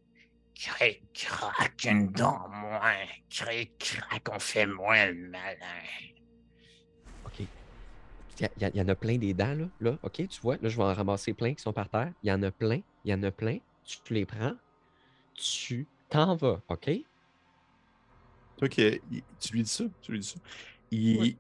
Cric, 0.55 1.01
crac, 1.15 1.87
une 1.87 2.09
dent 2.09 2.47
moins. 2.51 3.07
Cric, 3.31 3.73
crac, 3.79 4.29
on 4.31 4.39
fait 4.39 4.67
moins 4.67 5.07
le 5.07 5.31
malin. 5.31 5.57
OK. 7.25 7.41
Il 7.41 8.49
y, 8.59 8.65
y 8.67 8.77
y 8.77 8.81
en 8.83 8.89
a 8.89 8.95
plein 8.95 9.17
des 9.17 9.33
dents, 9.33 9.55
là. 9.55 9.65
là. 9.81 9.99
OK, 10.03 10.29
tu 10.29 10.41
vois, 10.43 10.59
là, 10.61 10.69
je 10.69 10.77
vais 10.77 10.83
en 10.83 10.93
ramasser 10.93 11.33
plein 11.33 11.55
qui 11.55 11.63
sont 11.63 11.73
par 11.73 11.89
terre. 11.89 12.13
Il 12.23 12.29
y 12.29 12.33
en 12.33 12.43
a 12.43 12.51
plein. 12.51 12.81
Il 13.07 13.11
y 13.11 13.15
en 13.15 13.23
a 13.23 13.31
plein. 13.31 13.57
Tu 13.85 14.13
les 14.13 14.27
prends. 14.27 14.53
Tu 15.35 15.87
t'en 16.11 16.37
vas, 16.37 16.61
OK? 16.69 16.91
Toi, 18.59 18.69
il- 18.79 19.23
tu 19.41 19.53
lui 19.55 19.63
dis 19.63 19.71
ça, 19.71 19.85
tu 20.03 20.13
lui 20.13 20.19
dis 20.21 20.29
ça? 20.29 20.39
Il, 20.91 21.19
Ouais. 21.21 21.37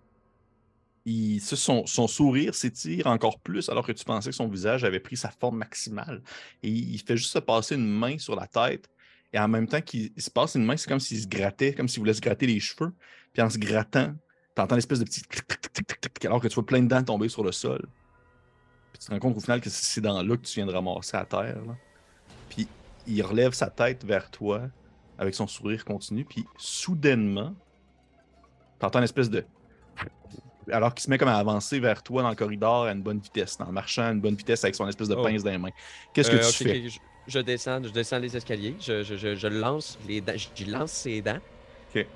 Son, 1.40 1.86
son 1.86 2.06
sourire 2.06 2.54
s'étire 2.54 3.06
encore 3.06 3.40
plus 3.40 3.68
alors 3.68 3.86
que 3.86 3.92
tu 3.92 4.04
pensais 4.04 4.30
que 4.30 4.36
son 4.36 4.48
visage 4.48 4.84
avait 4.84 5.00
pris 5.00 5.16
sa 5.16 5.30
forme 5.30 5.58
maximale. 5.58 6.22
Et 6.62 6.68
il 6.68 6.98
fait 6.98 7.16
juste 7.16 7.32
se 7.32 7.38
passer 7.38 7.74
une 7.74 7.88
main 7.88 8.18
sur 8.18 8.36
la 8.36 8.46
tête. 8.46 8.88
Et 9.32 9.38
en 9.38 9.48
même 9.48 9.68
temps 9.68 9.80
qu'il 9.80 10.10
il 10.16 10.22
se 10.22 10.30
passe 10.30 10.56
une 10.56 10.64
main, 10.64 10.76
c'est 10.76 10.88
comme 10.88 11.00
s'il 11.00 11.20
se 11.20 11.28
grattait, 11.28 11.72
comme 11.72 11.88
s'il 11.88 12.00
voulait 12.00 12.14
se 12.14 12.20
gratter 12.20 12.46
les 12.46 12.60
cheveux. 12.60 12.92
Puis 13.32 13.42
en 13.42 13.48
se 13.48 13.58
grattant, 13.58 14.14
tu 14.54 14.62
entends 14.62 14.74
l'espèce 14.74 14.98
de 14.98 15.04
petit 15.04 15.22
alors 16.26 16.40
que 16.40 16.48
tu 16.48 16.54
vois 16.54 16.66
plein 16.66 16.82
de 16.82 16.88
dents 16.88 17.02
tomber 17.02 17.28
sur 17.28 17.44
le 17.44 17.52
sol. 17.52 17.86
Puis 18.92 19.00
tu 19.00 19.06
te 19.06 19.12
rends 19.12 19.20
compte 19.20 19.36
au 19.36 19.40
final 19.40 19.60
que 19.60 19.70
c'est 19.70 19.84
ces 19.84 20.00
dents-là 20.00 20.36
que 20.36 20.42
tu 20.42 20.54
viens 20.56 20.66
de 20.66 20.72
ramasser 20.72 21.16
à 21.16 21.24
terre. 21.24 21.64
là. 21.64 21.76
Puis 22.48 22.68
il 23.06 23.22
relève 23.22 23.52
sa 23.52 23.70
tête 23.70 24.04
vers 24.04 24.30
toi 24.30 24.68
avec 25.18 25.34
son 25.34 25.46
sourire 25.46 25.84
continu, 25.84 26.24
puis 26.24 26.46
soudainement, 26.56 27.54
t'entends 28.78 28.98
une 29.00 29.04
espèce 29.04 29.28
de. 29.30 29.44
Alors 30.70 30.94
qu'il 30.94 31.02
se 31.04 31.10
met 31.10 31.18
comme 31.18 31.28
à 31.28 31.36
avancer 31.38 31.80
vers 31.80 32.02
toi 32.02 32.22
dans 32.22 32.30
le 32.30 32.34
corridor 32.36 32.84
à 32.84 32.92
une 32.92 33.02
bonne 33.02 33.20
vitesse, 33.20 33.56
en 33.60 33.72
marchant 33.72 34.02
à 34.04 34.12
une 34.12 34.20
bonne 34.20 34.34
vitesse 34.36 34.62
avec 34.64 34.74
son 34.74 34.86
espèce 34.88 35.08
de 35.08 35.14
Oh. 35.14 35.22
pince 35.22 35.42
dans 35.42 35.50
les 35.50 35.58
mains. 35.58 35.70
Qu'est-ce 36.12 36.30
que 36.30 36.36
Euh, 36.36 36.40
tu 36.40 36.48
ok, 36.48 36.62
fais? 36.62 36.88
je, 36.88 36.98
je 37.26 37.38
descends, 37.40 37.82
je 37.82 37.90
descends 37.90 38.18
les 38.18 38.36
escaliers. 38.36 38.76
Je, 38.80 39.02
je, 39.02 39.16
je, 39.16 39.34
je 39.36 39.46
lance 39.48 39.98
les 40.00 40.20
dents. 40.20 40.36
Je, 40.36 40.64
lance 40.70 40.92
ses 40.92 41.22
dents. 41.22 41.40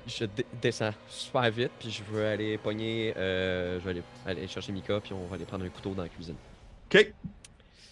Je 0.05 0.25
descends 0.53 0.93
super 1.05 1.49
vite, 1.51 1.73
puis 1.79 1.91
je 1.91 2.03
veux 2.03 2.25
aller 2.25 2.57
pogner. 2.57 3.13
euh, 3.17 3.79
je 3.79 3.85
vais 3.85 3.91
aller, 3.91 4.05
aller 4.25 4.47
chercher 4.47 4.71
Mika, 4.71 5.01
puis 5.01 5.13
on 5.13 5.27
va 5.27 5.35
aller 5.35 5.45
prendre 5.45 5.65
un 5.65 5.69
couteau 5.69 5.93
dans 5.95 6.03
la 6.03 6.09
cuisine. 6.09 6.39
OK. 6.91 7.15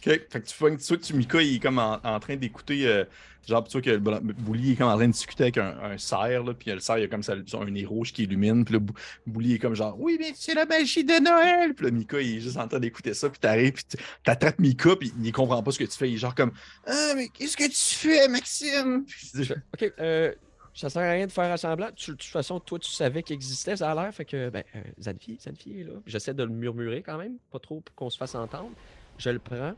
Fait 0.03 0.19
que 0.19 0.37
tu 0.39 0.55
vois 0.59 0.71
que 0.71 0.95
tu, 0.95 1.13
Mika, 1.15 1.41
il 1.41 1.55
est 1.55 1.59
comme 1.59 1.79
en, 1.79 1.99
en 2.03 2.19
train 2.19 2.35
d'écouter. 2.35 2.85
euh, 2.87 3.05
genre, 3.47 3.63
tu 3.63 3.71
vois 3.73 3.81
que 3.81 3.97
Bouli 3.97 4.71
est 4.73 4.75
comme 4.75 4.87
en 4.89 4.95
train 4.95 5.07
de 5.07 5.11
discuter 5.13 5.43
avec 5.43 5.57
un, 5.57 5.77
un 5.81 5.97
cerf, 5.97 6.43
là, 6.43 6.53
puis 6.53 6.71
le 6.71 6.79
cerf, 6.79 6.97
il 6.97 7.03
a 7.03 7.07
comme 7.07 7.23
ça 7.23 7.33
un 7.33 7.65
nez 7.71 7.85
rouge 7.85 8.11
qui 8.13 8.23
illumine, 8.23 8.63
puis 8.65 8.73
le 8.73 8.79
Bou- 8.79 8.93
Bouli 9.27 9.53
est 9.55 9.59
comme 9.59 9.75
genre, 9.75 9.95
oui, 9.99 10.17
mais 10.19 10.31
c'est 10.35 10.53
la 10.53 10.65
magie 10.65 11.03
de 11.03 11.21
Noël. 11.21 11.73
Puis 11.73 11.85
le 11.85 11.91
Mika, 11.91 12.21
il 12.21 12.37
est 12.37 12.39
juste 12.41 12.57
en 12.57 12.67
train 12.67 12.79
d'écouter 12.79 13.13
ça, 13.13 13.29
puis 13.29 13.39
t'arrives, 13.39 13.73
puis 13.73 13.83
t'attrapes 14.23 14.59
Mika, 14.59 14.95
puis 14.95 15.13
il 15.21 15.31
comprend 15.31 15.61
pas 15.63 15.71
ce 15.71 15.79
que 15.79 15.83
tu 15.85 15.97
fais. 15.97 16.09
Il 16.09 16.15
est 16.15 16.17
genre 16.17 16.35
comme, 16.35 16.51
ah, 16.85 17.13
mais 17.15 17.27
qu'est-ce 17.29 17.55
que 17.57 17.63
tu 17.65 17.95
fais, 17.95 18.27
Maxime? 18.27 19.05
Puis 19.33 19.45
fais, 19.45 19.55
ok, 19.73 19.93
euh, 19.99 20.33
ça 20.73 20.89
sert 20.89 21.01
à 21.03 21.11
rien 21.11 21.27
de 21.27 21.31
faire 21.31 21.51
assemblant. 21.51 21.89
Tu- 21.95 22.11
De 22.11 22.15
toute 22.17 22.23
façon, 22.29 22.59
toi, 22.59 22.79
tu 22.79 22.89
savais 22.91 23.23
qu'il 23.23 23.35
existait, 23.35 23.75
ça 23.77 23.91
a 23.91 23.95
l'air. 23.95 24.13
Fait 24.13 24.25
que, 24.25 24.49
ben, 24.49 24.63
euh, 24.75 24.81
Zanfi, 25.01 25.37
Zanfi 25.41 25.81
est 25.81 25.83
là. 25.83 25.93
J'essaie 26.07 26.33
de 26.33 26.43
le 26.43 26.49
murmurer 26.49 27.03
quand 27.05 27.17
même, 27.17 27.37
pas 27.51 27.59
trop 27.59 27.81
pour 27.81 27.93
qu'on 27.95 28.09
se 28.09 28.17
fasse 28.17 28.35
entendre. 28.35 28.71
Je 29.17 29.29
le 29.29 29.37
prends, 29.39 29.73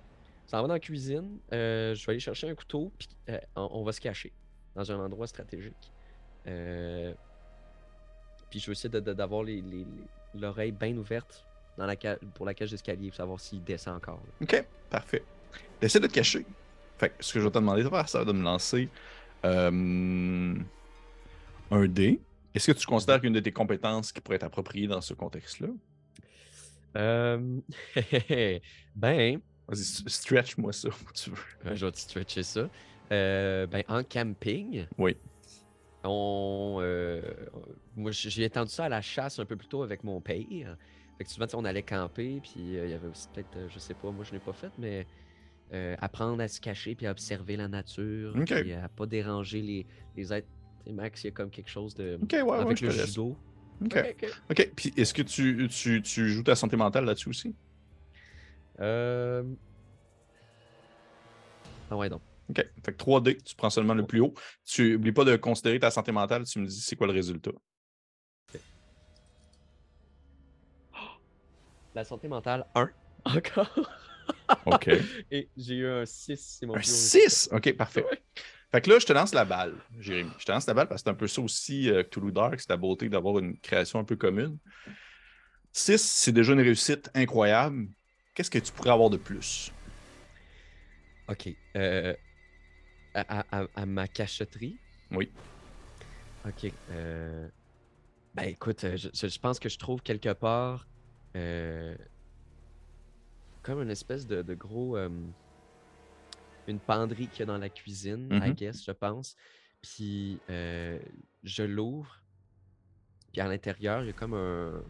ça 0.48 0.62
va 0.62 0.68
dans 0.68 0.74
la 0.74 0.80
cuisine. 0.80 1.40
euh, 1.54 1.94
je 1.96 2.06
vais 2.06 2.12
aller 2.14 2.20
chercher 2.20 2.50
un 2.50 2.56
couteau, 2.56 2.92
puis 2.98 3.08
euh, 3.30 3.40
on, 3.56 3.70
on 3.72 3.84
va 3.84 3.92
se 3.92 4.02
cacher 4.02 4.32
dans 4.76 4.92
un 4.92 5.00
endroit 5.00 5.28
stratégique. 5.28 5.92
Euh, 6.48 7.14
puis 8.50 8.60
je 8.60 8.68
vais 8.68 8.72
essayer 8.74 8.90
d'avoir 9.02 9.44
l'oreille 10.34 10.72
bien 10.72 10.96
ouverte 10.98 11.46
dans 11.78 11.86
la 11.86 11.96
ca- 12.00 12.18
pour 12.36 12.46
la 12.46 12.54
cage 12.54 12.72
d'escalier 12.72 13.10
pour 13.10 13.18
savoir 13.18 13.40
s'il 13.40 13.64
descend 13.64 13.98
encore. 13.98 14.22
là. 14.26 14.32
OK, 14.42 14.66
parfait. 14.90 15.24
Essaie 15.82 16.00
de 16.00 16.08
te 16.08 16.14
cacher. 16.14 16.46
Fait 16.98 17.10
que 17.10 17.16
ce 17.24 17.34
que 17.34 17.40
je 17.40 17.46
vais 17.46 17.52
te 17.52 17.58
demander 17.58 17.84
de 17.84 17.90
faire, 17.90 18.08
c'est 18.08 18.24
de 18.24 18.32
me 18.32 18.44
lancer 18.44 18.88
un 19.44 20.54
dé. 21.88 22.22
Est-ce 22.54 22.72
que 22.72 22.78
tu 22.78 22.86
considères 22.86 23.20
qu'une 23.20 23.34
de 23.34 23.40
tes 23.42 23.52
compétences 23.52 24.14
qui 24.14 24.22
pourrait 24.22 24.38
être 24.38 24.44
appropriée 24.44 24.88
dans 24.88 25.02
ce 25.02 25.14
contexte-là? 25.14 25.68
Ben, 28.96 29.42
Vas-y, 29.68 29.84
stretch-moi 30.10 30.74
ça, 30.74 30.90
où 31.08 31.12
tu 31.14 31.30
veux. 31.32 31.38
Euh, 31.66 31.76
je 31.76 31.86
vais 31.86 31.92
te 31.92 32.00
stretcher 32.00 32.44
ça. 32.44 32.70
Euh, 33.12 33.68
ben, 33.68 33.84
en 33.88 34.04
camping, 34.04 34.86
Oui. 34.98 35.16
on, 36.04 36.78
euh, 36.82 37.22
moi, 37.96 38.12
j'ai 38.12 38.46
entendu 38.46 38.72
ça 38.72 38.86
à 38.86 38.90
la 38.90 39.02
chasse 39.02 39.40
un 39.40 39.46
peu 39.46 39.56
plus 39.56 39.68
tôt 39.68 39.84
avec 39.84 40.04
mon 40.04 40.22
père. 40.22 40.78
Fait 41.18 41.24
que 41.24 41.30
souvent, 41.30 41.48
on 41.54 41.66
allait 41.66 41.84
camper, 41.84 42.42
puis 42.42 42.78
euh, 42.78 42.86
il 42.86 42.92
y 42.92 42.94
avait 42.94 43.08
aussi 43.08 43.28
peut-être, 43.34 43.70
je 43.70 43.80
sais 43.80 43.94
pas, 43.94 44.12
moi 44.12 44.26
je 44.26 44.32
l'ai 44.34 44.40
pas 44.40 44.52
fait, 44.54 44.72
mais 44.78 45.08
euh, 45.74 45.96
apprendre 46.00 46.42
à 46.44 46.48
se 46.48 46.60
cacher, 46.60 46.94
puis 46.94 47.08
à 47.08 47.12
observer 47.12 47.56
la 47.56 47.68
nature, 47.68 48.36
Ok. 48.38 48.54
puis 48.62 48.74
à 48.74 48.90
pas 48.90 49.06
déranger 49.06 49.62
les, 49.62 49.86
les 50.18 50.34
êtres. 50.34 50.48
Sais, 50.86 50.92
Max, 50.92 51.24
il 51.24 51.28
y 51.28 51.30
a 51.30 51.32
comme 51.32 51.50
quelque 51.50 51.70
chose 51.70 51.96
de. 51.96 52.20
Ok, 52.22 52.34
ouais, 52.34 52.58
avec 52.58 52.78
je 52.78 52.86
le 52.86 52.92
judo. 52.92 53.36
Ok. 53.84 53.96
Ok, 53.98 54.16
ok. 54.24 54.30
Ok, 54.52 54.72
puis 54.76 54.94
est-ce 54.98 55.14
que 55.14 55.22
tu, 55.22 55.68
tu, 55.70 56.02
tu 56.02 56.30
joues 56.30 56.44
ta 56.44 56.56
santé 56.56 56.76
mentale 56.78 57.06
là-dessus 57.06 57.30
aussi? 57.30 57.56
Euh... 58.80 59.44
Ah 61.90 61.98
ouais, 61.98 62.10
donc. 62.10 62.22
Ok, 62.50 62.58
fait 62.58 62.94
que 62.94 63.04
3D, 63.04 63.42
tu 63.44 63.56
prends 63.56 63.70
seulement 63.70 63.96
le 63.96 64.06
plus 64.06 64.20
haut. 64.20 64.34
Tu 64.66 64.94
n'oublies 64.94 65.12
pas 65.12 65.24
de 65.24 65.36
considérer 65.36 65.80
ta 65.80 65.90
santé 65.90 66.12
mentale, 66.12 66.46
tu 66.46 66.60
me 66.60 66.68
dis 66.68 66.80
c'est 66.80 66.96
quoi 66.96 67.08
le 67.08 67.14
résultat. 67.14 67.52
La 71.96 72.04
santé 72.04 72.28
mentale, 72.28 72.66
1. 72.76 72.90
Encore. 73.26 73.90
Ok. 74.66 74.90
Et 75.32 75.50
j'ai 75.56 75.76
eu 75.76 75.88
un 75.88 76.06
6, 76.06 76.58
c'est 76.60 76.66
mon 76.66 76.76
Un 76.76 76.80
plus 76.80 76.90
haut 76.90 76.94
résultat. 76.94 77.30
6! 77.30 77.50
Ok, 77.54 77.74
parfait. 77.78 78.04
Ouais. 78.04 78.22
Fait 78.72 78.82
que 78.82 78.90
là, 78.90 79.00
je 79.00 79.06
te 79.06 79.14
lance 79.14 79.34
la 79.34 79.46
balle, 79.46 79.76
Jérémy. 80.00 80.30
Je 80.38 80.46
te 80.46 80.52
lance 80.52 80.68
la 80.68 80.74
balle 80.74 80.90
parce 80.90 81.02
que 81.02 81.06
c'est 81.06 81.12
un 81.12 81.16
peu 81.16 81.28
ça 81.28 81.42
aussi, 81.42 81.90
euh, 81.90 82.04
Cthulhu 82.04 82.32
Dark, 82.34 82.60
c'est 82.60 82.70
la 82.70 82.78
beauté 82.78 83.08
d'avoir 83.08 83.40
une 83.40 83.58
création 83.60 84.00
un 84.00 84.04
peu 84.04 84.18
commune. 84.18 84.58
6, 85.72 86.02
c'est 86.02 86.32
déjà 86.34 86.54
une 86.54 86.60
réussite 86.60 87.10
incroyable. 87.14 87.88
Qu'est-ce 88.36 88.52
que 88.52 88.60
tu 88.60 88.72
pourrais 88.72 88.92
avoir 88.92 89.10
de 89.10 89.18
plus? 89.18 89.72
Ok. 91.28 91.48
Euh, 91.78 92.16
à, 93.14 93.40
à- 93.40 93.62
à- 93.64 93.68
à 93.76 93.86
ma 93.86 94.08
cachotterie. 94.08 94.80
Oui. 95.12 95.32
Ok. 96.46 96.66
euh, 96.90 97.50
Ben 98.36 98.50
écoute, 98.50 98.84
euh, 98.84 98.98
je, 98.98 99.10
je 99.28 99.40
pense 99.40 99.60
que 99.60 99.70
je 99.70 99.78
trouve 99.78 100.02
quelque 100.02 100.34
part 100.34 100.88
euh, 101.38 101.96
comme 103.62 103.82
une 103.82 103.90
espèce 103.90 104.28
de, 104.28 104.42
de 104.42 104.54
gros. 104.54 104.98
une 106.68 106.80
penderie 106.82 107.30
qu'il 107.30 107.40
y 107.40 107.44
a 107.44 107.46
dans 107.46 107.58
la 107.58 107.70
cuisine, 107.70 108.36
I 108.42 108.52
Mhm. 108.52 108.56
guess, 108.56 108.84
je 108.86 108.92
pense. 108.92 109.36
Puis 109.82 110.44
euh, 110.50 111.00
je 111.44 111.64
l'ouvre. 111.64 112.24
Puis 113.32 113.42
à 113.42 113.48
l'intérieur, 113.48 114.02
il 114.04 114.08
y 114.08 114.10
a 114.10 114.14
comme 114.14 114.34
un, 114.34 114.84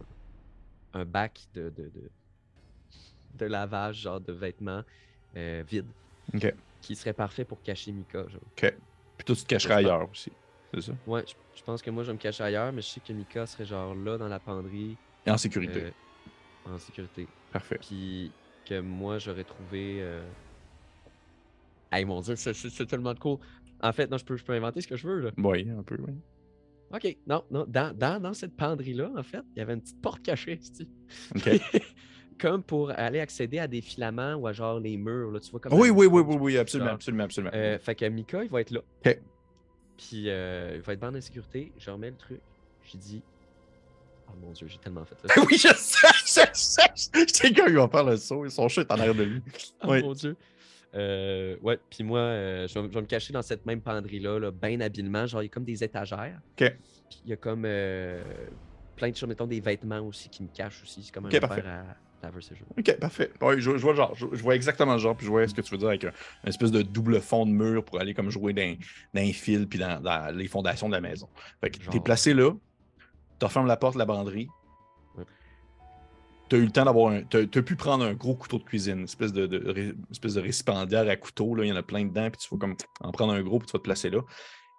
un 0.93 1.05
bac 1.05 1.47
de, 1.53 1.69
de, 1.69 1.89
de, 1.89 2.11
de 3.35 3.45
lavage, 3.45 3.97
genre 4.01 4.21
de 4.21 4.33
vêtements 4.33 4.83
euh, 5.37 5.63
vide, 5.67 5.91
OK. 6.33 6.53
qui 6.81 6.95
serait 6.95 7.13
parfait 7.13 7.45
pour 7.45 7.61
cacher 7.61 7.91
Mika. 7.91 8.27
Genre. 8.27 8.41
OK. 8.43 8.75
Puis 9.17 9.25
toi, 9.25 9.35
tu 9.35 9.43
te 9.43 9.47
cacherais 9.47 9.75
ailleurs 9.75 10.09
aussi. 10.09 10.31
C'est 10.73 10.81
ça? 10.81 10.93
Ouais, 11.05 11.23
je, 11.27 11.33
je 11.57 11.63
pense 11.63 11.81
que 11.81 11.89
moi, 11.89 12.03
je 12.03 12.07
vais 12.07 12.13
me 12.13 12.19
cacher 12.19 12.43
ailleurs, 12.43 12.73
mais 12.73 12.81
je 12.81 12.89
sais 12.89 12.99
que 12.99 13.13
Mika 13.13 13.45
serait 13.45 13.65
genre 13.65 13.95
là 13.95 14.17
dans 14.17 14.27
la 14.27 14.39
penderie, 14.39 14.97
Et 15.25 15.31
en 15.31 15.37
sécurité. 15.37 15.83
euh, 15.85 15.91
en 16.65 16.77
sécurité. 16.77 17.27
Parfait. 17.51 17.77
Puis 17.79 18.31
que 18.65 18.79
moi, 18.81 19.17
j'aurais 19.19 19.43
trouvé. 19.45 19.99
Euh... 20.01 20.27
Hey 21.91 22.03
mon 22.03 22.19
dieu, 22.21 22.35
c'est- 22.35 22.85
tellement 22.87 23.15
cool. 23.15 23.37
En 23.81 23.93
fait, 23.93 24.09
non, 24.09 24.17
je 24.17 24.25
peux, 24.25 24.35
je 24.35 24.43
peux 24.43 24.53
inventer 24.53 24.81
ce 24.81 24.87
que 24.87 24.95
je 24.97 25.07
veux. 25.07 25.19
Là. 25.21 25.31
Oui, 25.37 25.69
un 25.69 25.83
peu, 25.83 25.97
oui. 25.99 26.13
Ok, 26.93 27.17
non, 27.27 27.43
non. 27.51 27.65
Dans, 27.67 27.95
dans, 27.97 28.21
dans 28.21 28.33
cette 28.33 28.55
penderie-là, 28.55 29.11
en 29.15 29.23
fait, 29.23 29.41
il 29.55 29.59
y 29.59 29.61
avait 29.61 29.73
une 29.73 29.81
petite 29.81 30.01
porte 30.01 30.21
cachée. 30.21 30.59
c'ti. 30.61 30.89
OK. 31.35 31.49
comme 32.39 32.63
pour 32.63 32.91
aller 32.91 33.19
accéder 33.19 33.59
à 33.59 33.67
des 33.67 33.81
filaments 33.81 34.35
ou 34.35 34.47
à 34.47 34.53
genre 34.53 34.79
les 34.79 34.97
murs. 34.97 35.31
Là, 35.31 35.39
tu 35.39 35.51
vois, 35.51 35.59
comme 35.59 35.73
oui, 35.73 35.89
oui, 35.89 36.05
oui, 36.07 36.21
oui, 36.25 36.35
oui, 36.39 36.57
absolument, 36.57 36.91
absolument, 36.91 37.23
absolument. 37.23 37.51
Euh, 37.53 37.77
fait 37.79 37.95
que 37.95 38.05
Mika, 38.05 38.43
il 38.43 38.49
va 38.49 38.61
être 38.61 38.71
là. 38.71 38.81
Puis 39.97 40.29
euh, 40.29 40.73
il 40.75 40.81
va 40.81 40.93
être 40.93 40.99
bande 40.99 41.13
d'insécurité. 41.13 41.71
Je 41.77 41.89
remets 41.89 42.09
le 42.11 42.17
truc. 42.17 42.39
J'ai 42.83 42.97
dit. 42.97 43.21
Oh 44.27 44.33
mon 44.41 44.51
dieu, 44.51 44.67
j'ai 44.67 44.77
tellement 44.79 45.05
fait 45.05 45.15
ça. 45.23 45.41
oui, 45.49 45.57
je 45.57 45.67
sais, 45.75 46.07
je 46.25 46.49
sais. 46.53 46.81
Je 47.13 47.33
sais 47.33 47.53
qu'il 47.53 47.75
va 47.75 47.87
faire 47.87 48.03
le 48.03 48.17
saut. 48.17 48.49
Son 48.49 48.67
chat 48.67 48.81
est 48.81 48.91
en 48.91 48.99
arrière 48.99 49.15
de 49.15 49.23
lui. 49.23 49.41
Oh 49.83 49.87
Oui. 49.91 50.01
mon 50.03 50.13
dieu. 50.13 50.35
Euh, 50.95 51.57
ouais, 51.61 51.77
puis 51.89 52.03
moi, 52.03 52.19
euh, 52.19 52.67
je, 52.67 52.79
vais, 52.79 52.87
je 52.87 52.93
vais 52.93 53.01
me 53.01 53.05
cacher 53.05 53.33
dans 53.33 53.41
cette 53.41 53.65
même 53.65 53.81
penderie-là, 53.81 54.39
là, 54.39 54.51
bien 54.51 54.79
habilement. 54.81 55.25
Genre, 55.27 55.41
il 55.41 55.45
y 55.45 55.47
a 55.47 55.49
comme 55.49 55.65
des 55.65 55.83
étagères. 55.83 56.39
OK. 56.59 56.73
Puis 57.09 57.21
il 57.25 57.29
y 57.29 57.33
a 57.33 57.35
comme 57.37 57.63
euh, 57.65 58.21
plein 58.95 59.09
de 59.09 59.15
choses, 59.15 59.27
mettons 59.29 59.45
des 59.47 59.59
vêtements 59.59 59.99
aussi 59.99 60.29
qui 60.29 60.41
me 60.43 60.47
cachent 60.47 60.81
aussi. 60.83 61.03
C'est 61.03 61.13
comme 61.13 61.25
un 61.25 61.29
OK, 61.29 61.39
parfait. 61.39 61.59
affaire 61.61 61.71
à 61.89 61.95
laver. 62.23 62.39
OK, 62.77 62.99
parfait. 62.99 63.31
Je, 63.41 63.59
je 63.59 63.69
vois 63.77 63.91
le 63.91 63.97
genre. 63.97 64.15
Je, 64.15 64.25
je 64.31 64.41
vois 64.43 64.55
exactement 64.55 64.93
le 64.93 64.99
genre, 64.99 65.15
puis 65.15 65.25
je 65.25 65.31
vois 65.31 65.47
ce 65.47 65.53
que 65.53 65.61
tu 65.61 65.71
veux 65.71 65.77
dire 65.77 65.89
avec 65.89 66.03
un, 66.05 66.11
une 66.43 66.49
espèce 66.49 66.71
de 66.71 66.81
double 66.81 67.21
fond 67.21 67.45
de 67.45 67.51
mur 67.51 67.83
pour 67.83 67.99
aller 67.99 68.13
comme 68.13 68.29
jouer 68.29 68.53
dans, 68.53 68.75
dans 69.13 69.21
les 69.21 69.33
fils 69.33 69.65
puis 69.69 69.79
dans, 69.79 70.01
dans 70.01 70.35
les 70.35 70.47
fondations 70.47 70.87
de 70.87 70.93
la 70.93 71.01
maison. 71.01 71.29
Fait 71.61 71.69
que 71.69 71.77
t'es 71.89 71.99
placé 71.99 72.33
là, 72.33 72.51
tu 73.39 73.45
refermes 73.45 73.67
la 73.67 73.77
porte 73.77 73.93
de 73.95 73.99
la 73.99 74.05
banderie. 74.05 74.47
Ouais. 75.17 75.25
Tu 76.49 76.55
as 76.55 76.59
eu 76.59 76.65
le 76.65 76.71
temps 76.71 76.85
d'avoir 76.85 77.11
un. 77.13 77.23
Tu 77.23 77.37
as, 77.37 77.61
pu 77.63 77.75
prendre 77.75 78.05
un 78.05 78.13
gros 78.13 78.35
couteau 78.35 78.59
de 78.59 78.63
cuisine, 78.63 78.99
une 78.99 79.03
espèce 79.05 79.33
de, 79.33 79.47
de 79.47 79.69
ré- 79.71 79.93
espèce 80.11 80.35
de 80.35 80.41
récipiendaire 80.41 81.07
à 81.09 81.15
couteau. 81.15 81.55
Là, 81.55 81.63
il 81.65 81.69
y 81.69 81.71
en 81.71 81.75
a 81.75 81.83
plein 81.83 82.05
dedans, 82.05 82.29
puis 82.29 82.39
tu 82.39 82.47
vas 82.53 82.59
comme 82.59 82.75
en 83.01 83.11
prendre 83.11 83.33
un 83.33 83.41
gros, 83.41 83.59
puis 83.59 83.67
tu 83.67 83.73
vas 83.73 83.79
te 83.79 83.83
placer 83.83 84.09
là. 84.09 84.21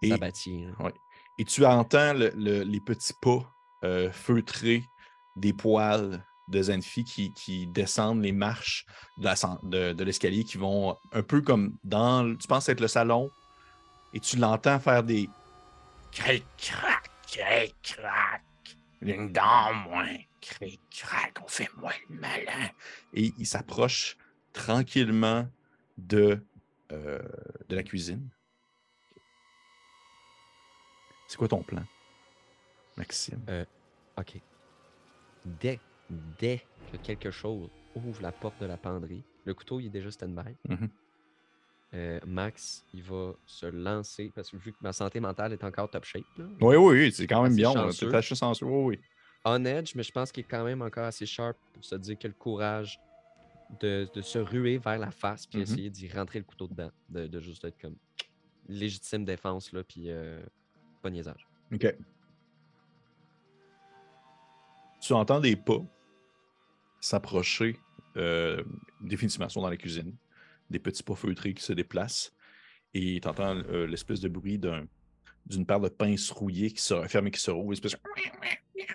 Et, 0.03 0.11
Sabatier. 0.11 0.66
hein. 0.78 0.91
et 1.39 1.45
tu 1.45 1.64
entends 1.64 2.12
le- 2.12 2.32
le- 2.37 2.62
les 2.62 2.80
petits 2.80 3.14
pas 3.20 3.53
euh, 3.84 4.11
feutrés 4.12 4.84
des 5.37 5.53
poils 5.53 6.24
de 6.49 6.62
Zenfi 6.62 7.05
qui, 7.05 7.32
qui 7.34 7.66
descendent 7.66 8.22
les 8.22 8.32
marches 8.32 8.86
de 9.18 10.05
l'escalier 10.05 10.44
qui 10.44 10.59
vont 10.59 10.97
un 11.12 11.22
peu 11.22 11.40
comme 11.40 11.76
dans. 11.84 12.36
Tu 12.36 12.47
penses 12.47 12.68
être 12.68 12.80
le 12.80 12.88
salon 12.88 13.30
et 14.12 14.20
tu 14.20 14.36
l'entends 14.36 14.78
faire 14.78 15.03
des. 15.03 15.28
Cric-crac, 16.12 17.11
cric-crac. 17.26 18.42
Une 19.03 19.32
dent 19.32 19.42
en 19.42 19.74
moins. 19.74 20.16
Cric-crac, 20.40 21.36
on 21.44 21.49
fait 21.49 21.68
moins 21.76 21.92
le 22.09 22.16
malin. 22.16 22.70
Et 23.12 23.34
il 23.38 23.47
s'approche 23.47 24.16
tranquillement 24.53 25.47
de, 25.99 26.42
euh, 26.92 27.18
de 27.68 27.76
la 27.76 27.82
cuisine. 27.82 28.28
C'est 31.28 31.36
quoi 31.36 31.49
ton 31.49 31.62
plan, 31.62 31.84
Maxime? 32.97 33.44
OK. 34.16 34.40
Dès, 35.44 35.80
dès 36.38 36.62
que 36.92 36.96
quelque 36.98 37.30
chose 37.30 37.68
ouvre 37.94 38.22
la 38.22 38.32
porte 38.32 38.61
de 38.61 38.66
la 38.66 38.76
penderie, 38.76 39.22
le 39.44 39.54
couteau, 39.54 39.80
il 39.80 39.86
est 39.86 39.90
déjà 39.90 40.11
stand-by. 40.11 40.54
Mhm. 40.68 40.88
Euh, 41.94 42.20
Max, 42.26 42.84
il 42.92 43.02
va 43.02 43.34
se 43.46 43.66
lancer 43.66 44.30
parce 44.34 44.50
que 44.50 44.57
vu 44.57 44.72
que 44.72 44.78
ma 44.82 44.92
santé 44.92 45.20
mentale 45.20 45.52
est 45.52 45.64
encore 45.64 45.88
top 45.90 46.04
shape, 46.04 46.24
là, 46.36 46.44
Oui, 46.61 46.76
oui, 46.76 46.98
oui, 46.98 47.12
c'est 47.12 47.26
quand 47.26 47.42
même 47.42 47.54
bien. 47.54 47.70
C'est 47.92 48.12
assez 48.12 48.34
chanceux. 48.34 48.66
Oui, 48.66 48.96
oui. 48.96 49.00
on 49.44 49.64
edge, 49.64 49.94
mais 49.94 50.02
je 50.02 50.11
pense 50.12 50.32
qu'il 50.32 50.42
est 50.44 50.48
quand 50.48 50.64
même 50.64 50.82
encore 50.82 51.04
assez 51.04 51.26
sharp 51.26 51.57
pour 51.72 51.84
se 51.84 51.94
dire 51.94 52.18
que 52.18 52.26
le 52.26 52.34
courage 52.34 53.00
de, 53.80 54.09
de 54.12 54.20
se 54.20 54.38
ruer 54.38 54.78
vers 54.78 54.98
la 54.98 55.11
face 55.12 55.46
puis 55.46 55.59
Mhm. 55.59 55.62
essayer 55.62 55.90
d'y 55.90 56.09
rentrer 56.09 56.40
le 56.40 56.44
couteau 56.44 56.66
dedans, 56.66 56.90
de, 57.09 57.26
de 57.28 57.40
juste 57.40 57.64
être 57.64 57.80
comme 57.80 57.96
légitime 58.68 59.24
défense, 59.24 59.72
là, 59.72 59.82
puis 59.84 60.11
euh, 60.11 60.40
pas 61.02 61.11
niaisage. 61.11 61.46
OK. 61.72 61.96
Tu 65.00 65.12
entends 65.12 65.40
des 65.40 65.54
pas 65.57 65.80
s'approcher 67.01 67.78
euh, 68.16 68.62
définitivement, 69.01 69.47
ils 69.47 69.51
sont 69.53 69.61
dans 69.62 69.68
la 69.70 69.76
cuisine. 69.76 70.14
Des 70.70 70.78
petits 70.78 71.03
pas 71.03 71.14
feutrés 71.14 71.53
qui 71.55 71.62
se 71.62 71.72
déplacent. 71.72 72.32
Et 72.94 73.20
tu 73.20 73.28
entends 73.28 73.57
euh, 73.68 73.86
l'espèce 73.86 74.20
de 74.20 74.28
bruit 74.28 74.59
d'un- 74.59 74.86
d'une 75.47 75.66
paire 75.66 75.80
de 75.80 75.88
pinces 75.88 76.30
rouillées 76.30 76.70
qui 76.72 76.80
se 76.82 76.94
referment 76.94 77.28
et 77.28 77.30
qui 77.30 77.40
se 77.40 77.51
rouvrent. 77.51 77.72
Espèce 77.74 77.92
de- 77.92 77.99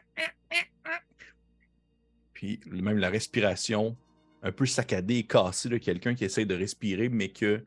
Puis 2.33 2.59
même 2.65 2.97
la 2.97 3.09
respiration 3.09 3.95
un 4.41 4.51
peu 4.51 4.65
saccadée 4.65 5.17
et 5.17 5.23
cassée 5.23 5.69
de 5.69 5.77
quelqu'un 5.77 6.15
qui 6.15 6.25
essaie 6.25 6.45
de 6.45 6.55
respirer, 6.55 7.09
mais 7.09 7.29
que 7.29 7.63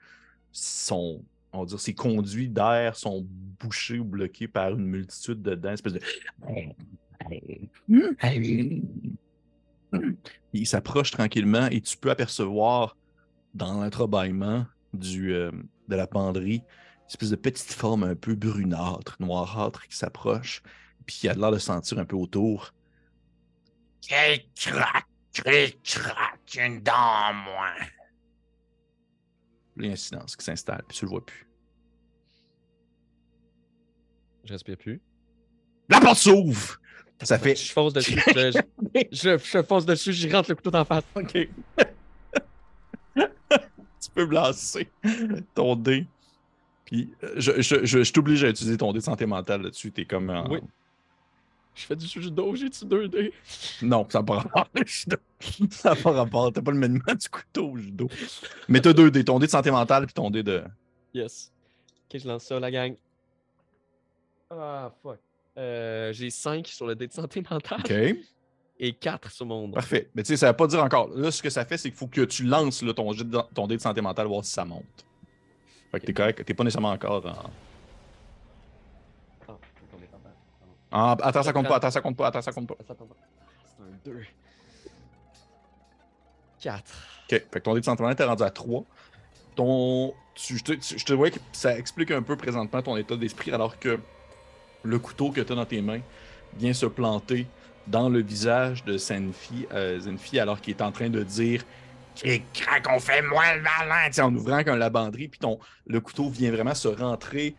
son, 0.50 1.24
on 1.52 1.60
va 1.60 1.66
dire, 1.66 1.78
ses 1.80 1.94
conduits 1.94 2.48
d'air 2.48 2.96
sont 2.96 3.24
bouchés 3.60 4.00
ou 4.00 4.04
bloqués 4.04 4.48
par 4.48 4.70
une 4.72 4.84
multitude 4.86 5.40
de 5.40 5.54
dents, 5.54 5.72
espèce 5.72 5.92
de 5.92 6.00
il 10.52 10.66
s'approche 10.66 11.10
tranquillement 11.10 11.66
et 11.66 11.80
tu 11.80 11.96
peux 11.96 12.10
apercevoir 12.10 12.96
dans 13.54 13.80
l'entrebâillement 13.80 14.66
du, 14.92 15.32
euh, 15.32 15.50
de 15.88 15.96
la 15.96 16.06
penderie 16.06 16.62
une 17.04 17.08
espèce 17.08 17.30
de 17.30 17.36
petite 17.36 17.72
forme 17.72 18.04
un 18.04 18.14
peu 18.14 18.34
brunâtre, 18.34 19.16
noirâtre 19.20 19.86
qui 19.86 19.96
s'approche, 19.96 20.62
puis 21.06 21.16
qui 21.16 21.28
a 21.28 21.34
l'air 21.34 21.50
de 21.50 21.58
sentir 21.58 21.98
un 21.98 22.04
peu 22.04 22.16
autour. 22.16 22.72
Cric-crac, 24.02 25.06
cric-crac, 25.32 26.56
une 26.58 26.82
dent 26.82 26.92
en 26.94 27.34
moins. 27.34 27.74
Il 29.76 29.86
y 29.86 29.88
a 29.90 29.92
un 29.92 29.96
silence 29.96 30.36
qui 30.36 30.44
s'installe, 30.44 30.84
puis 30.88 30.96
tu 30.96 31.04
le 31.04 31.10
vois 31.10 31.24
plus. 31.24 31.46
Je 34.44 34.52
respire 34.52 34.78
plus. 34.78 35.02
La 35.88 36.00
porte 36.00 36.18
s'ouvre! 36.18 36.80
Ça 37.22 37.38
fait. 37.38 37.56
Je 37.56 37.72
fonce 37.72 37.92
dessus. 37.92 38.20
je, 38.34 38.60
je, 39.12 39.38
je 39.38 39.62
fonce 39.62 39.86
dessus, 39.86 40.12
j'y 40.12 40.30
rentre 40.30 40.50
le 40.50 40.56
couteau 40.56 40.70
d'en 40.70 40.84
face. 40.84 41.04
OK. 41.14 41.32
tu 43.16 44.10
peux 44.14 44.26
me 44.26 44.34
lancer 44.34 44.88
ton 45.54 45.76
dé. 45.76 46.06
Puis 46.84 47.10
euh, 47.22 47.34
je, 47.36 47.62
je, 47.62 47.84
je, 47.84 48.02
je 48.02 48.12
t'oblige 48.12 48.44
à 48.44 48.48
utiliser 48.48 48.76
ton 48.76 48.92
dé 48.92 48.98
de 48.98 49.04
santé 49.04 49.26
mentale 49.26 49.62
là-dessus. 49.62 49.90
T'es 49.92 50.04
comme. 50.04 50.30
Oui. 50.50 50.58
Je 51.74 51.86
fais 51.86 51.96
du 51.96 52.06
judo, 52.06 52.54
j'ai-tu 52.54 52.84
deux 52.84 53.08
dés? 53.08 53.32
Non, 53.82 54.06
ça 54.08 54.20
n'a 54.20 54.24
pas 54.24 54.38
rapport. 54.38 54.68
le 54.74 54.86
judo. 54.86 55.16
ça 55.70 55.90
n'a 55.90 55.96
pas 55.96 56.12
rapport. 56.12 56.52
T'as 56.52 56.62
pas 56.62 56.70
le 56.70 56.78
maniement 56.78 57.14
du 57.20 57.28
couteau 57.28 57.70
au 57.70 57.76
judo. 57.76 58.08
Mais 58.68 58.80
t'as 58.80 58.92
deux 58.92 59.10
dés. 59.10 59.24
Ton 59.24 59.38
dé 59.38 59.46
de 59.46 59.50
santé 59.50 59.70
mentale 59.70 60.06
puis 60.06 60.14
ton 60.14 60.30
dé 60.30 60.42
de. 60.42 60.62
Yes. 61.12 61.52
Ok, 62.04 62.20
je 62.20 62.28
lance 62.28 62.44
ça, 62.44 62.60
la 62.60 62.70
gang. 62.70 62.94
Ah, 64.50 64.92
fuck. 65.02 65.18
Euh, 65.56 66.12
j'ai 66.12 66.30
5 66.30 66.66
sur 66.66 66.86
le 66.86 66.94
dé 66.96 67.06
de 67.06 67.12
santé 67.12 67.40
mentale 67.50 67.80
OK. 67.80 67.92
et 68.80 68.92
4 68.92 69.30
sur 69.30 69.46
mon 69.46 69.68
nom. 69.68 69.74
Parfait. 69.74 70.10
Mais 70.14 70.22
tu 70.22 70.28
sais, 70.28 70.36
ça 70.36 70.46
ne 70.46 70.52
veut 70.52 70.56
pas 70.56 70.66
dire 70.66 70.82
encore. 70.82 71.08
Là, 71.10 71.30
ce 71.30 71.42
que 71.42 71.50
ça 71.50 71.64
fait, 71.64 71.76
c'est 71.76 71.90
qu'il 71.90 71.98
faut 71.98 72.08
que 72.08 72.22
tu 72.22 72.44
lances 72.44 72.82
là, 72.82 72.92
ton, 72.92 73.12
jet 73.12 73.24
de- 73.24 73.38
ton 73.54 73.66
dé 73.66 73.76
de 73.76 73.80
santé 73.82 74.00
mentale, 74.00 74.26
voir 74.26 74.44
si 74.44 74.50
ça 74.52 74.64
monte. 74.64 74.84
Fait 75.92 76.00
que 76.00 76.06
t'es 76.06 76.12
correct. 76.12 76.44
T'es 76.44 76.54
pas 76.54 76.64
nécessairement 76.64 76.90
encore. 76.90 77.22
Ah, 77.26 77.44
est 80.02 80.06
capable. 80.10 80.34
en- 80.90 81.12
Attends, 81.28 81.42
ça 81.42 81.52
compte 81.52 81.68
pas. 81.68 81.76
Attends, 81.76 81.90
ça 81.90 82.00
compte 82.00 82.16
pas. 82.16 82.26
Attends, 82.28 82.42
ça 82.42 82.52
compte 82.52 82.66
pas. 82.68 82.74
Attends, 82.80 82.92
attends, 82.94 83.04
attends. 83.04 83.16
C'est 84.04 84.10
un 84.10 84.12
2. 84.14 84.22
4. 86.60 86.82
OK. 86.82 87.28
Fait 87.30 87.40
que 87.50 87.58
ton 87.58 87.74
dé 87.74 87.80
de 87.80 87.84
santé 87.84 88.02
mentale 88.02 88.26
est 88.26 88.28
rendu 88.30 88.42
à 88.42 88.50
3. 88.50 88.84
Ton. 89.54 90.14
tu- 90.34 90.56
je, 90.58 90.64
te, 90.64 90.72
tu- 90.72 90.98
je 90.98 91.04
te 91.04 91.12
vois 91.12 91.30
que 91.30 91.38
ça 91.52 91.76
explique 91.78 92.10
un 92.10 92.22
peu 92.22 92.36
présentement 92.36 92.82
ton 92.82 92.96
état 92.96 93.16
d'esprit 93.16 93.52
alors 93.52 93.78
que 93.78 94.00
le 94.84 94.98
couteau 94.98 95.30
que 95.30 95.40
tu 95.40 95.52
as 95.52 95.56
dans 95.56 95.64
tes 95.64 95.82
mains 95.82 96.00
vient 96.56 96.72
se 96.72 96.86
planter 96.86 97.46
dans 97.86 98.08
le 98.08 98.22
visage 98.22 98.84
de 98.84 98.96
Zenfi, 98.96 99.66
euh, 99.72 99.98
Zenfi 100.00 100.38
alors 100.38 100.60
qu'il 100.60 100.74
est 100.74 100.82
en 100.82 100.92
train 100.92 101.10
de 101.10 101.22
dire 101.22 101.62
Cric-crac, 102.16 102.86
on 102.90 103.00
fait 103.00 103.22
moins 103.22 103.56
le 103.56 103.62
malin. 103.62 104.08
en 104.22 104.34
ouvrant 104.34 104.62
comme 104.62 104.78
la 104.78 104.90
banderie, 104.90 105.28
puis 105.28 105.40
ton, 105.40 105.58
le 105.86 106.00
couteau 106.00 106.28
vient 106.28 106.52
vraiment 106.52 106.74
se 106.74 106.88
rentrer 106.88 107.56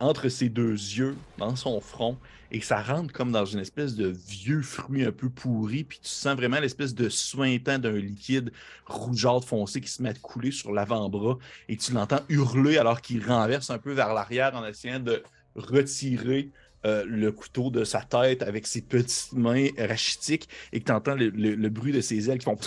entre 0.00 0.28
ses 0.28 0.48
deux 0.48 0.72
yeux, 0.72 1.16
dans 1.38 1.54
son 1.56 1.80
front, 1.80 2.16
et 2.50 2.60
ça 2.60 2.82
rentre 2.82 3.12
comme 3.12 3.32
dans 3.32 3.44
une 3.44 3.60
espèce 3.60 3.94
de 3.94 4.08
vieux 4.08 4.62
fruit 4.62 5.04
un 5.04 5.12
peu 5.12 5.28
pourri, 5.28 5.84
puis 5.84 5.98
tu 6.02 6.08
sens 6.08 6.36
vraiment 6.36 6.58
l'espèce 6.58 6.94
de 6.94 7.08
suintant 7.08 7.78
d'un 7.78 7.92
liquide 7.92 8.52
rougeâtre 8.86 9.46
foncé 9.46 9.80
qui 9.80 9.88
se 9.88 10.02
met 10.02 10.10
à 10.10 10.14
couler 10.14 10.50
sur 10.50 10.72
l'avant-bras, 10.72 11.38
et 11.68 11.76
tu 11.76 11.92
l'entends 11.92 12.20
hurler 12.28 12.78
alors 12.78 13.00
qu'il 13.00 13.24
renverse 13.24 13.70
un 13.70 13.78
peu 13.78 13.92
vers 13.92 14.14
l'arrière 14.14 14.54
en 14.56 14.66
essayant 14.66 15.00
de 15.00 15.22
retirer 15.56 16.50
euh, 16.84 17.04
le 17.06 17.32
couteau 17.32 17.70
de 17.70 17.84
sa 17.84 18.02
tête 18.02 18.42
avec 18.42 18.66
ses 18.66 18.82
petites 18.82 19.32
mains 19.32 19.68
rachitiques, 19.78 20.48
et 20.72 20.80
que 20.80 20.84
tu 20.84 20.92
entends 20.92 21.16
le, 21.16 21.68
bruit 21.68 21.92
de 21.92 22.00
ses 22.00 22.30
ailes 22.30 22.38
qui 22.38 22.44
font 22.44 22.58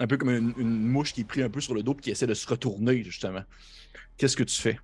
un 0.00 0.06
peu 0.06 0.16
comme 0.16 0.30
une, 0.30 0.52
une, 0.58 0.84
mouche 0.84 1.12
qui 1.12 1.22
est 1.22 1.24
prise 1.24 1.42
un 1.42 1.50
peu 1.50 1.60
sur 1.60 1.74
le 1.74 1.82
dos 1.82 1.94
et 1.94 2.00
qui 2.00 2.10
essaie 2.10 2.26
de 2.26 2.34
se 2.34 2.46
retourner, 2.46 3.02
justement 3.02 3.42
qu'est-ce 4.18 4.36
que 4.36 4.42
tu 4.42 4.60
fais? 4.60 4.78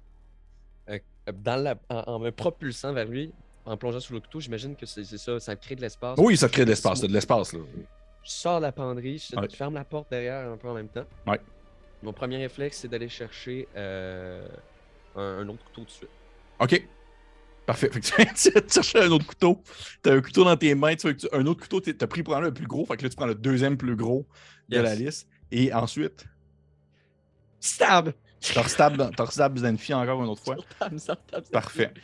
Euh, 0.89 0.99
dans 1.33 1.57
la, 1.57 1.77
en, 1.91 2.19
me 2.19 2.31
propulsant 2.31 2.93
vers 2.93 3.07
lui, 3.07 3.33
en 3.67 3.77
plongeant 3.77 4.01
sous 4.01 4.15
le 4.15 4.21
couteau, 4.21 4.41
j'imagine 4.41 4.77
que 4.77 4.87
c'est 4.87 5.05
ça, 5.05 5.41
ça 5.41 5.57
crée 5.57 5.75
de 5.75 5.83
l'espace. 5.83 6.19
Oui, 6.19 6.37
ça 6.37 6.49
crée 6.49 6.65
de 6.65 6.71
l'espace, 6.71 7.01
de 7.01 7.09
l'espace. 7.09 7.53
Là. 7.53 7.61
Je 8.23 8.31
sors 8.31 8.61
la 8.61 8.73
penderie, 8.73 9.19
je 9.19 9.57
ferme 9.57 9.75
la 9.75 9.85
porte 9.85 10.11
derrière 10.11 10.51
un 10.51 10.57
peu 10.57 10.69
en 10.69 10.75
même 10.75 10.89
temps. 10.89 11.05
Ouais. 11.27 11.41
Mon 12.03 12.13
premier 12.13 12.39
réflexe, 12.39 12.79
c'est 12.79 12.89
d'aller 12.89 13.09
chercher 13.09 13.69
euh, 13.77 14.47
un, 15.17 15.49
autre 15.49 15.65
couteau 15.65 15.85
de 15.85 15.91
suite. 15.91 16.11
OK. 16.59 16.89
Parfait. 17.67 17.91
Fait 17.93 18.01
que 18.01 18.35
tu, 18.35 18.51
vas 18.51 18.61
chercher 18.69 19.01
un 19.01 19.11
autre 19.11 19.27
couteau. 19.27 19.63
Tu 20.03 20.11
as 20.11 20.15
un 20.15 20.21
couteau 20.21 20.45
dans 20.45 20.57
tes 20.57 20.75
mains. 20.75 20.95
Tu 20.97 21.07
veux, 21.07 21.17
un 21.33 21.47
autre 21.47 21.63
couteau, 21.63 21.81
tu 21.81 21.95
as 21.99 22.07
pris 22.07 22.23
pour 22.23 22.39
le 22.39 22.53
plus 22.53 22.67
gros. 22.67 22.85
Fait 22.87 22.97
que 22.97 23.03
là, 23.03 23.09
tu 23.09 23.17
prends 23.17 23.27
le 23.27 23.35
deuxième 23.35 23.77
plus 23.77 23.97
gros 23.97 24.27
de 24.69 24.79
la 24.79 24.95
liste. 24.95 25.29
Et 25.51 25.73
ensuite? 25.73 26.27
Stab! 27.61 28.13
T'as 28.41 29.27
stab 29.27 29.57
Zenfi 29.57 29.95
encore 29.95 30.23
une 30.23 30.29
autre 30.29 30.43
fois? 30.43 30.57
Parfait. 31.53 31.95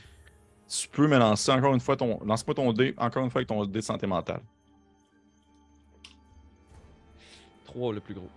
Tu 0.66 0.88
peux 0.88 1.06
me 1.06 1.18
lancer 1.18 1.50
encore 1.50 1.74
une 1.74 1.80
fois 1.80 1.96
ton. 1.96 2.18
Lance-moi 2.24 2.54
ton 2.54 2.72
dé, 2.72 2.94
encore 2.96 3.24
une 3.24 3.30
fois 3.30 3.40
avec 3.40 3.48
ton 3.48 3.64
dé 3.64 3.72
de 3.72 3.80
santé 3.80 4.06
mentale. 4.06 4.40
3 7.66 7.92
le 7.92 8.00
plus 8.00 8.14
gros. 8.14 8.30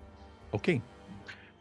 OK. 0.51 0.79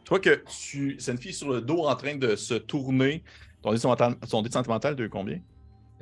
Toi 0.03 0.19
que 0.19 0.43
tu. 0.61 0.99
Zenfi 0.99 1.33
sur 1.33 1.51
le 1.51 1.61
dos 1.61 1.85
en 1.85 1.95
train 1.95 2.15
de 2.15 2.35
se 2.35 2.55
tourner. 2.55 3.23
Ton 3.61 3.73
dé 3.73 4.49
mentale, 4.67 4.95
de 4.95 5.07
combien? 5.07 5.39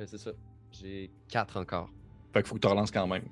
Euh, 0.00 0.04
c'est 0.06 0.18
ça. 0.18 0.32
J'ai 0.72 1.10
4 1.28 1.58
encore. 1.58 1.90
Fait 2.32 2.42
qu'il 2.42 2.48
faut 2.48 2.56
que 2.56 2.60
tu 2.60 2.66
relances 2.66 2.90
quand 2.90 3.06
même. 3.06 3.24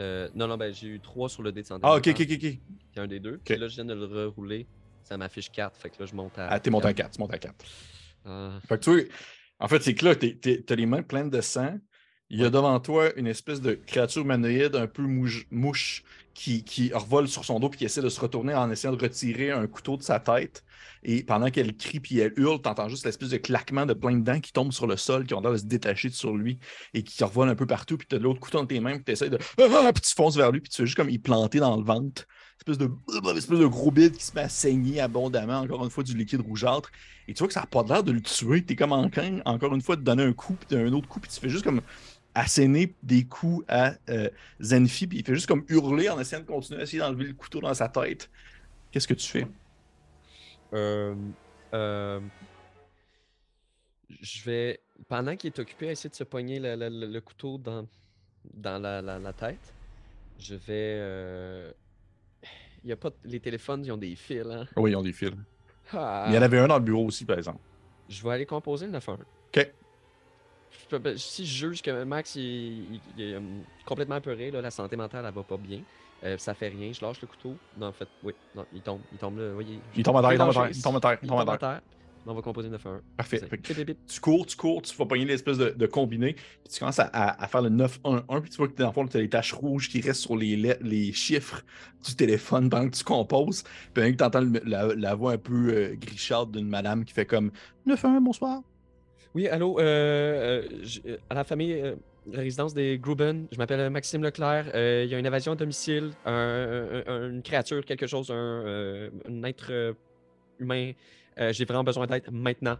Euh, 0.00 0.28
non, 0.34 0.48
non, 0.48 0.56
ben 0.56 0.72
j'ai 0.72 0.88
eu 0.88 1.00
3 1.00 1.28
sur 1.28 1.42
le 1.42 1.52
dé 1.52 1.62
santé 1.62 1.82
ah, 1.84 1.96
ok, 1.96 2.08
ok, 2.08 2.20
ok. 2.20 2.38
Puis 2.38 2.60
un 2.96 3.06
des 3.06 3.20
deux. 3.20 3.38
Puis 3.44 3.56
là, 3.56 3.68
je 3.68 3.74
viens 3.76 3.84
de 3.84 3.94
le 3.94 4.04
rerouler 4.04 4.66
ça 5.02 5.16
m'affiche 5.16 5.50
4. 5.50 5.76
Fait 5.76 5.90
que 5.90 5.96
là, 6.00 6.06
je 6.06 6.14
monte 6.14 6.38
à. 6.38 6.48
Ah, 6.48 6.60
t'es 6.60 6.70
monté 6.70 6.88
à 6.88 6.94
4. 6.94 7.12
Tu 7.12 7.20
montes 7.20 7.34
à 7.34 7.38
4. 7.38 7.54
Ah. 8.24 8.58
Fait 8.66 8.78
que 8.78 8.84
tu 8.84 8.90
vois, 8.90 9.02
en 9.58 9.68
fait, 9.68 9.82
c'est 9.82 9.94
que 9.94 10.04
là, 10.04 10.14
t'as 10.14 10.74
les 10.74 10.86
mains 10.86 11.02
pleines 11.02 11.30
de 11.30 11.40
sang. 11.40 11.78
Il 12.32 12.40
y 12.40 12.44
a 12.46 12.48
devant 12.48 12.80
toi 12.80 13.12
une 13.16 13.26
espèce 13.26 13.60
de 13.60 13.74
créature 13.74 14.22
humanoïde 14.22 14.74
un 14.74 14.86
peu 14.86 15.02
mouche, 15.02 16.02
qui, 16.32 16.64
qui 16.64 16.90
revole 16.94 17.28
sur 17.28 17.44
son 17.44 17.60
dos 17.60 17.70
et 17.74 17.76
qui 17.76 17.84
essaie 17.84 18.00
de 18.00 18.08
se 18.08 18.18
retourner 18.18 18.54
en 18.54 18.70
essayant 18.70 18.96
de 18.96 19.02
retirer 19.02 19.50
un 19.50 19.66
couteau 19.66 19.98
de 19.98 20.02
sa 20.02 20.18
tête. 20.18 20.64
Et 21.02 21.24
pendant 21.24 21.50
qu'elle 21.50 21.76
crie 21.76 22.00
puis 22.00 22.20
elle 22.20 22.32
hurle, 22.38 22.62
t'entends 22.62 22.88
juste 22.88 23.04
l'espèce 23.04 23.28
de 23.28 23.36
claquement 23.36 23.84
de 23.84 23.92
plein 23.92 24.16
de 24.16 24.24
dents 24.24 24.40
qui 24.40 24.50
tombent 24.50 24.72
sur 24.72 24.86
le 24.86 24.96
sol, 24.96 25.26
qui 25.26 25.34
ont 25.34 25.42
l'air 25.42 25.52
de 25.52 25.58
se 25.58 25.66
détacher 25.66 26.08
sur 26.08 26.34
lui 26.34 26.58
et 26.94 27.02
qui 27.02 27.22
revole 27.22 27.50
un 27.50 27.54
peu 27.54 27.66
partout. 27.66 27.98
Puis 27.98 28.06
t'as 28.08 28.18
l'autre 28.18 28.40
couteau 28.40 28.60
dans 28.60 28.66
tes 28.66 28.80
mains, 28.80 28.94
puis 28.94 29.04
t'essaies 29.04 29.28
de. 29.28 29.36
Ah, 29.60 29.92
puis 29.92 30.00
tu 30.00 30.14
fonces 30.14 30.36
vers 30.38 30.52
lui, 30.52 30.62
puis 30.62 30.70
tu 30.70 30.78
fais 30.78 30.86
juste 30.86 30.96
comme 30.96 31.10
il 31.10 31.20
planter 31.20 31.58
dans 31.58 31.76
le 31.76 31.84
ventre 31.84 32.26
espèce 32.62 32.78
de, 32.78 32.90
espèce 33.36 33.58
de 33.58 33.66
gros 33.66 33.90
bide 33.90 34.16
qui 34.16 34.24
se 34.24 34.34
met 34.34 34.42
à 34.42 34.48
saigner 34.48 35.00
abondamment, 35.00 35.60
encore 35.60 35.84
une 35.84 35.90
fois, 35.90 36.04
du 36.04 36.16
liquide 36.16 36.40
rougeâtre. 36.40 36.90
Et 37.28 37.34
tu 37.34 37.38
vois 37.38 37.48
que 37.48 37.54
ça 37.54 37.60
n'a 37.60 37.66
pas 37.66 37.82
l'air 37.82 38.02
de 38.02 38.12
le 38.12 38.20
tuer. 38.20 38.64
Tu 38.64 38.72
es 38.72 38.76
comme 38.76 38.92
en 38.92 39.08
train, 39.08 39.40
encore 39.44 39.74
une 39.74 39.82
fois, 39.82 39.96
de 39.96 40.02
donner 40.02 40.24
un 40.24 40.32
coup, 40.32 40.56
puis 40.68 40.78
un 40.78 40.92
autre 40.92 41.08
coup, 41.08 41.20
puis 41.20 41.30
tu 41.30 41.40
fais 41.40 41.48
juste 41.48 41.64
comme 41.64 41.80
asséner 42.34 42.94
des 43.02 43.24
coups 43.24 43.64
à 43.68 43.94
euh, 44.08 44.30
Zenfi, 44.60 45.06
puis 45.06 45.18
il 45.18 45.24
fait 45.24 45.34
juste 45.34 45.46
comme 45.46 45.64
hurler 45.68 46.08
en 46.08 46.18
essayant 46.18 46.42
de 46.42 46.46
continuer 46.46 46.80
à 46.80 46.82
essayer 46.84 46.98
d'enlever 46.98 47.24
le 47.24 47.34
couteau 47.34 47.60
dans 47.60 47.74
sa 47.74 47.88
tête. 47.88 48.30
Qu'est-ce 48.90 49.08
que 49.08 49.14
tu 49.14 49.28
fais? 49.28 49.46
Euh, 50.72 51.14
euh, 51.74 52.20
je 54.20 54.42
vais. 54.44 54.80
Pendant 55.08 55.36
qu'il 55.36 55.48
est 55.48 55.58
occupé 55.58 55.88
à 55.88 55.92
essayer 55.92 56.10
de 56.10 56.14
se 56.14 56.24
pogner 56.24 56.60
le, 56.60 57.20
couteau 57.20 57.58
dans, 57.58 57.86
dans 58.54 58.80
la, 58.80 59.32
tête, 59.32 59.74
je 60.38 60.54
vais 60.54 61.74
il 62.84 62.90
y 62.90 62.92
a 62.92 62.96
pas 62.96 63.10
les 63.24 63.40
téléphones, 63.40 63.84
ils 63.84 63.92
ont 63.92 63.96
des 63.96 64.14
fils. 64.16 64.46
Hein? 64.50 64.66
Oui, 64.76 64.92
ils 64.92 64.96
ont 64.96 65.02
des 65.02 65.12
fils. 65.12 65.32
Ah. 65.92 66.26
il 66.28 66.34
y 66.34 66.38
en 66.38 66.42
avait 66.42 66.58
un 66.58 66.68
dans 66.68 66.78
le 66.78 66.84
bureau 66.84 67.06
aussi, 67.06 67.24
par 67.24 67.36
exemple. 67.36 67.60
Je 68.08 68.22
vais 68.22 68.30
aller 68.30 68.46
composer 68.46 68.86
le 68.86 68.92
9-1. 68.92 69.12
OK. 69.12 69.72
Si 71.16 71.46
je 71.46 71.68
juge 71.68 71.82
que 71.82 72.04
Max 72.04 72.34
il, 72.36 73.00
est 73.18 73.36
hum, 73.36 73.62
complètement 73.84 74.16
apeuré, 74.16 74.50
là, 74.50 74.60
la 74.60 74.70
santé 74.70 74.96
mentale, 74.96 75.24
elle 75.26 75.34
va 75.34 75.42
pas 75.42 75.56
bien. 75.56 75.80
Euh, 76.24 76.38
ça 76.38 76.54
fait 76.54 76.68
rien, 76.68 76.92
je 76.92 77.04
lâche 77.04 77.20
le 77.20 77.26
couteau. 77.26 77.56
Non, 77.76 77.88
en 77.88 77.92
fait, 77.92 78.08
oui, 78.22 78.32
non, 78.54 78.64
il 78.72 78.80
tombe, 78.80 79.00
il 79.12 79.18
tombe 79.18 79.38
là, 79.38 79.52
oui, 79.56 79.80
il, 79.96 80.02
tombe 80.02 80.16
à 80.18 80.22
terre, 80.22 80.32
il 80.32 80.38
tombe 80.38 80.48
à 80.50 80.52
terre, 80.52 80.70
il 80.72 80.82
tombe 80.82 80.96
à 80.96 81.00
terre, 81.00 81.18
il 81.22 81.28
tombe 81.28 81.48
à 81.48 81.58
terre 81.58 81.80
on 82.26 82.34
va 82.34 82.42
composer 82.42 82.68
9 82.68 82.86
1. 82.86 83.00
Parfait. 83.16 83.40
tu 84.06 84.20
cours, 84.20 84.46
tu 84.46 84.56
cours, 84.56 84.82
tu 84.82 84.94
vas 84.96 85.06
pogner 85.06 85.24
l'espèce 85.24 85.58
de, 85.58 85.70
de, 85.70 85.86
combiné, 85.86 86.34
puis 86.34 86.72
tu 86.72 86.78
commences 86.78 87.00
à, 87.00 87.48
faire 87.48 87.62
le 87.62 87.70
9-1-1, 87.70 88.40
puis 88.40 88.50
tu 88.50 88.56
vois 88.56 88.68
que 88.68 88.74
dans 88.74 88.88
le 88.88 88.92
fond, 88.92 89.06
tu 89.06 89.16
as 89.16 89.20
les 89.20 89.28
taches 89.28 89.52
rouges 89.52 89.88
qui 89.88 90.00
restent 90.00 90.22
sur 90.22 90.36
les, 90.36 90.56
les 90.56 91.12
chiffres 91.12 91.62
du 92.04 92.14
téléphone 92.14 92.70
pendant 92.70 92.88
que 92.88 92.96
tu 92.96 93.04
composes. 93.04 93.64
Puis 93.94 94.16
tu 94.16 94.24
entends 94.24 94.44
la, 94.64 95.14
voix 95.14 95.32
un 95.32 95.38
peu 95.38 95.70
euh, 95.70 95.94
gricharde 95.96 96.52
d'une 96.52 96.68
madame 96.68 97.04
qui 97.04 97.12
fait 97.12 97.26
comme 97.26 97.50
9-1, 97.86 98.22
bonsoir. 98.22 98.62
Oui, 99.34 99.48
allô, 99.48 99.78
euh, 99.78 100.62
euh, 101.06 101.16
à 101.30 101.34
la 101.34 101.44
famille. 101.44 101.82
la 102.30 102.40
résidence 102.40 102.74
des 102.74 102.98
Gruben. 102.98 103.46
Je 103.50 103.58
m'appelle 103.58 103.88
Maxime 103.90 104.22
Leclerc. 104.22 104.66
Il 104.74 105.10
y 105.10 105.14
a 105.14 105.18
une 105.18 105.26
évasion 105.26 105.52
à 105.52 105.56
domicile, 105.56 106.12
une 106.26 107.42
créature, 107.42 107.84
quelque 107.84 108.06
chose, 108.06 108.30
un, 108.30 109.10
un 109.28 109.42
être 109.44 109.94
humain 110.58 110.92
euh, 111.38 111.52
j'ai 111.52 111.64
vraiment 111.64 111.84
besoin 111.84 112.06
d'aide 112.06 112.24
maintenant. 112.30 112.76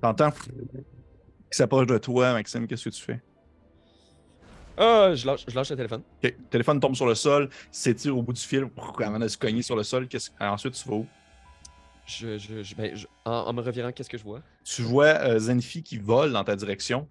T'entends? 0.00 0.30
Qui 0.30 1.56
s'approche 1.56 1.86
de 1.86 1.98
toi, 1.98 2.32
Maxime, 2.32 2.66
qu'est-ce 2.66 2.84
que 2.84 2.94
tu 2.94 3.02
fais? 3.02 3.20
Ah, 4.76 5.12
je 5.14 5.26
lâche, 5.26 5.44
je 5.48 5.54
lâche 5.54 5.70
le 5.70 5.76
téléphone. 5.76 6.02
OK. 6.22 6.34
Le 6.38 6.44
téléphone 6.50 6.80
tombe 6.80 6.94
sur 6.94 7.06
le 7.06 7.14
sol, 7.14 7.48
s'étire 7.70 8.16
au 8.16 8.22
bout 8.22 8.34
du 8.34 8.42
fil, 8.42 8.68
avant 8.98 9.18
de 9.18 9.28
se 9.28 9.38
cogner 9.38 9.62
sur 9.62 9.74
le 9.74 9.82
sol. 9.82 10.06
Ensuite, 10.38 10.74
tu 10.74 10.88
vas 10.88 10.96
où? 10.96 11.06
Je, 12.06 12.38
je, 12.38 12.74
ben, 12.76 12.96
en, 13.24 13.52
me 13.52 13.60
revirant, 13.60 13.90
qu'est-ce 13.92 14.08
que 14.08 14.18
je 14.18 14.22
vois? 14.22 14.40
Tu 14.64 14.82
vois 14.82 15.06
euh, 15.06 15.38
Zenfi 15.38 15.82
qui 15.82 15.98
vole 15.98 16.32
dans 16.32 16.44
ta 16.44 16.54
direction 16.54 17.08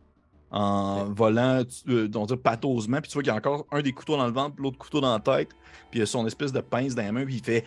en 0.52 1.06
volant, 1.12 1.64
euh, 1.90 2.10
on 2.16 2.26
dire 2.26 2.40
patosement, 2.40 3.02
puis 3.02 3.10
tu 3.10 3.16
vois 3.16 3.24
qu'il 3.24 3.32
y 3.32 3.36
a 3.36 3.38
encore 3.38 3.66
un 3.72 3.82
des 3.82 3.92
couteaux 3.92 4.16
dans 4.16 4.26
le 4.26 4.32
ventre, 4.32 4.56
l'autre 4.60 4.78
couteau 4.78 5.02
dans 5.02 5.12
la 5.12 5.20
tête, 5.20 5.50
puis 5.92 6.00
il 6.00 6.02
a 6.02 6.06
son 6.06 6.26
espèce 6.26 6.54
de 6.54 6.62
pince 6.62 6.96
dans 6.96 7.04
la 7.04 7.12
main, 7.12 7.26
puis 7.26 7.36
il 7.36 7.44
fait 7.44 7.66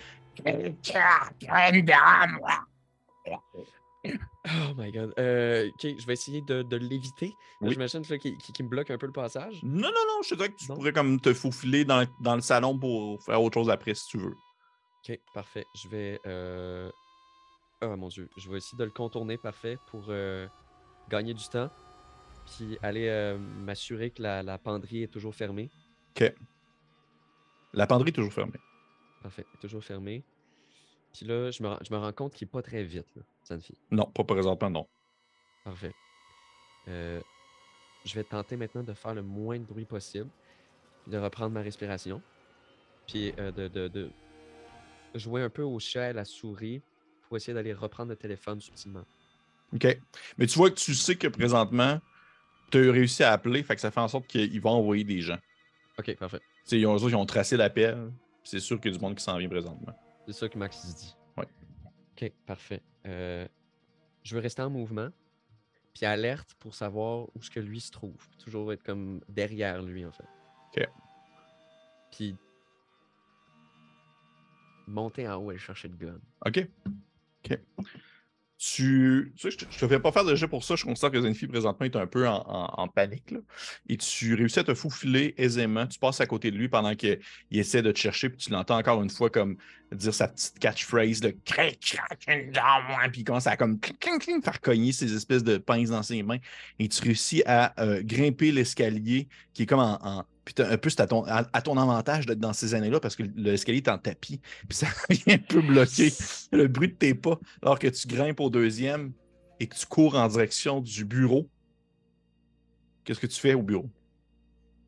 Oh 4.04 4.74
my 4.76 4.90
god. 4.90 5.12
Euh, 5.18 5.68
ok, 5.68 5.94
je 5.98 6.06
vais 6.06 6.12
essayer 6.12 6.40
de, 6.42 6.62
de 6.62 6.76
l'éviter. 6.76 7.34
J'imagine 7.60 8.02
qu'il 8.02 8.64
me 8.64 8.68
bloque 8.68 8.90
un 8.90 8.98
peu 8.98 9.06
le 9.06 9.12
passage. 9.12 9.60
Non, 9.62 9.88
non, 9.88 10.06
non, 10.08 10.22
je 10.22 10.30
te 10.30 10.34
dirais 10.36 10.48
que 10.48 10.56
tu 10.56 10.66
pourrais 10.68 10.92
comme 10.92 11.20
te 11.20 11.34
faufiler 11.34 11.84
dans, 11.84 12.06
dans, 12.20 12.36
le 12.36 12.40
salon 12.40 12.78
pour 12.78 13.22
faire 13.22 13.42
autre 13.42 13.54
chose 13.54 13.68
après 13.68 13.94
si 13.94 14.06
tu 14.06 14.18
veux. 14.18 14.34
Ok, 15.06 15.18
parfait. 15.34 15.64
Je 15.74 15.88
vais. 15.88 16.20
Euh... 16.26 16.90
Oh 17.82 17.96
mon 17.96 18.08
dieu. 18.08 18.28
Je 18.36 18.50
vais 18.50 18.58
essayer 18.58 18.78
de 18.78 18.84
le 18.84 18.90
contourner 18.90 19.38
parfait 19.38 19.78
pour 19.86 20.06
euh, 20.08 20.46
gagner 21.08 21.34
du 21.34 21.44
temps. 21.48 21.70
Puis 22.46 22.78
aller 22.82 23.08
euh, 23.08 23.38
m'assurer 23.38 24.10
que 24.10 24.22
la, 24.22 24.42
la, 24.42 24.58
penderie 24.58 25.02
est 25.02 25.12
toujours 25.12 25.34
fermée. 25.34 25.70
Ok. 26.10 26.32
La 27.74 27.86
penderie 27.86 28.08
est 28.08 28.12
toujours 28.12 28.32
fermée. 28.32 28.58
Parfait, 29.22 29.46
toujours 29.60 29.84
fermée. 29.84 30.24
Puis 31.12 31.26
là, 31.26 31.50
je 31.50 31.62
me, 31.62 31.76
je 31.82 31.92
me 31.92 31.98
rends 31.98 32.12
compte 32.12 32.32
qu'il 32.32 32.46
n'est 32.46 32.50
pas 32.50 32.62
très 32.62 32.84
vite, 32.84 33.06
là, 33.16 33.58
fille. 33.60 33.76
Non, 33.90 34.06
pas 34.06 34.24
présentement, 34.24 34.70
non. 34.70 34.86
Parfait. 35.64 35.94
Euh, 36.88 37.20
je 38.04 38.14
vais 38.14 38.24
tenter 38.24 38.56
maintenant 38.56 38.82
de 38.82 38.94
faire 38.94 39.14
le 39.14 39.22
moins 39.22 39.58
de 39.58 39.64
bruit 39.64 39.84
possible, 39.84 40.28
de 41.06 41.18
reprendre 41.18 41.50
ma 41.50 41.62
respiration, 41.62 42.22
puis 43.06 43.34
euh, 43.38 43.50
de, 43.52 43.68
de, 43.68 43.88
de, 43.88 44.10
jouer 45.14 45.42
un 45.42 45.50
peu 45.50 45.62
au 45.62 45.78
chat 45.78 46.06
et 46.06 46.10
à 46.10 46.12
la 46.12 46.24
souris 46.24 46.82
pour 47.28 47.36
essayer 47.36 47.54
d'aller 47.54 47.74
reprendre 47.74 48.10
le 48.10 48.16
téléphone 48.16 48.60
subtilement. 48.60 49.04
OK. 49.74 49.98
Mais 50.38 50.46
tu 50.46 50.58
vois 50.58 50.70
que 50.70 50.76
tu 50.76 50.94
sais 50.94 51.16
que 51.16 51.28
présentement, 51.28 52.00
tu 52.70 52.88
as 52.88 52.92
réussi 52.92 53.22
à 53.22 53.32
appeler, 53.32 53.62
fait 53.62 53.74
que 53.74 53.80
ça 53.80 53.90
fait 53.90 54.00
en 54.00 54.08
sorte 54.08 54.26
qu'ils 54.26 54.60
vont 54.60 54.70
envoyer 54.70 55.04
des 55.04 55.20
gens. 55.20 55.38
OK, 55.98 56.16
parfait. 56.16 56.40
ils 56.72 56.86
ont, 56.86 56.96
ils 56.96 57.16
ont 57.16 57.26
tracé 57.26 57.56
l'appel, 57.56 58.10
c'est 58.44 58.60
sûr 58.60 58.80
qu'il 58.80 58.92
y 58.92 58.94
a 58.94 58.98
du 58.98 59.04
monde 59.04 59.14
qui 59.14 59.22
s'en 59.22 59.36
vient 59.36 59.48
présentement. 59.48 59.92
C'est 60.26 60.32
ça 60.32 60.48
que 60.48 60.58
Max 60.58 60.94
dit. 60.94 61.14
Oui. 61.36 61.44
Ok, 62.12 62.32
parfait. 62.46 62.82
Euh, 63.06 63.46
je 64.22 64.34
veux 64.34 64.40
rester 64.40 64.62
en 64.62 64.70
mouvement, 64.70 65.10
puis 65.94 66.06
alerte 66.06 66.54
pour 66.58 66.74
savoir 66.74 67.26
où 67.34 67.42
ce 67.42 67.50
que 67.50 67.60
lui 67.60 67.80
se 67.80 67.90
trouve. 67.90 68.16
Toujours 68.38 68.72
être 68.72 68.82
comme 68.82 69.20
derrière 69.28 69.82
lui, 69.82 70.06
en 70.06 70.12
fait. 70.12 70.24
Ok. 70.76 70.88
Puis 72.12 72.36
monter 74.86 75.28
en 75.28 75.36
haut 75.36 75.52
et 75.52 75.58
chercher 75.58 75.88
le 75.88 75.96
gun. 75.96 76.18
Ok. 76.46 76.66
Tu, 78.60 79.32
tu 79.36 79.52
sais, 79.52 79.56
je 79.56 79.64
ne 79.64 79.70
te 79.70 79.86
fais 79.86 80.00
pas 80.00 80.10
faire 80.10 80.24
de 80.24 80.34
jeu 80.34 80.48
pour 80.48 80.64
ça. 80.64 80.74
Je 80.74 80.84
constate 80.84 81.12
que 81.12 81.20
Zenfi, 81.20 81.46
présentement, 81.46 81.86
est 81.86 81.94
un 81.94 82.08
peu 82.08 82.26
en, 82.26 82.88
panique. 82.88 83.32
Et 83.88 83.96
tu 83.96 84.34
réussis 84.34 84.58
à 84.58 84.64
te 84.64 84.74
faufiler 84.74 85.32
aisément. 85.38 85.86
Tu 85.86 86.00
passes 86.00 86.20
à 86.20 86.26
côté 86.26 86.50
de 86.50 86.56
lui 86.56 86.68
pendant 86.68 86.96
qu'il 86.96 87.20
essaie 87.52 87.82
de 87.82 87.92
te 87.92 87.98
chercher. 87.98 88.30
Puis 88.30 88.38
tu 88.38 88.50
l'entends 88.50 88.76
encore 88.76 89.00
une 89.00 89.10
fois 89.10 89.30
comme 89.30 89.56
dire 89.92 90.12
sa 90.12 90.26
petite 90.26 90.58
catchphrase 90.58 91.20
de 91.20 91.36
crac. 91.44 91.98
Puis 92.26 93.20
il 93.20 93.24
commence 93.24 93.46
à 93.46 93.56
comme 93.56 93.78
faire 94.42 94.60
cogner 94.60 94.90
ces 94.90 95.14
espèces 95.14 95.44
de 95.44 95.58
pinces 95.58 95.90
dans 95.90 96.02
ses 96.02 96.24
mains. 96.24 96.38
Et 96.80 96.88
tu 96.88 97.00
réussis 97.04 97.44
à 97.46 97.80
euh, 97.80 98.02
grimper 98.02 98.50
l'escalier 98.50 99.28
qui 99.54 99.62
est 99.62 99.66
comme 99.66 99.78
en 99.78 100.24
puis 100.54 100.64
un 100.64 100.78
peu, 100.78 100.88
c'est 100.88 101.00
à 101.00 101.06
ton, 101.06 101.24
à, 101.26 101.62
ton 101.62 101.76
avantage 101.76 102.24
d'être 102.24 102.38
dans 102.38 102.54
ces 102.54 102.74
années-là 102.74 103.00
parce 103.00 103.16
que 103.16 103.22
l'escalier 103.36 103.78
est 103.78 103.88
en 103.88 103.98
tapis. 103.98 104.40
Puis 104.68 104.78
ça 104.78 104.86
vient 105.10 105.34
un 105.34 105.38
peu 105.38 105.60
bloquer 105.60 106.10
le 106.52 106.68
bruit 106.68 106.88
de 106.88 106.94
tes 106.94 107.14
pas 107.14 107.38
alors 107.60 107.78
que 107.78 107.88
tu 107.88 108.08
grimpes 108.08 108.40
au 108.40 108.48
deuxième 108.48 109.12
et 109.60 109.66
que 109.66 109.76
tu 109.76 109.86
cours 109.86 110.14
en 110.14 110.26
direction 110.26 110.80
du 110.80 111.04
bureau. 111.04 111.48
Qu'est-ce 113.04 113.20
que 113.20 113.26
tu 113.26 113.38
fais 113.38 113.54
au 113.54 113.62
bureau? 113.62 113.90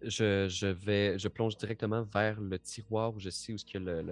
Je, 0.02 0.66
vais, 0.66 1.18
je 1.18 1.28
plonge 1.28 1.58
directement 1.58 2.04
vers 2.04 2.40
le 2.40 2.58
tiroir 2.58 3.14
où 3.14 3.20
je 3.20 3.28
sais 3.28 3.52
où 3.52 3.56
est-ce 3.56 3.64
qu'il 3.66 3.82
y 3.82 3.88
a 3.88 4.02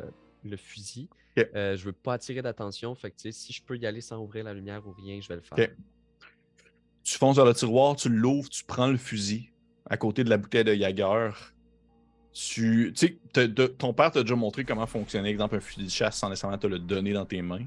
le, 0.45 0.57
fusil. 0.59 1.09
Je 1.35 1.45
Euh, 1.55 1.77
je 1.77 1.85
veux 1.85 1.93
pas 1.93 2.15
attirer 2.15 2.43
d'attention. 2.43 2.95
Fait 2.95 3.11
que, 3.11 3.31
si 3.31 3.53
je 3.55 3.63
peux 3.63 3.79
y 3.79 3.87
aller 3.87 4.03
sans 4.03 4.19
ouvrir 4.19 4.45
la 4.45 4.53
lumière 4.53 4.87
ou 4.87 4.93
rien, 4.93 5.19
je 5.19 5.29
vais 5.29 5.37
le 5.37 5.41
faire. 5.41 5.69
Tu 7.05 7.17
fonces 7.17 7.37
vers 7.37 7.47
le 7.47 7.55
tiroir, 7.55 7.97
tu 7.97 8.11
l'ouvres, 8.11 8.51
tu 8.51 8.65
prends 8.65 8.89
le 8.89 8.99
fusil 8.99 9.51
à 9.87 9.97
côté 9.97 10.25
de 10.25 10.31
la 10.31 10.37
bouteille 10.37 10.65
de 10.65 10.75
Jager. 10.75 11.31
Tu 12.33 12.93
sais, 12.95 13.19
ton 13.79 13.93
père 13.93 14.11
t'a 14.11 14.23
déjà 14.23 14.37
montré 14.37 14.65
comment 14.65 14.87
fonctionnait, 14.87 15.31
exemple, 15.31 15.57
un 15.57 15.61
fusil 15.61 15.85
de 15.87 15.91
chasse 15.91 16.17
sans 16.17 16.29
nécessairement 16.29 16.59
te 16.59 16.67
le 16.67 16.79
donner 16.79 17.13
dans 17.13 17.25
tes 17.25 17.43
mains. 17.43 17.65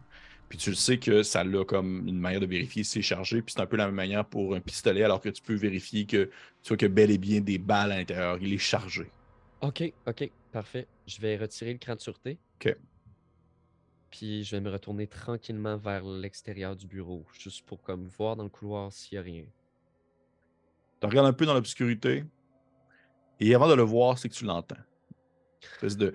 Puis 0.48 0.58
tu 0.58 0.70
le 0.70 0.76
sais 0.76 0.98
que 0.98 1.24
ça 1.24 1.42
a 1.42 1.66
comme 1.66 2.08
une 2.08 2.20
manière 2.20 2.42
de 2.42 2.46
vérifier 2.46 2.84
si 2.84 2.92
c'est 2.92 3.02
chargé. 3.02 3.42
Puis 3.42 3.54
c'est 3.56 3.62
un 3.62 3.66
peu 3.66 3.78
la 3.78 3.86
même 3.86 3.96
manière 3.96 4.26
pour 4.26 4.54
un 4.54 4.60
pistolet, 4.60 5.04
alors 5.04 5.22
que 5.22 5.30
tu 5.30 5.42
peux 5.42 5.56
vérifier 5.56 6.06
que 6.06 6.30
tu 6.62 6.70
vois 6.70 6.78
que 6.78 6.86
bel 6.86 7.10
et 7.10 7.18
bien 7.18 7.42
des 7.42 7.58
balles 7.58 7.92
à 7.92 7.98
l'intérieur. 7.98 8.38
Il 8.42 8.54
est 8.54 8.58
chargé. 8.58 9.10
OK, 9.62 9.94
OK, 10.08 10.30
parfait. 10.52 10.88
Je 11.08 11.22
vais 11.22 11.38
retirer 11.38 11.74
le 11.74 11.80
cran 11.80 11.96
de 11.96 12.02
sûreté. 12.02 12.38
OK. 12.60 12.76
Puis 14.10 14.44
je 14.44 14.56
vais 14.56 14.62
me 14.62 14.70
retourner 14.70 15.08
tranquillement 15.08 15.78
vers 15.78 16.04
l'extérieur 16.04 16.76
du 16.76 16.86
bureau, 16.86 17.26
juste 17.40 17.66
pour 17.66 17.82
comme 17.82 18.08
voir 18.08 18.36
dans 18.36 18.44
le 18.44 18.50
couloir 18.50 18.92
s'il 18.92 19.18
n'y 19.18 19.20
a 19.20 19.24
rien. 19.24 19.44
Tu 21.02 21.08
regardes 21.08 21.28
un 21.28 21.34
peu 21.34 21.46
dans 21.46 21.56
l'obscurité. 21.56 22.24
Et 23.40 23.56
avant 23.56 23.68
de 23.68 23.74
le 23.74 23.82
voir, 23.82 24.20
c'est 24.20 24.30
que 24.30 24.36
tu 24.36 24.46
l'entends. 24.46 24.78
Espèce 25.74 25.98
de. 25.98 26.14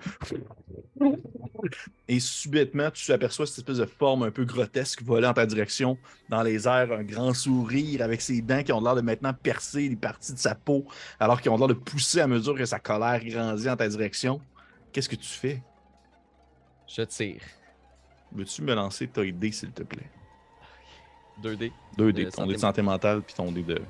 Et 2.07 2.19
subitement, 2.19 2.89
tu 2.91 3.11
aperçois 3.11 3.45
cette 3.45 3.57
espèce 3.57 3.77
de 3.77 3.85
forme 3.85 4.23
un 4.23 4.31
peu 4.31 4.45
grotesque 4.45 5.01
voler 5.03 5.27
en 5.27 5.33
ta 5.33 5.45
direction 5.45 5.97
dans 6.29 6.41
les 6.41 6.67
airs, 6.67 6.91
un 6.91 7.03
grand 7.03 7.33
sourire 7.33 8.01
avec 8.01 8.21
ses 8.21 8.41
dents 8.41 8.63
qui 8.63 8.71
ont 8.71 8.81
l'air 8.81 8.95
de 8.95 9.01
maintenant 9.01 9.33
percer 9.33 9.89
les 9.89 9.95
parties 9.95 10.33
de 10.33 10.39
sa 10.39 10.55
peau, 10.55 10.85
alors 11.19 11.41
qu'ils 11.41 11.51
ont 11.51 11.57
l'air 11.57 11.67
de 11.67 11.73
pousser 11.73 12.21
à 12.21 12.27
mesure 12.27 12.55
que 12.55 12.65
sa 12.65 12.79
colère 12.79 13.23
grandit 13.23 13.69
en 13.69 13.75
ta 13.75 13.87
direction. 13.87 14.39
Qu'est-ce 14.93 15.09
que 15.09 15.15
tu 15.15 15.27
fais? 15.27 15.61
Je 16.87 17.01
tire. 17.01 17.41
Veux-tu 18.31 18.61
me 18.61 18.73
lancer 18.73 19.07
ta 19.07 19.23
idée, 19.25 19.51
s'il 19.51 19.71
te 19.71 19.83
plaît? 19.83 20.09
2D. 21.43 21.71
2D, 21.97 22.31
ton 22.31 22.47
dé 22.47 22.53
de 22.53 22.59
santé 22.59 22.81
mentale 22.81 23.21
puis 23.21 23.35
ton 23.35 23.51
dé 23.51 23.63
de 23.63 23.81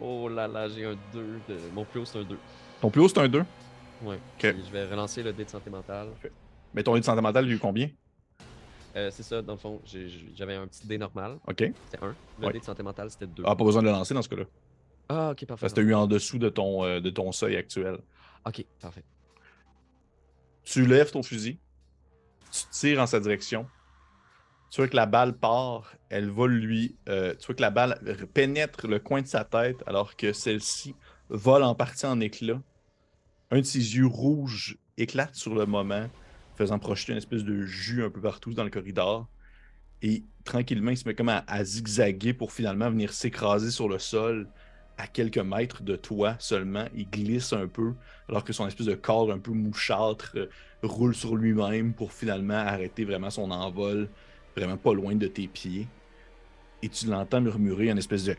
Oh 0.00 0.28
là 0.28 0.48
là, 0.48 0.68
j'ai 0.68 0.84
un 0.84 0.96
2. 1.12 1.40
Mon 1.74 1.84
plus 1.84 2.00
haut, 2.00 2.04
c'est 2.04 2.18
un 2.18 2.24
2. 2.24 2.38
Ton 2.80 2.90
plus 2.90 3.02
haut, 3.02 3.08
c'est 3.08 3.18
un 3.18 3.28
2? 3.28 3.44
Oui. 4.02 4.16
Je 4.42 4.72
vais 4.72 4.86
relancer 4.86 5.22
le 5.22 5.32
dé 5.32 5.44
de 5.44 5.50
santé 5.50 5.68
mentale. 5.68 6.08
Mais 6.72 6.82
ton 6.82 6.94
dé 6.94 7.00
de 7.00 7.04
santé 7.04 7.20
mentale, 7.20 7.46
il 7.46 7.52
a 7.52 7.54
eu 7.54 7.58
combien? 7.58 7.90
Euh, 8.96 9.10
c'est 9.12 9.22
ça, 9.22 9.40
dans 9.42 9.52
le 9.52 9.58
fond, 9.58 9.80
j'avais 10.34 10.56
un 10.56 10.66
petit 10.66 10.86
dé 10.86 10.98
normal. 10.98 11.38
OK. 11.46 11.58
C'était 11.58 12.02
1. 12.02 12.14
Le 12.40 12.52
dé 12.52 12.58
de 12.60 12.64
santé 12.64 12.82
mentale, 12.82 13.10
c'était 13.10 13.26
2. 13.26 13.42
Ah, 13.46 13.54
pas 13.54 13.64
besoin 13.64 13.82
de 13.82 13.88
le 13.88 13.92
lancer 13.92 14.14
dans 14.14 14.22
ce 14.22 14.28
cas-là. 14.28 14.44
Ah, 15.08 15.30
ok, 15.32 15.44
parfait. 15.44 15.60
Parce 15.60 15.72
que 15.72 15.80
tu 15.80 15.86
as 15.86 15.90
eu 15.90 15.94
en 15.94 16.06
dessous 16.06 16.38
de 16.38 16.48
ton, 16.48 16.84
euh, 16.84 17.00
de 17.00 17.10
ton 17.10 17.30
seuil 17.32 17.56
actuel. 17.56 17.98
Ok, 18.46 18.64
parfait. 18.80 19.04
Tu 20.64 20.86
lèves 20.86 21.10
ton 21.10 21.22
fusil, 21.22 21.58
tu 22.52 22.62
tires 22.70 23.00
en 23.00 23.06
sa 23.06 23.18
direction, 23.18 23.66
tu 24.70 24.80
vois 24.80 24.88
que 24.88 24.96
la 24.96 25.06
balle 25.06 25.36
part, 25.36 25.96
elle 26.08 26.30
va 26.30 26.46
lui. 26.46 26.96
Euh, 27.08 27.34
tu 27.38 27.46
vois 27.46 27.54
que 27.56 27.60
la 27.60 27.70
balle 27.70 27.98
pénètre 28.32 28.86
le 28.86 29.00
coin 29.00 29.20
de 29.20 29.26
sa 29.26 29.44
tête 29.44 29.82
alors 29.86 30.16
que 30.16 30.32
celle-ci 30.32 30.94
vole 31.28 31.64
en 31.64 31.74
partie 31.74 32.06
en 32.06 32.20
éclats. 32.20 32.62
Un 33.50 33.58
de 33.58 33.64
ses 33.64 33.96
yeux 33.96 34.06
rouges 34.06 34.78
éclate 34.96 35.34
sur 35.34 35.56
le 35.56 35.66
moment, 35.66 36.08
faisant 36.56 36.78
projeter 36.78 37.12
une 37.12 37.18
espèce 37.18 37.42
de 37.42 37.62
jus 37.62 38.04
un 38.04 38.10
peu 38.10 38.20
partout 38.20 38.54
dans 38.54 38.62
le 38.62 38.70
corridor. 38.70 39.28
Et 40.02 40.22
tranquillement, 40.44 40.92
il 40.92 40.96
se 40.96 41.06
met 41.06 41.14
comme 41.14 41.28
à, 41.30 41.64
zigzaguer 41.64 42.32
pour 42.32 42.52
finalement 42.52 42.90
venir 42.90 43.12
s'écraser 43.12 43.72
sur 43.72 43.88
le 43.88 43.98
sol 43.98 44.48
à 44.98 45.08
quelques 45.08 45.38
mètres 45.38 45.82
de 45.82 45.96
toi 45.96 46.36
seulement. 46.38 46.86
Il 46.94 47.10
glisse 47.10 47.52
un 47.52 47.66
peu 47.66 47.94
alors 48.28 48.44
que 48.44 48.52
son 48.52 48.68
espèce 48.68 48.86
de 48.86 48.94
corps 48.94 49.32
un 49.32 49.38
peu 49.38 49.50
mouchâtre 49.50 50.32
euh, 50.36 50.46
roule 50.84 51.14
sur 51.14 51.34
lui-même 51.34 51.92
pour 51.92 52.12
finalement 52.12 52.54
arrêter 52.54 53.04
vraiment 53.04 53.30
son 53.30 53.50
envol 53.50 54.08
vraiment 54.56 54.76
pas 54.76 54.94
loin 54.94 55.14
de 55.14 55.26
tes 55.26 55.48
pieds. 55.48 55.86
Et 56.82 56.88
tu 56.88 57.06
l'entends 57.06 57.40
murmurer 57.40 57.90
une 57.90 57.98
espèce 57.98 58.24
de. 58.24 58.36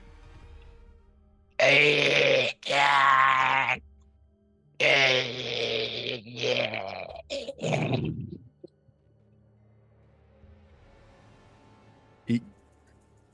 Et 12.27 12.41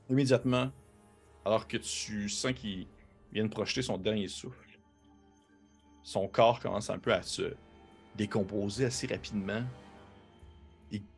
immédiatement, 0.09 0.71
alors 1.45 1.67
que 1.67 1.77
tu 1.77 2.27
sens 2.27 2.51
qu'il 2.53 2.87
vient 3.31 3.45
de 3.45 3.49
projeter 3.49 3.81
son 3.81 3.97
dernier 3.97 4.27
souffle, 4.27 4.79
son 6.03 6.27
corps 6.27 6.59
commence 6.59 6.89
un 6.89 6.99
peu 6.99 7.13
à 7.13 7.21
se 7.21 7.53
décomposer 8.15 8.85
assez 8.85 9.07
rapidement 9.07 9.63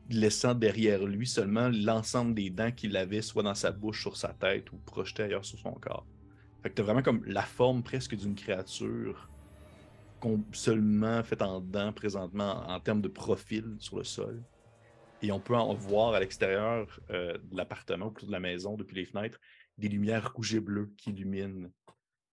laissant 0.10 0.56
derrière 0.56 1.06
lui 1.06 1.27
seulement 1.27 1.69
l'ensemble 1.69 2.34
des 2.34 2.49
dents 2.49 2.72
qu'il 2.72 2.98
avait, 2.98 3.22
soit 3.22 3.44
dans 3.44 3.56
sa 3.56 3.72
bouche, 3.72 4.02
sur 4.02 4.18
sa 4.18 4.30
tête 4.30 4.72
ou 4.72 4.77
projeté 4.77 5.23
ailleurs 5.23 5.45
sur 5.45 5.60
son 5.60 5.73
corps. 5.73 6.06
Fait 6.61 6.69
que 6.69 6.76
t'as 6.76 6.84
vraiment 6.84 7.02
comme 7.02 7.23
la 7.26 7.44
forme 7.44 7.84
presque 7.84 8.15
d'une 8.15 8.36
créature 8.36 9.30
seulement 10.52 11.23
faite 11.23 11.41
en 11.41 11.61
dents 11.61 11.94
présentement 11.94 12.68
en 12.68 12.80
termes 12.80 13.02
de 13.02 13.07
profil 13.07 13.77
sur 13.80 13.98
le 13.98 14.03
sol. 14.03 14.44
Et 15.22 15.31
on 15.31 15.40
peut 15.40 15.56
en 15.56 15.73
voir 15.73 16.14
à 16.14 16.19
l'extérieur 16.19 16.99
euh, 17.10 17.38
de 17.38 17.56
l'appartement 17.56 18.07
ou 18.07 18.26
de 18.26 18.31
la 18.31 18.40
maison, 18.40 18.76
depuis 18.76 18.95
les 18.95 19.06
fenêtres, 19.06 19.40
des 19.77 19.88
lumières 19.88 20.34
rouges 20.34 20.56
et 20.56 20.60
bleues 20.60 20.94
qui 20.98 21.11
illuminent, 21.11 21.69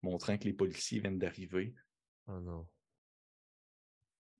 montrant 0.03 0.37
que 0.39 0.45
les 0.45 0.53
policiers 0.53 1.01
viennent 1.01 1.19
d'arriver. 1.19 1.75
Oh 2.29 2.41
non 2.41 2.67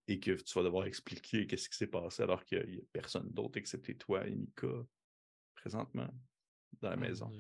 et 0.09 0.21
que 0.21 0.33
tu 0.33 0.55
vas 0.55 0.63
devoir 0.63 0.87
expliquer 0.87 1.47
qu'est-ce 1.47 1.69
qui 1.69 1.77
s'est 1.77 1.87
passé 1.87 2.23
alors 2.23 2.45
qu'il 2.45 2.65
n'y 2.69 2.79
a, 2.79 2.81
personne 2.93 3.29
d'autre 3.31 3.59
excepté 3.59 3.97
toi 3.97 4.27
et 4.27 4.35
Mika 4.35 4.69
présentement 5.55 6.09
dans 6.81 6.91
la 6.91 6.97
maison. 6.97 7.31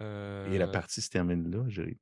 Et 0.00 0.02
la 0.02 0.06
euh 0.06 0.72
partie 0.72 1.02
se 1.02 1.10
termine 1.10 1.50
là, 1.50 1.64
j'ai. 1.68 1.98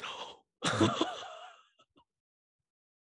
Non! 0.00 0.42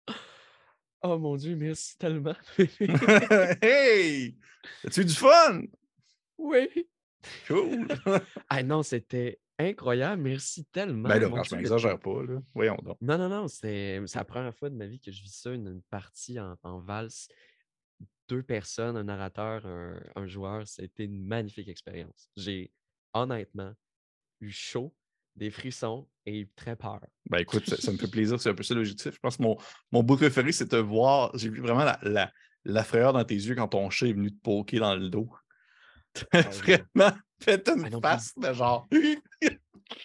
oh 1.03 1.17
mon 1.17 1.35
Dieu, 1.35 1.55
merci 1.55 1.97
tellement. 1.97 2.35
hey! 3.61 4.37
As-tu 4.85 5.01
eu 5.01 5.05
du 5.05 5.13
fun? 5.13 5.63
Oui! 6.37 6.87
Cool! 7.47 7.87
ah 8.49 8.63
non, 8.63 8.83
c'était 8.83 9.39
Incroyable, 9.59 10.21
merci 10.21 10.65
tellement. 10.65 11.09
Ben 11.09 11.19
là, 11.19 11.29
franchement, 11.29 11.57
n'exagère 11.57 11.99
pas, 11.99 12.23
là. 12.23 12.39
Voyons 12.53 12.77
donc. 12.83 12.97
Non, 13.01 13.17
non, 13.17 13.29
non, 13.29 13.47
c'est 13.47 13.99
la 14.13 14.25
première 14.25 14.53
fois 14.53 14.69
de 14.69 14.75
ma 14.75 14.85
vie 14.85 14.99
que 14.99 15.11
je 15.11 15.21
vis 15.21 15.33
ça, 15.33 15.51
une, 15.51 15.81
partie 15.89 16.39
en, 16.39 16.79
valse. 16.79 17.27
Deux 18.27 18.43
personnes, 18.43 18.97
un 18.97 19.05
narrateur, 19.05 19.65
un, 19.65 19.99
un 20.15 20.27
joueur, 20.27 20.67
c'était 20.67 21.05
une 21.05 21.25
magnifique 21.25 21.69
expérience. 21.69 22.29
J'ai 22.35 22.71
honnêtement 23.13 23.73
eu 24.41 24.51
chaud, 24.51 24.93
des 25.35 25.49
frissons 25.49 26.07
et 26.25 26.47
très 26.55 26.75
peur. 26.75 26.99
Ben 27.29 27.39
écoute, 27.39 27.67
ça, 27.67 27.91
me 27.91 27.97
fait 27.97 28.09
plaisir, 28.09 28.39
c'est 28.39 28.49
un 28.49 28.53
peu 28.53 28.63
ça 28.63 28.73
l'objectif. 28.73 29.13
Je 29.13 29.19
pense 29.19 29.37
que 29.37 29.43
mon, 29.43 29.57
mon 29.91 30.03
bout 30.03 30.17
préféré, 30.17 30.51
c'est 30.51 30.69
de 30.69 30.77
voir. 30.77 31.31
J'ai 31.35 31.49
vu 31.49 31.61
vraiment 31.61 31.83
la, 31.83 31.99
la, 32.01 32.31
la, 32.65 32.83
frayeur 32.83 33.13
dans 33.13 33.23
tes 33.23 33.35
yeux 33.35 33.55
quand 33.55 33.69
ton 33.69 33.89
chat 33.89 34.07
est 34.07 34.13
venu 34.13 34.31
te 34.31 34.41
poker 34.41 34.79
dans 34.79 34.95
le 34.95 35.09
dos. 35.09 35.29
Ah 36.31 36.41
vraiment 36.41 37.11
fait 37.39 37.69
une 37.69 37.93
ah 37.93 37.99
face 38.01 38.33
de 38.35 38.51
genre. 38.51 38.87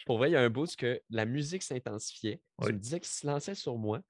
Pour 0.06 0.18
vrai, 0.18 0.30
il 0.30 0.32
y 0.32 0.36
a 0.36 0.40
un 0.40 0.50
bout 0.50 0.74
que 0.76 1.00
la 1.10 1.24
musique 1.24 1.62
s'intensifiait. 1.62 2.40
Tu 2.62 2.72
me 2.72 2.78
disais 2.78 3.00
qu'il 3.00 3.08
se 3.08 3.26
lançait 3.26 3.54
sur 3.54 3.76
moi. 3.76 4.00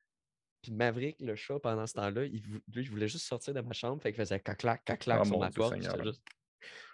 Puis 0.63 0.73
Maverick, 0.73 1.21
le 1.21 1.35
chat, 1.35 1.59
pendant 1.59 1.87
ce 1.87 1.95
temps-là, 1.95 2.25
il, 2.25 2.41
lui, 2.69 2.85
je 2.85 2.91
voulais 2.91 3.09
juste 3.09 3.27
sortir 3.27 3.53
de 3.53 3.61
ma 3.61 3.73
chambre. 3.73 4.01
Fait 4.01 4.13
qu'il 4.13 4.21
faisait 4.21 4.39
cac-clac, 4.39 4.85
cac-clac 4.85 5.21
oh 5.23 5.25
sur 5.25 5.39
ma 5.39 5.51
porte. 5.51 5.75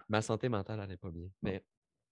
Ma 0.08 0.22
santé 0.22 0.48
mentale 0.48 0.78
n'allait 0.78 0.96
pas 0.96 1.10
bien. 1.10 1.28
Mais 1.42 1.62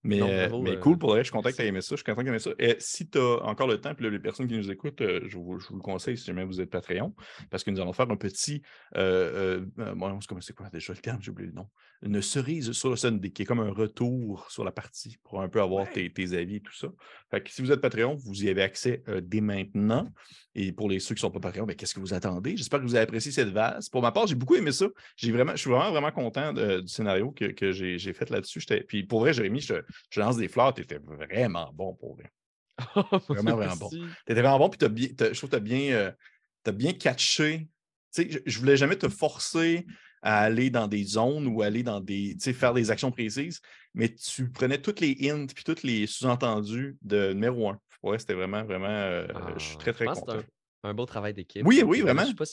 Mais, 0.07 0.23
euh, 0.23 0.61
mais 0.63 0.79
cool, 0.79 0.99
pour 0.99 1.13
reste, 1.13 1.25
je 1.25 1.31
suis 1.31 1.33
content 1.33 1.51
que 1.51 1.57
tu 1.57 1.63
aies 1.63 1.67
aimé 1.67 1.81
ça. 1.81 1.97
Je 1.97 1.97
suis 1.97 2.05
content 2.05 2.19
que 2.19 2.23
tu 2.23 2.29
aimé 2.29 2.39
ça. 2.39 2.51
Et 2.59 2.77
si 2.79 3.09
tu 3.09 3.19
as 3.19 3.43
encore 3.43 3.67
le 3.67 3.81
temps, 3.81 3.95
puis 3.95 4.09
les 4.09 4.19
personnes 4.19 4.47
qui 4.47 4.57
nous 4.57 4.71
écoutent, 4.71 5.01
euh, 5.01 5.21
je, 5.27 5.37
vous, 5.37 5.55
le 5.55 5.81
conseille 5.81 6.17
si 6.17 6.25
jamais 6.25 6.45
vous 6.45 6.61
êtes 6.61 6.71
Patreon, 6.71 7.15
parce 7.51 7.65
que 7.65 7.71
nous 7.71 7.81
allons 7.81 7.93
faire 7.93 8.11
un 8.11 8.17
petit. 8.17 8.63
Euh, 8.97 9.65
euh 9.79 10.17
c'est 10.41 10.55
quoi 10.55 10.69
déjà 10.71 10.93
le 10.93 10.99
terme? 10.99 11.21
J'ai 11.21 11.31
oublié 11.31 11.49
le 11.49 11.55
nom. 11.55 11.69
Une 12.03 12.21
cerise 12.21 12.73
sur 12.73 12.91
le 12.91 12.97
Sunday, 12.97 13.31
qui 13.31 13.43
est 13.43 13.45
comme 13.47 13.61
un 13.61 13.71
retour 13.71 14.51
sur 14.51 14.65
la 14.65 14.71
partie 14.71 15.17
pour 15.25 15.41
un 15.41 15.49
peu 15.49 15.61
avoir 15.61 15.91
tes, 15.91 16.13
avis 16.35 16.57
et 16.57 16.61
tout 16.61 16.75
ça. 16.75 16.89
Fait 17.31 17.43
que 17.43 17.51
si 17.51 17.63
vous 17.63 17.73
êtes 17.73 17.81
Patreon, 17.81 18.15
vous 18.17 18.45
y 18.45 18.51
avez 18.51 18.63
accès 18.63 19.03
dès 19.23 19.41
maintenant. 19.41 20.13
Et 20.55 20.73
pour 20.73 20.89
les 20.89 21.01
ceux 21.01 21.15
qui 21.15 21.19
ne 21.19 21.21
sont 21.21 21.31
pas 21.31 21.41
Patreon, 21.41 21.65
ben, 21.65 21.75
qu'est-ce 21.75 21.95
que 21.95 22.01
vous 22.01 22.13
attendez? 22.13 22.57
J'espère 22.57 22.81
que 22.81 22.85
vous 22.85 22.95
avez 22.95 23.05
apprécié 23.05 23.33
cette 23.33 23.49
vase. 23.49 23.89
Pour 23.89 24.03
ma 24.03 24.13
part, 24.13 24.27
j'ai 24.27 24.35
beaucoup 24.35 24.57
aimé 24.57 24.73
ça. 24.73 24.87
Vraiment, 25.23 25.53
je 25.53 25.61
suis 25.61 25.71
vraiment, 25.71 25.91
vraiment 25.91 26.13
content 26.13 26.53
du 26.53 26.87
scénario 26.87 27.31
que, 27.31 27.47
que 27.47 27.73
j'ai 27.73 28.13
fait 28.13 28.29
là-dessus. 28.29 28.61
Puis 28.87 29.05
pour 29.05 29.21
vrai, 29.21 29.33
Jérémy, 29.33 29.61
je, 29.61 29.75
je 30.11 30.21
lance 30.21 30.37
des 30.37 30.49
fleurs, 30.49 30.75
tu 30.75 30.83
étais 30.83 30.99
vraiment 30.99 31.71
bon 31.73 31.95
pour 31.95 32.17
vrai. 32.17 32.31
vraiment, 33.29 33.57
vraiment 33.57 33.77
bon. 33.77 33.89
Tu 33.89 34.03
étais 34.29 34.41
vraiment 34.41 34.59
bon, 34.59 34.69
puis 34.69 34.79
je 34.81 35.33
trouve 35.33 35.51
que 35.51 35.57
tu 35.57 35.57
as 35.57 35.61
bien, 35.61 35.93
euh, 35.93 36.73
bien 36.73 36.93
catché. 36.93 37.69
je, 38.17 38.39
je 38.45 38.59
voulais 38.59 38.77
jamais 38.77 38.97
te 38.97 39.09
forcer 39.09 39.87
à 40.23 40.41
aller 40.41 40.71
dans 40.71 40.89
des 40.89 41.05
zones 41.05 41.47
ou 41.47 41.63
aller 41.63 41.83
dans 41.83 42.01
des. 42.01 42.37
faire 42.53 42.75
des 42.75 42.91
actions 42.91 43.13
précises, 43.13 43.61
mais 43.95 44.13
tu 44.15 44.51
prenais 44.51 44.79
toutes 44.79 45.01
les 45.01 45.17
hints 45.31 45.47
puis 45.47 45.65
tous 45.65 45.83
les 45.85 46.07
sous-entendus 46.07 46.97
de 47.03 47.33
numéro 47.33 47.71
un. 47.71 47.81
Ouais, 48.03 48.19
c'était 48.19 48.35
vraiment, 48.35 48.65
vraiment. 48.65 48.89
Euh, 48.89 49.27
je 49.57 49.65
suis 49.65 49.77
très, 49.79 49.91
ah, 49.91 49.95
très 49.95 50.07
content. 50.07 50.39
Un, 50.83 50.91
un, 50.91 50.95
beau 50.95 51.07
travail 51.07 51.35
d'équipe. 51.35 51.67
Oui, 51.67 51.83
oui, 51.85 52.01
vraiment. 52.01 52.23
Je 52.23 52.29
sais 52.29 52.35
pas 52.35 52.45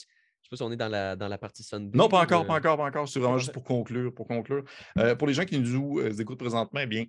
je 0.44 0.48
sais 0.48 0.50
pas 0.50 0.56
si 0.56 0.62
on 0.62 0.72
est 0.72 0.76
dans 0.76 0.90
la, 0.90 1.16
dans 1.16 1.28
la 1.28 1.38
partie 1.38 1.62
Sunday. 1.62 1.96
Non, 1.96 2.06
pas 2.06 2.20
encore, 2.20 2.46
pas 2.46 2.56
encore, 2.56 2.76
pas 2.76 2.84
encore. 2.84 3.08
C'est 3.08 3.18
vraiment 3.18 3.38
juste 3.38 3.52
pour 3.52 3.64
conclure. 3.64 4.12
Pour, 4.12 4.28
conclure. 4.28 4.62
Euh, 4.98 5.14
pour 5.14 5.26
les 5.26 5.32
gens 5.32 5.46
qui 5.46 5.58
nous 5.58 6.00
euh, 6.00 6.12
écoutent 6.12 6.38
présentement, 6.38 6.80
eh 6.80 6.86
bien, 6.86 7.06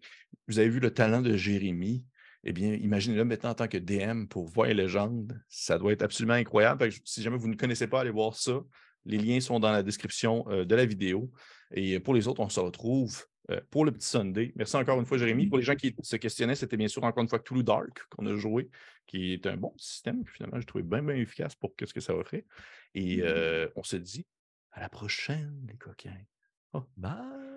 vous 0.47 0.57
avez 0.57 0.69
vu 0.69 0.79
le 0.79 0.89
talent 0.91 1.21
de 1.21 1.35
Jérémy. 1.35 2.05
Eh 2.45 2.53
bien, 2.53 2.75
imaginez-le 2.75 3.25
maintenant 3.25 3.49
en 3.49 3.55
tant 3.55 3.67
que 3.67 3.77
DM 3.77 4.27
pour 4.27 4.45
Voix 4.45 4.69
et 4.69 4.73
Légende. 4.73 5.37
Ça 5.49 5.77
doit 5.77 5.91
être 5.91 6.01
absolument 6.03 6.35
incroyable. 6.35 6.89
Si 7.03 7.21
jamais 7.21 7.37
vous 7.37 7.49
ne 7.49 7.55
connaissez 7.55 7.87
pas, 7.87 8.01
allez 8.01 8.09
voir 8.09 8.35
ça. 8.35 8.61
Les 9.03 9.17
liens 9.17 9.41
sont 9.41 9.59
dans 9.59 9.71
la 9.71 9.83
description 9.83 10.45
euh, 10.49 10.63
de 10.63 10.75
la 10.75 10.85
vidéo. 10.85 11.29
Et 11.73 11.99
pour 11.99 12.13
les 12.13 12.29
autres, 12.29 12.39
on 12.39 12.47
se 12.49 12.59
retrouve 12.61 13.25
pour 13.69 13.85
le 13.85 13.91
petit 13.91 14.07
Sunday. 14.07 14.53
Merci 14.55 14.75
encore 14.75 14.99
une 14.99 15.05
fois, 15.05 15.19
Jérémy. 15.19 15.45
Pour 15.45 15.57
les 15.57 15.63
gens 15.63 15.75
qui 15.75 15.93
se 16.01 16.15
questionnaient, 16.15 16.55
c'était 16.55 16.77
bien 16.77 16.87
sûr 16.87 17.03
encore 17.03 17.21
une 17.21 17.29
fois 17.29 17.37
Toulouse 17.37 17.63
Dark 17.63 18.01
qu'on 18.09 18.25
a 18.25 18.35
joué, 18.35 18.69
qui 19.05 19.33
est 19.33 19.45
un 19.45 19.55
bon 19.55 19.71
système. 19.77 20.23
Finalement, 20.25 20.59
j'ai 20.59 20.65
trouvé 20.65 20.83
bien, 20.83 21.03
bien 21.03 21.15
efficace 21.15 21.53
pour 21.53 21.71
ce 21.79 21.93
que 21.93 21.99
ça 21.99 22.15
offrait. 22.15 22.45
Et 22.95 23.21
mmh 23.21 23.71
on 23.75 23.83
se 23.83 23.97
dit 23.97 24.25
à 24.71 24.79
la 24.79 24.89
prochaine, 24.89 25.65
les 25.67 25.77
coquins. 25.77 26.25
Oh. 26.73 26.83
Bye! 26.97 27.54